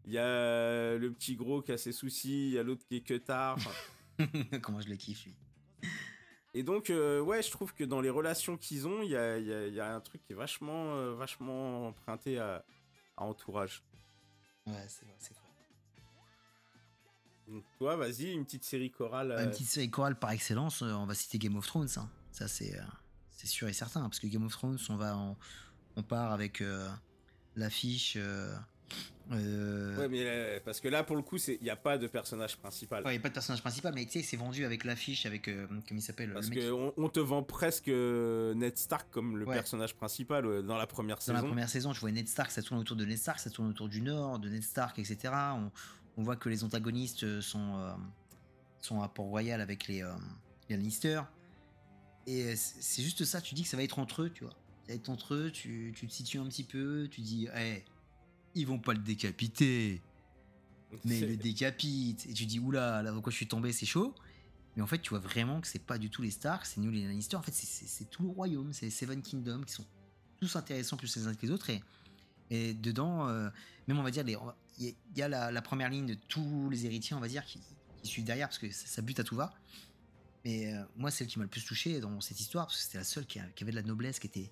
Il 0.05 0.13
y 0.13 0.17
a 0.17 0.97
le 0.97 1.11
petit 1.11 1.35
gros 1.35 1.61
qui 1.61 1.71
a 1.71 1.77
ses 1.77 1.91
soucis, 1.91 2.47
il 2.49 2.53
y 2.53 2.57
a 2.59 2.63
l'autre 2.63 2.83
qui 2.87 2.97
est 2.97 3.01
que 3.01 3.15
tard. 3.15 3.57
Comment 4.61 4.81
je 4.81 4.89
le 4.89 4.95
kiffe, 4.95 5.25
lui. 5.25 5.35
Et 6.53 6.63
donc, 6.63 6.89
euh, 6.89 7.21
ouais, 7.21 7.41
je 7.41 7.49
trouve 7.49 7.73
que 7.73 7.83
dans 7.85 8.01
les 8.01 8.09
relations 8.09 8.57
qu'ils 8.57 8.85
ont, 8.87 9.01
il 9.01 9.09
y 9.11 9.15
a, 9.15 9.37
il 9.37 9.47
y 9.47 9.53
a- 9.53 9.67
il 9.67 9.73
y 9.73 9.79
a 9.79 9.95
un 9.95 10.01
truc 10.01 10.21
qui 10.23 10.33
est 10.33 10.35
vachement, 10.35 10.95
euh, 10.95 11.13
vachement 11.15 11.87
emprunté 11.87 12.39
à, 12.39 12.65
à 13.15 13.23
entourage. 13.23 13.81
Ouais, 14.67 14.85
c'est 14.89 15.05
vrai, 15.05 15.15
c'est 15.17 15.33
vrai. 15.33 15.41
Donc, 17.47 17.63
toi, 17.77 17.95
vas-y, 17.95 18.31
une 18.31 18.45
petite 18.45 18.63
série 18.63 18.91
chorale. 18.91 19.31
euh, 19.31 19.43
Une 19.45 19.49
petite 19.51 19.67
série 19.69 19.89
chorale 19.89 20.17
par 20.19 20.31
excellence, 20.31 20.81
euh, 20.83 20.91
on 20.93 21.05
va 21.05 21.13
citer 21.15 21.37
Game 21.37 21.55
of 21.55 21.65
Thrones. 21.67 21.89
hein. 21.97 22.09
Ça, 22.31 22.47
c'est 22.47 22.77
euh, 22.77 22.83
c'est 23.31 23.47
sûr 23.47 23.67
et 23.67 23.73
certain. 23.73 24.01
Parce 24.01 24.19
que 24.19 24.27
Game 24.27 24.45
of 24.45 24.51
Thrones, 24.51 24.77
on, 24.89 24.95
va 24.95 25.15
en- 25.17 25.37
on 25.95 26.03
part 26.03 26.31
avec 26.31 26.61
euh, 26.61 26.87
l'affiche. 27.55 28.17
Euh, 29.33 29.97
Ouais, 29.97 30.07
mais 30.09 30.23
euh, 30.23 30.59
parce 30.65 30.79
que 30.79 30.87
là, 30.87 31.03
pour 31.03 31.15
le 31.15 31.21
coup, 31.21 31.37
c'est- 31.37 31.55
il 31.61 31.63
n'y 31.63 31.69
a 31.69 31.75
pas 31.75 31.97
de 31.97 32.07
personnage 32.07 32.57
principal. 32.57 33.03
Ouais, 33.03 33.11
il 33.11 33.17
n'y 33.17 33.19
a 33.19 33.21
pas 33.21 33.29
de 33.29 33.33
personnage 33.33 33.61
principal, 33.61 33.93
mais 33.93 34.05
tu 34.05 34.13
sais, 34.13 34.21
c'est 34.23 34.37
vendu 34.37 34.65
avec 34.65 34.83
l'affiche, 34.83 35.25
avec. 35.25 35.47
euh, 35.47 35.67
comment 35.67 35.99
il 35.99 36.01
s'appelle 36.01 36.33
Parce 36.33 36.49
qu'on 36.49 36.93
on 36.97 37.09
te 37.09 37.19
vend 37.19 37.43
presque 37.43 37.87
euh, 37.89 38.53
Ned 38.53 38.77
Stark 38.77 39.07
comme 39.11 39.37
le 39.37 39.45
Ouais. 39.45 39.55
personnage 39.55 39.95
principal 39.95 40.45
euh, 40.45 40.61
dans 40.61 40.77
la 40.77 40.87
première 40.87 41.17
Dans 41.17 41.33
la 41.33 41.39
saison. 41.39 41.47
première 41.47 41.69
saison, 41.69 41.93
tu 41.93 41.99
vois 41.99 42.11
Ned 42.11 42.27
Stark, 42.27 42.51
ça 42.51 42.61
tourne 42.61 42.79
autour 42.79 42.95
de 42.97 43.05
Ned 43.05 43.17
Stark, 43.17 43.39
ça 43.39 43.49
tourne 43.49 43.69
autour 43.69 43.89
du 43.89 44.01
Nord, 44.01 44.39
de 44.39 44.49
Ned 44.49 44.63
Stark, 44.63 44.97
etc. 44.99 45.33
On, 45.55 45.71
on 46.17 46.23
voit 46.23 46.35
que 46.35 46.49
les 46.49 46.63
antagonistes 46.63 47.41
sont, 47.41 47.77
euh, 47.77 47.91
sont 48.81 49.01
à 49.01 49.07
Port-Royal 49.07 49.61
avec 49.61 49.87
les, 49.87 50.03
euh, 50.03 50.11
les 50.69 50.75
Lannister. 50.77 51.21
Et 52.27 52.55
c'est 52.55 52.81
c'est 52.81 53.01
juste 53.01 53.23
ça, 53.25 53.41
tu 53.41 53.55
dis 53.55 53.63
que 53.63 53.69
ça 53.69 53.77
va 53.77 53.83
être 53.83 53.97
entre 53.99 54.23
eux, 54.23 54.29
tu 54.29 54.43
vois. 54.43 54.53
Ça 54.83 54.89
va 54.89 54.93
être 54.95 55.09
entre 55.09 55.33
eux, 55.35 55.51
tu, 55.51 55.93
tu 55.95 56.07
te 56.07 56.11
situes 56.13 56.37
un 56.39 56.45
petit 56.47 56.63
peu, 56.63 57.07
tu 57.09 57.21
dis, 57.21 57.47
hey, 57.53 57.83
ils 58.55 58.65
vont 58.67 58.79
pas 58.79 58.93
le 58.93 58.99
décapiter, 58.99 60.01
mais 61.05 61.19
ils 61.19 61.27
le 61.29 61.37
décapitent. 61.37 62.25
Et 62.27 62.33
tu 62.33 62.45
dis, 62.45 62.59
oula, 62.59 63.01
là, 63.01 63.11
pourquoi 63.13 63.31
je 63.31 63.37
suis 63.37 63.47
tombé, 63.47 63.71
c'est 63.73 63.85
chaud. 63.85 64.13
Mais 64.75 64.81
en 64.81 64.87
fait, 64.87 64.99
tu 65.01 65.09
vois 65.09 65.19
vraiment 65.19 65.59
que 65.61 65.67
c'est 65.67 65.79
pas 65.83 65.97
du 65.97 66.09
tout 66.09 66.21
les 66.21 66.31
Stark, 66.31 66.65
c'est 66.65 66.79
nous 66.79 66.91
les 66.91 67.03
Lannister. 67.05 67.35
En 67.35 67.41
fait, 67.41 67.53
c'est- 67.53 68.09
tout 68.09 68.23
le 68.23 68.29
royaume, 68.29 68.71
c'est 68.73 68.85
les 68.85 68.91
Seven 68.91 69.21
Kingdoms 69.21 69.65
qui 69.65 69.73
sont 69.73 69.85
tous 70.39 70.55
intéressants 70.55 70.95
plus 70.97 71.13
les 71.17 71.27
uns 71.27 71.33
que 71.35 71.45
les 71.45 71.51
autres. 71.51 71.69
Et, 71.69 71.81
et 72.49 72.73
dedans, 72.73 73.27
euh, 73.27 73.49
même 73.87 73.99
on 73.99 74.03
va 74.03 74.11
dire, 74.11 74.23
il 74.27 74.31
y, 74.31 74.35
a- 74.35 74.55
il 74.79 75.17
y 75.17 75.21
a 75.21 75.27
la, 75.27 75.51
la 75.51 75.61
première 75.61 75.89
ligne 75.89 76.05
de 76.07 76.13
tous 76.13 76.69
les 76.69 76.85
héritiers, 76.85 77.15
on 77.15 77.19
va 77.19 77.27
dire, 77.27 77.43
qui, 77.45 77.59
qui 78.01 78.07
suivent 78.09 78.25
derrière 78.25 78.47
parce 78.47 78.59
que 78.59 78.71
ça, 78.71 78.87
ça 78.87 79.01
bute 79.01 79.19
à 79.19 79.23
tout 79.25 79.35
va. 79.35 79.53
Mais 80.45 80.73
euh, 80.73 80.83
moi, 80.95 81.11
celle 81.11 81.27
qui 81.27 81.37
m'a 81.37 81.43
le 81.45 81.49
plus 81.49 81.63
touché 81.65 81.99
dans 81.99 82.19
cette 82.21 82.39
histoire, 82.39 82.65
parce 82.65 82.77
que 82.77 82.83
c'était 82.83 82.97
la 82.97 83.03
seule 83.03 83.25
qui, 83.25 83.39
a- 83.39 83.47
qui 83.55 83.63
avait 83.63 83.71
de 83.71 83.75
la 83.77 83.83
noblesse, 83.83 84.19
qui 84.19 84.27
était, 84.27 84.49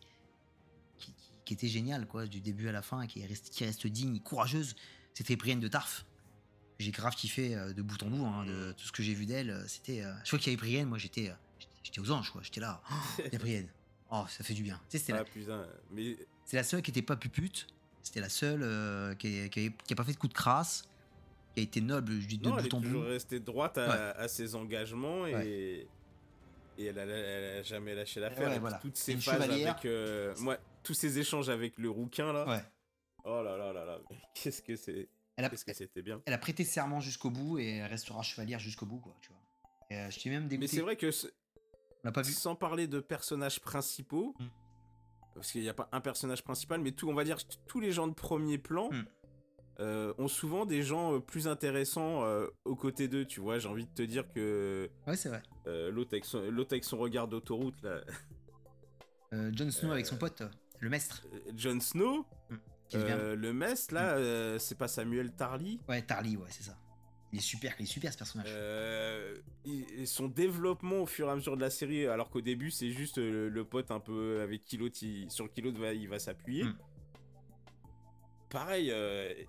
qui, 1.49 1.53
était 1.55 1.67
géniale, 1.67 2.05
quoi, 2.05 2.27
du 2.27 2.41
début 2.41 2.67
à 2.67 2.71
la 2.71 2.81
fin, 2.83 3.07
qui 3.07 3.25
reste, 3.25 3.49
qui 3.49 3.65
reste 3.65 3.87
digne, 3.87 4.19
courageuse, 4.19 4.75
c'était 5.15 5.35
Brienne 5.35 5.59
de 5.59 5.67
Tarf. 5.67 6.05
J'ai 6.77 6.91
grave 6.91 7.15
kiffé 7.15 7.55
euh, 7.55 7.73
de 7.73 7.81
bout 7.81 8.01
en 8.03 8.07
bout, 8.09 8.25
hein, 8.25 8.45
de 8.45 8.71
tout 8.73 8.85
ce 8.85 8.91
que 8.91 9.01
j'ai 9.03 9.13
vu 9.15 9.25
d'elle. 9.25 9.49
euh, 9.49 9.63
C'était, 9.67 10.03
euh, 10.03 10.13
je 10.23 10.27
crois 10.29 10.39
qu'il 10.39 10.53
y 10.53 10.55
avait 10.55 10.61
Brienne, 10.61 10.87
moi 10.87 10.97
j'étais, 10.99 11.31
j'étais- 11.83 11.99
aux 11.99 12.11
anges, 12.11 12.29
quoi. 12.31 12.41
J'étais 12.43 12.59
là, 12.61 12.81
oh, 12.91 12.93
il 13.25 13.33
y 13.33 13.35
a 13.35 13.39
Brienne. 13.39 13.67
Oh, 14.11 14.25
ça 14.27 14.43
fait 14.43 14.55
du 14.55 14.63
bien. 14.63 14.79
Tu 14.89 14.97
sais, 14.97 14.97
c'était 14.99 15.13
la- 15.13 15.19
Ah, 15.19 15.23
putain, 15.23 15.67
mais 15.91 16.17
c'est 16.45 16.55
la 16.57 16.63
seule 16.63 16.81
qui 16.81 16.89
était 16.89 17.03
pas 17.03 17.15
pupute. 17.15 17.67
C'était 18.01 18.21
la 18.21 18.29
seule 18.29 18.63
euh, 18.63 19.13
qui, 19.13 19.47
qui, 19.51 19.59
avait- 19.59 19.73
qui 19.85 19.93
a 19.93 19.95
pas 19.95 20.03
fait 20.03 20.13
de 20.13 20.17
coup 20.17 20.27
de 20.27 20.33
crasse, 20.33 20.83
qui 21.53 21.59
a 21.59 21.63
été 21.63 21.79
noble 21.81 22.17
du 22.17 22.37
de 22.39 22.43
non, 22.49 22.57
elle 22.57 22.65
est 22.65 22.69
bout 22.69 22.75
en 22.77 22.79
bout. 22.79 22.87
toujours 22.87 23.03
restée 23.03 23.39
droite 23.39 23.77
à, 23.77 23.87
Ouais. 23.87 24.13
à 24.23 24.27
ses 24.27 24.55
engagements 24.55 25.27
et, 25.27 25.35
Ouais. 25.35 25.87
et 26.79 26.85
elle, 26.85 26.97
a, 26.97 27.03
elle 27.05 27.59
a 27.59 27.61
jamais 27.63 27.93
lâché 27.93 28.19
l'affaire. 28.19 28.49
Ouais, 28.49 28.57
voilà. 28.57 28.77
Toutes 28.77 28.97
C'est 28.97 29.11
ces 29.13 29.19
phases 29.19 29.41
avec. 29.43 29.85
euh, 29.85 30.33
moi, 30.39 30.57
tous 30.83 30.93
ces 30.93 31.19
échanges 31.19 31.49
avec 31.49 31.77
le 31.77 31.89
rouquin 31.89 32.31
là. 32.33 32.47
Ouais. 32.47 32.63
Oh 33.25 33.41
là 33.43 33.57
là 33.57 33.73
là 33.73 33.85
là, 33.85 33.99
mais 34.09 34.17
qu'est-ce 34.33 34.61
que 34.61 34.75
c'est. 34.75 35.09
Elle 35.35 35.45
a, 35.45 35.49
Qu'est-ce 35.49 35.63
que 35.65 35.73
c'était 35.73 36.01
bien. 36.01 36.21
elle 36.25 36.33
a 36.33 36.37
prêté 36.37 36.63
serment 36.65 36.99
jusqu'au 36.99 37.29
bout 37.29 37.59
et 37.59 37.77
elle 37.77 37.89
restera 37.89 38.21
chevalière 38.23 38.59
jusqu'au 38.59 38.85
bout, 38.85 38.99
quoi, 38.99 39.15
tu 39.21 39.29
vois. 39.31 39.41
Et, 39.89 39.95
euh, 39.97 40.09
je 40.09 40.19
t'ai 40.19 40.29
même 40.29 40.43
Mais 40.43 40.49
dégoûté. 40.49 40.67
c'est 40.67 40.81
vrai 40.81 40.95
que 40.97 41.11
ce- 41.11 41.27
On 41.27 41.31
l'a 42.05 42.11
pas 42.11 42.21
vu. 42.23 42.31
sans 42.33 42.55
parler 42.55 42.87
de 42.87 42.99
personnages 42.99 43.59
principaux, 43.61 44.35
Mm. 44.39 44.45
parce 45.35 45.51
qu'il 45.51 45.61
n'y 45.61 45.69
a 45.69 45.73
pas 45.73 45.87
un 45.93 46.01
personnage 46.01 46.43
principal, 46.43 46.81
mais 46.81 46.91
tout, 46.91 47.09
on 47.09 47.13
va 47.13 47.23
dire 47.23 47.37
tous 47.67 47.79
les 47.79 47.91
gens 47.93 48.07
de 48.07 48.13
premier 48.13 48.57
plan 48.57 48.89
Mm. 48.91 49.05
euh, 49.79 50.13
ont 50.17 50.27
souvent 50.27 50.65
des 50.65 50.83
gens 50.83 51.15
euh, 51.15 51.19
plus 51.21 51.47
intéressants 51.47 52.23
euh, 52.25 52.47
aux 52.65 52.75
côtés 52.75 53.07
d'eux. 53.07 53.25
Tu 53.25 53.39
vois, 53.39 53.59
j'ai 53.59 53.69
envie 53.69 53.85
de 53.85 53.93
te 53.93 54.01
dire 54.01 54.29
que 54.33 54.89
Ouais, 55.07 55.15
c'est 55.15 55.29
vrai. 55.29 55.41
l'autre 55.65 56.09
avec, 56.13 56.25
avec 56.71 56.83
son 56.83 56.97
regard 56.97 57.27
d'autoroute 57.29 57.81
là, 57.81 58.01
Jon 59.31 59.71
Snow 59.71 59.91
avec 59.91 60.05
son 60.05 60.17
pote, 60.17 60.41
le 60.79 60.89
maître, 60.89 61.25
euh, 61.33 61.51
Jon 61.55 61.79
Snow, 61.79 62.25
devient- 62.91 63.05
euh, 63.11 63.35
le 63.35 63.53
Mest 63.53 63.91
là, 63.91 64.15
euh, 64.17 64.57
c'est 64.59 64.77
pas 64.77 64.87
Samuel 64.87 65.31
Tarly. 65.33 65.79
Ouais, 65.87 66.01
Tarly, 66.01 66.37
ouais, 66.37 66.47
c'est 66.49 66.63
ça. 66.63 66.77
Il 67.31 67.37
est 67.37 67.41
super, 67.43 67.75
il 67.79 67.83
est 67.83 67.85
super 67.85 68.11
ce 68.11 68.17
personnage. 68.17 68.47
Euh, 68.49 69.37
il- 69.63 70.07
son 70.07 70.27
développement 70.27 71.01
au 71.01 71.05
fur 71.05 71.27
et 71.27 71.31
à 71.31 71.35
mesure 71.35 71.55
de 71.55 71.61
la 71.61 71.69
série, 71.69 72.07
alors 72.07 72.31
qu'au 72.31 72.41
début 72.41 72.71
c'est 72.71 72.89
juste 72.89 73.19
le, 73.19 73.49
le 73.49 73.63
pote 73.65 73.91
un 73.91 73.99
peu 73.99 74.41
avec 74.41 74.63
qui 74.65 74.77
l'autre 74.77 74.97
il- 75.03 75.29
sur 75.29 75.51
qui 75.51 75.61
l'autre 75.61 75.79
va, 75.79 75.93
il 75.93 76.09
va 76.09 76.17
s'appuyer. 76.17 76.63
Mm. 76.63 76.77
Pareil, 78.49 78.91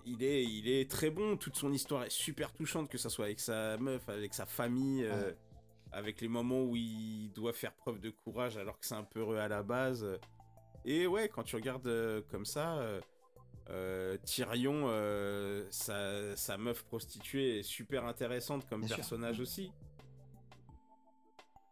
il, 0.05 0.23
est, 0.23 0.43
il 0.43 0.69
est 0.69 0.89
très 0.89 1.09
bon, 1.09 1.35
toute 1.35 1.55
son 1.55 1.73
histoire 1.73 2.03
est 2.03 2.11
super 2.11 2.51
touchante, 2.53 2.87
que 2.87 2.99
ça 2.99 3.09
soit 3.09 3.25
avec 3.25 3.39
sa 3.39 3.75
meuf, 3.77 4.07
avec 4.07 4.35
sa 4.35 4.45
famille, 4.45 5.07
avec 5.91 6.21
les 6.21 6.27
moments 6.27 6.61
où 6.63 6.75
il 6.75 7.31
doit 7.33 7.51
faire 7.53 7.73
preuve 7.73 7.99
de 7.99 8.11
courage 8.11 8.57
alors 8.57 8.79
que 8.79 8.85
c'est 8.85 8.93
un 8.93 9.03
peu 9.03 9.21
heureux 9.21 9.37
à 9.37 9.47
la 9.47 9.63
base. 9.63 10.05
Et 10.85 11.05
ouais, 11.07 11.29
quand 11.29 11.43
tu 11.43 11.55
regardes 11.55 11.87
euh, 11.87 12.21
comme 12.29 12.45
ça, 12.45 12.77
euh, 12.77 13.01
euh, 13.69 14.17
Tyrion, 14.23 14.87
sa, 15.69 16.35
sa 16.35 16.57
meuf 16.57 16.83
prostituée 16.83 17.59
est 17.59 17.63
super 17.63 18.05
intéressante 18.05 18.67
comme 18.67 18.81
Bien 18.81 18.87
sûr. 18.89 18.95
personnage 18.97 19.39
aussi. 19.39 19.71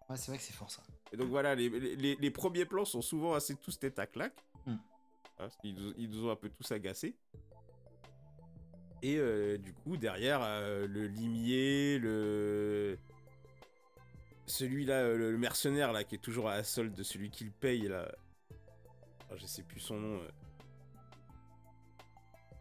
Ouais, 0.10 0.18
c'est 0.18 0.32
vrai 0.32 0.38
que 0.38 0.44
c'est 0.44 0.54
fort 0.54 0.72
ça. 0.72 0.82
Et 1.12 1.18
donc 1.18 1.30
voilà, 1.30 1.56
les, 1.56 1.70
les- 1.70 2.16
les 2.16 2.32
premiers 2.32 2.66
plans 2.66 2.86
sont 2.86 3.02
souvent 3.02 3.34
assez 3.34 3.56
tous 3.56 3.78
tête 3.80 3.98
à 4.00 4.06
claque. 4.08 4.36
Mm. 4.66 4.76
Parce 5.38 5.58
nous- 5.64 5.94
ils 5.98 6.10
nous 6.10 6.26
ont 6.28 6.32
un 6.32 6.36
peu 6.36 6.50
tous 6.50 6.72
agacés. 6.72 7.16
Et 9.02 9.18
euh, 9.18 9.58
du 9.58 9.74
coup, 9.74 9.98
derrière, 9.98 10.42
euh, 10.44 10.86
le 10.88 11.08
limier, 11.08 11.98
le. 12.00 12.98
Celui-là, 14.46 14.96
euh, 14.96 15.18
le, 15.18 15.32
le 15.32 15.38
mercenaire, 15.38 15.94
là, 15.94 16.04
qui 16.04 16.16
est 16.16 16.20
toujours 16.20 16.50
à 16.50 16.58
la 16.58 16.64
solde 16.64 16.94
de 16.94 17.04
celui 17.04 17.30
qui 17.30 17.46
le 17.46 17.52
paye, 17.52 17.88
là. 17.88 18.12
Oh, 19.32 19.36
je 19.38 19.46
sais 19.46 19.64
plus 19.64 19.80
son 19.80 20.00
nom. 20.00 20.20
euh. 20.22 20.30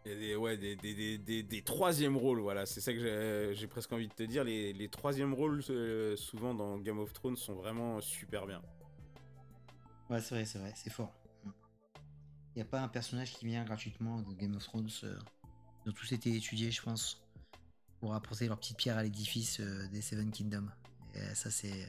Il 0.05 0.17
des, 0.17 0.35
ouais, 0.35 0.57
des, 0.57 0.75
des, 0.75 1.17
des, 1.17 1.43
des- 1.43 1.61
troisièmes 1.61 2.15
rôles, 2.17 2.39
voilà, 2.39 2.65
c'est 2.65 2.81
ça 2.81 2.93
que 2.93 2.99
j'ai- 2.99 3.53
j'ai 3.53 3.67
presque 3.67 3.91
envie 3.91 4.07
de 4.07 4.13
te 4.13 4.23
dire. 4.23 4.43
Les, 4.43 4.73
les 4.73 4.89
troisièmes 4.89 5.33
rôles, 5.33 5.61
euh, 5.69 6.15
souvent 6.15 6.53
dans 6.55 6.77
Game 6.79 6.97
of 6.99 7.11
Thrones, 7.13 7.35
sont 7.35 7.53
vraiment 7.53 7.99
super 8.01 8.47
bien. 8.47 8.61
Ouais, 10.09 10.21
c'est 10.21 10.33
vrai, 10.35 10.45
c'est 10.45 10.57
vrai, 10.57 10.73
c'est 10.75 10.89
fort. 10.89 11.13
Il 11.45 11.51
n'y 12.55 12.61
a 12.61 12.65
pas 12.65 12.81
un 12.81 12.87
personnage 12.87 13.33
qui 13.33 13.45
vient 13.45 13.63
gratuitement 13.65 14.21
de 14.21 14.33
Game 14.33 14.55
of 14.55 14.63
Thrones. 14.63 14.89
euh, 15.03 15.19
ils 15.85 15.89
ont 15.89 15.93
tous 15.93 16.11
été 16.13 16.33
étudiés, 16.35 16.71
je 16.71 16.81
pense, 16.81 17.21
pour 17.99 18.13
apporter 18.15 18.47
leur 18.47 18.57
petite 18.57 18.77
pierre 18.77 18.97
à 18.97 19.03
l'édifice 19.03 19.59
euh, 19.59 19.87
des 19.89 20.01
Seven 20.01 20.31
Kingdoms. 20.31 20.71
Et 21.13 21.19
euh, 21.19 21.33
ça, 21.35 21.51
c'est 21.51 21.85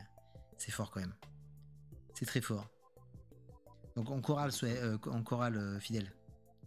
fort 0.70 0.90
quand 0.90 1.00
même. 1.00 1.14
C'est 2.14 2.26
très 2.26 2.40
fort. 2.40 2.68
Donc 3.96 4.10
en 4.10 4.20
chorale, 4.20 4.50
euh, 4.62 4.98
en 5.06 5.22
chorale 5.22 5.56
euh, 5.56 5.80
fidèle, 5.80 6.12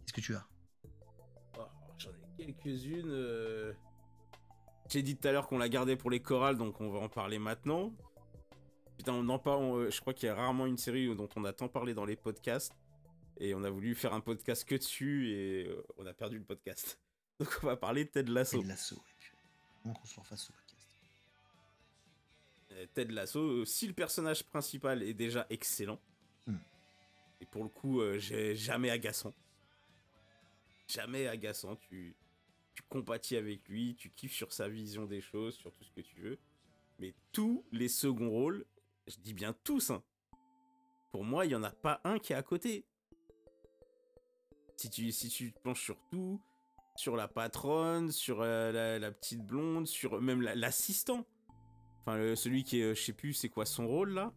qu'est-ce 0.00 0.12
que 0.12 0.20
tu 0.20 0.34
as? 0.34 0.46
Oh, 1.58 1.62
J'en 1.98 2.10
ai 2.10 2.44
quelques-unes. 2.52 3.08
euh. 3.08 3.72
J'ai 4.90 5.02
dit 5.02 5.16
tout 5.16 5.26
à 5.26 5.32
l'heure 5.32 5.46
qu'on 5.48 5.58
la 5.58 5.68
gardait 5.68 5.96
pour 5.96 6.10
les 6.10 6.20
chorales, 6.20 6.58
donc 6.58 6.80
on 6.80 6.90
va 6.90 6.98
en 6.98 7.08
parler 7.08 7.38
maintenant. 7.38 7.92
Putain, 8.98 9.12
on 9.14 9.28
en 9.30 9.38
parle. 9.38 9.62
on- 9.62 9.90
Je 9.90 10.00
crois 10.00 10.12
qu'il 10.14 10.26
y 10.26 10.30
a 10.30 10.34
rarement 10.34 10.66
une 10.66 10.76
série 10.76 11.14
dont 11.16 11.28
on 11.36 11.44
a 11.44 11.52
tant 11.52 11.68
parlé 11.68 11.94
dans 11.94 12.04
les 12.04 12.16
podcasts. 12.16 12.72
Et 13.38 13.52
on 13.54 13.64
a 13.64 13.70
voulu 13.70 13.94
faire 13.96 14.14
un 14.14 14.20
podcast 14.20 14.64
que 14.64 14.76
dessus 14.76 15.30
et 15.32 15.68
on 15.98 16.06
a 16.06 16.12
perdu 16.14 16.38
le 16.38 16.44
podcast. 16.44 17.00
Donc 17.40 17.48
on 17.64 17.66
va 17.66 17.76
parler 17.76 18.04
de 18.04 18.10
Ted 18.10 18.30
Lasso. 18.30 18.58
Ted 18.58 18.68
Lasso. 18.68 18.94
purée. 19.18 19.38
Comment 19.82 19.94
qu'on 19.94 20.04
se 20.06 20.20
refasse 20.20 20.42
ce 20.42 20.52
podcast? 20.52 20.88
Ted 22.94 23.12
Lasso, 23.12 23.64
si 23.64 23.86
le 23.88 23.92
personnage 23.92 24.44
principal 24.44 25.02
est 25.02 25.14
déjà 25.14 25.46
excellent. 25.50 25.98
Pour 27.44 27.62
le 27.62 27.68
coup, 27.68 28.00
euh, 28.00 28.18
j'ai 28.18 28.54
jamais 28.54 28.90
agaçant. 28.90 29.34
Jamais 30.86 31.26
agaçant, 31.26 31.76
tu, 31.76 32.16
tu 32.74 32.82
compatis 32.88 33.36
avec 33.36 33.68
lui, 33.68 33.94
tu 33.96 34.10
kiffes 34.10 34.34
sur 34.34 34.52
sa 34.52 34.68
vision 34.68 35.06
des 35.06 35.20
choses, 35.20 35.54
sur 35.56 35.72
tout 35.72 35.84
ce 35.84 35.92
que 35.92 36.00
tu 36.00 36.20
veux. 36.20 36.38
Mais 36.98 37.14
tous 37.32 37.64
les 37.72 37.88
seconds 37.88 38.30
rôles, 38.30 38.66
je 39.06 39.16
dis 39.16 39.34
bien 39.34 39.54
tous, 39.64 39.90
hein, 39.90 40.02
pour 41.12 41.24
moi, 41.24 41.44
il 41.44 41.48
n'y 41.48 41.54
en 41.54 41.62
a 41.62 41.70
pas 41.70 42.00
un 42.04 42.18
qui 42.18 42.32
est 42.32 42.36
à 42.36 42.42
côté. 42.42 42.84
Si 44.76 44.90
tu, 44.90 45.52
te 45.52 45.58
penches 45.60 45.82
sur 45.82 45.96
tout, 46.10 46.42
sur 46.96 47.16
la 47.16 47.28
patronne, 47.28 48.10
sur 48.10 48.40
euh, 48.42 48.98
la, 48.98 49.12
petite 49.12 49.40
blonde, 49.40 49.86
sur 49.86 50.20
même 50.20 50.42
la- 50.42 50.54
l'assistant. 50.54 51.24
Enfin, 52.00 52.34
celui 52.34 52.64
qui 52.64 52.80
est, 52.80 52.82
euh, 52.82 52.94
je 52.94 53.02
sais 53.02 53.12
plus, 53.12 53.32
c'est 53.32 53.48
quoi 53.48 53.64
son 53.64 53.86
rôle 53.86 54.10
là 54.10 54.32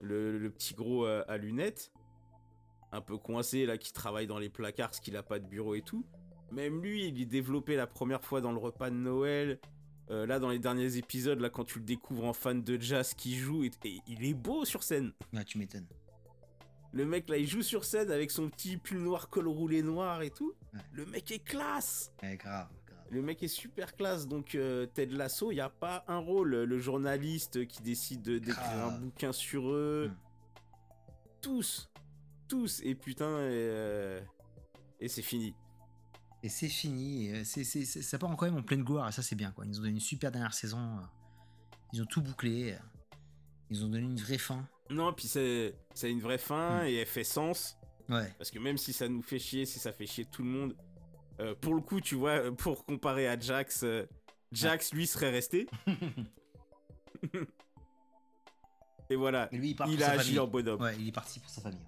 le, 0.00 0.50
petit 0.50 0.74
gros 0.74 1.04
à 1.04 1.36
lunettes, 1.36 1.92
un 2.92 3.00
peu 3.00 3.16
coincé 3.18 3.66
là, 3.66 3.78
qui 3.78 3.92
travaille 3.92 4.26
dans 4.26 4.38
les 4.38 4.48
placards 4.50 4.88
parce 4.88 5.00
qu'il 5.00 5.16
a 5.16 5.22
pas 5.22 5.38
de 5.38 5.46
bureau 5.46 5.74
et 5.74 5.82
tout. 5.82 6.04
Même 6.50 6.82
lui, 6.82 7.08
il 7.08 7.20
est 7.20 7.26
développé 7.26 7.76
la 7.76 7.86
première 7.86 8.22
fois 8.22 8.40
dans 8.40 8.52
le 8.52 8.58
repas 8.58 8.90
de 8.90 8.96
Noël. 8.96 9.58
Euh, 10.10 10.26
là, 10.26 10.38
dans 10.38 10.50
les 10.50 10.58
derniers 10.58 10.96
épisodes, 10.98 11.40
là, 11.40 11.48
quand 11.48 11.64
tu 11.64 11.78
le 11.78 11.84
découvres 11.84 12.24
en 12.26 12.32
fan 12.34 12.62
de 12.62 12.78
jazz 12.78 13.14
qui 13.14 13.36
joue, 13.36 13.64
et, 13.64 13.70
et 13.84 14.00
il 14.06 14.24
est 14.26 14.34
beau 14.34 14.64
sur 14.66 14.82
scène. 14.82 15.12
Ah, 15.34 15.44
tu 15.44 15.56
m'étonnes. 15.58 15.86
Le 16.92 17.06
mec 17.06 17.30
là, 17.30 17.38
il 17.38 17.46
joue 17.46 17.62
sur 17.62 17.84
scène 17.86 18.10
avec 18.10 18.30
son 18.30 18.50
petit 18.50 18.76
pull 18.76 18.98
noir, 18.98 19.30
col 19.30 19.48
roulé 19.48 19.82
noir 19.82 20.20
et 20.20 20.28
tout. 20.30 20.52
Ouais. 20.74 20.80
Le 20.92 21.06
mec 21.06 21.30
est 21.30 21.38
classe. 21.42 22.12
Ouais, 22.22 22.36
grave, 22.36 22.68
grave. 22.86 22.98
Le 23.08 23.22
mec 23.22 23.42
est 23.42 23.48
super 23.48 23.96
classe, 23.96 24.28
donc 24.28 24.54
euh, 24.54 24.84
Ted 24.84 25.14
Lasso, 25.14 25.50
il 25.52 25.54
n'y 25.54 25.60
a 25.62 25.70
pas 25.70 26.04
un 26.08 26.18
rôle. 26.18 26.50
Le 26.64 26.78
journaliste 26.78 27.66
qui 27.66 27.80
décide 27.80 28.20
de- 28.20 28.38
d'écrire 28.38 28.84
un 28.86 28.98
bouquin 28.98 29.32
sur 29.32 29.70
eux. 29.70 30.10
Mm. 30.10 30.16
Tous. 31.40 31.90
Tous. 32.52 32.80
Et 32.84 32.94
putain, 32.94 33.38
et, 33.38 33.48
euh, 33.50 34.20
et 35.00 35.08
c'est 35.08 35.22
fini. 35.22 35.54
Et 36.42 36.50
c'est 36.50 36.68
fini. 36.68 37.28
et, 37.28 37.34
euh, 37.36 37.44
c'est 37.44 37.64
c'est- 37.64 37.86
c'est- 37.86 38.02
ça 38.02 38.18
part 38.18 38.36
quand 38.36 38.44
même 38.44 38.58
en 38.58 38.62
pleine 38.62 38.82
gloire 38.84 39.08
et 39.08 39.12
ça 39.12 39.22
c'est 39.22 39.36
bien 39.36 39.52
quoi. 39.52 39.64
Ils 39.64 39.70
nous 39.70 39.78
ont 39.78 39.82
donné 39.82 39.94
une 39.94 40.00
super 40.00 40.30
dernière 40.30 40.52
saison. 40.54 40.98
euh, 40.98 41.02
Ils 41.94 42.02
ont 42.02 42.06
tout 42.06 42.20
bouclé. 42.22 42.76
Ils 43.70 43.84
ont 43.84 43.88
donné 43.88 44.04
une 44.04 44.16
vraie 44.18 44.36
fin. 44.38 44.66
Non, 44.90 45.12
puis 45.14 45.28
c'est 45.28 45.74
c'est 45.94 46.10
une 46.10 46.20
vraie 46.20 46.36
fin 46.38 46.82
Mm. 46.82 46.86
et 46.88 46.94
elle 46.96 47.06
fait 47.06 47.24
sens. 47.24 47.78
Ouais. 48.08 48.34
Parce 48.38 48.50
que 48.50 48.58
même 48.58 48.76
si 48.76 48.92
ça 48.92 49.08
nous 49.08 49.22
fait 49.22 49.38
chier, 49.38 49.64
si 49.64 49.78
ça 49.78 49.92
fait 49.92 50.06
chier 50.06 50.26
tout 50.26 50.42
le 50.42 50.48
monde, 50.50 50.76
euh, 51.40 51.54
pour 51.54 51.74
le 51.74 51.80
coup, 51.80 52.00
tu 52.02 52.16
vois, 52.16 52.52
pour 52.54 52.84
comparer 52.84 53.28
à 53.28 53.38
Jax, 53.38 53.82
euh, 53.84 54.04
Jax, 54.52 54.92
lui, 54.92 55.06
serait 55.06 55.30
resté. 55.30 55.66
et 59.10 59.16
voilà, 59.16 59.48
Et 59.52 59.56
lui 59.58 59.70
il 59.70 59.76
part 59.76 59.88
il 59.88 60.02
a 60.02 60.10
agi 60.12 60.38
en 60.38 60.46
bonhomme. 60.46 60.80
Ouais, 60.82 60.96
il 60.98 61.08
est 61.08 61.12
parti 61.12 61.40
pour 61.40 61.48
sa 61.50 61.60
famille. 61.62 61.80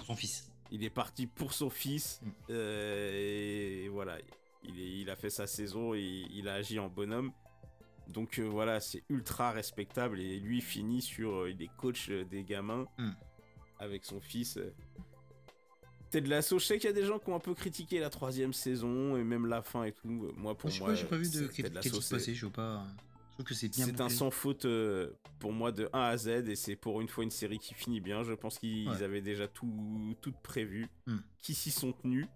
Pour 0.00 0.06
son 0.06 0.16
fils. 0.16 0.50
Il 0.72 0.84
est 0.84 0.90
parti 0.90 1.26
pour 1.26 1.52
son 1.52 1.70
fils. 1.70 2.20
Mm. 2.22 2.28
euh, 2.50 3.84
et 3.84 3.88
voilà, 3.88 4.18
il, 4.64 4.78
est- 4.80 5.00
il 5.00 5.10
a 5.10 5.16
fait 5.16 5.30
sa 5.30 5.46
saison 5.46 5.94
et 5.94 6.00
il 6.30 6.48
a 6.48 6.54
agi 6.54 6.78
en 6.78 6.88
bonhomme. 6.88 7.32
Donc 8.08 8.38
euh, 8.38 8.42
voilà, 8.44 8.80
c'est 8.80 9.02
ultra 9.08 9.52
respectable. 9.52 10.20
Et 10.20 10.38
lui 10.40 10.60
finit 10.60 11.02
sur. 11.02 11.42
euh, 11.42 11.50
il 11.50 11.62
est 11.62 11.70
coach 11.76 12.08
des 12.10 12.44
gamins 12.44 12.86
Mm. 12.98 13.10
avec 13.78 14.04
son 14.04 14.20
fils. 14.20 14.56
euh. 14.56 14.72
Ted 16.10 16.28
Lasso, 16.28 16.58
je 16.58 16.64
sais 16.64 16.78
qu'il 16.78 16.88
y 16.88 16.92
a 16.92 16.92
des 16.92 17.04
gens 17.06 17.20
qui 17.20 17.30
ont 17.30 17.36
un 17.36 17.40
peu 17.40 17.54
critiqué 17.54 18.00
la 18.00 18.10
troisième 18.10 18.52
saison 18.52 19.16
et 19.16 19.22
même 19.22 19.46
la 19.46 19.62
fin 19.62 19.84
et 19.84 19.92
tout. 19.92 20.08
Moi, 20.36 20.56
pour 20.58 20.68
Moi, 20.80 20.94
j'ai 20.94 21.04
pas 21.04 21.16
vu 21.16 21.30
de 21.30 21.46
critique 21.46 21.72
passer. 22.10 22.34
Je 22.34 22.46
veux 22.46 22.52
pas. 22.52 22.84
Trouve 23.40 23.48
que 23.48 23.54
c'est 23.54 23.68
bien. 23.68 23.86
c'est 23.86 24.00
un 24.02 24.08
sans 24.10 24.30
faute 24.30 24.66
euh, 24.66 25.12
pour 25.38 25.52
moi 25.52 25.72
de 25.72 25.88
1 25.94 25.98
à 26.00 26.16
Z 26.18 26.28
et 26.48 26.56
c'est 26.56 26.76
pour 26.76 27.00
une 27.00 27.08
fois 27.08 27.24
une 27.24 27.30
série 27.30 27.58
qui 27.58 27.72
finit 27.74 28.00
bien. 28.00 28.22
Je 28.22 28.34
pense 28.34 28.58
qu'ils 28.58 28.88
Ouais. 28.88 29.02
avaient 29.02 29.22
déjà 29.22 29.48
tout, 29.48 30.14
tout 30.20 30.32
prévu, 30.42 30.88
qui 31.38 31.54
s'y 31.54 31.70
sont 31.70 31.92
tenus. 31.92 32.26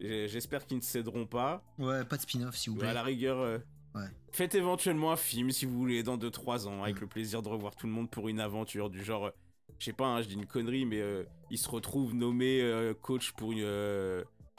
J'espère 0.00 0.66
qu'ils 0.66 0.78
ne 0.78 0.82
céderont 0.82 1.26
pas. 1.26 1.62
Ouais, 1.78 2.04
pas 2.04 2.16
de 2.16 2.22
spin-off 2.22 2.56
s'il 2.56 2.70
vous 2.72 2.76
Ou 2.76 2.80
plaît. 2.80 2.88
à 2.88 2.94
la 2.94 3.02
rigueur, 3.02 3.38
euh, 3.40 3.58
Ouais. 3.94 4.06
faites 4.32 4.54
éventuellement 4.54 5.12
un 5.12 5.16
film 5.16 5.50
si 5.50 5.66
vous 5.66 5.76
voulez 5.76 6.02
dans 6.02 6.16
2-3 6.16 6.66
ans, 6.68 6.82
avec 6.84 6.96
Hmm. 6.96 7.00
le 7.00 7.06
plaisir 7.08 7.42
de 7.42 7.48
revoir 7.48 7.74
tout 7.76 7.86
le 7.86 7.92
monde 7.92 8.08
pour 8.08 8.28
une 8.28 8.40
aventure 8.40 8.88
du 8.88 9.02
genre. 9.04 9.26
euh, 9.26 9.30
je 9.78 9.84
sais 9.86 9.92
pas, 9.92 10.06
hein, 10.06 10.22
je 10.22 10.28
dis 10.28 10.34
une 10.34 10.46
connerie, 10.46 10.84
mais 10.86 11.00
euh, 11.00 11.24
il 11.50 11.58
se 11.58 11.68
retrouve 11.68 12.14
nommé 12.14 12.60
euh, 12.62 12.94
coach 12.94 13.32
pour, 13.32 13.52
une, 13.52 13.64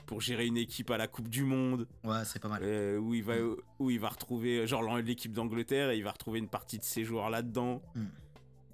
pour 0.05 0.21
gérer 0.21 0.45
une 0.45 0.57
équipe 0.57 0.89
à 0.91 0.97
la 0.97 1.07
Coupe 1.07 1.29
du 1.29 1.43
Monde. 1.43 1.87
Ouais, 2.03 2.23
c'est 2.25 2.39
pas 2.39 2.49
mal. 2.49 2.61
Euh, 2.63 2.97
où 2.97 3.13
il 3.13 3.23
va 3.23 3.35
Mm. 3.37 3.55
où 3.79 3.89
il 3.89 3.99
va 3.99 4.09
retrouver 4.09 4.59
euh, 4.59 4.65
genre 4.67 4.97
l'équipe 4.97 5.31
d'Angleterre 5.33 5.89
et 5.91 5.97
il 5.97 6.03
va 6.03 6.11
retrouver 6.11 6.39
une 6.39 6.49
partie 6.49 6.77
de 6.79 6.83
ses 6.83 7.03
joueurs 7.05 7.29
là-dedans. 7.29 7.81
Mm. 7.95 8.05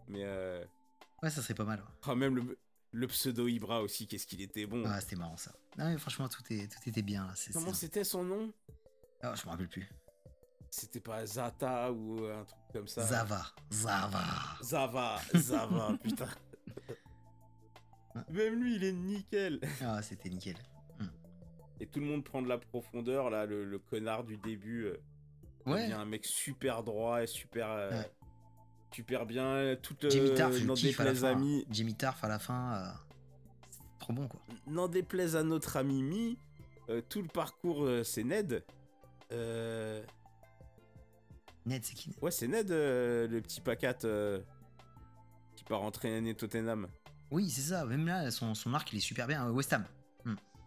Mais 0.10 0.22
euh, 0.24 0.64
Ouais, 1.24 1.30
ça 1.30 1.42
serait 1.42 1.54
pas 1.56 1.64
mal. 1.66 1.84
ah, 2.04 2.16
même 2.16 2.36
le, 2.36 2.58
le 2.92 3.08
pseudo 3.08 3.48
Ibra 3.48 3.82
aussi, 3.82 4.08
qu'est-ce 4.08 4.28
qu'il 4.28 4.42
était 4.42 4.66
bon. 4.66 4.84
Ouais, 4.88 5.02
c'était 5.02 5.16
marrant 5.16 5.38
ça. 5.38 5.52
Non, 5.78 5.86
mais 5.90 5.98
franchement, 5.98 6.28
tout, 6.30 6.44
est, 6.52 6.68
tout 6.72 6.90
était 6.90 7.02
bien 7.02 7.26
là. 7.28 7.34
Comment 7.54 7.74
c'était 7.74 8.04
son 8.04 8.24
nom? 8.24 8.54
Ah, 9.22 9.34
je 9.36 9.46
me 9.46 9.50
rappelle 9.52 9.68
plus. 9.70 9.88
C'était 10.70 11.00
pas 11.00 11.26
Zata 11.26 11.92
ou 11.92 12.24
un 12.26 12.44
truc 12.44 12.60
comme 12.74 12.88
ça? 12.88 13.04
Zava. 13.06 13.46
Zava. 13.72 14.24
Zava, 14.62 15.22
Zava, 15.36 15.98
putain. 16.04 16.28
Même 18.30 18.62
lui, 18.62 18.76
il 18.76 18.84
est 18.84 18.92
nickel. 18.94 19.60
Ah, 19.82 20.02
c'était 20.02 20.30
nickel. 20.30 20.56
Et 21.80 21.86
tout 21.86 22.00
le 22.00 22.06
monde 22.06 22.24
prend 22.24 22.42
de 22.42 22.48
la 22.50 22.58
profondeur 22.58 23.30
là, 23.30 23.46
le, 23.46 23.64
le 23.66 23.80
connard 23.80 24.24
du 24.24 24.38
début. 24.38 24.86
euh, 24.86 24.98
Ouais. 25.66 25.84
devient 25.84 25.94
un 25.94 26.06
mec 26.06 26.26
super 26.26 26.82
droit 26.82 27.22
et 27.22 27.28
super 27.28 27.70
euh, 27.70 27.92
Ouais. 27.92 28.12
super 28.94 29.26
bien. 29.26 29.76
Jimmy 30.10 30.34
Tarf, 30.34 30.54
je 30.54 30.60
le 30.62 30.66
n'en 30.66 30.76
à 31.02 31.04
fin. 31.34 31.40
Mi- 31.40 31.66
Jimmy 31.70 31.94
Tarf 31.94 32.24
à 32.24 32.30
la 32.30 32.40
fin. 32.40 32.74
euh, 32.76 32.88
trop 34.00 34.14
bon 34.14 34.28
quoi. 34.30 34.40
n'en 34.68 34.88
déplaise 34.88 35.36
à 35.36 35.44
notre 35.44 35.76
ami 35.76 36.04
Mi, 36.04 36.38
euh, 36.90 37.02
tout 37.10 37.22
le 37.22 37.28
parcours 37.28 37.84
euh, 37.84 38.04
c'est 38.06 38.24
Ned. 38.24 38.64
Euh, 39.34 40.02
Ned, 41.66 41.84
c'est 41.84 41.96
qui 41.96 42.16
Ouais, 42.22 42.32
c'est 42.32 42.48
Ned, 42.48 42.72
euh, 42.72 43.28
le 43.28 43.42
petit 43.42 43.60
pacat 43.60 43.98
euh, 44.06 44.40
qui 45.58 45.66
part 45.66 45.82
entraîner 45.82 46.34
Tottenham. 46.34 46.88
Oui, 47.30 47.50
c'est 47.50 47.60
ça. 47.74 47.86
Même 47.86 48.08
là, 48.08 48.32
son, 48.32 48.56
son 48.56 48.74
arc, 48.74 48.94
il 48.94 48.98
est 48.98 49.02
super 49.02 49.28
bien. 49.28 49.46
Euh, 49.48 49.52
West 49.52 49.74
Ham. 49.74 49.84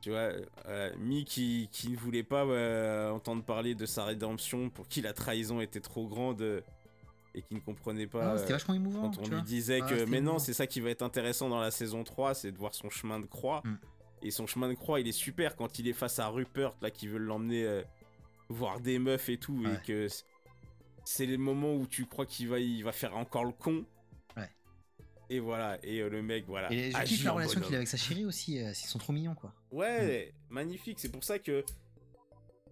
Tu 0.01 0.11
vois, 0.11 0.32
euh, 0.66 0.92
Mi 0.98 1.24
qui, 1.24 1.68
qui 1.72 1.90
ne 1.90 1.96
voulait 1.96 2.22
pas 2.22 2.44
euh, 2.44 3.11
entendre 3.11 3.42
parler 3.44 3.74
de 3.74 3.84
sa 3.86 4.05
rédemption, 4.05 4.70
pour 4.70 4.88
qui 4.88 5.03
la 5.03 5.12
trahison 5.12 5.61
était 5.61 5.80
trop 5.80 6.07
grande 6.09 6.40
euh, 6.40 6.61
et 7.34 7.42
qui 7.42 7.55
ne 7.55 7.61
comprenait 7.61 8.07
pas. 8.07 8.32
Ah, 8.32 8.38
c'était 8.38 8.53
euh, 8.53 8.57
vachement 8.57 8.74
émouvant. 8.74 9.03
quand 9.11 9.18
on 9.18 9.22
lui 9.24 9.28
vois. 9.30 9.40
disait 9.42 9.80
Ah, 9.82 9.88
que 9.88 10.05
mais 10.07 10.20
non 10.20 10.38
c'est 10.38 10.55
ça 10.55 10.66
qui 10.66 10.80
va 10.80 10.90
être 10.90 11.03
intéressant 11.03 11.48
dans 11.48 11.61
la 11.61 11.70
saison 11.70 12.03
3 12.03 12.34
c'est 12.34 12.51
de 12.51 12.57
voir 12.59 12.74
son 12.74 12.88
chemin 12.90 13.20
de 13.20 13.26
croix 13.26 13.61
Mm. 13.64 13.76
et 14.22 14.30
son 14.30 14.46
chemin 14.46 14.68
de 14.68 14.74
croix 14.74 15.01
il 15.01 15.07
est 15.07 15.12
super 15.12 15.55
quand 15.55 15.78
il 15.78 15.86
est 15.86 15.92
face 15.92 16.18
à 16.18 16.28
Rupert 16.28 16.72
là 16.82 16.90
qui 16.90 17.07
veut 17.07 17.18
l'emmener 17.18 17.82
voir 18.48 18.80
des 18.80 18.98
meufs 18.98 19.28
et 19.28 19.36
tout 19.36 19.62
Ouais. 19.62 19.74
et 19.74 19.86
que 19.86 20.09
c'est 21.05 21.26
les 21.26 21.36
moments 21.38 21.74
où 21.74 21.86
tu 21.86 22.07
crois 22.07 22.26
qu'il 22.26 22.48
va 22.48 22.59
il 22.59 22.82
va 22.82 22.92
faire 22.92 23.16
encore 23.16 23.44
le 23.44 23.53
con. 23.53 23.84
Et 25.31 25.39
voilà 25.41 25.78
et 25.83 26.01
euh, 26.01 26.09
le 26.11 26.22
mec 26.22 26.45
voilà 26.47 26.70
Et 26.72 26.91
je 26.91 27.03
kiffe 27.05 27.24
la 27.24 27.33
relation 27.33 27.61
qu'il 27.61 27.74
a 27.74 27.76
avec 27.78 27.89
sa 27.89 27.97
chérie 27.97 28.24
aussi. 28.26 28.59
euh, 28.59 28.70
Ils 28.70 28.74
sont 28.74 28.99
trop 28.99 29.12
mignons 29.12 29.35
quoi. 29.35 29.55
ouais 29.70 30.35
magnifique 30.51 30.99
c'est 31.01 31.11
pour 31.11 31.24
ça 31.24 31.39
que 31.39 31.64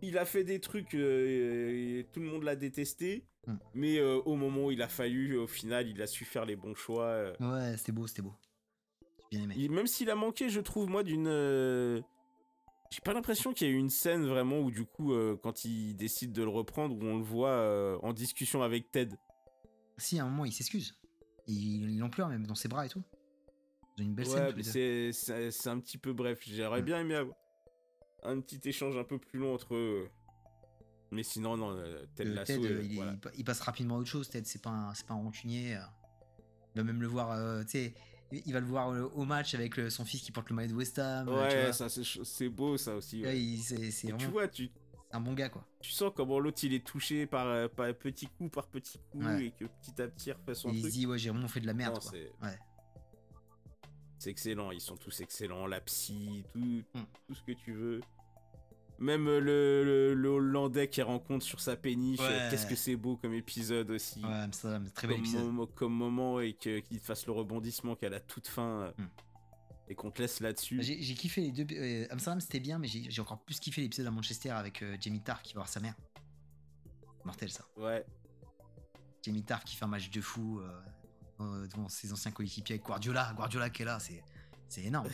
il 0.03 0.17
a 0.19 0.25
fait 0.25 0.45
des 0.45 0.61
trucs 0.61 0.95
euh, 0.95 2.01
et 2.01 2.07
tout 2.13 2.21
le 2.21 2.27
monde 2.27 2.43
l'a 2.45 2.57
détesté 2.57 3.25
Mm. 3.47 3.57
mais 3.73 3.99
euh, 3.99 4.17
au 4.27 4.35
moment 4.35 4.67
où 4.67 4.71
il 4.73 4.83
a 4.83 4.89
fallu 4.89 5.39
au 5.39 5.47
final 5.47 5.89
il 5.89 6.03
a 6.03 6.07
su 6.07 6.27
faire 6.27 6.45
les 6.45 6.55
bons 6.57 6.75
choix 6.75 7.05
euh, 7.05 7.33
Ouais, 7.41 7.77
c'était 7.79 7.93
beau, 7.93 8.07
c'était 8.07 8.21
beau. 8.21 8.35
J'ai 9.33 9.39
bien 9.39 9.49
aimé. 9.49 9.69
Même 9.71 9.87
s'il 9.87 10.11
a 10.11 10.15
manqué, 10.15 10.51
je 10.51 10.61
trouve, 10.61 10.89
moi, 10.91 11.03
d'une. 11.03 11.29
J'ai 12.91 13.01
pas 13.05 13.15
l'impression 13.15 13.53
qu'il 13.55 13.69
y 13.69 13.71
a 13.71 13.73
eu 13.73 13.77
une 13.79 13.89
scène 13.91 14.27
vraiment 14.27 14.59
où, 14.61 14.71
du 14.71 14.85
coup, 14.85 15.15
quand 15.43 15.65
il 15.65 15.95
décide 15.95 16.33
de 16.33 16.43
le 16.43 16.49
reprendre, 16.51 16.95
où 16.97 17.03
on 17.05 17.17
le 17.19 17.23
voit 17.25 17.99
en 18.03 18.13
discussion 18.13 18.63
avec 18.63 18.91
Ted. 18.91 19.15
Si, 19.97 20.19
à 20.19 20.25
un 20.25 20.29
moment, 20.29 20.45
il 20.45 20.53
s'excuse. 20.53 20.95
Il, 21.49 22.03
en 22.03 22.11
pleure 22.11 22.29
même 22.29 22.47
dans 22.47 22.55
ses 22.55 22.69
bras 22.69 22.87
et 22.87 22.89
tout. 22.89 23.03
Une 23.99 24.15
belle. 24.15 24.29
Ouais, 24.29 25.11
c'est 25.13 25.69
un 25.69 25.81
petit 25.81 25.99
peu 25.99 26.13
bref. 26.13 26.39
J'aurais 26.47 26.83
Mm. 26.83 26.85
bien 26.85 27.01
aimé 27.01 27.15
avoir 27.17 27.37
un 28.23 28.41
petit 28.41 28.61
échange 28.69 28.97
un 28.97 29.05
peu 29.05 29.19
plus 29.19 29.39
long 29.41 29.55
entre 29.55 29.75
eux. 29.75 30.09
Mais 31.11 31.23
sinon, 31.23 31.57
non, 31.57 31.75
Ted 32.15 32.31
Lasso, 32.35 32.53
Ted, 32.53 32.67
euh, 32.69 32.83
il, 32.83 32.95
voilà. 32.97 33.17
passe 33.47 33.61
rapidement 33.61 33.97
à 33.97 33.99
autre 33.99 34.09
chose. 34.11 34.29
Ted, 34.29 34.47
c'est 34.47 34.61
pas 34.63 34.71
un, 34.71 34.95
c'est 34.95 35.07
pas 35.07 35.15
un 35.15 35.23
rancunier. 35.23 35.75
euh. 35.77 35.81
Il 36.75 36.79
va 36.79 36.85
même 36.85 37.01
le 37.01 37.07
voir, 37.09 37.33
euh, 37.33 37.63
tu 37.65 37.71
sais, 37.71 37.95
il 38.31 38.53
va 38.53 38.61
le 38.61 38.67
voir 38.67 38.91
euh, 38.91 39.05
au 39.15 39.25
match 39.25 39.55
avec 39.55 39.77
le- 39.79 39.89
son 39.89 40.05
fils 40.05 40.21
qui 40.21 40.31
porte 40.33 40.51
le 40.51 40.57
maillot 40.57 40.71
de 40.73 40.77
West 40.77 40.99
Ham. 40.99 41.27
tu 41.27 41.33
Ouais, 41.33 41.63
vois. 41.65 41.73
ça 41.73 41.89
c'est 41.89 42.49
beau 42.51 42.77
ça 42.77 42.95
aussi. 42.95 43.23
Ouais. 43.25 43.41
il- 43.41 43.65
tu 43.65 44.07
vraiment 44.13 44.31
vois, 44.31 44.49
tu, 44.49 44.71
un 45.13 45.21
bon 45.21 45.33
gars, 45.35 45.49
quoi. 45.49 45.65
tu 45.81 45.91
sens 45.93 46.13
comment 46.15 46.39
l'autre 46.39 46.59
il 46.65 46.75
est 46.75 46.85
touché 46.87 47.27
par, 47.27 47.47
euh, 47.47 47.67
par 47.69 47.93
petit 47.95 48.27
coup 48.27 48.49
par 48.49 48.67
petit 48.69 48.99
coup 49.11 49.23
Ouais. 49.23 49.47
et 49.47 49.51
que 49.53 49.65
petit 49.65 50.01
à 50.03 50.09
petit 50.09 50.29
il 50.29 50.33
refait 50.33 50.55
son 50.55 50.71
Et 50.71 50.75
il 50.77 50.83
se 50.85 50.89
dit, 50.91 51.07
ouais, 51.07 51.19
j'ai 51.19 51.31
vraiment 51.31 51.49
fait 51.49 51.61
de 51.61 51.67
la 51.67 51.75
merde, 51.75 51.99
c'est- 52.03 52.33
Ouais. 52.43 52.59
Excellent, 54.27 54.73
ils 54.73 54.81
sont 54.81 54.97
tous 54.97 55.21
excellents, 55.21 55.67
la 55.67 55.81
psy, 55.81 56.45
tout, 56.53 56.59
Mm. 56.59 57.01
tout 57.29 57.35
ce 57.35 57.43
que 57.43 57.53
tu 57.53 57.73
veux. 57.73 58.01
Même 58.99 59.29
euh, 59.29 59.39
le, 59.41 59.85
le, 59.85 60.15
le 60.15 60.29
Hollandais 60.29 60.89
qui 60.89 61.01
rencontre 61.03 61.45
sur 61.45 61.61
sa 61.61 61.77
péniche, 61.77 62.19
euh, 62.21 62.25
Ouais. 62.29 62.51
qu'est-ce 62.51 62.67
que 62.67 62.75
c'est 62.75 62.97
beau 62.97 63.17
comme 63.17 63.33
épisode 63.33 63.91
aussi. 63.93 64.21
Ouais, 64.25 64.33
Amsterdam, 64.33 64.91
très 64.91 65.07
bel 65.07 65.17
comme, 65.19 65.25
épisode. 65.25 65.75
comme 65.77 65.93
moment 65.95 66.41
et 66.41 66.53
qu'il 66.55 66.83
te 66.83 67.05
fasse 67.05 67.25
le 67.27 67.33
rebondissement 67.33 67.95
qu'à 67.95 68.09
la 68.09 68.19
toute 68.21 68.49
fin 68.49 68.93
Mm. 68.99 69.05
Et 69.89 69.95
qu'on 69.95 70.11
te 70.11 70.21
laisse 70.21 70.41
là-dessus. 70.41 70.83
J'ai 70.83 71.15
kiffé 71.15 71.41
les 71.41 71.53
deux. 71.53 71.67
euh, 71.75 72.07
Amsterdam, 72.11 72.41
c'était 72.41 72.61
bien, 72.61 72.79
mais 72.79 72.89
j'ai 72.89 73.21
encore 73.21 73.41
plus 73.41 73.59
kiffé 73.59 73.81
l'épisode 73.81 74.07
à 74.07 74.11
Manchester 74.11 74.51
avec 74.51 74.83
euh, 74.83 74.97
Jamie 75.01 75.21
Tarr 75.23 75.43
qui 75.43 75.55
va 75.55 75.61
voir 75.61 75.69
sa 75.69 75.81
mère. 75.81 75.95
Mortel, 77.25 77.51
ça. 77.51 77.65
Ouais, 77.77 78.05
Jamie 79.23 79.43
Tarr 79.43 79.65
qui 79.65 79.77
fait 79.77 79.85
un 79.85 79.89
match 79.89 80.11
de 80.11 80.21
fou 80.21 80.61
euh, 81.41 81.67
devant 81.69 81.89
ses 81.89 82.13
anciens 82.13 82.31
coéquipiers 82.31 82.75
avec 82.75 82.87
Guardiola. 82.87 83.33
Guardiola 83.35 83.71
qui 83.71 83.83
est 83.83 83.87
là, 83.87 83.99
c'est 83.99 84.23
c'est 84.69 84.83
énorme. 84.83 85.09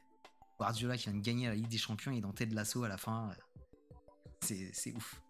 Guardiola 0.58 0.96
qui 0.96 1.04
vient 1.04 1.18
de 1.18 1.24
gagner 1.24 1.46
la 1.48 1.54
Ligue 1.54 1.68
des 1.68 1.78
Champions 1.78 2.12
et 2.12 2.20
dans 2.20 2.32
Ted 2.32 2.54
Lasso 2.54 2.84
à 2.84 2.88
la 2.88 2.98
fin. 2.98 3.30
C'est 4.42 4.70
c'est 4.72 4.92
ouf. 4.92 5.22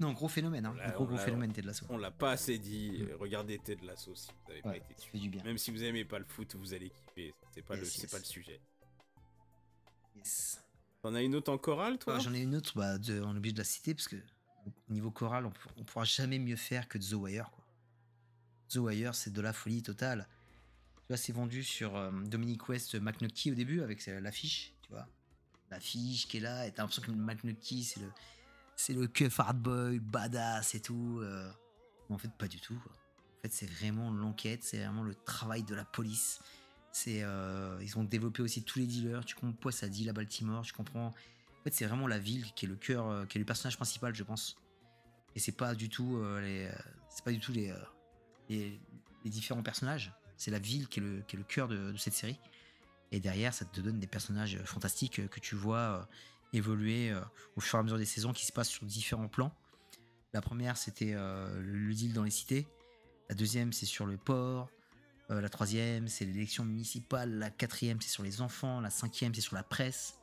Non, 0.00 0.12
gros 0.12 0.28
phénomène, 0.28 0.64
hein. 0.66 0.74
Là, 0.76 0.90
gros 0.92 1.06
gros 1.06 1.16
phénomène 1.16 1.52
Ted 1.52 1.66
Lasso. 1.66 1.84
on 1.88 1.96
l'a 1.98 2.10
pas 2.12 2.32
assez 2.32 2.58
dit. 2.58 2.98
Euh, 3.02 3.16
Regardez 3.18 3.58
Ted 3.58 3.84
Lasso 3.84 4.14
si 4.14 4.28
vous 4.44 4.52
avez 4.52 4.62
pas 4.62 4.76
été 4.76 4.94
dessus. 4.94 5.10
fait 5.10 5.18
du 5.18 5.28
bien. 5.28 5.42
Même 5.42 5.58
si 5.58 5.70
vous 5.72 5.82
aimez 5.82 6.04
pas 6.04 6.18
le 6.20 6.24
foot, 6.24 6.54
vous 6.54 6.72
allez 6.72 6.90
kiffer. 6.90 7.34
C'est 7.52 7.62
pas, 7.62 7.74
le, 7.74 7.82
Yes, 7.82 7.92
c'est 7.94 8.02
yes. 8.02 8.10
pas 8.12 8.18
le 8.18 8.24
sujet. 8.24 8.60
Yes. 10.16 10.60
T'en 11.02 11.14
as 11.14 11.22
une 11.22 11.34
autre 11.34 11.52
en 11.52 11.58
chorale, 11.58 11.98
toi? 11.98 12.14
Ouais, 12.14 12.20
J'en 12.20 12.34
ai 12.34 12.40
une 12.40 12.54
autre, 12.56 12.72
bah, 12.76 12.98
de- 12.98 13.20
on 13.22 13.34
est 13.34 13.38
obligé 13.38 13.52
de 13.52 13.58
la 13.58 13.64
citer 13.64 13.94
parce 13.94 14.08
que 14.08 14.16
au 14.16 14.92
niveau 14.92 15.10
choral, 15.10 15.46
on, 15.46 15.52
on 15.76 15.84
pourra 15.84 16.04
jamais 16.04 16.38
mieux 16.38 16.56
faire 16.56 16.88
que 16.88 16.98
The 16.98 17.12
Wire. 17.14 17.50
Quoi. 17.50 17.64
The 18.70 18.76
Wire, 18.76 19.14
c'est 19.14 19.32
de 19.32 19.40
la 19.40 19.52
folie 19.52 19.82
totale. 19.82 20.28
Tu 21.02 21.04
vois, 21.08 21.16
c'est 21.16 21.32
vendu 21.32 21.62
sur 21.64 21.96
euh, 21.96 22.10
Dominic 22.24 22.68
West 22.68 22.94
McNulty 22.96 23.50
au 23.52 23.54
début 23.54 23.80
avec 23.82 24.06
euh, 24.08 24.20
l'affiche, 24.20 24.74
tu 24.82 24.90
vois. 24.92 25.06
L'affiche 25.70 26.26
qui 26.28 26.38
est 26.38 26.40
là, 26.40 26.66
et 26.66 26.72
t'as 26.72 26.82
l'impression 26.82 27.02
que 27.02 27.10
McNulty, 27.10 27.84
c'est 27.84 28.00
le, 28.00 28.10
c'est 28.78 28.94
le 28.94 29.08
keuf 29.08 29.40
hard 29.40 29.58
boy, 29.58 29.98
badass 29.98 30.76
et 30.76 30.80
tout. 30.80 31.18
euh. 31.20 31.50
En 32.10 32.16
fait, 32.16 32.30
pas 32.38 32.46
du 32.46 32.60
tout. 32.60 32.74
En 32.76 33.42
fait, 33.42 33.52
c'est 33.52 33.66
vraiment 33.66 34.10
l'enquête, 34.10 34.62
c'est 34.62 34.78
vraiment 34.78 35.02
le 35.02 35.14
travail 35.14 35.64
de 35.64 35.74
la 35.74 35.84
police. 35.84 36.40
C'est, 36.92 37.22
euh, 37.22 37.76
ils 37.82 37.98
ont 37.98 38.04
développé 38.04 38.40
aussi 38.40 38.62
tous 38.62 38.78
les 38.78 38.86
dealers. 38.86 39.24
Tu 39.24 39.34
comprends 39.34 39.52
pourquoi 39.52 39.72
ça 39.72 39.88
deal 39.88 40.08
à 40.08 40.12
Baltimore. 40.12 40.62
Tu 40.62 40.72
comprends. 40.72 41.08
En 41.08 41.62
fait, 41.64 41.74
c'est 41.74 41.86
vraiment 41.86 42.06
la 42.06 42.20
ville 42.20 42.46
qui 42.54 42.66
est 42.66 42.68
le 42.68 42.76
cœur, 42.76 43.08
euh, 43.08 43.26
qui 43.26 43.36
est 43.36 43.40
le 43.40 43.44
personnage 43.44 43.76
principal, 43.76 44.14
je 44.14 44.22
pense. 44.22 44.56
Et 45.34 45.40
c'est 45.40 45.52
pas 45.52 45.74
du 45.74 45.88
tout 45.88 46.20
les, 46.40 46.70
c'est 47.10 47.22
pas 47.22 47.30
du 47.30 47.38
tout 47.38 47.52
les, 47.52 47.72
les, 48.48 48.80
différents 49.24 49.62
personnages. 49.62 50.12
C'est 50.36 50.50
la 50.50 50.58
ville 50.58 50.88
qui 50.88 51.00
est 51.00 51.02
le, 51.02 51.20
qui 51.28 51.36
est 51.36 51.38
le 51.38 51.44
cœur 51.44 51.68
de, 51.68 51.94
cette 51.96 52.14
série. 52.14 52.40
Et 53.12 53.20
derrière, 53.20 53.52
ça 53.52 53.64
te 53.64 53.80
donne 53.80 54.00
des 54.00 54.06
personnages 54.06 54.58
fantastiques 54.64 55.28
que 55.28 55.40
tu 55.40 55.54
vois 55.54 56.08
évoluer 56.52 57.10
euh, 57.10 57.20
au 57.56 57.60
fur 57.60 57.78
et 57.78 57.80
à 57.80 57.82
mesure 57.82 57.98
des 57.98 58.04
saisons 58.04 58.32
qui 58.32 58.46
se 58.46 58.52
passent 58.52 58.68
sur 58.68 58.86
différents 58.86 59.28
plans. 59.28 59.52
La 60.32 60.40
première, 60.40 60.76
c'était 60.76 61.14
euh, 61.14 61.60
le 61.60 61.94
deal 61.94 62.12
dans 62.12 62.24
les 62.24 62.30
cités. 62.30 62.66
La 63.28 63.34
deuxième, 63.34 63.72
c'est 63.72 63.86
sur 63.86 64.06
le 64.06 64.16
port. 64.16 64.70
Euh, 65.30 65.40
la 65.40 65.48
troisième, 65.48 66.08
c'est 66.08 66.24
l'élection 66.24 66.64
municipale. 66.64 67.38
La 67.38 67.50
quatrième, 67.50 68.00
c'est 68.00 68.10
sur 68.10 68.22
les 68.22 68.40
enfants. 68.40 68.80
La 68.80 68.90
cinquième, 68.90 69.34
c'est 69.34 69.40
sur 69.40 69.56
la 69.56 69.62
presse. 69.62 70.14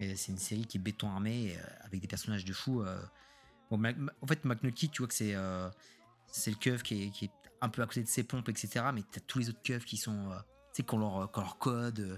C'est 0.00 0.28
une 0.28 0.38
série 0.38 0.64
qui 0.64 0.78
est 0.78 0.80
béton 0.80 1.10
armé 1.10 1.58
avec 1.80 2.00
des 2.00 2.06
personnages 2.06 2.44
de 2.44 2.52
fou. 2.52 2.84
en 2.84 4.26
fait, 4.28 4.44
McNulty, 4.44 4.90
tu 4.90 4.98
vois 4.98 5.08
que 5.08 5.14
c'est 5.14 5.34
c'est 6.30 6.52
le 6.52 6.56
keuf 6.56 6.84
qui 6.84 7.12
est, 7.20 7.30
un 7.60 7.68
peu 7.68 7.82
à 7.82 7.86
côté 7.86 8.04
de 8.04 8.08
ses 8.08 8.22
pompes, 8.22 8.48
etc. 8.48 8.84
Mais 8.94 9.02
t'as 9.10 9.18
tous 9.18 9.40
les 9.40 9.48
autres 9.48 9.60
keufs 9.64 9.84
qui 9.84 9.96
sont, 9.96 10.30
tu 10.30 10.36
sais, 10.70 10.82
qui 10.84 10.94
ont 10.94 10.98
leur, 10.98 11.32
leur 11.34 11.58
code, 11.58 12.16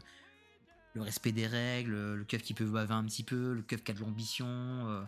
le 0.94 1.02
respect 1.02 1.32
des 1.32 1.46
règles, 1.46 1.92
le 2.14 2.24
keuf 2.24 2.42
qui 2.42 2.54
peut 2.54 2.64
baver 2.66 2.94
un 2.94 3.04
petit 3.04 3.22
peu, 3.22 3.54
le 3.54 3.62
keuf 3.62 3.82
qui 3.84 3.90
a 3.92 3.94
de 3.94 4.00
l'ambition, 4.00 4.46
euh, 4.48 5.02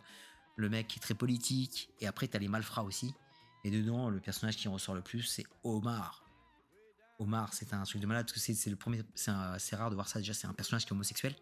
le 0.56 0.68
mec 0.68 0.86
qui 0.88 0.98
est 0.98 1.02
très 1.02 1.14
politique. 1.14 1.90
Et 2.00 2.06
après, 2.06 2.28
t'as 2.28 2.38
les 2.38 2.48
malfrats 2.48 2.84
aussi. 2.84 3.14
Et 3.64 3.70
dedans, 3.70 4.08
le 4.10 4.20
personnage 4.20 4.56
qui 4.56 4.68
en 4.68 4.72
ressort 4.72 4.94
le 4.94 5.02
plus, 5.02 5.22
c'est 5.22 5.44
Omar. 5.64 6.24
Omar, 7.18 7.52
c'est 7.54 7.72
un 7.72 7.82
truc 7.84 8.00
de 8.00 8.06
malade 8.06 8.26
parce 8.26 8.32
que 8.32 8.40
c'est 8.40 8.54
c'est 8.54 8.70
le 8.70 8.76
premier. 8.76 9.02
C'est 9.14 9.30
rare 9.76 9.90
de 9.90 9.94
voir 9.94 10.08
ça 10.08 10.18
déjà. 10.18 10.34
C'est 10.34 10.46
un 10.46 10.52
personnage 10.54 10.84
qui 10.84 10.88
est 10.88 10.92
homosexuel. 10.92 11.34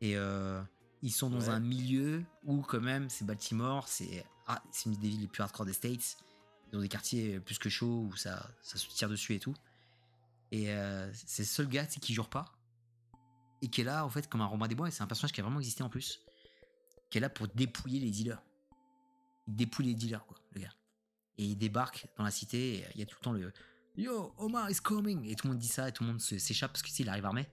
Et 0.00 0.16
euh, 0.16 0.60
ils 1.02 1.12
sont 1.12 1.30
dans 1.30 1.40
Ouais. 1.40 1.48
un 1.50 1.60
milieu 1.60 2.24
où, 2.44 2.62
quand 2.62 2.80
même, 2.80 3.08
c'est 3.08 3.24
Baltimore. 3.24 3.86
C'est 3.88 4.24
ah, 4.48 4.62
c'est 4.72 4.86
une 4.90 4.96
des 4.96 5.08
villes 5.08 5.20
les 5.22 5.26
plus 5.28 5.42
hardcore 5.42 5.66
des 5.66 5.72
States. 5.72 6.16
Dans 6.72 6.80
des 6.80 6.88
quartiers 6.88 7.38
plus 7.40 7.58
que 7.58 7.68
chauds 7.68 8.08
où 8.10 8.16
ça, 8.16 8.48
ça 8.62 8.76
se 8.76 8.88
tire 8.88 9.08
dessus 9.08 9.34
et 9.34 9.40
tout. 9.40 9.54
Et 10.50 10.70
euh, 10.72 11.08
c'est 11.14 11.42
le 11.42 11.46
seul 11.48 11.68
gars 11.68 11.86
qui 11.86 12.12
jure 12.12 12.28
pas. 12.28 12.52
Et 13.62 13.68
qui 13.68 13.80
est 13.80 13.84
là, 13.84 14.04
en 14.04 14.10
fait, 14.10 14.28
comme 14.28 14.40
un 14.40 14.46
Romain 14.46 14.68
des 14.68 14.74
Bois. 14.74 14.88
Et 14.88 14.90
c'est 14.90 15.02
un 15.02 15.06
personnage 15.06 15.32
qui 15.32 15.40
a 15.40 15.44
vraiment 15.44 15.60
existé 15.60 15.82
en 15.82 15.88
plus. 15.88 16.20
Qui 17.10 17.18
est 17.18 17.20
là 17.20 17.30
pour 17.30 17.48
dépouiller 17.48 18.00
les 18.00 18.10
dealers. 18.10 18.42
Il 19.46 19.56
dépouille 19.56 19.86
les 19.86 19.94
dealers, 19.94 20.26
quoi, 20.26 20.38
le 20.52 20.60
gars. 20.60 20.74
Et 21.38 21.44
il 21.44 21.56
débarque 21.56 22.06
dans 22.16 22.24
la 22.24 22.30
cité. 22.30 22.78
Et 22.78 22.84
il 22.94 23.00
y 23.00 23.02
a 23.02 23.06
tout 23.06 23.16
le 23.20 23.24
temps 23.24 23.32
le 23.32 23.52
Yo, 23.96 24.34
Omar 24.36 24.70
is 24.70 24.76
coming! 24.82 25.24
Et 25.24 25.34
tout 25.36 25.46
le 25.46 25.54
monde 25.54 25.60
dit 25.60 25.68
ça, 25.68 25.88
et 25.88 25.92
tout 25.92 26.04
le 26.04 26.10
monde 26.10 26.20
s'échappe 26.20 26.72
parce 26.72 26.82
que 26.82 26.90
il 26.98 27.08
arrive 27.08 27.24
armé. 27.24 27.48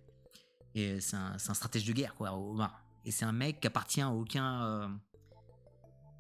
Et 0.76 1.00
c'est 1.00 1.16
un, 1.16 1.36
un 1.36 1.54
stratège 1.54 1.86
de 1.86 1.94
guerre, 1.94 2.16
quoi, 2.16 2.34
Omar. 2.34 2.84
Et 3.06 3.12
c'est 3.12 3.24
un 3.26 3.32
mec 3.32 3.62
qui 3.62 3.68
appartient 3.68 4.02
à 4.02 4.10
aucun, 4.10 4.66
euh, 4.66 4.88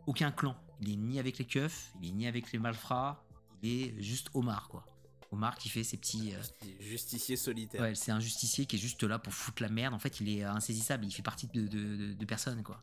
aucun 0.06 0.32
clan. 0.32 0.56
Il 0.80 0.92
est 0.92 0.96
ni 0.96 1.20
avec 1.20 1.38
les 1.38 1.46
keufs, 1.46 1.92
il 2.02 2.10
est 2.10 2.12
ni 2.12 2.28
avec 2.28 2.52
les 2.52 2.60
malfrats, 2.60 3.26
il 3.62 3.70
est 3.70 4.02
juste 4.02 4.30
Omar, 4.34 4.70
quoi. 4.70 4.86
Omar 5.34 5.58
qui 5.58 5.70
fait 5.70 5.84
ses 5.84 5.98
petits. 5.98 6.34
euh, 6.34 6.42
Justicier 6.80 7.36
solitaire. 7.36 7.82
Ouais, 7.82 7.96
c'est 7.96 8.12
un 8.12 8.20
justicier 8.20 8.66
qui 8.66 8.76
est 8.76 8.80
juste 8.80 9.04
là 9.04 9.20
pour 9.20 9.34
foutre 9.34 9.62
la 9.62 9.70
merde. 9.70 9.94
En 9.94 10.00
fait, 10.00 10.20
il 10.22 10.30
est 10.30 10.44
insaisissable. 10.44 11.06
Il 11.06 11.12
fait 11.12 11.22
partie 11.24 11.48
de, 11.48 11.68
de, 11.68 11.96
de- 11.98 12.14
de 12.14 12.26
personne, 12.26 12.64
quoi. 12.64 12.82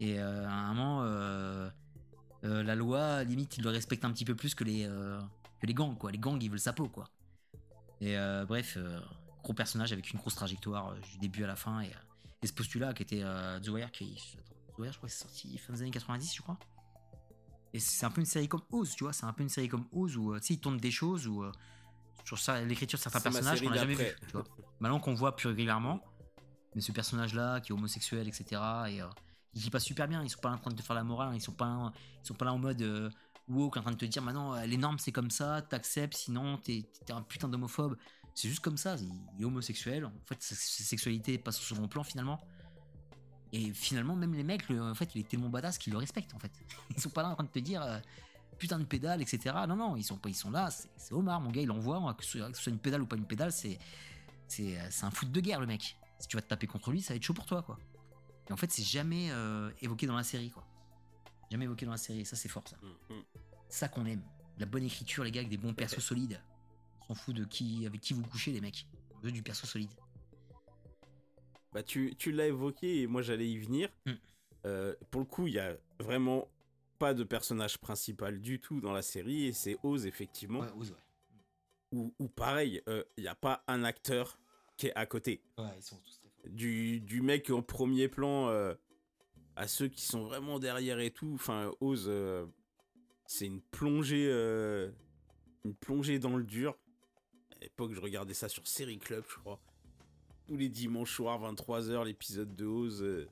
Et 0.00 0.18
euh, 0.18 0.46
à 0.48 0.52
un 0.52 0.72
moment, 0.74 1.02
euh, 1.04 1.68
euh, 2.44 2.62
la 2.62 2.74
loi, 2.74 3.22
limite, 3.24 3.58
il 3.58 3.64
le 3.64 3.70
respecte 3.70 4.04
un 4.04 4.12
petit 4.12 4.24
peu 4.24 4.34
plus 4.34 4.54
que 4.54 4.64
les, 4.64 4.84
que 4.84 5.66
les 5.66 5.74
gangs, 5.74 5.96
quoi. 5.96 6.10
Les 6.10 6.18
gangs, 6.18 6.42
ils 6.42 6.48
veulent 6.50 6.58
sa 6.58 6.72
peau, 6.72 6.88
quoi. 6.88 7.08
Et 8.00 8.16
bref, 8.48 8.78
gros 9.42 9.52
personnage 9.52 9.92
avec 9.92 10.10
une 10.12 10.18
grosse 10.18 10.34
trajectoire 10.34 10.94
du 11.00 11.18
début 11.18 11.44
à 11.44 11.46
la 11.46 11.56
fin. 11.56 11.82
Et, 11.82 11.90
et 12.42 12.46
ce 12.46 12.52
postulat 12.54 12.94
qui 12.94 13.02
était 13.02 13.22
The 13.62 13.68
Wire, 13.68 13.90
qui. 13.92 14.16
Attends, 14.38 14.54
The 14.74 14.78
Wire, 14.78 14.92
je 14.92 14.96
crois 14.96 15.08
que 15.10 15.14
c'est 15.14 15.22
sorti 15.22 15.58
fin 15.58 15.74
des 15.74 15.82
années 15.82 15.90
90, 15.90 16.34
je 16.34 16.40
crois. 16.40 16.58
Et 17.72 17.78
c'est 17.78 18.04
un 18.04 18.10
peu 18.10 18.20
une 18.20 18.26
série 18.26 18.48
comme 18.48 18.62
Oz, 18.70 18.94
tu 18.94 19.04
vois. 19.04 19.12
C'est 19.12 19.26
un 19.26 19.32
peu 19.32 19.42
une 19.42 19.48
série 19.48 19.68
comme 19.68 19.86
Oz 19.92 20.16
où, 20.16 20.32
euh, 20.32 20.40
tu 20.40 20.46
sais, 20.46 20.54
ils 20.54 20.60
tournent 20.60 20.78
des 20.78 20.90
choses 20.90 21.26
où. 21.26 21.42
euh, 21.42 21.52
sur 22.24 22.38
ça, 22.38 22.60
l'écriture 22.62 22.98
de 22.98 23.02
certains 23.02 23.20
personnages 23.20 23.60
qu'on 23.60 23.70
n'a 23.70 23.76
jamais 23.76 23.94
vu. 23.94 24.04
Tu 24.26 24.32
vois. 24.32 24.44
Maintenant 24.78 25.00
qu'on 25.00 25.14
voit 25.14 25.36
plus 25.36 25.48
régulièrement, 25.48 26.00
mais 26.74 26.80
ce 26.80 26.92
personnage-là 26.92 27.60
qui 27.60 27.72
est 27.72 27.74
homosexuel, 27.74 28.28
etc. 28.28 28.44
Et 28.88 29.02
euh, 29.02 29.06
il 29.54 29.70
passe 29.70 29.84
super 29.84 30.06
bien. 30.06 30.22
Ils 30.22 30.30
sont 30.30 30.40
pas 30.40 30.50
là 30.50 30.56
en 30.56 30.58
train 30.58 30.70
de 30.70 30.76
te 30.76 30.82
faire 30.82 30.94
la 30.94 31.04
morale. 31.04 31.34
Ils 31.34 31.40
sont 31.40 31.52
pas, 31.52 31.92
ils 32.22 32.26
sont 32.26 32.34
pas 32.34 32.44
là 32.44 32.52
en 32.52 32.58
mode 32.58 32.80
euh, 32.82 33.10
woke 33.48 33.76
en 33.76 33.82
train 33.82 33.90
de 33.90 33.96
te 33.96 34.04
dire 34.04 34.22
maintenant 34.22 34.54
les 34.62 34.76
normes 34.76 34.98
c'est 35.00 35.10
comme 35.10 35.30
ça, 35.30 35.60
t'acceptes, 35.62 36.14
sinon 36.14 36.56
t'es 36.58 36.88
t'es 37.04 37.12
un 37.12 37.22
putain 37.22 37.48
d'homophobe. 37.48 37.96
C'est 38.34 38.48
juste 38.48 38.60
comme 38.60 38.76
ça. 38.76 38.94
Il, 38.96 39.42
est 39.42 39.44
homosexuel. 39.44 40.04
En 40.04 40.12
fait, 40.24 40.40
sa, 40.40 40.54
sexualité 40.54 41.36
passe 41.36 41.58
au 41.58 41.74
second 41.74 41.88
plan 41.88 42.04
finalement. 42.04 42.40
Et 43.52 43.72
finalement, 43.72 44.14
même 44.14 44.34
les 44.34 44.44
mecs, 44.44 44.68
le- 44.68 44.80
en 44.82 44.94
fait, 44.94 45.14
il 45.14 45.20
est 45.22 45.28
tellement 45.28 45.48
badass 45.48 45.76
qu'ils 45.78 45.92
le 45.92 45.98
respectent 45.98 46.34
en 46.34 46.38
fait. 46.38 46.52
Ils 46.96 47.00
sont 47.00 47.10
pas 47.10 47.22
là 47.22 47.30
en 47.30 47.34
train 47.34 47.44
de 47.44 47.48
te 47.50 47.58
dire. 47.58 47.82
euh, 47.82 47.98
putain 48.58 48.78
de 48.78 48.84
pédale, 48.84 49.22
etc. 49.22 49.54
Non, 49.66 49.74
non, 49.74 49.96
ils 49.96 50.02
sont 50.04 50.18
pas, 50.18 50.28
ils 50.28 50.34
sont 50.34 50.50
là. 50.50 50.68
C'est 50.70 51.14
Omar, 51.14 51.40
mon 51.40 51.50
gars, 51.50 51.62
il 51.62 51.70
envoie. 51.70 52.12
Que 52.14 52.22
ce, 52.22 52.38
soit, 52.38 52.50
que 52.50 52.56
ce 52.58 52.62
soit 52.64 52.72
une 52.72 52.78
pédale 52.78 53.00
ou 53.00 53.06
pas 53.06 53.16
une 53.16 53.24
pédale, 53.24 53.52
c'est 53.52 53.78
c'est 54.48 54.78
euh, 54.78 54.86
c'est 54.90 55.04
un 55.06 55.10
foot 55.10 55.32
de 55.32 55.40
guerre, 55.40 55.60
le 55.60 55.66
mec. 55.66 55.96
Si 56.18 56.28
tu 56.28 56.36
vas 56.36 56.42
te 56.42 56.48
taper 56.48 56.66
contre 56.66 56.90
lui, 56.90 57.00
ça 57.00 57.14
va 57.14 57.16
être 57.16 57.22
chaud 57.22 57.32
pour 57.32 57.46
toi, 57.46 57.62
quoi. 57.62 57.78
Et 58.48 58.52
en 58.52 58.58
fait, 58.58 58.70
c'est 58.70 58.82
jamais 58.82 59.30
euh, 59.30 59.70
évoqué 59.80 60.06
dans 60.06 60.14
la 60.16 60.24
série, 60.24 60.50
quoi. 60.50 60.66
Jamais 61.50 61.64
évoqué 61.64 61.86
dans 61.86 61.92
la 61.92 61.96
série. 61.98 62.26
Ça, 62.26 62.36
c'est 62.36 62.48
fort, 62.50 62.68
ça. 62.68 62.76
Mm, 62.82 63.14
mm. 63.14 63.22
Ça 63.70 63.88
qu'on 63.88 64.04
aime. 64.04 64.22
La 64.58 64.66
bonne 64.66 64.82
écriture, 64.84 65.24
les 65.24 65.30
gars, 65.30 65.40
avec 65.40 65.48
des 65.50 65.56
bons 65.56 65.72
persos 65.72 66.00
solides. 66.00 66.38
On 67.08 67.14
s'en 67.14 67.14
fout 67.14 67.34
de 67.34 67.44
qui, 67.44 67.86
avec 67.86 68.02
qui 68.02 68.12
vous 68.12 68.22
couchez, 68.22 68.52
les 68.52 68.60
mecs. 68.60 68.86
On 69.16 69.20
veut 69.20 69.32
du 69.32 69.42
perso 69.42 69.66
solide. 69.66 69.90
Bah, 71.72 71.82
tu, 71.82 72.14
tu 72.16 72.32
l'as 72.32 72.48
évoqué 72.48 73.02
et 73.02 73.06
moi 73.06 73.22
j'allais 73.22 73.48
y 73.48 73.58
venir. 73.58 73.88
Mm. 74.06 74.12
Euh, 74.66 74.94
pour 75.10 75.20
le 75.20 75.26
coup, 75.26 75.46
il 75.46 75.54
y 75.54 75.58
a 75.58 75.76
vraiment 75.98 76.48
pas 76.98 77.14
de 77.14 77.24
personnage 77.24 77.78
principal 77.78 78.40
du 78.40 78.60
tout 78.60 78.80
dans 78.80 78.92
la 78.92 79.02
série 79.02 79.46
et 79.46 79.52
c'est 79.52 79.78
Oz 79.82 80.06
effectivement. 80.06 80.60
Ouais, 80.60 80.72
ose, 80.76 80.90
ouais. 80.90 80.96
Où, 81.92 82.14
où 82.18 82.28
pareil, 82.28 82.82
il 82.86 83.22
n'y 83.22 83.28
a 83.28 83.34
pas 83.34 83.64
un 83.66 83.84
acteur 83.84 84.38
qui 84.76 84.88
est 84.88 84.94
à 84.94 85.06
côté. 85.06 85.42
Ouais, 85.58 85.64
ils 85.76 85.82
sont 85.82 85.96
tous 85.96 86.18
très 86.20 86.28
forts. 86.28 86.50
Du, 86.52 87.00
du 87.00 87.20
mec 87.20 87.50
en 87.50 87.62
premier 87.62 88.08
plan 88.08 88.48
euh, 88.48 88.74
à 89.56 89.68
ceux 89.68 89.88
qui 89.88 90.02
sont 90.02 90.24
vraiment 90.24 90.58
derrière 90.58 91.00
et 91.00 91.10
tout. 91.10 91.32
Enfin, 91.34 91.70
Oz, 91.80 92.06
euh, 92.08 92.46
c'est 93.26 93.46
une 93.46 93.60
plongée, 93.60 94.28
euh, 94.28 94.90
une 95.64 95.74
plongée 95.74 96.18
dans 96.18 96.36
le 96.36 96.44
dur. 96.44 96.78
À 97.52 97.58
l'époque, 97.60 97.92
je 97.92 98.00
regardais 98.00 98.34
ça 98.34 98.48
sur 98.48 98.66
Série 98.66 98.98
Club, 98.98 99.24
je 99.28 99.36
crois. 99.36 99.60
Tous 100.50 100.56
les 100.56 100.68
dimanches 100.68 101.14
soirs, 101.14 101.40
23h, 101.54 102.04
l'épisode 102.04 102.56
de 102.56 102.66
Oz. 102.66 103.04
euh. 103.04 103.28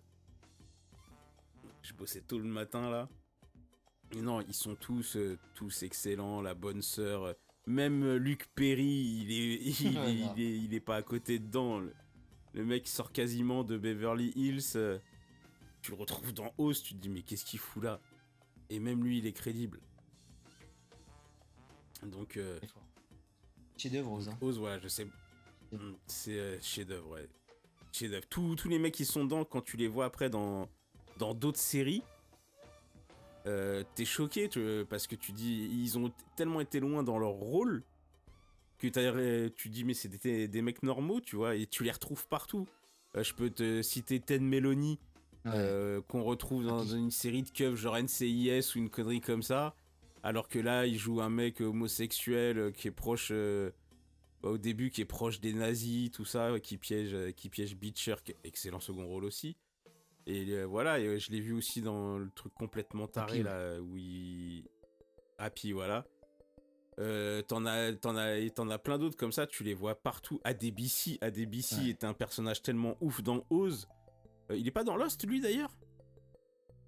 Je 1.83 1.93
bossais 1.93 2.21
tôt 2.21 2.39
le 2.39 2.45
matin 2.45 2.89
là. 2.91 3.09
Mais 4.15 4.23
non, 4.23 4.41
ils 4.43 4.55
sont 4.55 4.77
tous, 4.77 5.17
euh, 5.17 5.37
tous 5.57 5.83
excellents. 5.83 6.41
La 6.43 6.55
bonne 6.55 6.81
sœur, 6.81 7.25
euh, 7.25 7.33
même 7.67 8.15
Luc 8.15 8.47
Perry, 8.55 8.85
il 9.25 9.33
est, 9.33 9.55
il, 9.81 9.87
est, 9.89 9.93
grave. 9.95 10.11
il 10.37 10.43
est, 10.45 10.59
il 10.61 10.75
est 10.75 10.81
pas 10.81 10.95
à 10.95 11.03
côté 11.03 11.41
dedans. 11.41 11.81
Le, 11.81 11.93
le 12.55 12.65
mec 12.65 12.87
sort 12.87 13.11
quasiment 13.11 13.65
de 13.65 13.77
Beverly 13.77 14.31
Hills. 14.37 14.77
euh, 14.77 15.01
tu 15.83 15.91
le 15.91 15.97
retrouves 15.97 16.33
dans 16.33 16.55
Oz, 16.57 16.85
tu 16.85 16.95
te 16.95 17.01
dis 17.01 17.09
mais 17.09 17.23
qu'est-ce 17.23 17.45
qu'il 17.45 17.59
fout 17.59 17.83
là? 17.83 18.01
Et 18.71 18.79
même 18.79 19.03
lui, 19.03 19.19
il 19.19 19.27
est 19.27 19.33
crédible. 19.33 19.81
Donc 22.05 22.37
euh, 22.37 22.59
Très 22.59 22.69
fort. 22.69 22.87
Chef-d'œuvre, 23.77 24.13
Oz, 24.13 24.29
hein. 24.29 24.39
Oz, 24.41 24.57
voilà, 24.61 24.79
je 24.79 24.87
sais. 24.87 25.09
Mm, 25.73 25.93
C'est 26.07 26.39
euh, 26.39 26.59
chef-d'œuvre, 26.61 27.11
ouais. 27.11 27.29
Chef-d'œuvre. 27.93 28.27
Tous, 28.29 28.55
tous 28.57 28.69
les 28.69 28.79
mecs 28.79 28.95
qui 28.95 29.05
sont 29.05 29.25
dedans, 29.25 29.45
quand 29.45 29.61
tu 29.63 29.77
les 29.77 29.89
vois 29.89 30.07
après 30.07 30.31
dans 30.31 30.69
dans 31.19 31.35
d'autres 31.35 31.59
séries, 31.59 32.03
euh, 33.47 33.83
t'es 33.97 34.05
choqué 34.05 34.49
tu- 34.49 34.85
parce 34.89 35.07
que 35.07 35.17
tu 35.17 35.33
dis 35.33 35.69
ils 35.73 35.99
ont 35.99 36.13
tellement 36.37 36.61
été 36.61 36.79
loin 36.81 37.03
dans 37.03 37.19
leur 37.19 37.31
rôle 37.31 37.83
que 38.79 38.87
t'as- 38.87 39.51
tu 39.57 39.69
dis 39.69 39.83
mais 39.85 39.95
c'est 39.95 40.09
des, 40.09 40.47
des 40.47 40.63
mecs 40.63 40.83
normaux, 40.85 41.21
tu 41.21 41.35
vois, 41.37 41.57
et 41.57 41.67
tu 41.67 41.83
les 41.83 41.91
retrouves 41.91 42.27
partout. 42.29 42.67
Euh, 43.17 43.25
je 43.25 43.35
peux 43.35 43.51
te 43.51 43.83
citer 43.83 44.21
Ted 44.21 44.45
Meloni, 44.45 44.99
Ouais. 45.45 45.53
euh, 45.55 46.01
qu'on 46.03 46.23
retrouve 46.25 46.65
dans 46.65 46.81
Happy. 46.83 46.97
une 46.97 47.11
série 47.11 47.43
de 47.43 47.49
keufs 47.51 47.75
genre 47.77 47.97
NCIS 47.97 48.75
ou 48.75 48.79
une 48.79 48.91
connerie 48.91 49.21
comme 49.21 49.43
ça, 49.43 49.75
alors 50.23 50.49
que 50.49 50.59
là 50.61 50.87
il 50.87 50.99
joue 50.99 51.21
un 51.21 51.31
mec 51.31 51.61
homosexuel 51.61 52.59
euh, 52.59 52.71
qui 52.71 52.87
est 52.89 52.93
proche 52.93 53.31
euh, 53.33 53.71
au 54.43 54.59
début 54.59 54.91
qui 54.91 55.01
est 55.01 55.07
proche 55.07 55.41
des 55.41 55.53
nazis, 55.53 56.11
tout 56.11 56.25
ça, 56.25 56.59
qui 56.61 56.79
piège, 56.79 57.35
qui 57.35 57.49
piège 57.49 57.77
Beecher, 57.77 58.17
qui 58.25 58.33
est 58.33 58.39
excellent 58.45 58.81
second 58.81 59.07
rôle 59.07 59.25
aussi. 59.25 59.57
Et 60.29 60.51
euh, 60.51 60.67
voilà, 60.67 61.01
et, 61.01 61.19
je 61.19 61.31
l'ai 61.31 61.41
vu 61.41 61.55
aussi 61.55 61.81
dans 61.81 62.19
le 62.19 62.31
truc 62.31 62.53
complètement 62.53 63.09
taré 63.09 63.41
Happy, 63.41 63.43
là 63.45 63.81
où 63.81 63.97
il 63.97 64.65
Happy 65.39 65.73
voilà. 65.73 66.05
Euh, 66.99 67.41
t'en 67.43 67.65
as, 67.65 67.95
t'en 67.95 68.15
as, 68.15 68.51
t'en 68.51 68.69
as 68.69 68.79
plein 68.79 68.99
d'autres 68.99 69.17
comme 69.17 69.33
ça, 69.33 69.47
tu 69.47 69.65
les 69.65 69.73
vois 69.73 69.95
partout. 69.95 70.39
ADBC, 70.45 71.17
ADBC 71.23 71.77
Ouais. 71.77 71.89
était 71.91 72.07
un 72.07 72.13
personnage 72.13 72.61
tellement 72.61 72.97
ouf 73.01 73.23
dans 73.23 73.43
Oz. 73.49 73.89
Euh, 74.51 74.57
il 74.57 74.67
est 74.67 74.73
pas 74.73 74.85
dans 74.85 74.97
Lost 74.97 75.27
lui 75.27 75.41
d'ailleurs? 75.41 75.75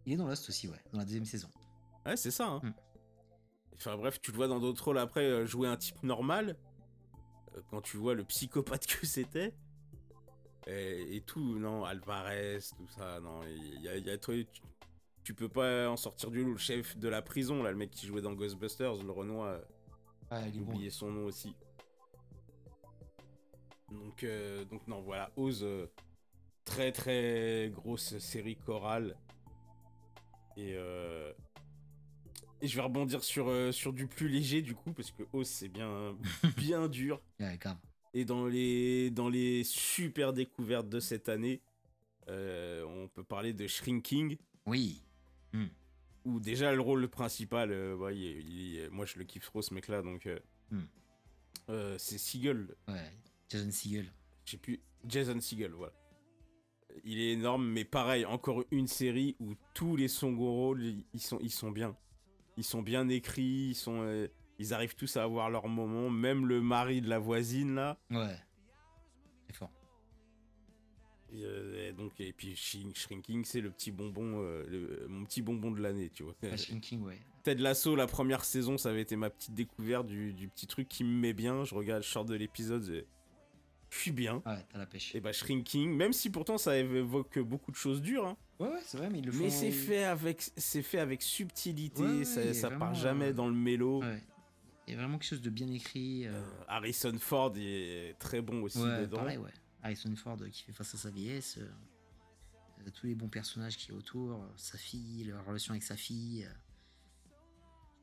Il 0.05 0.12
est 0.12 0.16
dans 0.16 0.27
Lost 0.27 0.47
aussi, 0.51 0.68
ouais, 0.68 0.82
dans 0.93 0.98
la 0.98 1.05
deuxième 1.05 1.24
saison. 1.24 1.48
Ouais, 2.05 2.18
c'est 2.18 2.31
ça. 2.31 2.47
Hein. 2.47 2.60
Mm. 2.62 2.74
Enfin 3.77 3.97
bref, 3.97 4.20
tu 4.20 4.32
le 4.32 4.36
vois 4.36 4.48
dans 4.48 4.60
d'autres 4.60 4.85
rôles 4.85 4.98
après 4.98 5.47
jouer 5.47 5.66
un 5.66 5.78
type 5.78 6.02
normal. 6.02 6.59
Euh, 7.56 7.60
quand 7.70 7.81
tu 7.82 7.97
vois 7.97 8.14
le 8.14 8.24
psychopathe 8.24 8.86
que 8.86 9.06
c'était. 9.06 9.55
Et, 10.66 11.16
et 11.16 11.20
tout, 11.22 11.59
non, 11.59 11.85
Alvarez, 11.85 12.59
tout 12.77 12.86
ça, 12.89 13.20
non, 13.20 13.40
il 13.44 13.81
y 13.82 13.89
a, 13.89 13.97
y 13.97 14.10
a 14.10 14.18
tu, 14.18 14.47
tu 15.24 15.35
peux 15.35 15.48
pas 15.48 15.89
en 15.89 15.97
sortir 15.97 16.31
du 16.31 16.44
lot. 16.44 16.52
Le 16.52 16.59
chef 16.59 16.97
de 16.98 17.09
la 17.09 17.22
prison, 17.22 17.62
là, 17.62 17.70
le 17.70 17.77
mec 17.77 17.90
qui 17.90 18.06
jouait 18.06 18.20
dans 18.22 18.35
Ghostbusters, 18.35 19.02
le 19.02 19.10
Renoir, 19.10 19.48
euh, 19.48 19.59
Ouais, 20.31 20.48
il 20.55 20.64
bon. 20.64 20.72
oublié 20.72 20.90
son 20.90 21.10
nom 21.10 21.24
aussi. 21.27 21.55
Donc, 23.90 24.22
euh, 24.22 24.64
donc 24.66 24.86
non, 24.86 25.01
voilà, 25.02 25.32
Oz, 25.36 25.64
euh, 25.64 25.86
très 26.64 26.93
très 26.93 27.70
grosse 27.74 28.18
série 28.18 28.56
chorale. 28.56 29.16
Et, 30.56 30.74
euh, 30.77 31.32
et 32.62 32.69
je 32.69 32.77
vais 32.77 32.82
rebondir 32.82 33.23
sur, 33.24 33.49
euh, 33.49 33.73
sur 33.73 33.93
du 33.93 34.07
plus 34.07 34.28
léger 34.28 34.62
du 34.62 34.74
coup, 34.74 34.93
parce 34.93 35.11
que 35.11 35.23
Oz 35.32 35.47
c'est 35.49 35.69
bien, 35.69 36.16
bien 36.57 36.89
dur. 36.89 37.20
Et 38.15 38.24
dans 38.24 38.47
les, 38.47 39.11
dans 39.11 39.28
les 39.28 39.62
super 39.65 40.32
découvertes 40.32 40.89
de 40.89 41.01
cette 41.01 41.28
année, 41.28 41.61
euh, 42.28 42.85
on 42.85 43.09
peut 43.09 43.24
parler 43.24 43.53
de 43.53 43.66
Shrinking, 43.66 44.37
Oui. 44.66 45.03
où 46.24 46.39
déjà 46.41 46.74
le 46.74 46.81
rôle 46.81 47.09
principal, 47.09 47.70
euh, 47.73 47.97
ouais, 47.97 48.16
il 48.16 48.24
est- 48.27 48.43
il 48.43 48.77
est- 48.78 48.89
moi 48.91 49.07
je 49.07 49.19
le 49.19 49.24
kiffe 49.24 49.45
trop 49.47 49.62
ce 49.62 49.73
mec-là, 49.74 50.03
donc 50.03 50.27
euh, 50.27 50.39
Hmm. 50.70 51.97
c'est 51.99 52.19
Seagull, 52.19 52.74
Ouais. 52.89 53.11
Jason 53.49 53.70
je 54.45 54.51
sais 54.53 54.57
plus, 54.59 54.81
Jason 55.07 55.41
Segel, 55.41 55.73
voilà. 55.73 55.93
Il 57.05 57.19
est 57.20 57.32
énorme, 57.32 57.66
mais 57.70 57.85
pareil, 57.85 58.24
encore 58.24 58.65
une 58.73 58.89
série 58.89 59.37
où 59.39 59.55
tous 59.74 59.95
les 59.97 60.09
ils- 60.82 61.05
ils 61.15 61.20
sont, 61.20 61.39
ils 61.41 61.51
sont 61.53 61.70
bien. 61.70 61.97
Ils 62.61 62.65
sont 62.65 62.82
bien 62.82 63.09
écrits, 63.09 63.70
ils, 63.70 63.74
sont, 63.74 64.03
euh, 64.03 64.28
ils 64.59 64.74
arrivent 64.74 64.95
tous 64.95 65.16
à 65.16 65.23
avoir 65.23 65.49
leur 65.49 65.66
moment, 65.66 66.11
même 66.11 66.45
le 66.47 66.61
mari 66.61 67.01
de 67.01 67.09
la 67.09 67.19
voisine, 67.19 67.74
là. 67.74 67.99
Ouais. 68.11 68.37
Très 69.49 69.55
fort. 69.55 69.70
Et, 71.32 71.43
euh, 71.43 71.89
et 71.89 71.93
donc, 71.93 72.20
et 72.20 72.35
puis 72.35 72.55
Shrinking, 72.55 73.45
c'est 73.47 73.62
le 73.62 73.70
petit 73.70 73.93
bonbon, 73.93 74.43
euh, 74.43 74.66
le- 74.69 75.07
mon 75.09 75.24
petit 75.24 75.41
bonbon 75.41 75.70
de 75.70 75.81
l'année, 75.81 76.11
tu 76.11 76.23
vois. 76.24 76.35
Shrinking, 76.57 77.03
ouais. 77.03 77.19
Ted 77.45 77.62
Lasso, 77.62 77.97
la 77.97 78.07
première 78.07 78.45
saison, 78.45 78.77
ça 78.77 78.91
avait 78.91 79.01
été 79.01 79.16
ma 79.16 79.31
petite 79.31 79.55
découverte 79.55 80.07
du, 80.07 80.35
du 80.35 80.49
petit 80.49 80.66
truc 80.66 80.87
qui 80.89 81.03
me 81.05 81.19
met 81.19 81.32
bien. 81.32 81.65
Je 81.65 81.74
regarde, 81.74 82.03
je 82.03 82.09
sors 82.09 82.27
de 82.27 82.35
l'épisode, 82.35 82.87
et 82.91 83.07
je 83.89 83.97
suis 83.99 84.12
bien. 84.12 84.43
Ouais, 84.45 84.62
t'as 84.70 84.78
la 84.78 84.85
pêche. 84.87 85.15
Et 85.15 85.20
bah 85.23 85.32
Shrinking, 85.32 85.95
même 85.97 86.12
si 86.12 86.28
pourtant 86.28 86.59
ça 86.59 86.77
évoque 86.77 87.39
beaucoup 87.39 87.70
de 87.70 87.77
choses 87.77 88.03
dures, 88.03 88.27
hein, 88.27 88.37
Ouais, 88.61 88.69
ouais, 88.69 88.81
c'est 88.85 88.99
vrai, 88.99 89.09
mais 89.11 89.19
ils 89.20 89.27
le 89.27 89.32
font. 89.32 89.43
mais 89.43 89.51
c'est 89.51 89.70
fait 89.73 90.05
avec, 90.05 90.51
c'est 90.57 90.82
fait 90.82 90.99
avec 91.01 91.23
subtilité. 91.23 92.03
Ouais, 92.03 92.19
ouais, 92.19 92.24
ça 92.24 92.53
ça 92.55 92.69
vraiment, 92.69 92.87
part 92.87 92.95
jamais 92.95 93.28
euh, 93.31 93.32
dans 93.32 93.49
le 93.49 93.55
mélo. 93.55 94.03
Ouais. 94.03 94.23
Il 94.87 94.93
y 94.95 94.97
a 94.97 95.01
vraiment 95.01 95.19
quelque 95.19 95.28
chose 95.31 95.41
de 95.43 95.51
bien 95.51 95.69
écrit. 95.69 96.27
euh, 96.27 96.32
Euh, 96.32 96.65
Harrison 96.69 97.16
Ford 97.19 97.53
est 97.57 98.16
très 98.19 98.41
bon 98.43 98.62
aussi 98.62 98.78
dedans. 98.78 99.19
pareil, 99.19 99.39
ouais. 99.39 99.51
Harrison 99.82 100.15
Ford 100.16 100.37
qui 100.53 100.62
fait 100.62 100.73
face 100.73 100.95
à 100.95 100.99
sa 100.99 101.11
vieillesse. 101.11 101.59
euh, 101.59 102.91
tous 102.95 103.07
les 103.07 103.15
bons 103.15 103.28
personnages 103.28 103.77
qui 103.77 103.91
est 103.91 103.95
autour. 103.95 104.39
sa 104.57 104.77
fille, 104.78 105.24
la 105.24 105.41
relation 105.43 105.73
avec 105.73 105.82
sa 105.82 105.97
fille. 105.97 106.47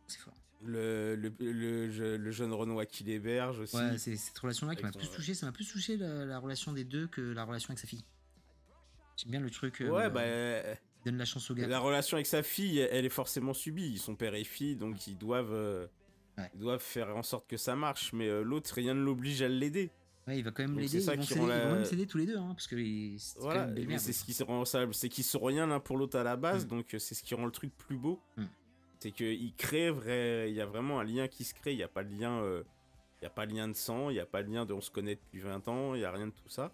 c'est 0.07 0.19
fort. 0.19 0.33
Le, 0.63 1.15
le, 1.15 1.31
le, 1.39 1.91
je- 1.91 2.15
le 2.15 2.31
jeune 2.31 2.51
Renoir 2.51 2.87
qui 2.87 3.03
l'héberge 3.03 3.59
aussi. 3.59 3.75
Ouais, 3.75 3.97
c'est 3.99 4.15
cette 4.17 4.37
relation-là 4.39 4.75
qui 4.75 4.81
m'a 4.83 4.91
plus 4.91 5.09
touché. 5.09 5.33
Ça 5.35 5.45
m'a 5.45 5.51
plus 5.51 5.67
touché 5.67 5.97
la, 5.97 6.25
la 6.25 6.39
relation 6.39 6.73
des 6.73 6.83
deux 6.83 7.05
que 7.07 7.21
la 7.21 7.43
relation 7.43 7.69
avec 7.69 7.79
sa 7.79 7.85
fille. 7.87 8.03
J'aime 9.17 9.31
bien 9.31 9.39
le 9.41 9.49
truc. 9.49 9.81
euh, 9.81 9.89
Ouais, 9.89 10.09
bah, 10.09 10.21
euh, 10.21 10.75
il 11.01 11.11
donne 11.11 11.17
la 11.17 11.25
chance 11.25 11.49
au 11.51 11.55
gars. 11.55 11.67
la 11.67 11.79
relation 11.79 12.15
avec 12.15 12.27
sa 12.27 12.43
fille, 12.43 12.79
elle 12.79 13.05
est 13.05 13.09
forcément 13.09 13.53
subie. 13.53 13.97
Son 13.97 14.15
père 14.15 14.35
et 14.35 14.43
fille, 14.43 14.75
donc 14.75 15.07
ils 15.07 15.17
doivent, 15.17 15.53
euh, 15.53 15.87
Ouais. 16.37 16.49
ils 16.53 16.59
doivent 16.59 16.81
faire 16.81 17.15
en 17.17 17.23
sorte 17.23 17.47
que 17.49 17.57
ça 17.57 17.75
marche. 17.75 18.13
Mais 18.13 18.27
euh, 18.27 18.41
l'autre, 18.43 18.73
rien 18.75 18.93
ne 18.93 19.01
l'oblige 19.03 19.41
à 19.41 19.47
l'aider. 19.49 19.89
Ouais, 20.27 20.37
il 20.39 20.43
va 20.43 20.51
quand 20.51 20.63
même 20.63 20.75
l'aider. 20.75 20.87
c'est 20.87 21.01
ça 21.01 21.15
Ils, 21.15 21.19
vont 21.21 21.25
ils 21.31 21.37
vont 21.39 21.45
la- 21.47 21.73
même 21.73 21.85
s'aider 21.85 22.05
tous 22.05 22.17
les 22.17 22.25
deux, 22.25 22.37
hein, 22.37 22.49
parce 22.53 22.67
que 22.67 22.75
c'est 23.17 23.39
Voilà, 23.39 23.69
c'est 23.97 24.11
ce 24.13 24.23
qui 24.25 24.43
rend 24.43 24.65
ça, 24.65 24.85
c'est 24.91 25.09
qu'ils 25.09 25.23
sont 25.23 25.39
rien 25.39 25.65
l'un 25.67 25.79
pour 25.79 25.97
l'autre 25.97 26.17
à 26.19 26.23
la 26.23 26.35
base, 26.35 26.65
Mm. 26.65 26.69
donc 26.69 26.85
c'est 26.99 27.15
ce 27.15 27.23
qui 27.23 27.33
rend 27.33 27.45
le 27.45 27.51
truc 27.51 27.71
plus 27.77 27.95
beau. 27.97 28.21
Mm. 28.35 28.43
C'est 28.99 29.11
qu'ils 29.11 29.53
créent 29.55 29.89
vrai, 29.89 30.49
il 30.49 30.55
y 30.55 30.61
a 30.61 30.65
vraiment 30.65 30.99
un 30.99 31.03
lien 31.05 31.27
qui 31.27 31.43
se 31.45 31.53
crée, 31.53 31.71
il 31.73 31.77
n'y 31.77 31.83
a 31.83 31.87
pas 31.87 32.03
de 32.03 32.11
lien, 32.13 32.41
il 33.21 33.23
y 33.23 33.25
a 33.25 33.29
pas 33.29 33.45
de 33.47 33.53
lien 33.53 33.67
de 33.69 33.73
sang, 33.73 34.09
il 34.09 34.13
n'y 34.13 34.19
a 34.19 34.25
pas 34.25 34.43
de 34.43 34.51
lien 34.51 34.65
de 34.65 34.73
on 34.73 34.81
se 34.81 34.91
connaît 34.91 35.15
depuis 35.15 35.39
20 35.39 35.65
ans, 35.69 35.95
il 35.95 35.99
n'y 35.99 36.05
a 36.05 36.11
rien 36.11 36.27
de 36.27 36.33
tout 36.33 36.49
ça. 36.49 36.73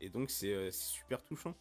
Et 0.00 0.08
donc 0.08 0.30
c'est 0.30 0.52
euh, 0.52 0.70
c'est 0.70 0.92
super 0.94 1.22
touchant. 1.24 1.54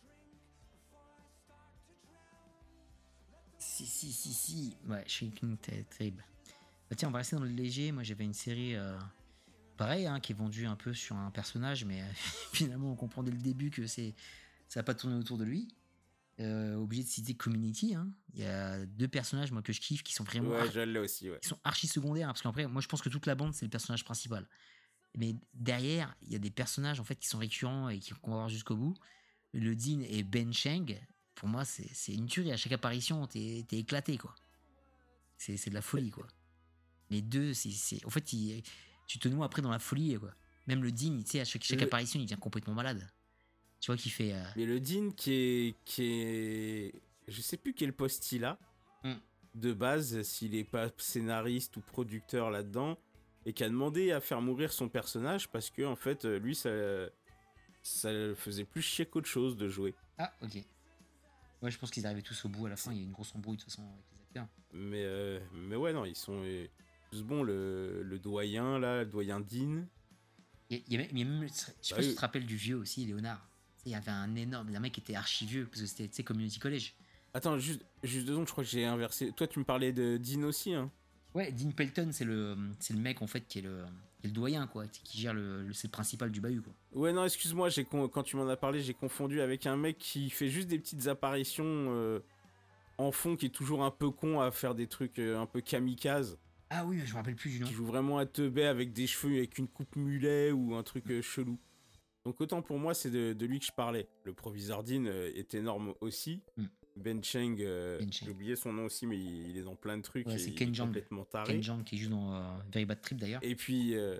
Si, 3.57 3.85
si, 3.85 4.11
si, 4.13 4.33
si. 4.33 4.77
Ouais, 4.87 5.03
Shrinking, 5.05 5.57
terrible. 5.57 6.23
Bah, 6.89 6.95
tiens, 6.95 7.09
on 7.09 7.11
va 7.11 7.19
rester 7.19 7.35
dans 7.35 7.43
le 7.43 7.49
léger. 7.49 7.91
Moi, 7.91 8.03
j'avais 8.03 8.23
une 8.23 8.33
série, 8.33 8.75
euh, 8.75 8.97
pareil, 9.77 10.07
hein, 10.07 10.19
qui 10.21 10.31
est 10.31 10.35
vendue 10.35 10.65
un 10.65 10.75
peu 10.77 10.93
sur 10.93 11.15
un 11.17 11.29
personnage, 11.29 11.83
mais 11.83 12.01
euh, 12.01 12.05
finalement, 12.53 12.91
on 12.91 12.95
comprend 12.95 13.21
dès 13.21 13.31
le 13.31 13.37
début 13.37 13.69
que 13.69 13.85
c'est 13.85 14.15
ça 14.67 14.79
n'a 14.79 14.83
pas 14.83 14.93
tourné 14.93 15.17
autour 15.17 15.37
de 15.37 15.43
lui. 15.43 15.67
Euh, 16.39 16.75
obligé 16.75 17.03
de 17.03 17.09
citer 17.09 17.33
Community. 17.33 17.95
hein. 17.95 18.09
Il 18.33 18.39
y 18.39 18.45
a 18.45 18.85
deux 18.85 19.09
personnages, 19.09 19.51
moi, 19.51 19.61
que 19.61 19.73
je 19.73 19.81
kiffe, 19.81 20.03
qui 20.03 20.13
sont 20.13 20.23
vraiment 20.23 20.51
Ouais, 20.51 20.71
je 20.71 20.97
aussi, 20.97 21.29
ouais. 21.29 21.39
qui 21.41 21.49
sont 21.49 21.59
archi 21.65 21.87
secondaires, 21.87 22.29
hein, 22.29 22.31
parce 22.31 22.41
qu'après, 22.43 22.65
moi, 22.65 22.81
je 22.81 22.87
pense 22.87 23.01
que 23.01 23.09
toute 23.09 23.25
la 23.25 23.35
bande, 23.35 23.53
c'est 23.53 23.65
le 23.65 23.69
personnage 23.69 24.05
principal. 24.05 24.47
Mais 25.19 25.35
derrière, 25.53 26.15
il 26.21 26.31
y 26.31 26.35
a 26.35 26.39
des 26.39 26.49
personnages, 26.49 26.99
en 26.99 27.03
fait, 27.03 27.15
qui 27.17 27.27
sont 27.27 27.37
récurrents 27.39 27.89
et 27.89 27.99
qu'on 28.21 28.31
va 28.31 28.37
voir 28.37 28.49
jusqu'au 28.49 28.75
bout. 28.77 28.95
Le 29.53 29.75
Dean 29.75 29.99
et 30.07 30.23
Ben 30.23 30.53
Cheng, 30.53 30.97
pour 31.35 31.49
moi, 31.49 31.65
c'est 31.65 32.13
une 32.13 32.25
tuerie. 32.27 32.51
À 32.53 32.57
chaque 32.57 32.71
apparition, 32.71 33.27
t'es 33.27 33.65
t'es 33.67 33.77
éclaté, 33.79 34.17
quoi. 34.17 34.33
C'est 35.37 35.69
de 35.69 35.73
la 35.73 35.81
folie, 35.81 36.09
quoi. 36.09 36.25
Les 37.09 37.21
deux, 37.21 37.53
c'est. 37.53 38.03
En 38.05 38.09
fait, 38.09 38.31
il- 38.33 38.63
tu 39.07 39.19
te 39.19 39.27
noies 39.27 39.45
après 39.45 39.61
dans 39.61 39.71
la 39.71 39.79
folie, 39.79 40.15
quoi. 40.17 40.33
Même 40.67 40.83
le 40.83 40.91
Dean, 40.91 41.17
tu 41.23 41.31
sais, 41.31 41.39
à 41.41 41.45
chaque, 41.45 41.63
chaque 41.63 41.79
Le- 41.81 41.85
apparition, 41.87 42.19
il 42.19 42.25
devient 42.25 42.39
complètement 42.39 42.73
malade. 42.73 43.09
Tu 43.81 43.87
vois, 43.87 43.97
qu'il 43.97 44.11
fait. 44.11 44.33
euh, 44.33 44.43
Mais 44.55 44.65
le 44.65 44.79
Dean 44.79 45.09
qui 45.11 45.31
est, 45.33 45.75
qui 45.85 46.03
est, 46.03 47.01
je 47.27 47.41
sais 47.41 47.57
plus 47.57 47.73
quel 47.73 47.93
poste 47.93 48.31
il 48.31 48.45
a 48.45 48.57
Mm. 49.03 49.13
de 49.55 49.73
base, 49.73 50.21
s'il 50.21 50.53
est 50.55 50.63
pas 50.65 50.89
scénariste 50.97 51.75
ou 51.77 51.81
producteur 51.81 52.51
là-dedans, 52.51 52.97
et 53.45 53.53
qui 53.53 53.63
a 53.63 53.69
demandé 53.69 54.11
à 54.11 54.19
faire 54.21 54.41
mourir 54.41 54.71
son 54.73 54.89
personnage 54.89 55.49
parce 55.49 55.69
que 55.69 55.83
en 55.83 55.95
fait 55.95 56.25
euh, 56.25 56.39
lui 56.39 56.55
ça 56.55 56.69
ça 57.81 58.11
le 58.11 58.35
faisait 58.35 58.65
plus 58.65 58.81
chier 58.81 59.05
qu'autre 59.05 59.27
chose 59.27 59.55
de 59.55 59.67
jouer. 59.69 59.95
Ah, 60.17 60.31
ok. 60.41 60.55
Ouais, 61.61 61.71
je 61.71 61.77
pense 61.79 61.91
qu'ils 61.91 62.05
arrivaient 62.05 62.21
tous 62.21 62.45
au 62.45 62.49
bout 62.49 62.65
à 62.65 62.69
la 62.69 62.75
fin. 62.75 62.91
Il 62.91 62.97
y 62.97 63.01
a 63.01 63.03
une 63.03 63.11
grosse 63.11 63.33
embrouille 63.35 63.57
de 63.57 63.61
toute 63.61 63.71
façon 63.71 63.83
avec 63.83 64.05
les 64.11 64.21
acteurs. 64.21 64.47
Mais 64.73 65.03
euh, 65.05 65.39
mais 65.53 65.75
ouais 65.75 65.93
non 65.93 66.05
ils 66.05 66.15
sont 66.15 66.41
euh, 66.43 66.67
tous 67.11 67.23
bons 67.23 67.43
le, 67.43 68.03
le 68.03 68.19
doyen 68.19 68.79
là 68.79 69.03
le 69.03 69.09
doyen 69.09 69.39
Dean. 69.39 69.85
Il 70.69 70.77
y 70.77 70.79
a- 70.97 71.05
il 71.11 71.17
y 71.17 71.21
a 71.21 71.25
même- 71.25 71.47
je 71.47 71.53
sais 71.53 71.71
Bah 71.71 71.95
pas 71.97 72.01
si 72.03 72.07
oui. 72.07 72.09
tu 72.09 72.15
te 72.15 72.21
rappelles 72.21 72.45
du 72.45 72.55
vieux 72.55 72.75
aussi, 72.77 73.05
Léonard. 73.05 73.47
Il 73.85 73.91
y 73.91 73.95
avait 73.95 74.11
un 74.11 74.35
énorme. 74.35 74.75
Un 74.75 74.79
mec 74.79 74.93
qui 74.93 74.99
était 74.99 75.15
archi 75.15 75.45
vieux 75.45 75.65
parce 75.65 75.81
que 75.81 75.87
c'était 75.87 76.21
Community 76.23 76.59
College. 76.59 76.93
Attends 77.33 77.57
juste 77.57 77.81
juste 78.03 78.25
deux 78.27 78.33
secondes 78.33 78.47
je 78.47 78.51
crois 78.51 78.63
que 78.63 78.69
j'ai 78.69 78.85
inversé. 78.85 79.31
Toi 79.31 79.47
tu 79.47 79.57
me 79.59 79.63
parlais 79.65 79.93
de 79.93 80.17
Dean 80.17 80.43
aussi 80.43 80.73
hein. 80.73 80.91
Ouais, 81.35 81.51
Dean 81.51 81.71
Pelton, 81.71 82.09
c'est 82.11 82.25
le, 82.25 82.57
c'est 82.79 82.93
le 82.93 82.99
mec 82.99 83.21
en 83.21 83.27
fait 83.27 83.41
qui 83.47 83.59
est 83.59 83.61
le, 83.61 83.83
qui 84.19 84.25
est 84.25 84.29
le 84.29 84.33
doyen, 84.33 84.65
quoi, 84.67 84.87
qui 84.87 85.19
gère 85.19 85.33
le, 85.33 85.63
le- 85.63 85.73
c'est 85.73 85.87
le 85.87 85.91
principal 85.91 86.31
du 86.31 86.41
bahut, 86.41 86.61
quoi. 86.61 86.73
Ouais, 86.93 87.13
non, 87.13 87.23
excuse-moi, 87.23 87.69
j'ai 87.69 87.85
quand 87.85 88.23
tu 88.23 88.35
m'en 88.35 88.47
as 88.49 88.57
parlé, 88.57 88.81
j'ai 88.81 88.93
confondu 88.95 89.39
avec 89.41 89.65
un 89.67 89.77
mec 89.77 89.97
qui 89.99 90.29
fait 90.31 90.49
juste 90.49 90.67
des 90.67 90.79
petites 90.79 91.07
apparitions 91.07 91.63
euh, 91.65 92.19
en 92.97 93.11
fond, 93.11 93.35
qui 93.35 93.45
est 93.45 93.49
toujours 93.49 93.83
un 93.83 93.91
peu 93.91 94.09
con 94.09 94.39
à 94.41 94.51
faire 94.51 94.73
des 94.75 94.87
trucs 94.87 95.19
euh, 95.19 95.39
un 95.39 95.45
peu 95.45 95.61
kamikaze, 95.61 96.37
Ah 96.71 96.83
oui, 96.85 96.99
je 97.05 97.11
me 97.11 97.17
rappelle 97.17 97.35
plus 97.35 97.51
du 97.51 97.59
nom. 97.59 97.67
qui 97.67 97.73
joue 97.73 97.85
vraiment 97.85 98.17
à 98.17 98.25
teubé 98.25 98.65
avec 98.65 98.91
des 98.91 99.05
cheveux, 99.07 99.37
avec 99.37 99.57
une 99.59 99.67
coupe 99.67 99.95
mulet 99.95 100.51
ou 100.51 100.73
un 100.75 100.83
truc 100.83 101.09
euh, 101.11 101.21
chelou. 101.21 101.57
Donc 102.25 102.41
autant 102.41 102.61
pour 102.61 102.77
moi, 102.79 102.93
c'est 102.93 103.09
de, 103.11 103.33
de 103.33 103.45
lui 103.45 103.59
que 103.59 103.65
je 103.65 103.71
parlais. 103.71 104.07
Le 104.25 104.33
proviseur 104.33 104.83
Dean 104.83 105.05
est 105.05 105.53
énorme 105.53 105.93
aussi. 106.01 106.41
Mm. 106.57 106.65
Ben 106.99 107.23
Cheng, 107.23 107.57
euh, 107.59 107.97
Ben 107.99 108.11
Cheng. 108.11 108.25
j'ai 108.25 108.31
oublié 108.31 108.55
son 108.55 108.73
nom 108.73 108.85
aussi, 108.85 109.07
mais 109.07 109.17
il, 109.17 109.49
il 109.49 109.57
est 109.57 109.63
dans 109.63 109.75
plein 109.75 109.97
de 109.97 110.03
trucs. 110.03 110.27
Ouais, 110.27 110.37
c'est 110.37 110.51
Ken 110.51 110.69
est 110.69 110.73
Jeong. 110.73 110.87
complètement 110.87 111.25
taré. 111.25 111.59
Ken 111.59 111.83
qui 111.83 111.97
joue 111.97 112.09
dans 112.09 112.35
euh, 112.35 112.41
Very 112.71 112.85
Bad 112.85 113.01
Trip 113.01 113.17
d'ailleurs. 113.19 113.39
Et 113.43 113.55
puis 113.55 113.95
euh, 113.95 114.19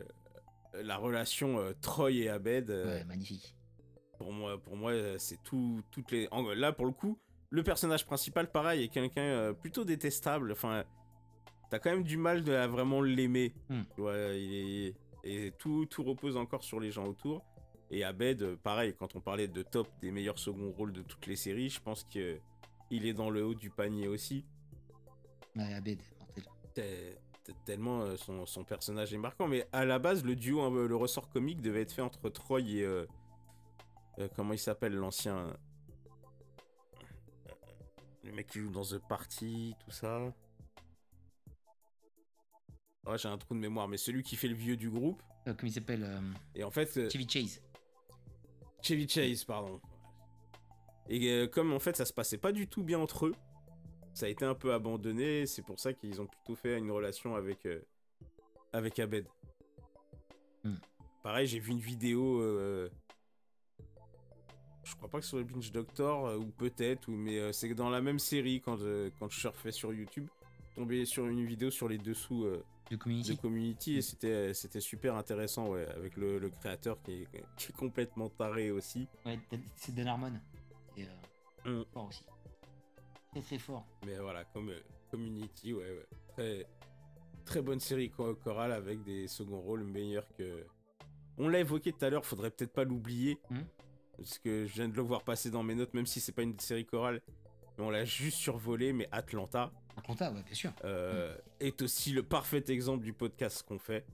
la 0.74 0.98
relation 0.98 1.74
Troy 1.82 2.12
et 2.12 2.30
Abed. 2.30 2.70
Ouais, 2.70 3.04
magnifique. 3.06 3.56
pour 4.18 4.32
moi, 4.32 4.62
pour 4.62 4.76
moi, 4.76 4.94
c'est 5.18 5.42
tout, 5.44 5.82
toutes 5.92 6.12
les. 6.12 6.28
Là, 6.56 6.72
pour 6.72 6.86
le 6.86 6.92
coup, 6.92 7.20
le 7.50 7.64
personnage 7.64 8.06
principal, 8.06 8.52
pareil, 8.52 8.84
est 8.84 8.90
quelqu'un 8.90 9.54
plutôt 9.54 9.86
détestable. 9.86 10.52
Enfin, 10.52 10.84
t'as 11.70 11.80
quand 11.80 11.92
même 11.92 12.04
du 12.04 12.18
mal 12.18 12.44
de 12.44 12.54
à 12.54 12.68
vraiment 12.68 13.02
l'aimer. 13.02 13.54
Hmm. 13.70 13.82
Il 13.98 14.54
est 14.54 14.96
et 15.24 15.52
tout, 15.58 15.86
tout 15.86 16.04
repose 16.04 16.38
encore 16.38 16.64
sur 16.64 16.80
les 16.80 16.92
gens 16.92 17.06
autour. 17.06 17.44
Et 17.92 18.04
Abed, 18.04 18.56
pareil, 18.58 18.94
quand 18.98 19.16
on 19.16 19.20
parlait 19.22 19.48
de 19.48 19.62
top 19.64 19.88
des 20.02 20.12
meilleurs 20.12 20.40
seconds 20.40 20.72
rôles 20.72 20.94
de 20.94 21.02
toutes 21.02 21.26
les 21.28 21.36
séries, 21.36 21.70
je 21.70 21.82
pense 21.82 22.04
que 22.04 22.40
il 22.92 23.06
est 23.06 23.14
dans 23.14 23.30
le 23.30 23.46
haut 23.46 23.54
du 23.56 23.70
panier 23.70 24.08
aussi. 24.08 24.46
Ouais, 25.56 25.74
Abed, 25.74 26.00
mortel. 26.20 26.44
T'es- 26.74 27.18
t'es- 27.44 27.54
Tellement 27.66 28.02
euh, 28.02 28.16
son, 28.16 28.46
son 28.46 28.64
personnage 28.64 29.12
est 29.14 29.18
marquant. 29.18 29.48
Mais 29.48 29.68
à 29.72 29.84
la 29.86 29.98
base, 30.00 30.24
le 30.24 30.36
duo, 30.36 30.62
hein, 30.62 30.70
le 30.88 30.96
ressort 30.96 31.30
comique 31.30 31.62
devait 31.62 31.82
être 31.82 31.92
fait 31.94 32.02
entre 32.04 32.30
Troy 32.30 32.62
et. 32.62 32.84
euh, 32.84 33.06
euh, 34.20 34.28
comment 34.36 34.54
il 34.54 34.60
s'appelle 34.60 34.94
l'ancien. 34.94 35.48
Le 38.24 38.32
mec 38.34 38.48
qui 38.48 38.60
joue 38.60 38.70
dans 38.70 38.84
The 38.84 39.00
Party, 39.00 39.74
tout 39.84 39.92
ça. 39.92 40.20
Ouais, 43.08 43.18
j'ai 43.18 43.30
un 43.30 43.38
trou 43.38 43.56
de 43.56 43.60
mémoire, 43.60 43.88
mais 43.88 43.98
celui 43.98 44.22
qui 44.24 44.36
fait 44.36 44.48
le 44.50 44.56
vieux 44.56 44.78
du 44.78 44.90
groupe. 44.90 45.22
Euh, 45.48 45.54
comment 45.54 45.70
il 45.70 45.74
s'appelle 45.74 46.22
Et 46.54 46.64
en 46.64 46.70
fait, 46.70 47.10
Chevy 47.10 47.28
Chase. 47.28 47.62
Chevy 48.84 49.08
Chase, 49.08 49.44
pardon. 49.46 49.80
Et 51.10 51.28
euh, 51.32 51.48
comme 51.48 51.74
en 51.74 51.80
fait 51.80 51.96
ça 51.98 52.06
se 52.06 52.14
passait 52.14 52.38
pas 52.38 52.52
du 52.52 52.68
tout 52.68 52.84
bien 52.84 53.00
entre 53.00 53.26
eux, 53.26 53.36
ça 54.14 54.28
a 54.28 54.30
été 54.30 54.46
un 54.46 54.56
peu 54.56 54.74
abandonné. 54.74 55.46
C'est 55.48 55.64
pour 55.64 55.80
ça 55.80 55.94
qu'ils 55.94 56.22
ont 56.22 56.28
plutôt 56.28 56.56
fait 56.56 56.78
une 56.78 56.92
relation 56.92 57.36
avec 57.36 57.66
euh, 57.66 57.82
avec 58.74 59.00
Abed. 59.00 59.26
Hmm. 60.64 60.76
Pareil, 61.24 61.48
j'ai 61.48 61.60
vu 61.60 61.72
une 61.72 61.80
vidéo. 61.80 62.42
euh, 62.42 62.90
je 64.84 64.96
crois 64.96 65.10
pas 65.10 65.20
que 65.20 65.26
sur 65.26 65.38
le 65.38 65.44
Binge 65.44 65.72
Doctor 65.72 66.28
euh, 66.28 66.38
ou 66.38 66.46
peut-être, 66.48 67.08
ou 67.10 67.12
mais 67.12 67.54
c'est 67.54 67.74
dans 67.74 67.90
la 67.90 68.02
même 68.02 68.20
série 68.20 68.62
quand 68.62 68.78
quand 69.20 69.30
je 69.30 69.40
surfais 69.40 69.72
sur 69.72 69.94
YouTube, 69.94 70.28
tombé 70.76 71.06
sur 71.06 71.26
une 71.28 71.46
vidéo 71.46 71.72
sur 71.72 71.88
les 71.90 71.98
dessous 71.98 72.46
De 72.90 72.96
Community. 72.96 73.36
de 73.36 73.42
Community 73.42 73.98
et 73.98 74.02
c'était 74.02 74.54
c'était 74.54 74.80
super 74.82 75.16
intéressant 75.16 75.68
ouais 75.70 75.88
avec 75.96 76.18
le, 76.18 76.40
le 76.40 76.50
créateur 76.50 77.02
qui 77.04 77.12
est, 77.12 77.28
qui 77.58 77.72
est 77.72 77.76
complètement 77.76 78.30
taré 78.30 78.72
aussi. 78.72 79.08
Ouais, 79.26 79.40
c'est 79.76 79.94
Dan 79.94 80.08
Harmon. 80.08 80.34
Et, 81.02 81.08
euh, 81.68 81.82
Mm. 81.82 81.86
fort 81.94 82.08
aussi. 82.08 82.24
Très 83.32 83.42
très 83.42 83.58
fort. 83.60 83.86
Mais 84.06 84.18
voilà, 84.18 84.44
comme 84.46 84.70
euh, 84.70 84.80
Community, 85.12 85.74
ouais, 85.74 85.84
ouais. 85.84 86.06
Très, 86.36 86.66
très 87.46 87.62
bonne 87.62 87.80
série 87.80 88.12
cho- 88.16 88.36
chorale 88.36 88.72
avec 88.72 89.04
des 89.04 89.28
seconds 89.28 89.60
rôles 89.60 89.84
meilleurs 89.84 90.28
que. 90.38 90.66
On 91.38 91.48
l'a 91.48 91.60
évoqué 91.60 91.92
tout 91.94 92.04
à 92.06 92.10
l'heure, 92.10 92.26
faudrait 92.26 92.52
peut-être 92.52 92.74
pas 92.74 92.84
l'oublier. 92.84 93.38
Hmm. 93.50 93.62
Parce 94.18 94.38
que 94.40 94.66
je 94.66 94.74
viens 94.74 94.90
de 94.90 94.96
le 94.96 95.02
voir 95.02 95.24
passer 95.24 95.50
dans 95.50 95.64
mes 95.64 95.76
notes, 95.76 95.94
même 95.94 96.06
si 96.06 96.20
c'est 96.20 96.32
pas 96.34 96.42
une 96.44 96.60
série 96.60 96.86
chorale. 96.86 97.22
Mais 97.78 97.84
on 97.86 97.90
l'a 97.90 98.04
juste 98.06 98.38
survolé, 98.38 98.92
mais 98.94 99.08
Atlanta 99.12 99.72
comptable, 100.06 100.38
ouais, 100.38 100.44
bien 100.44 100.54
sûr. 100.54 100.72
euh, 100.86 101.36
est 101.60 101.82
aussi 101.82 102.12
le 102.12 102.24
parfait 102.24 102.64
exemple 102.70 103.04
du 103.04 103.12
podcast 103.14 103.64
qu'on 103.68 103.80
fait. 103.80 104.06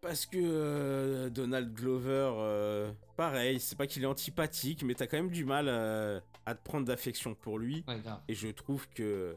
Parce 0.00 0.24
que 0.24 0.38
euh, 0.40 1.28
Donald 1.28 1.74
Glover, 1.74 2.32
euh, 2.38 2.90
pareil, 3.16 3.60
c'est 3.60 3.76
pas 3.76 3.86
qu'il 3.86 4.02
est 4.02 4.06
antipathique, 4.06 4.82
mais 4.82 4.94
t'as 4.94 5.06
quand 5.06 5.18
même 5.18 5.30
du 5.30 5.44
mal 5.44 5.66
euh, 5.68 6.20
à 6.46 6.54
te 6.54 6.62
prendre 6.64 6.86
d'affection 6.86 7.34
pour 7.34 7.58
lui. 7.58 7.84
Ouais. 7.86 8.00
Et 8.26 8.34
je 8.34 8.48
trouve 8.48 8.88
que, 8.88 9.36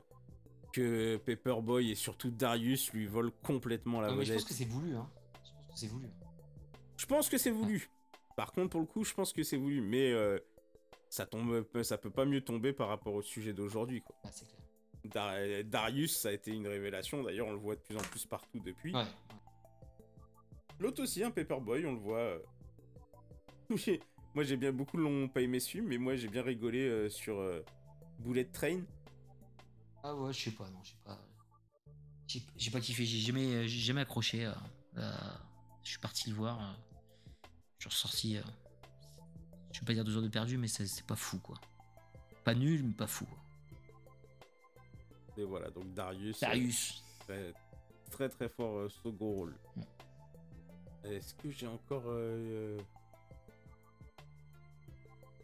que 0.72 1.18
Paperboy 1.18 1.92
et 1.92 1.96
surtout 1.96 2.32
Darius 2.32 2.94
lui 2.94 3.08
volent 3.08 3.32
complètement 3.44 4.00
la 4.00 4.10
Non, 4.10 4.16
mais 4.16 4.24
je 4.26 4.32
vedette. 4.32 4.44
pense 4.44 4.50
que 4.50 4.56
c'est 4.56 4.70
voulu, 4.70 4.96
hein. 4.96 5.10
Je 5.36 5.52
pense 5.52 5.70
que 5.74 5.78
c'est 5.80 5.88
voulu. 5.88 6.08
Je 6.96 7.06
pense 7.06 7.30
que 7.30 7.38
c'est 7.38 7.52
voulu. 7.52 7.90
Par 8.38 8.52
contre, 8.54 8.70
pour 8.70 8.80
le 8.80 8.88
coup, 8.88 9.04
je 9.04 9.14
pense 9.14 9.34
que 9.34 9.44
c'est 9.44 9.58
voulu. 9.58 9.82
Mais 9.82 10.14
euh, 10.14 10.40
ça, 11.10 11.26
tombe, 11.26 11.66
ça 11.84 11.98
peut 11.98 12.10
pas 12.10 12.24
mieux 12.26 12.42
tomber 12.42 12.72
par 12.72 12.88
rapport 12.88 13.14
au 13.16 13.22
sujet 13.22 13.52
d'aujourd'hui. 13.52 14.02
quoi. 14.02 14.16
Ouais, 14.24 14.32
c'est 14.34 14.46
clair. 14.46 14.60
Dar- 15.12 15.64
Darius, 15.66 16.16
ça 16.16 16.30
a 16.30 16.32
été 16.32 16.52
une 16.52 16.68
révélation. 16.68 17.22
D'ailleurs, 17.22 17.48
on 17.48 17.52
le 17.52 17.58
voit 17.58 17.76
de 17.76 17.82
plus 17.82 17.98
en 17.98 18.02
plus 18.02 18.26
partout 18.26 18.60
depuis. 18.66 18.96
Ouais. 18.96 19.04
L'autre 20.80 21.04
aussi, 21.04 21.24
un 21.24 21.32
Paperboy, 21.32 21.86
on 21.86 21.94
le 21.94 22.00
voit. 22.00 22.18
euh. 22.20 22.40
Moi, 24.36 24.44
j'ai 24.44 24.58
bien 24.58 24.72
beaucoup 24.72 24.98
l'ont 24.98 25.28
pas 25.28 25.42
aimé 25.42 25.60
celui, 25.60 25.82
mais 25.82 25.98
moi, 25.98 26.16
j'ai 26.16 26.28
bien 26.28 26.42
rigolé 26.42 26.82
euh, 26.88 27.10
sur 27.10 27.38
euh, 27.40 27.64
Bullet 28.20 28.46
Train. 28.46 28.82
Ah 30.04 30.16
ouais, 30.16 30.34
je 30.34 30.46
sais 30.46 30.52
pas, 30.52 30.70
non, 30.70 30.80
je 30.84 30.90
sais 30.90 30.98
pas. 31.06 31.20
J'ai 32.58 32.72
pas 32.72 32.80
kiffé, 32.82 33.06
j'ai 33.06 33.20
jamais, 33.20 33.68
j'ai 33.68 33.80
jamais 33.80 34.02
accroché. 34.02 34.46
euh, 34.46 35.14
je 35.84 35.90
suis 35.90 36.00
parti 36.00 36.30
le 36.30 36.36
voir. 36.36 36.76
je 37.78 37.84
suis 37.84 37.90
ressorti. 37.90 38.38
je 39.72 39.80
vais 39.80 39.86
pas 39.86 39.94
dire 39.94 40.04
deux 40.04 40.16
heures 40.18 40.24
de 40.24 40.30
perdu, 40.30 40.58
mais 40.58 40.68
c'est 40.68 41.06
pas 41.06 41.16
fou, 41.16 41.38
quoi. 41.40 41.56
Pas 42.44 42.56
nul, 42.56 42.84
mais 42.84 42.94
pas 42.94 43.08
fou. 43.08 43.26
quoi. 43.26 43.38
Et 45.38 45.44
voilà, 45.44 45.70
donc 45.70 45.94
Darius. 45.94 46.40
Darius. 46.40 47.04
très, 47.20 47.54
très 48.12 48.30
très 48.30 48.50
fort 48.50 48.78
euh, 48.80 48.90
second 48.90 49.32
rôle. 49.32 49.56
Mm. 49.76 49.82
Est-ce 51.06 51.34
que 51.36 51.50
j'ai 51.52 51.68
encore. 51.68 52.04
euh, 52.08 52.78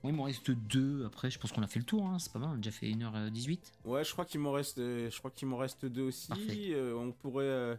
Moi, 0.04 0.12
il 0.12 0.14
m'en 0.14 0.24
reste 0.24 0.52
deux. 0.52 1.06
Après, 1.06 1.30
je 1.30 1.38
pense 1.40 1.52
qu'on 1.52 1.62
a 1.64 1.68
fait 1.68 1.80
le 1.80 1.86
tour. 1.86 2.06
hein, 2.08 2.18
C'est 2.20 2.32
pas 2.32 2.40
mal, 2.40 2.50
on 2.50 2.54
a 2.54 2.58
déjà 2.58 2.72
fait 2.72 2.88
1h18. 2.88 3.60
Ouais, 3.86 4.04
je 4.06 4.12
crois 4.14 4.26
qu'il 4.26 4.40
m'en 4.40 4.52
reste. 4.54 4.78
euh, 4.80 5.10
Je 5.10 5.18
crois 5.20 5.32
qu'il 5.32 5.48
m'en 5.48 5.58
reste 5.58 5.86
deux 5.86 6.04
aussi. 6.04 6.74
Euh, 6.74 6.96
on 6.96 7.12
pourrait. 7.12 7.44
euh, 7.46 7.76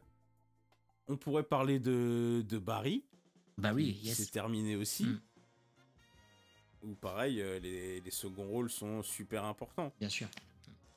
On 1.09 1.17
pourrait 1.17 1.43
parler 1.43 1.79
de, 1.81 2.45
de 2.47 2.59
Barry. 2.59 3.05
Bah 3.57 3.73
oui, 3.75 3.99
yes. 4.03 4.17
s'est 4.19 4.31
terminé 4.31 4.77
aussi. 4.77 5.05
Mm. 5.05 5.21
Où 6.83 6.95
pareil, 6.95 7.41
euh, 7.43 7.59
les, 7.59 8.01
les 8.01 8.11
seconds 8.11 8.47
rôles 8.49 8.71
sont 8.71 9.03
super 9.03 9.45
importants. 9.45 9.93
Bien 10.01 10.09
sûr. 10.09 10.29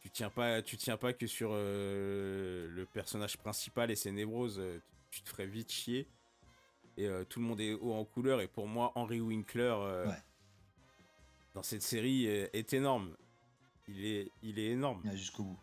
Tu 0.01 0.09
tiens 0.09 0.29
pas, 0.29 0.61
tu 0.61 0.77
tiens 0.77 0.95
pas 0.97 1.11
que 1.13 1.27
sur 1.27 1.49
euh, 1.53 2.67
le 2.69 2.85
personnage 2.85 3.37
principal 3.37 3.91
et 3.91 3.95
ses 3.95 4.11
névroses. 4.11 4.59
euh, 4.59 4.79
tu 5.11 5.21
te 5.21 5.29
ferais 5.29 5.45
vite 5.47 5.71
chier. 5.71 6.07
Et 6.97 7.07
euh, 7.07 7.23
tout 7.25 7.39
le 7.39 7.45
monde 7.45 7.59
est 7.61 7.73
haut 7.73 7.93
en 7.93 8.05
couleur. 8.05 8.41
Et 8.41 8.47
pour 8.47 8.67
moi, 8.67 8.91
Henry 8.95 9.19
Winkler, 9.21 9.75
euh, 9.79 10.07
Ouais. 10.07 10.21
dans 11.53 11.63
cette 11.63 11.81
série, 11.81 12.25
est 12.27 12.73
énorme. 12.73 13.15
Il 13.87 14.05
est, 14.05 14.31
il 14.41 14.59
est 14.59 14.69
énorme. 14.71 15.01
Ouais, 15.05 15.17
jusqu'au 15.17 15.43
bout. 15.43 15.59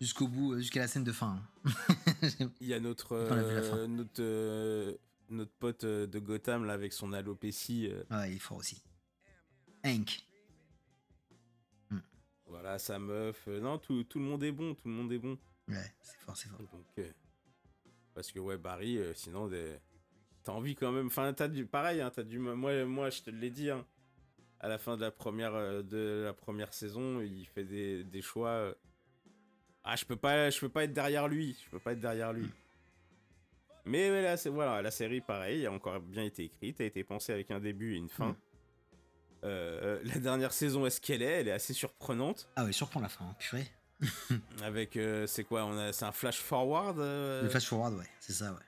Jusqu'au 0.00 0.28
bout, 0.28 0.52
euh, 0.54 0.58
jusqu'à 0.58 0.80
la 0.80 0.88
scène 0.88 1.04
de 1.04 1.12
fin. 1.12 1.40
hein. 1.64 1.64
Il 2.60 2.66
y 2.66 2.74
a 2.74 2.80
notre, 2.80 3.16
a 3.16 3.86
notre, 3.86 4.98
notre 5.30 5.52
pote 5.58 5.84
de 5.84 6.18
Gotham 6.18 6.64
là 6.64 6.72
avec 6.74 6.92
son 6.92 7.12
alopécie. 7.12 7.90
ouais, 8.10 8.30
il 8.32 8.36
est 8.36 8.38
fort 8.38 8.58
aussi. 8.58 8.82
Hank. 9.84 10.20
voilà, 12.46 12.78
sa 12.78 12.98
meuf. 12.98 13.46
non, 13.46 13.78
tout, 13.78 14.04
tout 14.04 14.18
le 14.18 14.24
monde 14.24 14.42
est 14.44 14.52
bon. 14.52 14.74
Tout 14.74 14.88
le 14.88 14.94
monde 14.94 15.12
est 15.12 15.18
bon. 15.18 15.38
Ouais, 15.68 15.94
c'est 16.00 16.18
fort, 16.18 16.36
c'est 16.36 16.48
fort. 16.48 16.58
Donc, 16.60 16.86
euh, 16.98 17.10
parce 18.14 18.30
que 18.32 18.38
ouais, 18.38 18.56
Barry, 18.56 18.98
euh, 18.98 19.12
sinon, 19.14 19.48
des- 19.48 19.78
t'as 20.46 20.52
envie 20.52 20.74
quand 20.74 20.92
même. 20.92 21.08
Enfin, 21.08 21.32
t'as 21.34 21.48
du 21.48 21.66
pareil. 21.66 22.00
Hein, 22.00 22.10
t'as 22.14 22.22
du. 22.22 22.38
Moi, 22.38 22.84
moi, 22.86 23.10
je 23.10 23.20
te 23.22 23.30
l'ai 23.30 23.50
dit. 23.50 23.70
Hein, 23.70 23.84
à 24.60 24.68
la 24.68 24.78
fin 24.78 24.96
de 24.96 25.02
la 25.02 25.10
première 25.10 25.54
euh, 25.54 25.82
de 25.82 26.22
la 26.24 26.32
première 26.32 26.72
saison, 26.72 27.20
il 27.20 27.44
fait 27.46 27.64
des, 27.64 28.04
des 28.04 28.22
choix. 28.22 28.48
euh, 28.48 28.74
Ah, 29.84 29.96
je 29.96 30.04
peux 30.06 30.16
pas, 30.16 30.48
je 30.48 30.58
peux 30.60 30.68
pas 30.70 30.84
être 30.84 30.92
derrière 30.94 31.28
lui. 31.28 31.58
Je 31.64 31.70
peux 31.70 31.78
pas 31.78 31.92
être 31.92 32.00
derrière 32.00 32.32
lui. 32.32 32.48
Mais 33.84 34.10
ouais, 34.10 34.22
là, 34.22 34.36
c'est 34.36 34.48
voilà, 34.48 34.82
la 34.82 34.90
série, 34.90 35.20
pareil, 35.20 35.66
a 35.66 35.70
encore 35.72 36.00
bien 36.00 36.24
été 36.24 36.44
écrite, 36.44 36.80
a 36.80 36.84
été 36.84 37.04
pensée 37.04 37.32
avec 37.32 37.50
un 37.50 37.60
début 37.60 37.94
et 37.94 37.98
une 37.98 38.08
fin. 38.08 38.30
Mm. 38.30 38.36
Euh, 39.44 40.00
la 40.04 40.18
dernière 40.18 40.52
saison, 40.52 40.86
est-ce 40.86 41.00
qu'elle 41.00 41.22
est? 41.22 41.40
Elle 41.40 41.48
est 41.48 41.52
assez 41.52 41.72
surprenante. 41.72 42.48
Ah 42.56 42.64
ouais, 42.64 42.72
surprend 42.72 43.00
la 43.00 43.08
fin, 43.08 43.26
hein, 43.26 43.36
purée. 43.38 43.66
Avec, 44.62 44.96
euh, 44.96 45.26
c'est 45.26 45.44
quoi 45.44 45.64
on 45.64 45.78
a, 45.78 45.92
C'est 45.92 46.04
un 46.04 46.12
flash 46.12 46.38
forward 46.38 46.98
euh, 46.98 47.42
Le 47.42 47.48
flash 47.48 47.66
forward, 47.66 47.94
ouais, 47.94 48.08
c'est 48.18 48.32
ça, 48.32 48.52
ouais. 48.52 48.58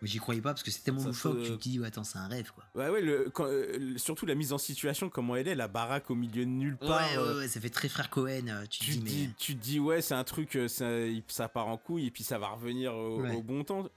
Mais 0.00 0.06
j'y 0.08 0.18
croyais 0.18 0.40
pas 0.40 0.50
parce 0.50 0.62
que 0.62 0.70
c'est 0.70 0.82
tellement 0.82 1.02
loufoque 1.04 1.38
que 1.38 1.46
tu 1.46 1.50
te 1.56 1.62
dis, 1.62 1.80
ouais, 1.80 1.88
attends, 1.88 2.04
c'est 2.04 2.18
un 2.18 2.28
rêve, 2.28 2.52
quoi. 2.54 2.64
Ouais, 2.76 2.88
ouais, 2.88 3.00
le, 3.00 3.30
quand- 3.30 3.46
euh, 3.46 3.98
surtout 3.98 4.26
la 4.26 4.36
mise 4.36 4.52
en 4.52 4.58
situation, 4.58 5.08
comment 5.10 5.34
elle 5.34 5.48
est, 5.48 5.54
la 5.56 5.66
baraque 5.66 6.10
au 6.10 6.14
milieu 6.14 6.44
de 6.44 6.50
nulle 6.50 6.76
part. 6.76 7.00
ouais, 7.10 7.16
euh, 7.18 7.32
ouais, 7.34 7.38
ouais, 7.40 7.48
ça 7.48 7.60
fait 7.60 7.70
très 7.70 7.88
frère 7.88 8.08
Cohen. 8.10 8.46
euh, 8.48 8.64
tu, 8.70 8.84
dis, 8.84 8.98
dis, 9.00 9.26
mais. 9.26 9.34
tu 9.38 9.56
te 9.56 9.60
dis, 9.62 9.80
ouais, 9.80 10.00
c'est 10.00 10.14
un 10.14 10.22
truc, 10.24 10.56
ça, 10.68 10.86
ça 11.26 11.48
part 11.48 11.66
en 11.66 11.76
couille 11.78 12.06
et 12.06 12.10
puis 12.12 12.22
ça 12.22 12.38
va 12.38 12.48
revenir 12.48 12.94
au, 12.94 13.20
Ouais. 13.22 13.34
au 13.34 13.42
bon 13.42 13.64
temps. 13.64 13.88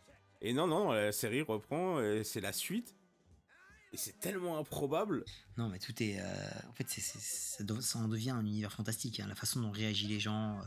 Et 0.42 0.54
non, 0.54 0.66
non, 0.66 0.92
la 0.92 1.12
série 1.12 1.44
reprend, 1.44 2.00
c'est 2.24 2.42
la 2.42 2.52
suite. 2.54 2.96
Et 3.94 3.98
c'est 3.98 4.20
tellement 4.20 4.58
improbable. 4.58 5.26
Non, 5.58 5.68
mais 5.68 5.78
tout 5.78 5.92
est. 6.02 6.18
euh, 6.20 6.24
En 6.70 6.74
fait, 6.74 6.86
c'est, 6.88 7.02
ça, 7.02 8.00
en 8.00 8.08
devient 8.08 8.30
un 8.32 8.40
univers 8.46 8.72
fantastique. 8.72 9.20
hein, 9.20 9.26
La 9.28 9.36
façon 9.36 9.60
dont 9.60 9.70
réagissent 9.70 10.08
les 10.10 10.20
gens, 10.20 10.58
euh, 10.60 10.64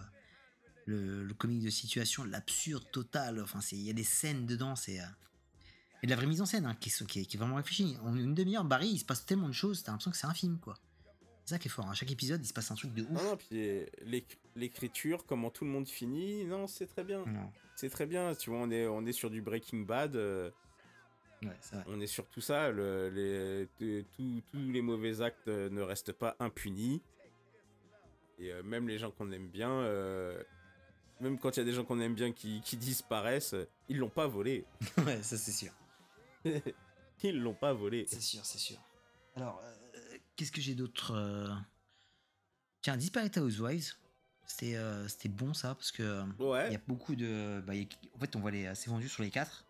le, 0.86 1.24
le 1.24 1.34
comique 1.34 1.62
de 1.64 1.70
situation, 1.70 2.24
l'absurde 2.24 2.84
total. 2.92 3.40
Enfin, 3.42 3.60
il 3.72 3.82
y 3.82 3.90
a 3.90 3.94
des 3.94 4.04
scènes 4.04 4.46
dedans, 4.46 4.76
c'est. 4.76 5.00
euh, 5.00 5.04
Et 6.02 6.06
de 6.06 6.10
la 6.10 6.16
vraie 6.16 6.26
mise 6.26 6.42
en 6.42 6.46
scène, 6.46 6.66
hein, 6.66 6.76
qui, 6.78 6.90
est, 6.90 7.06
qui 7.06 7.20
est- 7.20 7.24
qui 7.24 7.36
est 7.36 7.40
vraiment 7.40 7.56
réfléchie. 7.56 7.96
En 8.02 8.14
une 8.16 8.34
demi-heure, 8.34 8.64
Barry, 8.64 8.88
il 8.88 8.98
se 8.98 9.04
passe 9.04 9.24
tellement 9.24 9.48
de 9.48 9.54
choses, 9.54 9.82
t'as 9.82 9.92
l'impression 9.92 10.10
que 10.10 10.16
c'est 10.18 10.26
un 10.26 10.34
film, 10.34 10.58
quoi. 10.58 10.76
C'est 11.46 11.54
ça 11.54 11.58
qui 11.58 11.68
est 11.68 11.70
fort. 11.70 11.88
À 11.90 11.94
chaque 11.94 12.10
épisode, 12.10 12.42
il 12.42 12.46
se 12.48 12.52
passe 12.54 12.70
un 12.70 12.74
truc 12.74 12.92
de 12.94 13.02
ouf. 13.02 13.10
Non, 13.10 13.22
non, 13.30 13.36
puis 13.36 13.48
euh, 13.52 13.86
l'éc- 14.06 14.38
l'écriture, 14.56 15.24
comment 15.26 15.50
tout 15.50 15.64
le 15.64 15.70
monde 15.70 15.86
finit, 15.88 16.44
non, 16.44 16.66
c'est 16.66 16.86
très 16.86 17.04
bien. 17.04 17.24
C'est 17.76 17.90
très 17.90 18.06
bien. 18.06 18.34
Tu 18.34 18.50
vois, 18.50 18.60
on 18.60 18.70
est, 18.70 18.86
on 18.86 19.04
est 19.06 19.12
sur 19.12 19.30
du 19.30 19.40
Breaking 19.42 19.80
Bad. 19.80 20.16
euh, 20.16 20.50
ouais, 21.42 21.48
vrai. 21.72 21.84
On 21.86 22.00
est 22.00 22.06
sur 22.06 22.26
tout 22.28 22.40
ça, 22.40 22.70
le- 22.70 23.08
les, 23.10 23.66
t- 23.78 24.06
tous- 24.16 24.42
les 24.54 24.80
mauvais 24.82 25.20
actes 25.20 25.48
euh, 25.48 25.68
ne 25.70 25.80
restent 25.82 26.12
pas 26.12 26.34
impunis. 26.38 27.02
Et 28.38 28.50
euh, 28.52 28.62
même 28.62 28.88
les 28.88 28.98
gens 28.98 29.10
qu'on 29.10 29.30
aime 29.32 29.48
bien, 29.48 29.70
euh, 29.70 30.42
même 31.24 31.38
quand 31.38 31.56
il 31.56 31.60
y 31.60 31.62
a 31.62 31.64
des 31.64 31.72
gens 31.72 31.84
qu'on 31.84 32.00
aime 32.00 32.14
bien 32.14 32.32
qui, 32.32 32.60
qui 32.60 32.76
disparaissent, 32.76 33.54
ils 33.88 33.96
l'ont 33.98 34.10
pas 34.10 34.26
volé. 34.26 34.64
ouais, 35.06 35.22
ça, 35.22 35.36
c'est 35.38 35.52
sûr. 35.52 35.72
Ils 37.22 37.40
l'ont 37.40 37.54
pas 37.54 37.72
volé. 37.72 38.04
C'est 38.06 38.20
sûr, 38.20 38.44
c'est 38.44 38.58
sûr. 38.58 38.76
Alors, 39.34 39.62
euh, 39.64 39.98
qu'est-ce 40.36 40.52
que 40.52 40.60
j'ai 40.60 40.74
d'autre 40.74 41.12
euh 41.14 41.48
Tiens, 42.82 42.98
Disparate 42.98 43.38
Housewives. 43.38 43.94
C'était 44.46 44.76
euh, 44.76 45.08
c'était 45.08 45.30
bon 45.30 45.54
ça, 45.54 45.74
parce 45.74 45.90
que 45.90 46.22
il 46.68 46.72
y 46.72 46.76
a 46.76 46.80
beaucoup 46.86 47.16
de. 47.16 47.62
bah, 47.66 47.72
a- 47.72 48.16
en 48.16 48.18
fait, 48.18 48.36
on 48.36 48.40
voit 48.40 48.50
les. 48.50 48.74
C'est 48.74 48.90
vendu 48.90 49.08
sur 49.08 49.22
les 49.22 49.30
quatre. 49.30 49.64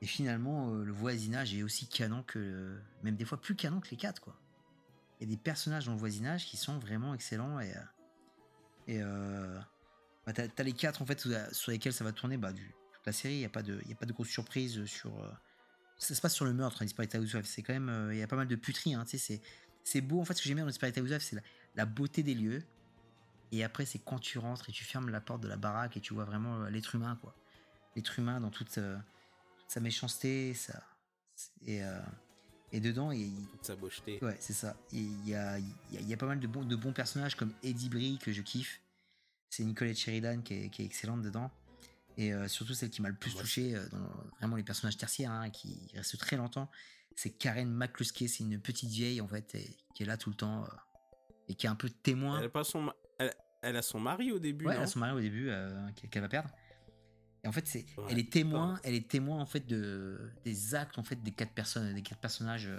Et 0.00 0.06
finalement, 0.06 0.70
le 0.70 0.92
voisinage 0.92 1.54
est 1.54 1.62
aussi 1.62 1.86
canon 1.86 2.22
que. 2.22 2.78
Même 3.02 3.16
des 3.16 3.26
fois 3.26 3.38
plus 3.38 3.54
canon 3.56 3.80
que 3.80 3.90
les 3.90 3.98
quatre, 3.98 4.22
quoi. 4.22 4.34
Il 5.20 5.28
y 5.28 5.30
a 5.30 5.36
des 5.36 5.40
personnages 5.42 5.84
dans 5.84 5.92
le 5.92 5.98
voisinage 5.98 6.46
qui 6.46 6.56
sont 6.56 6.78
vraiment 6.78 7.12
excellents 7.12 7.60
et. 7.60 7.74
et. 8.88 9.02
Euh, 10.30 10.32
bah, 10.32 10.48
t'as 10.48 10.48
t'as 10.48 10.62
les 10.62 10.72
quatre, 10.72 11.02
en 11.02 11.06
fait, 11.06 11.26
sur 11.52 11.72
lesquels 11.72 11.92
ça 11.92 12.04
va 12.04 12.12
tourner, 12.12 12.36
bah, 12.36 12.52
du, 12.52 12.62
toute 12.92 13.06
la 13.06 13.12
série. 13.12 13.34
Il 13.34 13.38
n'y 13.38 13.44
a, 13.44 13.50
pas 13.50 13.62
de- 13.62 13.80
y 13.88 13.92
a 13.92 13.96
pas 13.96 14.06
de 14.06 14.12
grosses 14.12 14.28
surprises 14.28 14.84
sur. 14.86 15.22
euh, 15.22 15.30
ça 15.98 16.14
se 16.14 16.20
passe 16.20 16.34
sur 16.34 16.44
le 16.46 16.52
meurtre, 16.54 16.80
hein, 16.80 16.84
Disparate 16.86 17.14
Housewives. 17.16 17.44
C'est 17.46 17.62
quand 17.62 17.72
même. 17.74 17.88
euh, 17.88 18.14
Il 18.14 18.18
y 18.18 18.22
a 18.22 18.26
pas 18.26 18.36
mal 18.36 18.48
de 18.48 18.56
puteries, 18.56 18.94
hein, 18.94 19.04
c'est- 19.06 19.40
C'est 19.82 20.00
beau. 20.02 20.20
En 20.20 20.24
fait, 20.26 20.34
ce 20.34 20.42
que 20.42 20.48
j'aime 20.48 20.56
bien 20.56 20.64
dans 20.64 20.70
Disparate 20.70 20.96
Housewives, 20.98 21.20
c'est 21.22 21.36
la, 21.36 21.42
la 21.74 21.86
beauté 21.86 22.22
des 22.22 22.34
lieux. 22.34 22.62
Et 23.52 23.64
après, 23.64 23.84
c'est 23.86 23.98
quand 23.98 24.18
tu 24.18 24.38
rentres 24.38 24.68
et 24.68 24.72
tu 24.72 24.84
fermes 24.84 25.08
la 25.08 25.20
porte 25.20 25.42
de 25.42 25.48
la 25.48 25.56
baraque 25.56 25.96
et 25.96 26.00
tu 26.00 26.12
vois 26.14 26.24
vraiment 26.24 26.62
euh, 26.62 26.70
l'être 26.70 26.94
humain, 26.94 27.18
quoi. 27.20 27.34
L'être 27.96 28.18
humain 28.18 28.40
dans 28.40 28.50
toute, 28.50 28.76
euh, 28.78 28.96
toute 29.58 29.70
sa 29.70 29.80
méchanceté, 29.80 30.54
ça. 30.54 30.82
Et, 31.66 31.82
euh, 31.82 31.98
et 32.72 32.80
dedans, 32.80 33.10
il, 33.10 33.32
toute 33.48 33.64
sa 33.64 33.74
mocheté. 33.76 34.18
Ouais, 34.22 34.36
c'est 34.38 34.52
ça. 34.52 34.76
Il 34.92 35.26
y 35.28 35.34
a, 35.34 35.58
y, 35.58 35.96
a, 35.96 36.00
y 36.00 36.12
a 36.12 36.16
pas 36.16 36.26
mal 36.26 36.38
de 36.38 36.46
bons, 36.46 36.62
de 36.64 36.76
bons 36.76 36.92
personnages 36.92 37.34
comme 37.34 37.52
Eddie 37.62 37.88
Brie 37.88 38.18
que 38.18 38.30
je 38.32 38.42
kiffe. 38.42 38.80
C'est 39.50 39.64
Nicolette 39.64 39.98
Sheridan 39.98 40.40
qui 40.42 40.54
est, 40.54 40.70
qui 40.70 40.82
est 40.82 40.84
excellente 40.86 41.22
dedans. 41.22 41.50
Et 42.16 42.32
euh, 42.32 42.48
surtout 42.48 42.74
celle 42.74 42.90
qui 42.90 43.02
m'a 43.02 43.08
le 43.08 43.16
plus 43.16 43.32
Moi, 43.32 43.42
touché 43.42 43.74
euh, 43.74 43.86
dans 43.90 44.08
vraiment 44.38 44.56
les 44.56 44.62
personnages 44.62 44.96
tertiaires, 44.96 45.30
hein, 45.32 45.50
qui 45.50 45.90
restent 45.94 46.18
très 46.18 46.36
longtemps, 46.36 46.70
c'est 47.16 47.30
Karen 47.30 47.68
McCluskey. 47.70 48.28
C'est 48.28 48.44
une 48.44 48.60
petite 48.60 48.90
vieille 48.90 49.20
en 49.20 49.28
fait, 49.28 49.54
et- 49.54 49.76
qui 49.94 50.02
est 50.04 50.06
là 50.06 50.16
tout 50.16 50.30
le 50.30 50.36
temps 50.36 50.64
euh, 50.64 50.68
et 51.48 51.54
qui 51.54 51.66
est 51.66 51.70
un 51.70 51.74
peu 51.76 51.90
témoin. 51.90 52.38
Elle 52.38 52.46
a, 52.46 52.48
pas 52.48 52.64
son, 52.64 52.82
ma- 52.82 52.94
elle, 53.18 53.34
elle 53.62 53.76
a 53.76 53.82
son 53.82 53.98
mari 54.00 54.32
au 54.32 54.38
début, 54.38 54.66
Ouais, 54.66 54.74
elle 54.76 54.82
a 54.82 54.86
son 54.86 55.00
mari 55.00 55.12
au 55.12 55.20
début 55.20 55.50
qu'elle 56.10 56.22
va 56.22 56.28
perdre. 56.28 56.50
Et 57.42 57.48
en 57.48 57.52
fait, 57.52 57.66
c'est, 57.66 57.86
Ouais. 57.96 58.04
elle 58.10 58.18
est 58.18 58.30
témoin, 58.30 58.78
elle 58.84 58.94
est 58.94 59.08
témoin 59.10 59.40
en 59.40 59.46
fait 59.46 59.66
de 59.66 60.30
des 60.44 60.74
actes 60.74 60.98
en 60.98 61.02
fait 61.02 61.16
des 61.22 61.32
quatre 61.32 61.52
personnes, 61.54 61.92
des 61.94 62.02
quatre 62.02 62.20
personnages 62.20 62.70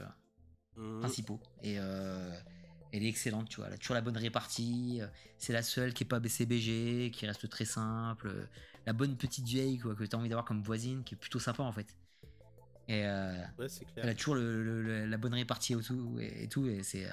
Mhm. 0.78 1.00
principaux. 1.00 1.40
Et 1.64 1.78
elle 2.92 3.04
est 3.04 3.10
excellente, 3.10 3.50
tu 3.50 3.58
vois. 3.58 3.68
Elle 3.68 3.74
a 3.74 3.78
toujours 3.78 3.96
la 3.96 4.02
bonne 4.02 4.18
répartie. 4.18 5.00
euh, 5.02 5.08
C'est 5.38 5.54
la 5.54 5.64
seule 5.64 5.94
qui 5.94 6.04
est 6.04 6.08
pas 6.08 6.20
BCBG, 6.20 7.12
qui 7.14 7.26
reste 7.26 7.50
très 7.50 7.66
simple. 7.66 8.28
euh, 8.28 8.46
La 8.86 8.94
bonne 8.94 9.16
petite 9.18 9.46
vieille 9.46 9.78
quoi, 9.80 9.96
que 9.96 10.04
tu 10.04 10.16
as 10.16 10.20
envie 10.20 10.30
d'avoir 10.30 10.46
comme 10.46 10.62
voisine, 10.64 11.04
qui 11.04 11.16
est 11.16 11.18
plutôt 11.18 11.40
sympa 11.40 11.64
en 11.64 11.72
fait. 11.72 11.96
Et 12.88 13.06
euh, 13.06 13.34
Ouais, 13.60 13.68
elle 13.98 14.10
a 14.10 14.16
toujours 14.16 14.36
le- 14.36 14.64
le- 14.64 14.82
le- 14.82 15.06
la 15.06 15.18
bonne 15.18 15.34
répartie 15.34 15.74
et 15.74 15.78
tout. 15.82 16.18
Et, 16.20 16.44
et 16.44 16.48
tout 16.48 16.68
et 16.68 16.84
c'est 16.84 17.08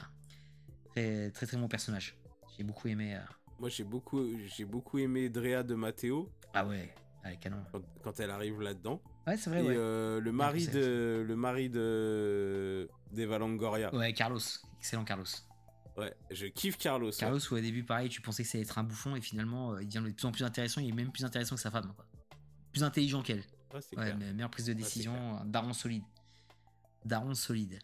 très, 0.95 1.31
très 1.31 1.47
très 1.47 1.57
bon 1.57 1.69
personnage. 1.69 2.17
J'ai 2.57 2.65
beaucoup 2.65 2.89
aimé. 2.89 3.17
euh, 3.17 3.21
Moi, 3.61 3.69
j'ai 3.69 3.85
beaucoup, 3.85 4.25
j'ai 4.57 4.65
beaucoup 4.65 4.99
aimé 4.99 5.29
Drea 5.29 5.63
de 5.63 5.75
Matteo 5.75 6.31
Ah 6.55 6.65
ouais, 6.67 6.93
allez, 7.25 7.37
canon. 7.37 7.63
quand, 7.73 7.83
quand 8.03 8.21
elle 8.21 8.31
arrive 8.31 8.61
là-dedans. 8.61 9.01
Ouais, 9.27 9.37
c'est 9.37 9.51
vrai, 9.51 9.63
Et 9.63 9.69
ouais. 9.69 9.75
euh, 9.77 10.21
le 10.21 10.33
mari 10.33 10.67
de, 10.69 11.25
le 11.27 11.37
mari 11.37 11.69
de 11.69 12.89
d'Eva 13.13 13.39
Longoria. 13.39 13.95
Ouais, 13.95 14.13
Carlos. 14.13 14.41
Excellent 14.79 15.05
Carlos. 15.05 15.27
Ouais, 15.99 16.15
je 16.31 16.47
kiffe 16.47 16.79
Carlos. 16.79 17.11
Carlos, 17.11 17.41
où 17.51 17.57
au 17.57 17.61
début, 17.61 17.83
pareil, 17.83 18.09
tu 18.09 18.21
pensais 18.21 18.45
que 18.45 18.49
ça 18.49 18.57
allait 18.57 18.65
être 18.65 18.79
un 18.79 18.85
bouffon 18.85 19.17
et 19.17 19.21
finalement, 19.21 19.73
euh, 19.73 19.83
il 19.83 19.89
devient 19.89 20.07
de 20.07 20.13
plus 20.13 20.27
en 20.27 20.33
plus 20.33 20.45
intéressant. 20.45 20.81
Il 20.81 20.89
est 20.89 20.93
même 20.93 21.11
plus 21.11 21.25
intéressant 21.25 21.57
que 21.57 21.61
sa 21.61 21.73
femme. 21.73 21.93
Quoi. 21.95 22.07
Plus 22.71 22.85
intelligent 22.85 23.21
qu'elle. 23.23 23.43
Ouais, 23.75 24.15
mais 24.15 24.33
meilleure 24.33 24.51
prise 24.51 24.67
de 24.67 24.73
décision, 24.75 25.45
daron 25.45 25.73
solide. 25.73 26.05
Daron 27.05 27.35
solide. 27.35 27.81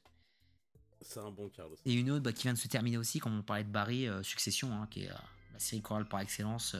C'est 1.01 1.19
un 1.19 1.31
bon 1.31 1.49
Carlos. 1.49 1.74
Et 1.85 1.93
une 1.93 2.11
autre 2.12 2.23
bah, 2.23 2.32
qui 2.32 2.45
vient 2.45 2.55
de 2.55 2.59
se 2.59 2.69
terminer 2.69 2.99
aussi, 2.99 3.19
comme 3.19 3.36
on 3.36 3.43
parlait 3.43 3.65
de 3.65 3.69
Barry, 3.70 4.07
euh, 4.07 4.23
Succession, 4.23 4.73
hein, 4.73 4.86
qui 4.91 5.05
est 5.05 5.11
euh, 5.11 5.15
la 5.53 5.59
série 5.59 5.82
chorale 5.82 6.09
par 6.09 6.20
excellence, 6.20 6.77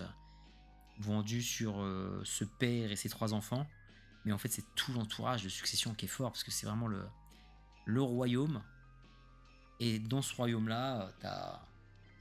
vendue 1.01 1.43
sur 1.43 1.85
ce 2.23 2.45
père 2.45 2.93
et 2.93 2.97
ses 2.97 3.09
trois 3.09 3.35
enfants. 3.35 3.67
Mais 4.25 4.33
en 4.33 4.39
fait, 4.39 4.49
c'est 4.49 4.65
tout 4.77 4.93
l'entourage 4.93 5.43
de 5.43 5.49
Succession 5.49 5.95
qui 5.95 6.07
est 6.07 6.09
fort, 6.09 6.31
parce 6.31 6.45
que 6.45 6.51
c'est 6.53 6.67
vraiment 6.67 6.87
le, 6.87 7.05
le 7.85 8.03
royaume. 8.03 8.63
Et 9.81 9.99
dans 9.99 10.23
ce 10.23 10.35
royaume-là, 10.35 11.11
t'as. 11.21 11.61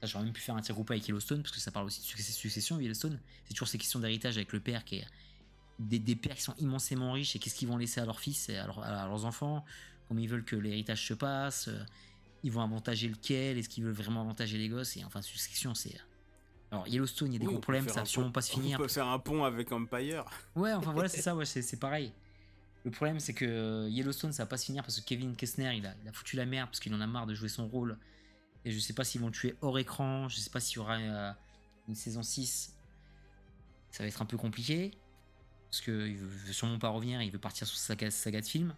J'aurais 0.02 0.24
même 0.24 0.34
pu 0.34 0.42
faire 0.42 0.54
un 0.54 0.60
tir 0.60 0.74
groupé 0.74 0.94
avec 0.94 1.08
Yellowstone, 1.08 1.40
parce 1.42 1.54
que 1.54 1.60
ça 1.60 1.70
parle 1.70 1.86
aussi 1.86 2.00
de 2.00 2.06
succession, 2.22 2.78
Yellowstone. 2.78 3.18
C'est 3.46 3.54
toujours 3.54 3.68
ces 3.68 3.78
questions 3.78 4.00
d'héritage 4.00 4.36
avec 4.36 4.52
le 4.52 4.60
père 4.60 4.84
qui 4.84 4.96
est. 4.96 5.06
Des, 5.78 5.98
des 5.98 6.14
pères 6.14 6.36
qui 6.36 6.42
sont 6.42 6.54
immensément 6.58 7.10
riches 7.12 7.34
et 7.34 7.40
qu'est-ce 7.40 7.54
qu'ils 7.56 7.66
vont 7.66 7.76
laisser 7.78 8.00
à 8.00 8.04
leurs 8.04 8.20
fils 8.20 8.48
et 8.48 8.56
à, 8.58 8.66
leur- 8.66 8.78
à 8.84 9.06
leurs 9.08 9.24
enfants, 9.24 9.64
comment 10.06 10.20
ils 10.20 10.28
veulent 10.28 10.44
que 10.44 10.54
l'héritage 10.54 11.04
se 11.04 11.14
passe, 11.14 11.68
ils 12.44 12.52
vont 12.52 12.60
avantager 12.60 13.08
lequel, 13.08 13.58
est-ce 13.58 13.68
qu'ils 13.68 13.82
veulent 13.82 13.92
vraiment 13.92 14.20
avantager 14.20 14.56
les 14.56 14.68
gosses, 14.68 14.96
et 14.96 15.04
enfin, 15.04 15.20
succession, 15.20 15.74
c'est. 15.74 15.96
Alors, 16.70 16.86
Yellowstone, 16.86 17.32
il 17.32 17.34
y 17.34 17.36
a 17.36 17.38
des 17.40 17.46
Oui, 17.46 17.52
gros 17.54 17.60
problèmes, 17.60 17.88
ça 17.88 18.00
va 18.00 18.04
sûrement 18.06 18.30
pas 18.30 18.42
se 18.42 18.52
finir. 18.52 18.78
On 18.78 18.82
peut 18.82 18.88
faire 18.88 19.08
un 19.08 19.18
pont 19.18 19.42
avec 19.42 19.72
Empire. 19.72 20.24
Ouais, 20.54 20.72
enfin 20.74 20.92
voilà, 20.92 21.08
c'est 21.08 21.22
ça, 21.22 21.34
ouais, 21.34 21.44
c'est 21.44 21.76
pareil. 21.80 22.12
Le 22.84 22.90
problème, 22.90 23.18
c'est 23.18 23.32
que 23.32 23.46
euh, 23.46 23.88
Yellowstone, 23.88 24.32
ça 24.32 24.42
va 24.42 24.46
pas 24.46 24.58
se 24.58 24.66
finir 24.66 24.82
parce 24.82 25.00
que 25.00 25.04
Kevin 25.04 25.34
Kessner, 25.36 25.74
il 25.74 25.86
a, 25.86 25.94
foutu 26.12 26.36
la 26.36 26.44
merde 26.44 26.68
parce 26.68 26.80
qu'il 26.80 26.94
en 26.94 27.00
a 27.00 27.06
marre 27.06 27.26
de 27.26 27.34
jouer 27.34 27.48
son 27.48 27.66
rôle. 27.66 27.98
Et 28.66 28.70
je 28.70 28.78
sais 28.78 28.92
pas 28.92 29.04
s'ils 29.04 29.20
vont 29.20 29.28
le 29.28 29.32
tuer 29.32 29.56
hors 29.62 29.78
écran, 29.78 30.28
je 30.28 30.36
sais 30.36 30.50
pas 30.50 30.60
s'il 30.60 30.76
y 30.76 30.78
aura 30.80 30.98
euh, 30.98 31.32
une 31.88 31.94
saison 31.94 32.22
6. 32.22 32.74
Ça 33.90 34.02
va 34.02 34.08
être 34.08 34.20
un 34.20 34.26
peu 34.26 34.36
compliqué. 34.36 34.90
Parce 35.70 35.80
qu'il 35.80 36.16
veut, 36.16 36.52
sûrement 36.52 36.78
pas 36.78 36.90
revenir, 36.90 37.20
il 37.22 37.30
veut 37.30 37.38
partir 37.38 37.66
sur 37.66 37.76
sa 37.76 37.96
saga, 38.10 38.40
de 38.40 38.46
film. 38.46 38.74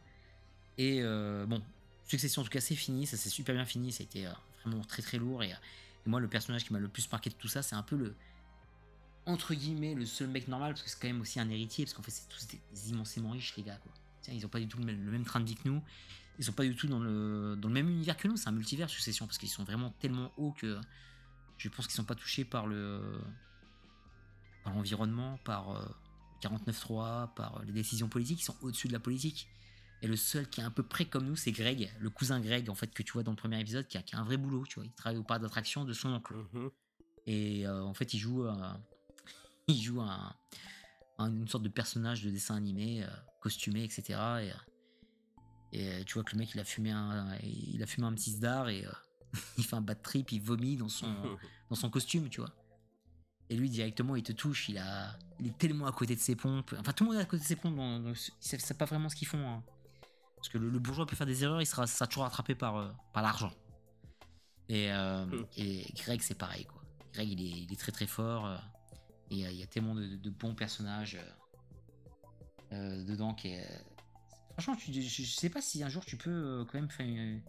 Et 0.79 1.01
euh, 1.03 1.45
bon, 1.47 1.61
Succession, 2.07 2.43
en 2.43 2.45
tout 2.45 2.51
cas, 2.51 2.61
c'est 2.61 2.77
fini, 2.77 3.07
ça 3.07 3.17
s'est 3.17 3.29
super 3.29 3.55
bien 3.55 3.67
fini, 3.67 3.91
ça 3.91 4.03
a 4.03 4.05
été 4.05 4.27
vraiment 4.63 4.83
très 4.85 5.03
très 5.03 5.19
lourd. 5.19 5.43
Et 5.43 5.53
moi, 6.07 6.21
le 6.21 6.29
personnage 6.29 6.65
qui 6.65 6.73
m'a 6.73 6.79
le 6.79 6.89
plus 6.89 7.11
marqué 7.11 7.29
de 7.29 7.35
tout 7.35 7.49
ça, 7.49 7.63
c'est 7.63 7.75
un 7.75 7.83
peu 7.83 7.97
le, 7.97 8.15
entre 9.27 9.55
guillemets 9.55 9.95
le 9.95 10.07
seul 10.07 10.29
mec 10.29 10.49
normal 10.49 10.73
parce 10.73 10.83
que 10.83 10.91
c'est 10.91 10.99
quand 11.01 11.09
même 11.09 11.21
aussi 11.21 11.39
un 11.41 11.49
héritier 11.51 11.85
parce 11.85 11.95
qu'en 11.95 12.03
fait 12.03 12.11
c'est 12.13 12.29
tous 12.29 12.47
des, 12.47 12.61
des 12.73 12.91
immensément 12.91 13.31
riches 13.31 13.55
les 13.57 13.63
gars 13.65 13.77
quoi. 13.77 13.93
Tiens, 14.23 14.35
ils 14.35 14.45
ont 14.47 14.49
pas 14.49 14.61
du 14.61 14.67
tout 14.69 14.79
le 14.79 14.85
même, 14.85 15.05
le 15.05 15.11
même 15.11 15.25
train 15.25 15.41
de 15.41 15.45
vie 15.47 15.55
que 15.57 15.69
nous. 15.69 15.83
Ils 16.39 16.45
sont 16.45 16.53
pas 16.53 16.65
du 16.65 16.75
tout 16.77 16.87
dans 16.87 16.99
le, 17.01 17.57
dans 17.57 17.69
le 17.69 17.75
même 17.75 17.89
univers 17.89 18.17
que 18.17 18.29
nous. 18.29 18.37
C'est 18.37 18.49
un 18.49 18.53
multivers 18.53 18.91
succession 18.91 19.27
parce 19.27 19.39
qu'ils 19.39 19.49
sont 19.49 19.65
vraiment 19.65 19.91
tellement 20.01 20.33
hauts 20.37 20.53
que 20.53 20.79
je 21.59 21.69
pense 21.69 21.87
qu'ils 21.87 21.97
sont 21.97 22.05
pas 22.05 22.15
touchés 22.15 22.45
par 22.45 22.67
le 22.67 23.01
par 24.65 24.75
l'environnement, 24.75 25.39
par 25.45 25.71
euh, 25.77 25.85
49.3, 26.43 27.33
par 27.35 27.59
euh, 27.59 27.65
les 27.65 27.73
décisions 27.73 28.09
politiques. 28.09 28.41
Ils 28.43 28.45
sont 28.45 28.57
au-dessus 28.63 28.89
de 28.89 28.93
la 28.93 28.99
politique. 29.01 29.49
Et 30.03 30.09
le 30.09 30.17
seul 30.17 30.49
qui 30.49 30.61
est 30.61 30.65
un 30.65 30.71
peu 30.71 30.83
près 30.83 31.07
comme 31.07 31.25
nous, 31.25 31.37
c'est 31.37 31.53
Greg, 31.53 31.91
le 32.01 32.11
cousin 32.11 32.39
Greg 32.41 32.69
en 32.69 32.75
fait 32.75 32.93
que 32.93 33.03
tu 33.03 33.13
vois 33.13 33.23
dans 33.23 33.31
le 33.31 33.37
premier 33.37 33.59
épisode, 33.61 33.87
qui 33.89 33.97
a, 33.97 34.03
qui 34.03 34.15
a 34.15 34.19
un 34.19 34.25
vrai 34.25 34.37
boulot. 34.37 34.65
Tu 34.69 34.75
vois, 34.75 34.85
il 34.85 34.93
travaille 34.93 35.19
au 35.19 35.23
parc 35.23 35.41
d'attraction 35.41 35.85
de 35.85 35.93
son 35.95 36.11
oncle. 36.13 36.35
Mhm. 36.53 36.71
Et 37.27 37.67
euh, 37.67 37.83
en 37.83 37.95
fait, 37.95 38.13
il 38.13 38.19
joue, 38.19 38.43
un- 38.45 38.79
il 39.75 39.81
joue 39.83 40.01
un, 40.01 40.35
un- 41.19 41.31
une 41.33 41.49
sorte 41.49 41.65
de 41.65 41.69
personnage 41.69 42.23
de 42.23 42.31
dessin 42.31 42.57
animé, 42.57 43.03
euh, 43.03 43.09
costumé, 43.41 43.85
etc. 43.85 44.03
Et, 44.11 44.15
euh, 44.17 44.55
et, 45.73 45.89
euh, 45.89 46.05
tu 46.05 46.15
vois 46.15 46.25
que 46.25 46.33
le 46.33 46.39
mec, 46.39 46.51
il 46.55 46.61
a 46.61 46.65
fumé 46.65 46.91
un, 46.91 47.37
il 47.43 47.83
a 47.83 47.87
fumé 47.87 48.07
un 48.07 48.13
petit 48.13 48.31
sdar 48.33 48.69
et 48.69 48.85
euh, 48.87 48.91
il 49.59 49.65
fait 49.65 49.77
un 49.77 49.81
bad 49.81 50.01
trip, 50.03 50.33
il 50.33 50.41
vomit 50.41 50.77
dans 50.77 50.89
son, 50.89 51.07
dans 51.71 51.77
son 51.77 51.91
costume, 51.91 52.29
tu 52.29 52.41
vois. 52.41 52.51
Et 53.49 53.57
lui, 53.57 53.71
directement, 53.71 54.17
il 54.17 54.25
te 54.25 54.33
touche, 54.33 54.69
il, 54.69 54.79
a, 54.79 55.17
il 55.39 55.47
est 55.47 55.57
tellement 55.59 55.87
à 55.87 55.93
côté 55.93 56.17
de 56.17 56.21
ses 56.21 56.35
pompes. 56.35 56.75
Enfin, 56.81 56.93
tout 56.93 57.05
le 57.05 57.11
monde 57.11 57.19
est 57.21 57.23
à 57.23 57.27
côté 57.27 57.43
de 57.43 57.47
ses 57.49 57.55
pompes, 57.57 57.77
dans- 57.77 58.13
ils 58.13 58.17
savent, 58.61 58.77
pas 58.77 58.87
vraiment 58.87 59.09
ce 59.09 59.15
qu'ils 59.17 59.29
font. 59.29 59.49
hein. 59.49 59.63
Parce 60.37 60.49
que 60.49 60.59
le, 60.59 60.69
le 60.69 60.79
bourgeois 60.81 61.07
peut 61.07 61.17
faire 61.17 61.27
des 61.27 61.45
erreurs, 61.45 61.63
il 61.63 61.67
sera, 61.67 61.87
sera 61.87 62.07
toujours 62.09 62.25
rattrapé 62.25 62.55
par, 62.55 62.77
euh, 62.77 62.91
par 63.13 63.23
l'argent. 63.23 63.53
Et, 64.69 64.91
euh, 64.93 65.27
et 65.57 65.87
Greg, 65.95 66.21
c'est 66.23 66.35
pareil, 66.37 66.65
quoi. 66.65 66.83
Greg, 67.15 67.29
il 67.31 67.41
est, 67.41 67.63
il 67.63 67.73
est 67.73 67.77
très 67.79 67.93
très 67.93 68.07
fort. 68.09 68.47
Et 69.31 69.47
euh, 69.47 69.51
il 69.51 69.59
y 69.59 69.63
a 69.63 69.67
tellement 69.67 69.95
de, 69.95 70.31
bons 70.31 70.55
personnages 70.55 71.17
euh, 71.17 72.75
euh, 72.75 73.05
dedans 73.05 73.35
qui. 73.35 73.57
Franchement, 74.53 74.77
je, 74.79 75.01
je 75.01 75.23
sais 75.23 75.51
pas 75.51 75.61
si 75.61 75.83
un 75.83 75.89
jour 75.89 76.05
tu 76.05 76.17
peux 76.17 76.65
quand 76.71 76.81
même 76.81 77.43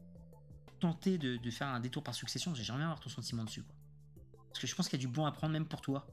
tenter 0.80 1.18
de, 1.18 1.50
faire 1.50 1.68
un 1.68 1.80
détour 1.80 2.04
par 2.04 2.14
succession. 2.14 2.54
J'aimerais 2.54 2.84
avoir 2.84 3.00
ton 3.00 3.10
sentiment 3.10 3.44
dessus. 3.44 3.64
Parce 4.50 4.60
que 4.60 4.68
je 4.68 4.76
pense 4.76 4.90
qu'il 4.90 5.00
y 5.00 5.04
a 5.04 5.06
du 5.08 5.14
bon 5.14 5.26
à 5.26 5.32
prendre, 5.32 5.54
même 5.54 5.68
pour 5.68 5.82
toi. 5.82 6.06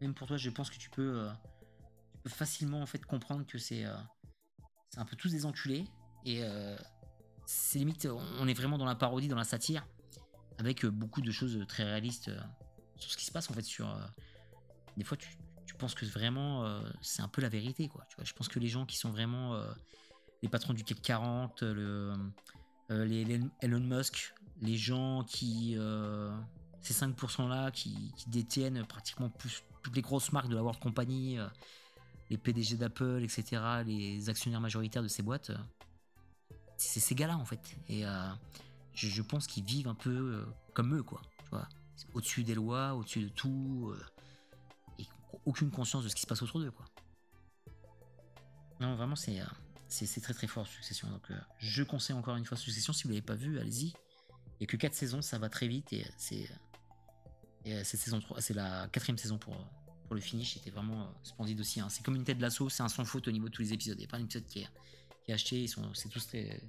Même 0.00 0.12
pour 0.14 0.26
toi, 0.26 0.36
je 0.36 0.50
pense 0.50 0.70
que 0.70 0.76
tu 0.76 0.90
peux, 0.90 1.28
facilement 2.26 2.82
en 2.82 2.86
fait 2.86 3.04
comprendre 3.04 3.46
que 3.46 3.58
c'est 3.58 3.84
un 3.84 5.04
peu 5.04 5.14
tous 5.14 5.30
des 5.30 5.46
enculés. 5.46 5.84
Et 6.24 6.42
c'est 7.46 7.78
limite, 7.78 8.08
on 8.40 8.48
est 8.48 8.54
vraiment 8.54 8.76
dans 8.76 8.86
la 8.86 8.96
parodie, 8.96 9.28
dans 9.28 9.36
la 9.36 9.44
satire, 9.44 9.86
avec 10.58 10.84
beaucoup 10.84 11.20
de 11.20 11.30
choses 11.30 11.64
très 11.68 11.84
réalistes 11.84 12.32
sur 12.96 13.12
ce 13.12 13.16
qui 13.16 13.24
se 13.24 13.30
passe 13.30 13.48
en 13.50 13.54
fait. 13.54 13.62
Sur 13.62 13.86
des 14.96 15.04
fois, 15.04 15.16
tu, 15.16 15.28
tu 15.66 15.74
penses 15.74 15.94
que 15.94 16.04
vraiment 16.06 16.64
euh, 16.64 16.80
c'est 17.00 17.22
un 17.22 17.28
peu 17.28 17.42
la 17.42 17.48
vérité, 17.48 17.88
quoi. 17.88 18.04
Tu 18.08 18.16
vois, 18.16 18.24
je 18.24 18.32
pense 18.32 18.48
que 18.48 18.58
les 18.58 18.68
gens 18.68 18.86
qui 18.86 18.96
sont 18.96 19.10
vraiment 19.10 19.54
euh, 19.54 19.66
les 20.42 20.48
patrons 20.48 20.72
du 20.72 20.84
CAC 20.84 21.00
40, 21.02 21.62
le, 21.62 22.12
euh, 22.90 23.04
les, 23.04 23.40
Elon 23.60 23.80
Musk, 23.80 24.34
les 24.60 24.76
gens 24.76 25.24
qui 25.24 25.76
ces 26.82 26.92
5% 26.92 27.48
là 27.48 27.70
qui, 27.70 28.12
qui 28.14 28.28
détiennent 28.28 28.84
pratiquement 28.84 29.30
plus, 29.30 29.62
toutes 29.82 29.96
les 29.96 30.02
grosses 30.02 30.32
marques 30.32 30.48
de 30.48 30.54
la 30.54 30.62
World 30.62 30.78
Company, 30.80 31.38
les 32.28 32.36
PDG 32.36 32.76
d'Apple, 32.76 33.22
etc., 33.22 33.62
les 33.86 34.28
actionnaires 34.28 34.60
majoritaires 34.60 35.02
de 35.02 35.08
ces 35.08 35.22
boîtes, 35.22 35.50
c'est 36.76 37.00
ces 37.00 37.14
gars-là 37.14 37.38
en 37.38 37.46
fait. 37.46 37.78
Et 37.88 38.04
je, 38.92 39.08
je 39.08 39.22
pense 39.22 39.46
qu'ils 39.46 39.64
vivent 39.64 39.88
un 39.88 39.94
peu 39.94 40.44
comme 40.74 40.94
eux, 40.94 41.02
quoi. 41.02 41.22
Tu 41.44 41.50
vois, 41.50 41.66
au-dessus 42.12 42.44
des 42.44 42.54
lois, 42.54 42.92
au-dessus 42.94 43.22
de 43.22 43.28
tout, 43.28 43.94
aucune 45.46 45.70
conscience 45.70 46.04
de 46.04 46.08
ce 46.08 46.14
qui 46.14 46.22
se 46.22 46.26
passe 46.26 46.42
autour 46.42 46.60
d'eux, 46.60 46.70
quoi. 46.70 46.86
Non, 48.80 48.96
vraiment, 48.96 49.16
c'est 49.16 49.40
euh, 49.40 49.44
c'est 49.88 50.06
c'est 50.06 50.20
très 50.20 50.34
très 50.34 50.46
fort 50.46 50.66
Succession. 50.66 51.08
Donc, 51.08 51.30
euh, 51.30 51.38
je 51.58 51.82
conseille 51.82 52.16
encore 52.16 52.36
une 52.36 52.44
fois 52.44 52.56
Succession. 52.56 52.92
Si 52.92 53.04
vous 53.04 53.10
l'avez 53.10 53.22
pas 53.22 53.34
vu, 53.34 53.58
allez-y. 53.58 53.86
Il 53.86 54.56
n'y 54.60 54.64
a 54.64 54.66
que 54.66 54.76
4 54.76 54.94
saisons, 54.94 55.22
ça 55.22 55.38
va 55.38 55.48
très 55.48 55.68
vite 55.68 55.92
et 55.92 56.06
c'est 56.16 56.48
euh, 57.66 57.82
cette 57.82 58.00
saison 58.00 58.20
3, 58.20 58.40
c'est 58.40 58.54
la 58.54 58.88
quatrième 58.88 59.18
saison 59.18 59.38
pour, 59.38 59.56
pour 60.06 60.14
le 60.14 60.20
finish. 60.20 60.54
C'était 60.54 60.70
vraiment 60.70 61.12
splendide 61.22 61.60
aussi. 61.60 61.80
hein. 61.80 61.88
C'est 61.88 62.04
comme 62.04 62.16
une 62.16 62.24
tête 62.24 62.38
d'assaut, 62.38 62.68
c'est 62.68 62.82
un 62.82 62.88
sans 62.88 63.04
faute 63.04 63.26
au 63.28 63.32
niveau 63.32 63.48
de 63.48 63.52
tous 63.54 63.62
les 63.62 63.72
épisodes. 63.72 63.96
Il 63.96 64.00
n'y 64.00 64.06
a 64.06 64.08
pas 64.08 64.18
un 64.18 64.24
épisode 64.24 64.46
qui 64.46 64.60
est, 64.60 65.32
acheté. 65.32 65.62
Ils 65.62 65.68
sont, 65.68 65.92
c'est 65.94 66.08
tous 66.08 66.26
très, 66.26 66.60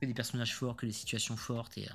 que 0.00 0.06
des 0.06 0.14
personnages 0.14 0.54
forts, 0.54 0.76
que 0.76 0.86
des 0.86 0.92
situations 0.92 1.36
fortes. 1.36 1.76
Et 1.78 1.88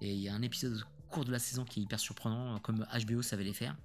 il 0.00 0.18
y 0.18 0.28
a 0.28 0.34
un 0.34 0.42
épisode 0.42 0.82
au 0.82 1.12
cours 1.12 1.24
de 1.24 1.30
la 1.30 1.38
saison 1.38 1.64
qui 1.64 1.80
est 1.80 1.82
hyper 1.84 2.00
surprenant, 2.00 2.58
comme 2.60 2.86
HBO 3.06 3.22
savait 3.22 3.44
les 3.44 3.52
faire, 3.52 3.76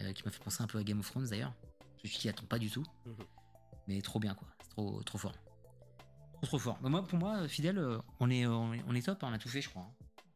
euh, 0.00 0.12
qui 0.12 0.22
m'a 0.24 0.30
fait 0.30 0.42
penser 0.42 0.62
un 0.62 0.66
peu 0.66 0.78
à 0.78 0.82
Game 0.84 1.00
of 1.00 1.10
Thrones 1.10 1.26
d'ailleurs. 1.28 1.54
Celui 1.98 2.10
qui 2.10 2.28
attend 2.28 2.46
pas 2.46 2.58
du 2.58 2.70
tout, 2.70 2.84
Mhm. 3.06 3.14
mais 3.88 4.00
trop 4.02 4.18
bien 4.20 4.34
quoi. 4.34 4.48
C'est 4.62 4.68
trop, 4.70 5.02
trop 5.02 5.18
fort. 5.18 5.34
Trop 6.34 6.46
trop 6.46 6.58
fort. 6.58 6.78
Mais 6.82 6.88
moi, 6.90 7.02
pour 7.02 7.18
moi, 7.18 7.38
euh, 7.38 7.48
fidèle, 7.48 7.78
euh, 7.78 7.98
on 8.20 8.30
est, 8.30 8.46
on 8.46 8.72
est, 8.74 8.82
on 8.86 8.94
est 8.94 9.02
top. 9.04 9.22
hein, 9.24 9.28
on 9.30 9.34
a 9.34 9.38
tout 9.38 9.48
fait, 9.48 9.60
je 9.60 9.68
crois. 9.70 9.82
hein. 9.82 9.94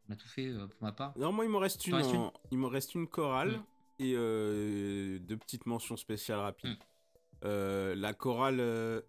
On 0.09 0.13
a 0.13 0.15
tout 0.17 0.27
fait 0.27 0.47
euh, 0.47 0.67
pour 0.67 0.83
ma 0.83 0.91
part. 0.91 1.17
Non, 1.17 1.31
moi, 1.31 1.45
il 1.45 1.51
me 1.51 1.57
reste 1.57 1.87
une, 1.87 2.29
il 2.51 2.57
me 2.57 2.67
reste 2.67 2.93
une 2.95 3.07
chorale 3.07 3.51
Mm. 3.57 3.63
et 3.99 4.13
euh, 4.17 5.19
deux 5.19 5.37
petites 5.37 5.65
mentions 5.65 5.95
spéciales 5.95 6.39
rapides. 6.39 6.71
Mm. 6.71 6.77
Euh, 7.45 7.95
la 7.95 8.13
chorale, 8.13 8.59
euh, 8.59 9.01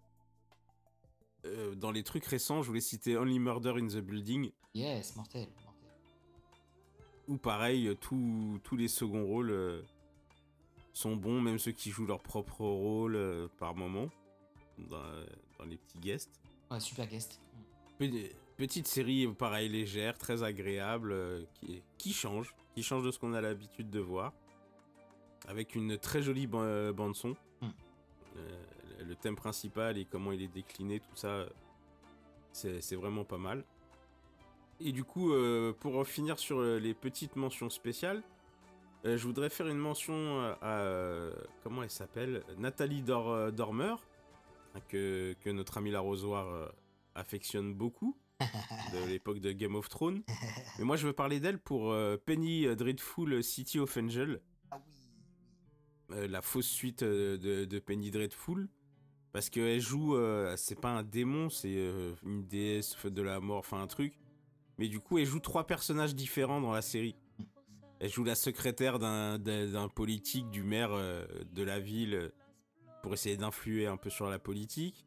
euh, 1.45 1.75
dans 1.75 1.91
les 1.91 2.03
trucs 2.03 2.25
récents, 2.25 2.61
je 2.61 2.67
voulais 2.69 2.79
citer 2.81 3.17
Only 3.17 3.39
Murder 3.39 3.73
in 3.77 3.87
the 3.87 3.97
Building, 3.97 4.51
Yes, 4.73 5.15
mortel. 5.17 5.47
mortel. 5.49 5.63
où 7.27 7.37
pareil, 7.37 7.95
tous 7.99 8.59
tous 8.63 8.77
les 8.77 8.87
seconds 8.87 9.25
rôles 9.25 9.51
euh, 9.51 9.81
sont 10.95 11.17
bons, 11.17 11.41
même 11.41 11.59
ceux 11.59 11.73
qui 11.73 11.91
jouent 11.91 12.05
leur 12.07 12.21
propre 12.21 12.61
rôle 12.61 13.17
euh, 13.17 13.49
par 13.59 13.75
moment, 13.75 14.09
dans, 14.77 15.03
dans 15.59 15.65
les 15.65 15.75
petits 15.75 15.99
guests. 15.99 16.31
Ouais, 16.71 16.79
super 16.79 17.05
guest. 17.05 17.39
Pe- 17.99 18.31
Petite 18.55 18.87
série, 18.87 19.27
pareil, 19.27 19.67
légère, 19.67 20.17
très 20.17 20.41
agréable, 20.41 21.11
euh, 21.11 21.43
qui, 21.55 21.83
qui 21.97 22.13
change, 22.13 22.55
qui 22.73 22.81
change 22.81 23.03
de 23.03 23.11
ce 23.11 23.19
qu'on 23.19 23.33
a 23.33 23.41
l'habitude 23.41 23.89
de 23.89 23.99
voir. 23.99 24.31
Avec 25.49 25.75
une 25.75 25.97
très 25.97 26.21
jolie 26.21 26.47
euh, 26.53 26.93
bande-son. 26.93 27.35
Mm. 27.61 27.67
Euh, 28.37 28.63
le 29.05 29.15
thème 29.15 29.35
principal 29.35 29.97
et 29.97 30.05
comment 30.05 30.31
il 30.31 30.41
est 30.41 30.47
décliné, 30.47 31.01
tout 31.01 31.15
ça, 31.15 31.45
c'est 32.53 32.95
vraiment 32.95 33.25
pas 33.25 33.37
mal. 33.37 33.65
Et 34.79 34.93
du 34.93 35.03
coup, 35.03 35.33
pour 35.79 36.07
finir 36.07 36.39
sur 36.39 36.61
les 36.61 36.93
petites 36.93 37.35
mentions 37.35 37.69
spéciales, 37.69 38.23
je 39.05 39.23
voudrais 39.23 39.49
faire 39.49 39.67
une 39.67 39.77
mention 39.77 40.13
euh, 40.15 40.53
à. 40.61 40.79
euh, 40.81 41.33
comment 41.63 41.83
elle 41.83 41.89
s'appelle? 41.91 42.43
Nathalie 42.57 43.01
Dor 43.01 43.29
euh, 43.31 43.51
Dormer, 43.51 43.95
hein, 44.73 44.79
que, 44.89 45.35
que 45.41 45.49
notre 45.49 45.77
ami 45.77 45.91
l'arrosoir 45.91 46.47
euh, 46.47 46.67
affectionne 47.13 47.73
beaucoup, 47.73 48.17
de 48.39 49.07
l'époque 49.07 49.39
de 49.39 49.51
Game 49.51 49.75
of 49.75 49.89
Thrones. 49.89 50.23
Mais 50.79 50.85
moi, 50.85 50.95
je 50.95 51.05
veux 51.07 51.13
parler 51.13 51.39
d'elle 51.39 51.59
pour 51.59 51.91
euh, 51.91 52.17
Penny 52.17 52.65
Dreadful 52.75 53.43
City 53.43 53.79
of 53.79 53.95
Angel, 53.97 54.41
Ah 54.71 54.81
oui. 54.85 56.15
euh, 56.17 56.27
la 56.27 56.41
fausse 56.41 56.67
suite 56.67 57.03
euh, 57.03 57.37
de, 57.37 57.65
de 57.65 57.79
Penny 57.79 58.11
Dreadful. 58.11 58.67
Parce 59.33 59.49
qu'elle 59.49 59.81
joue, 59.81 60.15
euh, 60.15 60.55
c'est 60.55 60.79
pas 60.79 60.89
un 60.91 61.03
démon, 61.03 61.49
c'est 61.49 61.75
euh, 61.75 62.13
une 62.23 62.47
déesse 62.47 62.95
de 63.05 63.21
la 63.21 63.41
mort, 63.41 63.57
enfin 63.59 63.81
un 63.81 63.87
truc. 63.87 64.17
Mais 64.77 64.87
du 64.87 64.99
coup, 65.01 65.17
elle 65.17 65.25
joue 65.25 65.39
trois 65.41 65.67
personnages 65.67 66.15
différents 66.15 66.61
dans 66.61 66.71
la 66.71 66.81
série. 66.81 67.15
Elle 67.99 68.09
joue 68.09 68.23
la 68.23 68.35
secrétaire 68.35 68.99
d'un- 68.99 69.39
politique, 69.93 70.49
du 70.49 70.63
maire 70.63 70.91
euh, 70.91 71.25
de 71.53 71.63
la 71.63 71.79
ville, 71.79 72.13
euh, 72.15 72.29
pour 73.01 73.13
essayer 73.13 73.37
d'influer 73.37 73.87
un 73.87 73.97
peu 73.97 74.09
sur 74.09 74.29
la 74.29 74.39
politique. 74.39 75.05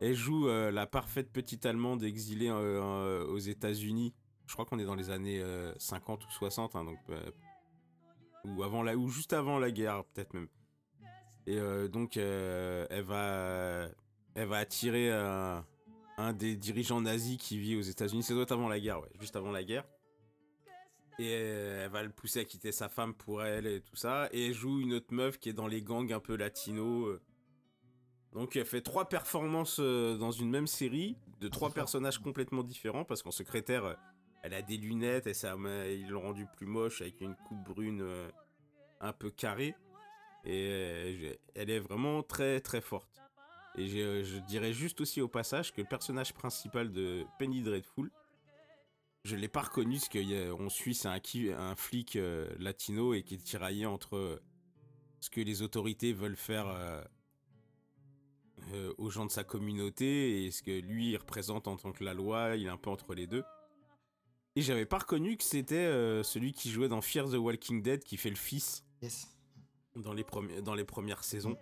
Elle 0.00 0.14
joue 0.14 0.48
euh, 0.48 0.70
la 0.70 0.86
parfaite 0.86 1.30
petite 1.32 1.66
allemande 1.66 2.02
exilée 2.02 2.50
aux 2.50 3.38
États-Unis. 3.38 4.14
Je 4.46 4.52
crois 4.54 4.64
qu'on 4.64 4.78
est 4.78 4.84
dans 4.84 4.94
les 4.94 5.10
années 5.10 5.40
euh, 5.40 5.72
50 5.78 6.24
ou 6.26 6.30
60, 6.30 6.74
hein, 6.76 6.84
donc 6.84 6.98
ou 8.44 8.62
avant 8.64 8.82
la, 8.82 8.96
ou 8.96 9.08
juste 9.08 9.32
avant 9.32 9.58
la 9.58 9.70
guerre, 9.70 10.04
peut-être 10.06 10.34
même. 10.34 10.48
Et 11.46 11.58
donc, 11.88 12.16
elle 12.16 13.02
va, 13.02 13.88
elle 14.34 14.48
va 14.48 14.56
attirer 14.58 15.10
un, 15.12 15.64
des 16.32 16.56
dirigeants 16.56 17.00
nazis 17.00 17.36
qui 17.36 17.58
vit 17.58 17.76
aux 17.76 17.80
États-Unis. 17.82 18.22
Ça 18.24 18.34
doit 18.34 18.52
avant 18.52 18.68
la 18.68 18.78
guerre, 18.80 19.00
juste 19.20 19.36
avant 19.36 19.50
la 19.50 19.62
guerre. 19.64 19.84
Et 21.18 21.28
euh, 21.34 21.84
elle 21.84 21.90
va 21.90 22.02
le 22.02 22.10
pousser 22.10 22.40
à 22.40 22.44
quitter 22.44 22.72
sa 22.72 22.88
femme 22.88 23.14
pour 23.14 23.42
elle 23.42 23.66
et 23.66 23.80
tout 23.82 23.96
ça. 23.96 24.28
Et 24.32 24.46
elle 24.46 24.54
joue 24.54 24.80
une 24.80 24.94
autre 24.94 25.12
meuf 25.12 25.38
qui 25.38 25.48
est 25.50 25.52
dans 25.52 25.66
les 25.68 25.82
gangs 25.82 26.10
un 26.12 26.20
peu 26.20 26.36
latinos. 26.36 27.08
euh. 27.08 27.20
Donc 28.32 28.56
elle 28.56 28.64
fait 28.64 28.80
trois 28.80 29.08
performances 29.08 29.78
euh, 29.78 30.16
dans 30.16 30.30
une 30.30 30.48
même 30.50 30.66
série 30.66 31.16
de 31.40 31.48
trois 31.48 31.70
personnages 31.70 32.18
complètement 32.18 32.62
différents 32.62 33.04
parce 33.04 33.22
qu'en 33.22 33.30
secrétaire, 33.30 33.96
elle 34.42 34.54
a 34.54 34.62
des 34.62 34.78
lunettes 34.78 35.26
et 35.26 35.34
ça, 35.34 35.54
ils 35.90 36.08
l'ont 36.08 36.22
rendue 36.22 36.46
plus 36.56 36.66
moche 36.66 37.02
avec 37.02 37.20
une 37.20 37.34
coupe 37.36 37.62
brune 37.62 38.04
un 39.00 39.12
peu 39.12 39.30
carrée. 39.30 39.74
Et 40.44 41.36
elle 41.54 41.70
est 41.70 41.78
vraiment 41.78 42.22
très 42.22 42.60
très 42.60 42.80
forte. 42.80 43.20
Et 43.76 43.86
j'ai- 43.86 44.24
je 44.24 44.38
dirais 44.40 44.72
juste 44.72 45.00
aussi 45.00 45.20
au 45.20 45.28
passage 45.28 45.72
que 45.72 45.80
le 45.80 45.86
personnage 45.86 46.32
principal 46.34 46.90
de 46.90 47.24
Penny 47.38 47.62
Dreadful, 47.62 48.10
je 49.24 49.36
l'ai 49.36 49.48
pas 49.48 49.62
reconnu 49.62 49.98
parce 49.98 50.08
qu'on 50.08 50.68
suit 50.68 50.94
c'est 50.94 51.08
un, 51.08 51.76
flic 51.76 52.16
euh, 52.16 52.52
latino 52.58 53.14
et 53.14 53.22
qui 53.22 53.34
est 53.34 53.38
tiraillé 53.38 53.86
entre 53.86 54.16
euh, 54.16 54.42
ce 55.20 55.30
que 55.30 55.40
les 55.40 55.62
autorités 55.62 56.12
veulent 56.12 56.36
faire 56.36 56.66
euh, 56.68 57.02
euh, 58.72 58.92
aux 58.98 59.10
gens 59.10 59.26
de 59.26 59.30
sa 59.30 59.44
communauté 59.44 60.44
et 60.44 60.50
ce 60.50 60.62
que 60.62 60.70
lui 60.80 61.10
il 61.10 61.16
représente 61.16 61.68
en 61.68 61.76
tant 61.76 61.92
que 61.92 62.04
la 62.04 62.14
loi, 62.14 62.56
il 62.56 62.66
est 62.66 62.70
un 62.70 62.76
peu 62.76 62.90
entre 62.90 63.14
les 63.14 63.26
deux. 63.26 63.44
Et 64.54 64.62
j'avais 64.62 64.86
pas 64.86 64.98
reconnu 64.98 65.36
que 65.36 65.44
c'était 65.44 65.86
celui 66.22 66.52
qui 66.52 66.70
jouait 66.70 66.88
dans 66.88 67.00
Fear 67.00 67.30
the 67.30 67.36
Walking 67.36 67.82
Dead 67.82 68.04
qui 68.04 68.18
fait 68.18 68.28
le 68.28 68.36
fils 68.36 68.84
Yes. 69.00 69.26
dans 69.96 70.12
les, 70.12 70.24
dans 70.62 70.74
les 70.74 70.84
premières 70.84 71.24
saisons. 71.24 71.56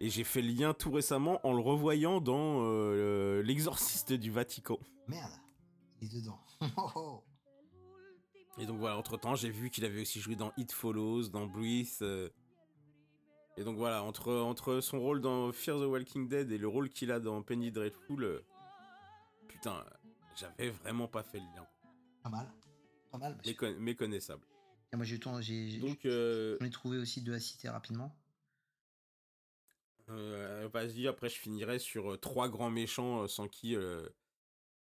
Et 0.00 0.10
j'ai 0.10 0.24
fait 0.24 0.42
le 0.42 0.52
lien 0.52 0.74
tout 0.74 0.90
récemment 0.90 1.40
en 1.46 1.54
le 1.54 1.60
revoyant 1.60 2.20
dans 2.20 2.60
euh, 2.60 3.42
L'Exorciste 3.42 4.12
du 4.12 4.30
Vatican. 4.30 4.78
Merde. 5.08 5.32
Il 6.00 6.08
est 6.16 6.20
dedans. 6.20 6.40
Oh, 6.76 6.90
oh. 6.94 7.24
Et 8.58 8.64
donc 8.66 8.78
voilà, 8.78 8.96
entre 8.96 9.16
temps, 9.18 9.34
j'ai 9.34 9.50
vu 9.50 9.68
qu'il 9.70 9.84
avait 9.84 10.00
aussi 10.00 10.18
joué 10.20 10.34
dans 10.34 10.52
It 10.56 10.72
Follows, 10.72 11.28
dans 11.28 11.46
Breathe. 11.46 11.88
euh, 12.02 12.30
Et 13.58 13.64
donc 13.64 13.76
voilà, 13.76 14.02
entre, 14.02 14.32
entre 14.34 14.80
son 14.80 14.98
rôle 15.00 15.20
dans 15.20 15.52
Fear 15.52 15.78
the 15.78 15.82
Walking 15.84 16.28
Dead 16.28 16.50
et 16.50 16.58
le 16.58 16.66
rôle 16.68 16.88
qu'il 16.88 17.10
a 17.12 17.20
dans 17.20 17.42
Penny 17.42 17.70
Dreadful, 17.70 18.24
euh, 18.24 18.40
putain, 19.48 19.84
j'avais 20.36 20.70
vraiment 20.70 21.06
pas 21.08 21.22
fait 21.22 21.38
le 21.38 21.44
lien. 21.54 21.66
Pas 22.22 22.30
mal. 22.30 22.50
Pas 23.10 23.18
mal. 23.18 23.36
parce 23.36 23.52
que- 23.52 23.66
Mécon- 23.66 23.78
méconnaissable. 23.78 24.46
Et 24.92 24.96
moi, 24.96 25.04
j'ai 25.04 25.18
Donc, 25.78 26.06
euh, 26.06 26.56
j'en 26.60 26.66
ai 26.66 26.70
trouvé 26.70 26.96
aussi 26.98 27.20
deux 27.22 27.34
à 27.34 27.40
citer 27.40 27.68
rapidement. 27.68 28.16
euh, 30.08 30.68
vas-y, 30.72 31.08
après 31.08 31.28
je 31.28 31.36
finirai 31.36 31.78
sur 31.78 32.12
euh, 32.12 32.16
trois 32.16 32.48
grands 32.48 32.70
méchants 32.70 33.26
sans 33.26 33.48
qui 33.48 33.74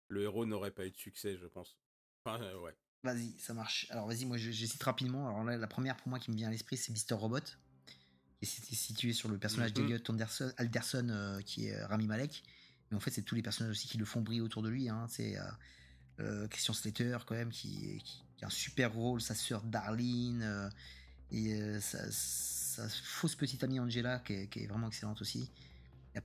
le 0.09 0.23
héros 0.23 0.47
n'aurait 0.47 0.71
pas 0.71 0.87
eu 0.87 0.91
de 0.91 0.97
succès, 0.97 1.37
je 1.41 1.47
pense. 1.47 1.77
Enfin, 2.25 2.43
euh, 2.43 2.59
ouais. 2.61 2.75
Vas-y, 3.05 3.33
ça 3.39 3.55
marche. 3.55 3.87
Alors 3.91 4.07
vas-y, 4.09 4.25
moi 4.25 4.39
cite 4.39 4.83
rapidement. 4.83 5.29
Alors 5.29 5.45
là, 5.45 5.57
la 5.57 5.67
première 5.67 5.97
pour 5.97 6.09
moi 6.09 6.19
qui 6.19 6.31
me 6.31 6.37
vient 6.37 6.49
à 6.49 6.51
l'esprit, 6.51 6.77
c'est 6.77 6.91
Mister 6.93 7.15
Robot, 7.15 7.41
qui 7.41 8.43
est 8.43 8.47
sit- 8.47 8.75
situé 8.75 9.13
sur 9.13 9.29
le 9.29 9.39
personnage 9.39 9.71
Mhm. 9.71 9.87
d'Eliot 9.87 9.99
Anderson, 10.09 10.53
Alderson, 10.57 11.09
euh, 11.11 11.41
qui 11.43 11.67
est 11.69 11.75
euh, 11.77 11.87
Rami 11.87 12.07
Malek. 12.07 12.43
Mais 12.91 12.97
en 12.97 13.01
fait, 13.01 13.11
c'est 13.11 13.23
tous 13.23 13.35
les 13.35 13.43
personnages 13.43 13.71
aussi 13.73 13.87
qui 13.87 13.99
le 13.99 14.05
font 14.05 14.21
briller 14.23 14.41
autour 14.41 14.63
de 14.63 14.69
lui. 14.69 14.89
hein. 14.89 15.07
C'est 15.09 15.39
euh, 16.21 16.49
Christian 16.49 16.75
Slater, 16.75 17.19
quand 17.27 17.35
même, 17.37 17.51
qui, 17.51 17.99
qui- 18.05 18.23
qui 18.37 18.45
a 18.45 18.49
un 18.49 18.51
super 18.51 18.93
rôle, 18.93 19.21
sa 19.21 19.35
sœur 19.35 19.63
Darlene, 19.63 20.71
et 21.31 21.81
sa, 21.81 22.11
sa 22.11 22.89
fausse 22.89 23.37
petite 23.37 23.63
amie 23.63 23.79
Angela, 23.79 24.19
qui 24.21 24.33
est, 24.33 24.49
qui 24.49 24.61
est 24.61 24.67
vraiment 24.67 24.89
excellente 24.89 25.21
aussi. 25.21 25.51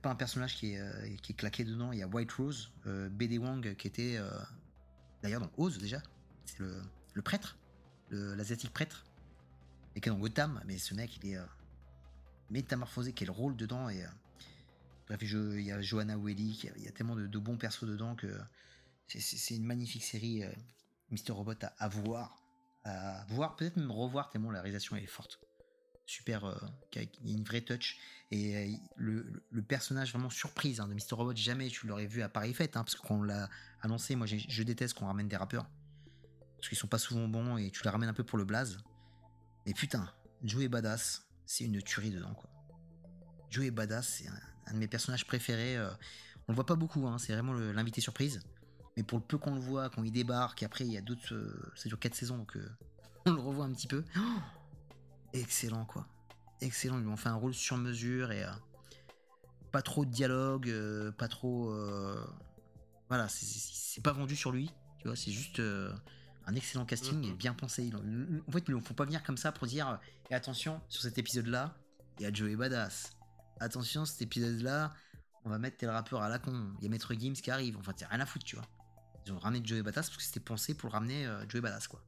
Pas 0.02 0.10
un 0.10 0.14
personnage 0.14 0.56
qui 0.56 0.72
est, 0.74 0.80
euh, 0.80 1.16
qui 1.22 1.32
est 1.32 1.34
claqué 1.34 1.64
dedans. 1.64 1.92
Il 1.92 1.98
y 1.98 2.02
a 2.02 2.06
White 2.08 2.32
Rose, 2.32 2.72
euh, 2.86 3.08
BD 3.08 3.38
Wang, 3.38 3.74
qui 3.76 3.86
était 3.86 4.16
euh, 4.16 4.28
d'ailleurs 5.22 5.40
dans 5.40 5.50
Oz 5.56 5.78
déjà. 5.78 6.02
C'est 6.46 6.58
le, 6.58 7.22
prêtre, 7.22 7.56
l'asiatique 8.10 8.72
prêtre, 8.72 9.04
et 9.94 10.00
qui 10.00 10.08
est 10.08 10.12
dans 10.12 10.18
Gotham. 10.18 10.60
Mais 10.66 10.78
ce 10.78 10.94
mec, 10.94 11.16
il 11.22 11.32
est 11.32 11.38
métamorphosé, 12.50 13.12
quel 13.12 13.30
rôle 13.30 13.56
dedans. 13.56 13.88
Et, 13.88 14.04
bref, 15.06 15.20
il 15.22 15.60
y 15.60 15.72
a 15.72 15.80
Johanna 15.80 16.16
Welly, 16.18 16.60
il 16.76 16.82
y 16.82 16.88
a- 16.88 16.92
tellement 16.92 17.16
de, 17.16 17.38
bons 17.38 17.56
persos 17.56 17.84
dedans 17.86 18.14
que 18.14 18.36
c'est- 19.06 19.54
une 19.56 19.64
magnifique 19.64 20.04
série, 20.04 20.42
Mister 21.10 21.32
Robot, 21.32 21.52
à, 21.62 21.66
à 21.78 21.88
voir. 21.88 22.36
À 22.84 23.24
voir, 23.28 23.56
peut-être 23.56 23.76
même 23.76 23.90
revoir, 23.90 24.28
tellement 24.28 24.50
la 24.50 24.60
réalisation 24.60 24.96
est 24.96 25.06
forte. 25.06 25.40
Super, 26.06 26.44
euh, 26.44 26.54
qu'il 26.90 27.02
y 27.02 27.06
a- 27.06 27.32
une 27.34 27.44
vraie 27.44 27.62
touch. 27.62 27.98
Et 28.30 28.56
euh, 28.56 28.76
le, 28.96 29.62
personnage 29.62 30.12
vraiment 30.12 30.30
surprise 30.30 30.80
hein, 30.80 30.88
de 30.88 30.94
Mister 30.94 31.14
Robot, 31.14 31.34
jamais 31.34 31.68
tu 31.68 31.86
l'aurais 31.86 32.06
vu 32.06 32.22
à 32.22 32.28
Paris 32.28 32.52
Fête, 32.52 32.76
hein, 32.76 32.84
parce 32.84 32.94
que 32.94 33.06
quand 33.06 33.16
on 33.16 33.22
l'a 33.22 33.48
annoncé, 33.82 34.14
moi 34.16 34.26
je 34.26 34.62
déteste 34.62 34.94
qu'on 34.94 35.06
ramène 35.06 35.28
des 35.28 35.36
rappeurs. 35.36 35.66
Parce 36.56 36.68
qu'ils 36.68 36.78
sont 36.78 36.86
pas 36.88 36.98
souvent 36.98 37.28
bons 37.28 37.56
et 37.58 37.70
tu 37.70 37.82
les 37.84 37.90
ramènes 37.90 38.08
un 38.08 38.14
peu 38.14 38.24
pour 38.24 38.38
le 38.38 38.44
blaze. 38.44 38.78
Mais 39.66 39.72
putain, 39.74 40.10
Joey 40.42 40.68
Badass, 40.68 41.26
c'est 41.46 41.64
une 41.64 41.80
tuerie 41.82 42.10
dedans 42.10 42.34
quoi. 42.34 42.50
Joey 43.50 43.70
Badass, 43.70 44.08
c'est 44.18 44.26
un, 44.28 44.72
de 44.72 44.78
mes 44.78 44.88
personnages 44.88 45.26
préférés. 45.26 45.76
euh, 45.76 45.90
on 46.48 46.52
le 46.52 46.56
voit 46.56 46.66
pas 46.66 46.74
beaucoup, 46.76 47.06
hein, 47.06 47.18
c'est 47.18 47.32
vraiment 47.32 47.54
l'invité 47.54 48.00
surprise. 48.00 48.42
Mais 48.96 49.02
pour 49.02 49.18
le 49.18 49.24
peu 49.24 49.38
qu'on 49.38 49.54
le 49.54 49.60
voit, 49.60 49.88
quand 49.90 50.02
il 50.04 50.12
débarque, 50.12 50.62
après 50.62 50.84
il 50.84 50.92
y 50.92 50.98
a 50.98 51.00
d'autres. 51.00 51.34
euh, 51.34 51.72
ça 51.76 51.88
dure 51.88 51.98
4 51.98 52.14
saisons 52.14 52.36
donc 52.38 52.56
euh, 52.56 52.68
on 53.26 53.32
le 53.32 53.40
revoit 53.40 53.64
un 53.64 53.72
petit 53.72 53.86
peu. 53.86 54.04
Oh 54.16 54.20
excellent 55.34 55.84
quoi. 55.84 56.06
Excellent, 56.60 56.98
ils 56.98 57.02
lui 57.04 57.10
ont 57.10 57.16
fait 57.16 57.28
un 57.28 57.34
rôle 57.34 57.54
sur 57.54 57.76
mesure 57.76 58.32
et. 58.32 58.44
euh, 58.44 58.50
pas 59.72 59.82
trop 59.82 60.04
de 60.04 60.10
dialogue, 60.10 60.68
euh, 60.68 61.10
pas 61.12 61.26
trop. 61.28 61.70
euh, 61.72 62.24
voilà, 63.08 63.28
c'est- 63.28 64.00
pas 64.02 64.12
vendu 64.12 64.36
sur 64.36 64.52
lui, 64.52 64.70
tu 65.00 65.08
vois, 65.08 65.16
c'est 65.16 65.32
juste 65.32 65.60
un 66.46 66.54
excellent 66.54 66.84
casting 66.86 67.22
et 67.24 67.30
Mhm. 67.30 67.36
bien 67.36 67.54
pensé. 67.54 67.90
En 68.48 68.52
fait, 68.52 68.64
ils 68.68 68.74
ne 68.74 68.80
font 68.80 68.94
pas 68.94 69.04
venir 69.04 69.22
comme 69.24 69.36
ça 69.36 69.50
pour 69.52 69.66
dire 69.66 69.98
et 70.30 70.34
attention, 70.34 70.80
sur 70.88 71.02
cet 71.02 71.18
épisode-là, 71.18 71.74
il 72.18 72.22
y 72.22 72.26
a 72.26 72.32
Joey 72.32 72.54
Badass. 72.56 73.10
Attention, 73.60 74.04
cet 74.04 74.22
épisode-là, 74.22 74.92
on 75.44 75.50
va 75.50 75.58
mettre 75.58 75.76
tel 75.76 75.90
rappeur 75.90 76.22
à 76.22 76.28
la 76.28 76.38
con. 76.38 76.72
Il 76.78 76.84
y 76.84 76.86
a 76.86 76.90
Maître 76.90 77.12
Gims 77.14 77.34
qui 77.34 77.50
arrive. 77.50 77.76
Enfin, 77.78 77.92
c'est 77.96 78.06
rien 78.06 78.20
à 78.20 78.26
foutre, 78.26 78.44
tu 78.44 78.56
vois. 78.56 78.64
Ils 79.26 79.32
ont 79.32 79.38
ramené 79.38 79.64
Joey 79.64 79.82
Badass 79.82 80.08
parce 80.10 80.16
que 80.18 80.22
c'était 80.22 80.40
pensé 80.40 80.74
pour 80.74 80.88
le 80.88 80.92
ramener 80.92 81.26
euh, 81.26 81.44
Joey 81.48 81.60
Badass, 81.60 81.88
quoi. 81.88 82.00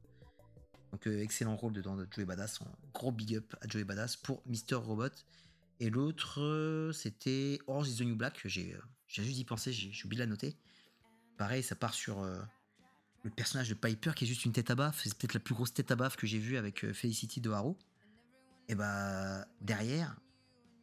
Donc, 0.91 1.07
euh, 1.07 1.21
excellent 1.21 1.55
rôle 1.55 1.73
de 1.73 1.81
Joey 1.81 2.25
Badass. 2.25 2.59
Gros 2.93 3.11
big 3.11 3.35
up 3.35 3.55
à 3.61 3.67
Joey 3.67 3.83
Badass 3.83 4.15
pour 4.15 4.41
Mister 4.45 4.75
Robot. 4.75 5.09
Et 5.79 5.89
l'autre, 5.89 6.41
euh, 6.41 6.91
c'était 6.91 7.59
Orange 7.67 7.89
is 7.89 7.97
the 7.97 8.01
New 8.01 8.15
Black. 8.15 8.41
J'ai 8.45 8.73
euh, 8.73 8.81
j'ai 9.07 9.23
juste 9.23 9.35
d'y 9.35 9.45
penser, 9.45 9.71
j'ai 9.71 10.05
oublié 10.05 10.17
de 10.17 10.25
la 10.25 10.29
noter. 10.29 10.57
Pareil, 11.37 11.63
ça 11.63 11.75
part 11.75 11.93
sur 11.93 12.23
le 12.23 13.29
personnage 13.29 13.69
de 13.69 13.73
Piper 13.73 14.11
qui 14.13 14.25
est 14.25 14.27
juste 14.27 14.43
une 14.43 14.51
tête 14.51 14.69
à 14.69 14.75
baffe. 14.75 15.01
C'est 15.01 15.15
peut-être 15.17 15.33
la 15.33 15.39
plus 15.39 15.53
grosse 15.53 15.73
tête 15.73 15.91
à 15.91 15.95
baffe 15.95 16.17
que 16.17 16.27
j'ai 16.27 16.39
vue 16.39 16.57
avec 16.57 16.91
Felicity 16.91 17.39
de 17.39 17.51
Haro. 17.51 17.77
Et 18.67 18.75
bah, 18.75 19.45
derrière, 19.61 20.17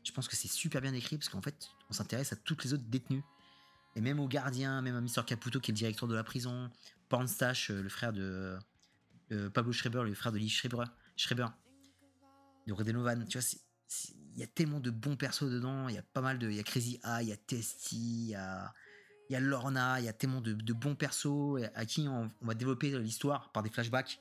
je 0.05 0.13
pense 0.13 0.29
que 0.29 0.37
c'est 0.37 0.49
super 0.49 0.81
bien 0.81 0.95
écrit 0.95 1.19
parce 1.19 1.29
qu'en 1.29 1.43
fait, 1.43 1.69
on 1.91 1.93
s'intéresse 1.93 2.33
à 2.33 2.37
toutes 2.37 2.65
les 2.65 2.73
autres 2.73 2.85
détenus. 2.85 3.23
Et 3.97 4.01
même 4.01 4.21
aux 4.21 4.29
gardiens, 4.29 4.83
même 4.83 4.97
à 4.97 5.01
Mr. 5.01 5.25
Caputo 5.27 5.61
qui 5.61 5.71
est 5.71 5.75
le 5.75 5.79
directeur 5.79 6.09
de 6.09 6.15
la 6.15 6.25
prison, 6.25 6.71
Pornstache, 7.09 7.71
euh, 7.71 7.83
le 7.83 7.89
frère 7.89 8.13
de 8.13 8.59
euh, 9.33 9.51
Pablo 9.51 9.73
Schreiber, 9.73 10.03
le 10.05 10.15
frère 10.15 10.33
de 10.33 10.39
Lee 10.39 10.49
Schreiber, 10.49 10.85
Schreiber 11.17 11.47
de 12.67 12.73
Redenovan. 12.73 13.27
Tu 13.27 13.39
vois, 13.39 13.47
il 14.35 14.41
y 14.41 14.43
a 14.43 14.47
tellement 14.47 14.81
de 14.81 14.91
bons 14.91 15.17
persos 15.17 15.51
dedans. 15.51 15.89
Il 15.89 15.95
y 15.95 15.99
a 15.99 16.03
pas 16.03 16.21
mal 16.21 16.39
de. 16.39 16.51
Il 16.51 16.57
y 16.57 16.61
a 16.61 16.65
Crazy 16.65 17.01
Eye, 17.05 17.25
il 17.25 17.29
y 17.29 17.33
a 17.33 17.37
Testy, 17.37 18.27
il 18.27 18.29
y 18.31 18.35
a, 18.35 19.41
Lorna, 19.41 20.01
il 20.01 20.07
y 20.07 20.09
a 20.09 20.13
tellement 20.13 20.41
de, 20.41 20.73
bons 20.73 20.95
persos 20.95 21.59
à 21.75 21.87
qui 21.87 22.07
on, 22.09 22.31
va 22.43 22.55
développer 22.55 22.99
l'histoire 22.99 23.53
par 23.53 23.63
des 23.63 23.71
flashbacks. 23.71 24.21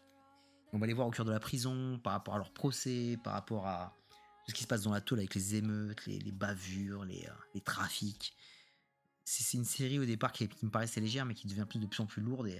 On 0.71 0.79
va 0.79 0.87
les 0.87 0.93
voir 0.93 1.07
au 1.07 1.11
cœur 1.11 1.25
de 1.25 1.31
la 1.31 1.39
prison, 1.39 1.99
par 1.99 2.13
rapport 2.13 2.33
à 2.33 2.37
leur 2.37 2.51
procès, 2.51 3.17
par 3.23 3.33
rapport 3.33 3.67
à 3.67 3.95
ce 4.47 4.53
qui 4.53 4.63
se 4.63 4.67
passe 4.67 4.81
dans 4.81 4.91
la 4.91 5.01
tôle 5.01 5.19
avec 5.19 5.35
les 5.35 5.55
émeutes, 5.55 6.05
les, 6.05 6.31
bavures, 6.31 7.05
les, 7.05 7.27
euh, 7.55 7.59
trafics. 7.63 8.35
C'est 9.23 9.57
une 9.57 9.65
série 9.65 9.99
au 9.99 10.05
départ 10.05 10.31
qui, 10.31 10.49
me 10.63 10.69
paraissait 10.69 10.99
légère, 10.99 11.25
mais 11.25 11.33
qui 11.33 11.47
devient 11.47 11.65
de 11.75 11.85
plus 11.85 12.01
en 12.01 12.05
plus 12.05 12.21
lourde. 12.21 12.47
Et 12.47 12.59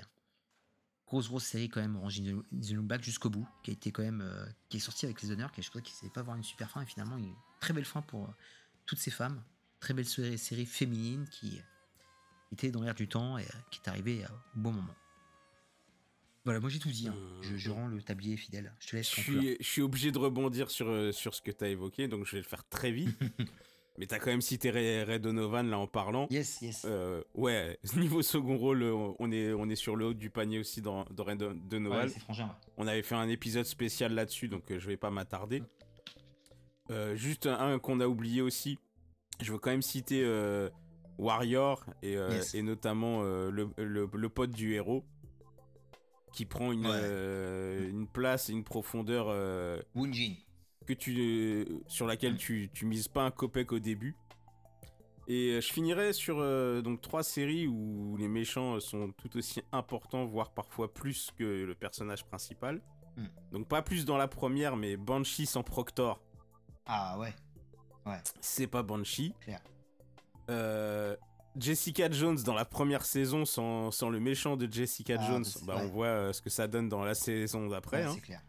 grosse, 1.06 1.28
grosse 1.28 1.44
série 1.46 1.70
quand 1.70 1.82
même, 1.82 1.96
Orange 1.96 2.18
is 2.20 2.24
the 2.52 2.72
New 2.72 2.82
Black 2.84 3.04
jusqu'au 3.04 3.30
bout, 3.30 3.48
qui 3.64 3.72
a 3.72 3.74
été 3.74 3.92
quand 3.92 4.04
même. 4.04 4.22
euh, 4.22 4.46
qui 4.70 4.78
est 4.78 4.80
sorti 4.80 5.06
avec 5.06 5.22
les 5.22 5.32
honneurs, 5.32 5.52
qui 5.52 5.62
je 5.62 5.70
pensais 5.70 5.84
qu'il 5.84 5.94
ne 5.94 6.00
savait 6.00 6.12
pas 6.14 6.22
avoir 6.22 6.36
une 6.36 6.44
super 6.44 6.70
fin, 6.70 6.82
et 6.82 6.86
finalement, 6.86 7.18
une 7.18 7.34
très 7.60 7.74
belle 7.74 7.86
fin 7.86 8.02
pour 8.02 8.26
euh, 8.26 8.32
toutes 8.86 9.00
ces 9.00 9.12
femmes. 9.12 9.44
Très 9.80 9.94
belle 9.94 10.06
série, 10.08 10.38
série 10.38 10.66
féminine 10.66 11.28
qui 11.30 11.62
était 12.52 12.72
dans 12.72 12.82
l'air 12.82 12.96
du 12.96 13.08
temps 13.08 13.38
et 13.38 13.44
euh, 13.44 13.60
qui 13.72 13.80
est 13.84 13.90
arrivée 13.90 14.24
au 14.56 14.60
bon 14.60 14.72
moment. 14.72 14.96
Voilà, 16.46 16.60
moi 16.60 16.70
j'ai 16.70 16.80
tout 16.80 16.90
dit. 16.90 17.08
hein. 17.08 17.16
Je, 17.42 17.56
je 17.56 17.70
rends 17.72 17.88
le 17.88 18.02
tablier 18.02 18.36
fidèle. 18.36 18.74
Je 18.80 18.88
te 18.90 18.96
laisse 18.98 19.10
Je 19.16 19.22
suis, 19.22 19.58
je 19.60 19.66
suis 19.66 19.82
obligé 19.82 20.12
de 20.12 20.18
rebondir 20.18 20.70
sur, 20.72 21.14
sur 21.14 21.34
ce 21.36 21.42
que 21.42 21.52
tu 21.52 21.64
as 21.64 21.70
évoqué, 21.70 22.08
donc 22.08 22.26
je 22.26 22.32
vais 22.34 22.42
le 22.42 22.48
faire 22.48 22.68
très 22.68 22.92
vite. 22.92 23.18
Mais 23.98 24.08
tu 24.08 24.16
as 24.16 24.20
quand 24.20 24.32
même 24.32 24.42
cité 24.42 24.72
Ray, 24.72 25.04
Ray 25.04 25.20
Donovan 25.20 25.70
là 25.70 25.78
en 25.78 25.86
parlant. 25.86 26.28
Yes, 26.32 26.62
yes. 26.62 26.84
Euh, 26.90 27.22
ouais, 27.36 27.78
niveau 27.96 28.22
second 28.24 28.58
rôle, 28.58 28.82
euh, 28.82 29.12
on 29.20 29.32
est, 29.32 29.54
on 29.54 29.70
est 29.70 29.76
sur 29.76 29.96
le 29.96 30.06
haut 30.08 30.14
du 30.16 30.32
panier 30.32 30.58
aussi 30.60 30.82
dans, 30.82 31.06
dans 31.12 31.24
Ray 31.24 31.38
Donovan. 31.38 32.00
Ouais, 32.06 32.10
c'est 32.10 32.20
frangin. 32.20 32.46
ouais. 32.46 32.74
On 32.78 32.88
avait 32.88 33.04
fait 33.04 33.14
un 33.16 33.30
épisode 33.30 33.66
spécial 33.66 34.14
là-dessus, 34.16 34.48
donc 34.48 34.72
euh, 34.72 34.80
je 34.80 34.88
vais 34.88 34.98
pas 34.98 35.12
m'attarder. 35.12 35.62
Euh, 36.92 37.16
juste 37.16 37.46
un, 37.46 37.78
qu'on 37.80 38.00
a 38.00 38.08
oublié 38.08 38.42
aussi. 38.42 38.80
Je 39.42 39.52
veux 39.52 39.60
quand 39.60 39.70
même 39.72 39.82
citer 39.84 40.24
euh, 40.24 40.70
Warrior 41.20 41.86
et, 42.02 42.14
Yes. 42.14 42.56
et 42.56 42.62
notamment 42.64 43.22
le, 43.24 43.70
le- 43.78 44.10
le 44.12 44.30
pote 44.30 44.52
du 44.52 44.74
héros 44.74 45.04
qui 46.34 46.46
prend 46.46 46.72
une, 46.72 46.88
Ouais. 46.88 47.90
une 47.90 48.08
place 48.08 48.50
et 48.50 48.54
une 48.54 48.64
profondeur 48.64 49.28
Woonjin. 49.96 50.34
Que 50.86 50.94
tu, 50.94 51.16
euh, 51.20 51.66
sur 51.88 52.06
laquelle 52.08 52.38
tu, 52.38 52.70
tu 52.74 52.86
mises 52.86 53.08
pas 53.08 53.24
un 53.24 53.32
copec 53.32 53.72
au 53.72 53.80
début. 53.80 54.16
Et 55.28 55.52
euh, 55.54 55.62
je 55.62 55.72
finirai 55.72 56.12
sur 56.14 56.38
euh, 56.40 56.82
donc 56.82 57.02
trois 57.02 57.24
séries 57.24 57.68
où 57.68 58.18
les 58.18 58.28
méchants 58.28 58.80
sont 58.80 59.12
tout 59.14 59.38
aussi 59.38 59.62
importants, 59.72 60.26
voire 60.26 60.52
parfois 60.54 60.94
plus 60.94 61.32
que 61.38 61.44
le 61.44 61.76
personnage 61.76 62.26
principal. 62.26 62.82
Hmm. 63.16 63.28
Donc 63.52 63.68
pas 63.68 63.82
plus 63.82 64.06
dans 64.06 64.18
la 64.18 64.28
première, 64.28 64.76
mais 64.76 64.98
Banshee 64.98 65.46
sans 65.46 65.64
Proctor, 65.64 66.20
Ah 66.86 67.18
ouais. 67.20 67.34
c'est 68.42 68.68
pas 68.68 68.84
Banshee. 68.84 69.34
Clair. 69.42 69.62
Euh, 70.50 71.16
Jessica 71.56 72.10
Jones 72.12 72.40
dans 72.44 72.56
la 72.56 72.66
première 72.66 73.06
saison 73.06 73.46
sans, 73.46 73.92
sans 73.92 74.10
le 74.10 74.20
méchant 74.20 74.58
de 74.58 74.68
Jessica 74.72 75.16
Ah, 75.20 75.28
Jones, 75.28 75.46
bah, 75.62 75.62
bah, 75.68 75.76
ouais. 75.76 75.82
on 75.84 75.88
voit 75.90 76.08
euh, 76.08 76.34
ce 76.34 76.42
que 76.42 76.50
ça 76.50 76.68
donne 76.68 76.90
dans 76.90 77.04
la 77.04 77.14
saison 77.14 77.68
d'après. 77.68 77.98
Ouais, 78.04 78.10
hein. 78.10 78.12
C'est 78.16 78.22
clair. 78.22 78.42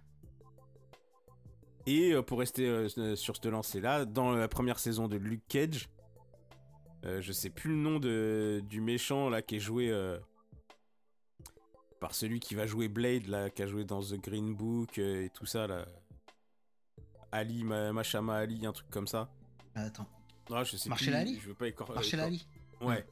Et 1.86 2.12
euh, 2.12 2.22
pour 2.22 2.38
rester 2.38 2.66
euh, 2.66 3.16
sur 3.16 3.36
ce 3.36 3.48
lancer-là, 3.48 4.04
dans 4.04 4.32
la 4.32 4.48
première 4.48 4.78
saison 4.78 5.06
de 5.08 5.16
Luke 5.16 5.42
Cage, 5.48 5.88
euh, 7.04 7.20
je 7.20 7.32
sais 7.32 7.50
plus 7.50 7.70
le 7.70 7.76
nom 7.76 7.98
de, 7.98 8.62
du 8.66 8.80
méchant 8.80 9.28
là 9.28 9.42
qui 9.42 9.56
est 9.56 9.60
joué 9.60 9.90
euh, 9.90 10.18
par 12.00 12.14
celui 12.14 12.40
qui 12.40 12.54
va 12.54 12.66
jouer 12.66 12.88
Blade 12.88 13.26
là, 13.26 13.50
qui 13.50 13.62
a 13.62 13.66
joué 13.66 13.84
dans 13.84 14.00
The 14.02 14.14
Green 14.20 14.54
Book 14.54 14.98
euh, 14.98 15.24
et 15.24 15.30
tout 15.30 15.46
ça 15.46 15.66
là. 15.66 15.86
Ali, 17.32 17.64
Ma- 17.64 17.92
Machama 17.92 18.36
Ali, 18.36 18.64
un 18.64 18.72
truc 18.72 18.88
comme 18.90 19.08
ça. 19.08 19.28
Attends. 19.74 20.06
Ah, 20.52 20.62
je 20.64 20.76
sais 20.76 20.88
Marshall 20.88 21.08
plus, 21.14 21.16
Ali 21.16 21.38
Je 21.42 21.48
veux 21.48 21.54
pas 21.54 21.66
écor- 21.66 21.92
Marshall 21.92 22.20
écor- 22.20 22.24
Ali 22.24 22.46
Ouais. 22.80 23.04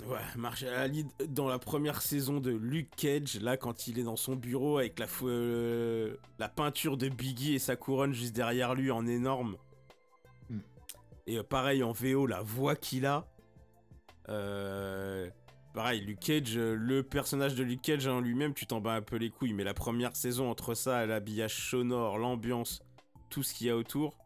Ouais, 0.00 0.18
Marshall 0.36 0.74
Ali 0.74 1.06
dans 1.28 1.48
la 1.48 1.58
première 1.58 2.00
saison 2.00 2.40
de 2.40 2.50
Luke 2.50 2.90
Cage, 2.96 3.38
là 3.40 3.56
quand 3.56 3.86
il 3.86 3.98
est 3.98 4.04
dans 4.04 4.16
son 4.16 4.34
bureau 4.34 4.78
avec 4.78 4.98
la, 4.98 5.06
euh, 5.22 6.16
la 6.38 6.48
peinture 6.48 6.96
de 6.96 7.08
Biggie 7.08 7.54
et 7.54 7.58
sa 7.58 7.76
couronne 7.76 8.12
juste 8.12 8.34
derrière 8.34 8.74
lui 8.74 8.90
en 8.90 9.06
énorme. 9.06 9.56
Hmm. 10.48 10.60
Et 11.26 11.38
euh, 11.38 11.42
pareil 11.42 11.82
en 11.82 11.92
VO, 11.92 12.26
la 12.26 12.40
voix 12.40 12.74
qu'il 12.74 13.04
a. 13.04 13.28
Euh, 14.28 15.28
pareil, 15.74 16.00
Luke 16.00 16.20
Cage, 16.20 16.56
le 16.56 17.02
personnage 17.02 17.54
de 17.54 17.62
Luke 17.62 17.82
Cage 17.82 18.06
en 18.06 18.20
lui-même, 18.20 18.54
tu 18.54 18.66
t'en 18.66 18.80
bats 18.80 18.94
un 18.94 19.02
peu 19.02 19.16
les 19.16 19.30
couilles, 19.30 19.52
mais 19.52 19.64
la 19.64 19.74
première 19.74 20.16
saison 20.16 20.50
entre 20.50 20.74
ça, 20.74 21.04
l'habillage 21.06 21.70
sonore, 21.70 22.18
l'ambiance, 22.18 22.80
tout 23.28 23.42
ce 23.42 23.52
qu'il 23.54 23.66
y 23.66 23.70
a 23.70 23.76
autour. 23.76 24.16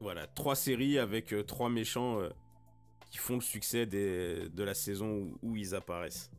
voilà, 0.00 0.26
trois 0.34 0.54
séries 0.54 0.98
avec 0.98 1.34
trois 1.46 1.68
méchants. 1.68 2.20
Qui 3.10 3.18
font 3.18 3.34
le 3.34 3.40
succès 3.40 3.86
des- 3.86 4.48
de 4.48 4.62
la 4.62 4.74
saison 4.74 5.08
où, 5.10 5.38
où 5.42 5.56
ils 5.56 5.74
apparaissent. 5.74 6.30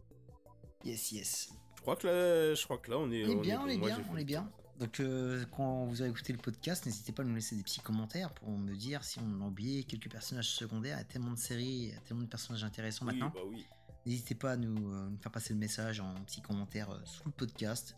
Yes, 0.84 1.12
yes. 1.12 1.50
Je 1.76 1.82
crois 1.82 1.96
que 1.96 2.08
là, 2.08 2.54
je 2.56 2.64
crois 2.64 2.78
que 2.78 2.90
là 2.92 2.98
on 2.98 3.12
est, 3.12 3.26
On 3.26 3.32
est 3.40 3.42
bien, 3.42 3.62
on 3.62 3.68
est 3.68 3.78
Moi, 3.78 3.88
bien, 3.90 4.06
on 4.12 4.18
est 4.18 4.24
bien. 4.26 4.52
Donc, 4.80 5.00
euh, 5.00 5.46
quand 5.56 5.86
vous 5.86 6.02
avez 6.02 6.10
écouté 6.10 6.34
le 6.34 6.40
podcast, 6.40 6.86
n'hésitez 6.88 7.12
pas 7.12 7.22
à 7.22 7.26
nous 7.26 7.36
laisser 7.36 7.56
des 7.56 7.62
petits 7.62 7.82
commentaires 7.82 8.34
pour 8.34 8.50
me 8.50 8.74
dire 8.76 9.04
si 9.04 9.20
on 9.20 9.42
a 9.42 9.48
oublié 9.48 9.84
quelques 9.84 10.10
personnages 10.10 10.50
secondaires. 10.50 10.98
Il 10.98 11.02
y 11.02 11.02
a 11.02 11.06
tellement 11.06 11.34
de 11.34 11.38
séries, 11.38 11.66
il 11.66 11.90
y 11.90 11.94
a 11.94 12.00
tellement 12.00 12.24
de 12.24 12.28
personnages 12.30 12.64
intéressants 12.64 13.06
Oui, 13.06 13.14
maintenant. 13.14 13.32
bah 13.36 13.42
oui. 13.48 13.66
N'hésitez 14.08 14.34
pas 14.34 14.54
à 14.54 14.58
nous, 14.58 14.92
euh, 14.92 15.10
nous 15.10 15.18
faire 15.20 15.32
passer 15.32 15.54
le 15.54 15.60
message 15.60 16.00
en 16.00 16.16
petits 16.24 16.42
commentaires 16.42 16.90
euh, 16.90 17.00
sous 17.06 17.24
le 17.26 17.32
podcast. 17.32 17.96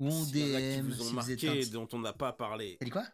Ou 0.00 0.06
en 0.08 0.10
S'il 0.24 0.38
y 0.38 0.52
en 0.52 0.56
a 0.56 0.60
qui 0.60 0.80
DM 0.80 0.86
vous 0.86 0.92
ont 0.92 1.04
si 1.04 1.12
vous 1.12 1.30
êtes 1.30 1.42
marqué 1.42 1.48
un 1.48 1.52
et 1.52 1.58
petit- 1.60 1.70
dont 1.70 1.88
on 1.92 1.98
n'a 1.98 2.14
pas 2.14 2.32
parlé. 2.32 2.76
T'as 2.80 2.84
dit 2.86 2.90
quoi? 2.90 3.04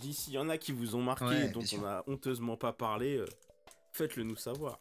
Dis 0.00 0.14
s'il 0.14 0.32
y 0.34 0.38
en 0.38 0.48
a 0.48 0.58
qui 0.58 0.72
vous 0.72 0.94
ont 0.94 1.02
marqué 1.02 1.24
Ouais, 1.24 1.46
et 1.46 1.48
dont 1.50 1.62
on 1.74 1.80
n'a 1.80 2.02
honteusement 2.06 2.56
pas 2.56 2.72
parlé, 2.72 3.16
euh, 3.16 3.26
faites-le 3.92 4.24
nous 4.24 4.36
savoir. 4.36 4.78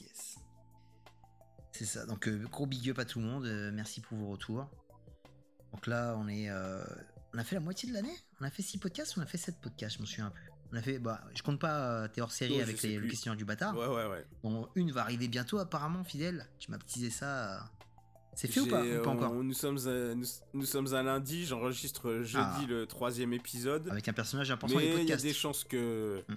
Yes. 0.00 0.36
C'est 1.72 1.84
ça. 1.84 2.06
Donc, 2.06 2.26
euh, 2.28 2.44
gros 2.50 2.66
big 2.66 2.90
up 2.90 2.98
à 2.98 3.04
tout 3.04 3.20
le 3.20 3.26
monde. 3.26 3.44
euh, 3.46 3.70
merci 3.72 4.00
pour 4.00 4.16
vos 4.18 4.28
retours. 4.28 4.66
Donc 5.72 5.86
là, 5.86 6.14
on 6.18 6.28
est. 6.28 6.50
on 6.50 7.38
a 7.38 7.44
fait 7.44 7.56
la 7.56 7.60
moitié 7.60 7.88
de 7.88 7.94
l'année? 7.94 8.16
On 8.40 8.44
a 8.44 8.50
fait 8.50 8.62
6 8.62 8.78
podcasts 8.78 9.16
ou 9.16 9.20
on 9.20 9.22
a 9.22 9.26
fait 9.26 9.38
7 9.38 9.60
podcasts? 9.60 9.96
Je 9.96 10.00
m'en 10.00 10.06
souviens 10.06 10.26
un 10.26 10.30
peu. 10.30 10.40
On 10.72 10.76
a 10.76 10.82
fait. 10.82 10.98
Bah, 10.98 11.20
je 11.34 11.42
compte 11.42 11.60
pas 11.60 12.08
tes 12.08 12.20
hors 12.22 12.32
série 12.32 12.60
avec 12.62 12.80
les, 12.82 12.94
le 12.94 13.00
plus. 13.02 13.10
questionnaire 13.10 13.36
du 13.36 13.44
bâtard. 13.44 13.76
Ouais, 13.76 13.86
ouais, 13.86 14.06
ouais. 14.06 14.24
Bon, 14.42 14.68
une 14.74 14.90
va 14.90 15.02
arriver 15.02 15.28
bientôt, 15.28 15.58
apparemment, 15.58 16.02
fidèle. 16.02 16.46
Tu 16.58 16.70
m'as 16.70 16.78
baptisé 16.78 17.10
ça. 17.10 17.70
Euh, 18.36 18.38
C'est 18.38 18.48
fait 18.48 18.60
ou 18.60 18.66
pas, 18.68 18.82
ou 18.84 19.02
pas 19.02 19.08
on- 19.10 19.12
encore 19.14 19.34
nous, 19.34 19.52
sommes 19.54 19.78
à, 19.88 20.14
nous, 20.14 20.26
nous 20.54 20.64
sommes 20.66 20.92
à 20.94 21.02
lundi, 21.02 21.46
j'enregistre 21.46 22.20
jeudi 22.22 22.44
Ah. 22.44 22.64
le 22.68 22.86
troisième 22.86 23.32
épisode. 23.32 23.88
Avec 23.90 24.08
un 24.08 24.12
personnage 24.12 24.50
important 24.50 24.76
Mais 24.76 25.02
il 25.02 25.08
y 25.08 25.12
a 25.12 25.16
des 25.16 25.32
chances 25.32 25.64
que. 25.64 26.22
Mm. 26.28 26.34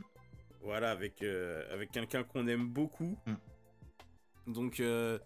Voilà, 0.64 0.92
avec, 0.92 1.22
euh, 1.24 1.64
avec 1.74 1.92
quelqu'un 1.92 2.24
qu'on 2.24 2.48
aime 2.48 2.68
beaucoup. 2.70 3.18
Mm. 3.26 4.54
Donc. 4.54 4.80
euh, 4.80 5.20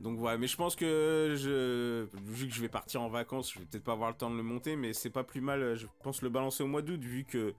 donc 0.00 0.16
voilà, 0.16 0.38
mais 0.38 0.46
je 0.46 0.56
pense 0.56 0.76
que 0.76 1.34
je, 1.36 2.06
vu 2.22 2.46
que 2.46 2.54
je 2.54 2.60
vais 2.60 2.68
partir 2.68 3.02
en 3.02 3.08
vacances, 3.08 3.52
je 3.52 3.58
vais 3.58 3.64
peut-être 3.64 3.82
pas 3.82 3.94
avoir 3.94 4.10
le 4.10 4.16
temps 4.16 4.30
de 4.30 4.36
le 4.36 4.44
monter, 4.44 4.76
mais 4.76 4.92
c'est 4.92 5.10
pas 5.10 5.24
plus 5.24 5.40
mal, 5.40 5.74
je 5.74 5.88
pense 6.04 6.22
le 6.22 6.28
balancer 6.28 6.62
au 6.62 6.68
mois 6.68 6.82
d'août, 6.82 7.00
vu 7.02 7.24
que 7.24 7.52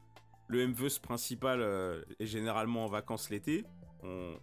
le 0.47 0.65
MVS 0.67 0.99
principal 1.01 1.59
euh, 1.61 2.01
est 2.19 2.25
généralement 2.25 2.85
en 2.85 2.87
vacances 2.87 3.29
l'été. 3.29 3.65
On, 4.03 4.37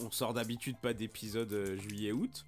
on 0.00 0.10
sort 0.10 0.32
d'habitude 0.32 0.76
pas 0.80 0.94
d'épisode 0.94 1.52
euh, 1.52 1.76
juillet-août. 1.76 2.46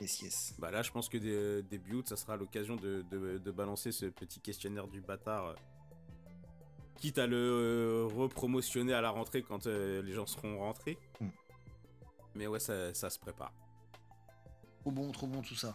Yes, 0.00 0.22
yes. 0.22 0.54
Bah 0.58 0.70
là, 0.70 0.82
je 0.82 0.90
pense 0.90 1.08
que 1.08 1.18
dé- 1.18 1.62
début 1.62 1.94
août, 1.94 2.08
ça 2.08 2.16
sera 2.16 2.36
l'occasion 2.36 2.76
de, 2.76 3.04
de- 3.10 3.38
de 3.38 3.50
balancer 3.50 3.92
ce 3.92 4.06
petit 4.06 4.40
questionnaire 4.40 4.88
du 4.88 5.00
bâtard. 5.00 5.46
euh, 5.46 5.54
quitte 6.98 7.18
à 7.18 7.26
le 7.26 7.36
euh, 7.36 8.08
repromotionner 8.16 8.94
à 8.94 9.00
la 9.00 9.10
rentrée 9.10 9.42
quand 9.42 9.66
euh, 9.66 10.00
les 10.02 10.12
gens 10.12 10.26
seront 10.26 10.58
rentrés. 10.58 10.98
Mm. 11.20 11.28
Mais 12.34 12.46
ouais, 12.46 12.60
ça, 12.60 12.92
ça 12.94 13.10
se 13.10 13.18
prépare. 13.18 13.52
Trop 14.80 14.90
bon, 14.90 15.12
trop 15.12 15.26
bon 15.26 15.42
tout 15.42 15.54
ça. 15.54 15.74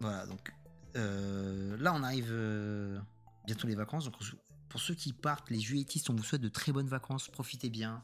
Voilà, 0.00 0.26
donc 0.26 0.52
euh, 0.96 1.76
là 1.78 1.92
on 1.94 2.02
arrive 2.02 2.28
euh, 2.30 2.98
bientôt 3.46 3.66
les 3.66 3.74
vacances. 3.74 4.04
Donc 4.04 4.14
pour 4.68 4.80
ceux 4.80 4.94
qui 4.94 5.12
partent, 5.12 5.50
les 5.50 5.60
juilletistes, 5.60 6.08
on 6.10 6.14
vous 6.14 6.22
souhaite 6.24 6.40
de 6.40 6.48
très 6.48 6.72
bonnes 6.72 6.88
vacances. 6.88 7.28
Profitez 7.28 7.68
bien. 7.70 8.02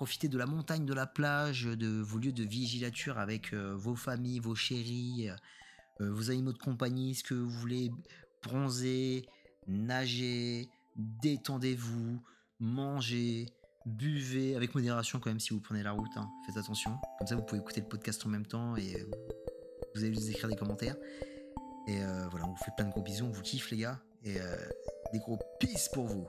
Profitez 0.00 0.28
de 0.28 0.38
la 0.38 0.46
montagne, 0.46 0.86
de 0.86 0.94
la 0.94 1.06
plage, 1.06 1.64
de 1.64 2.00
vos 2.00 2.16
lieux 2.16 2.32
de 2.32 2.42
vigilature 2.42 3.18
avec 3.18 3.52
euh, 3.52 3.74
vos 3.76 3.94
familles, 3.94 4.38
vos 4.38 4.54
chéris, 4.54 5.28
euh, 6.00 6.10
vos 6.10 6.30
animaux 6.30 6.54
de 6.54 6.58
compagnie, 6.58 7.14
ce 7.14 7.22
que 7.22 7.34
vous 7.34 7.50
voulez. 7.50 7.90
Bronzer, 8.42 9.28
nager, 9.66 10.70
détendez-vous, 10.96 12.18
mangez, 12.60 13.44
buvez 13.84 14.56
avec 14.56 14.74
modération 14.74 15.20
quand 15.20 15.28
même 15.28 15.38
si 15.38 15.52
vous 15.52 15.60
prenez 15.60 15.82
la 15.82 15.92
route. 15.92 16.16
hein. 16.16 16.30
Faites 16.46 16.56
attention. 16.56 16.96
Comme 17.18 17.26
ça 17.26 17.36
vous 17.36 17.42
pouvez 17.42 17.60
écouter 17.60 17.82
le 17.82 17.88
podcast 17.88 18.24
en 18.24 18.30
même 18.30 18.46
temps 18.46 18.76
et 18.76 18.96
euh, 18.96 19.04
vous 19.94 20.02
allez 20.02 20.16
nous 20.16 20.30
écrire 20.30 20.48
des 20.48 20.56
commentaires. 20.56 20.96
Et 21.88 21.98
voilà, 22.30 22.46
on 22.46 22.52
vous 22.52 22.64
fait 22.64 22.72
plein 22.74 22.86
de 22.86 22.90
gros 22.90 23.02
bisous, 23.02 23.26
on 23.26 23.32
vous 23.32 23.42
kiffe 23.42 23.70
les 23.70 23.76
gars. 23.76 24.00
Et 24.24 24.36
des 25.12 25.18
gros 25.18 25.38
peace 25.58 25.90
pour 25.92 26.06
vous. 26.06 26.26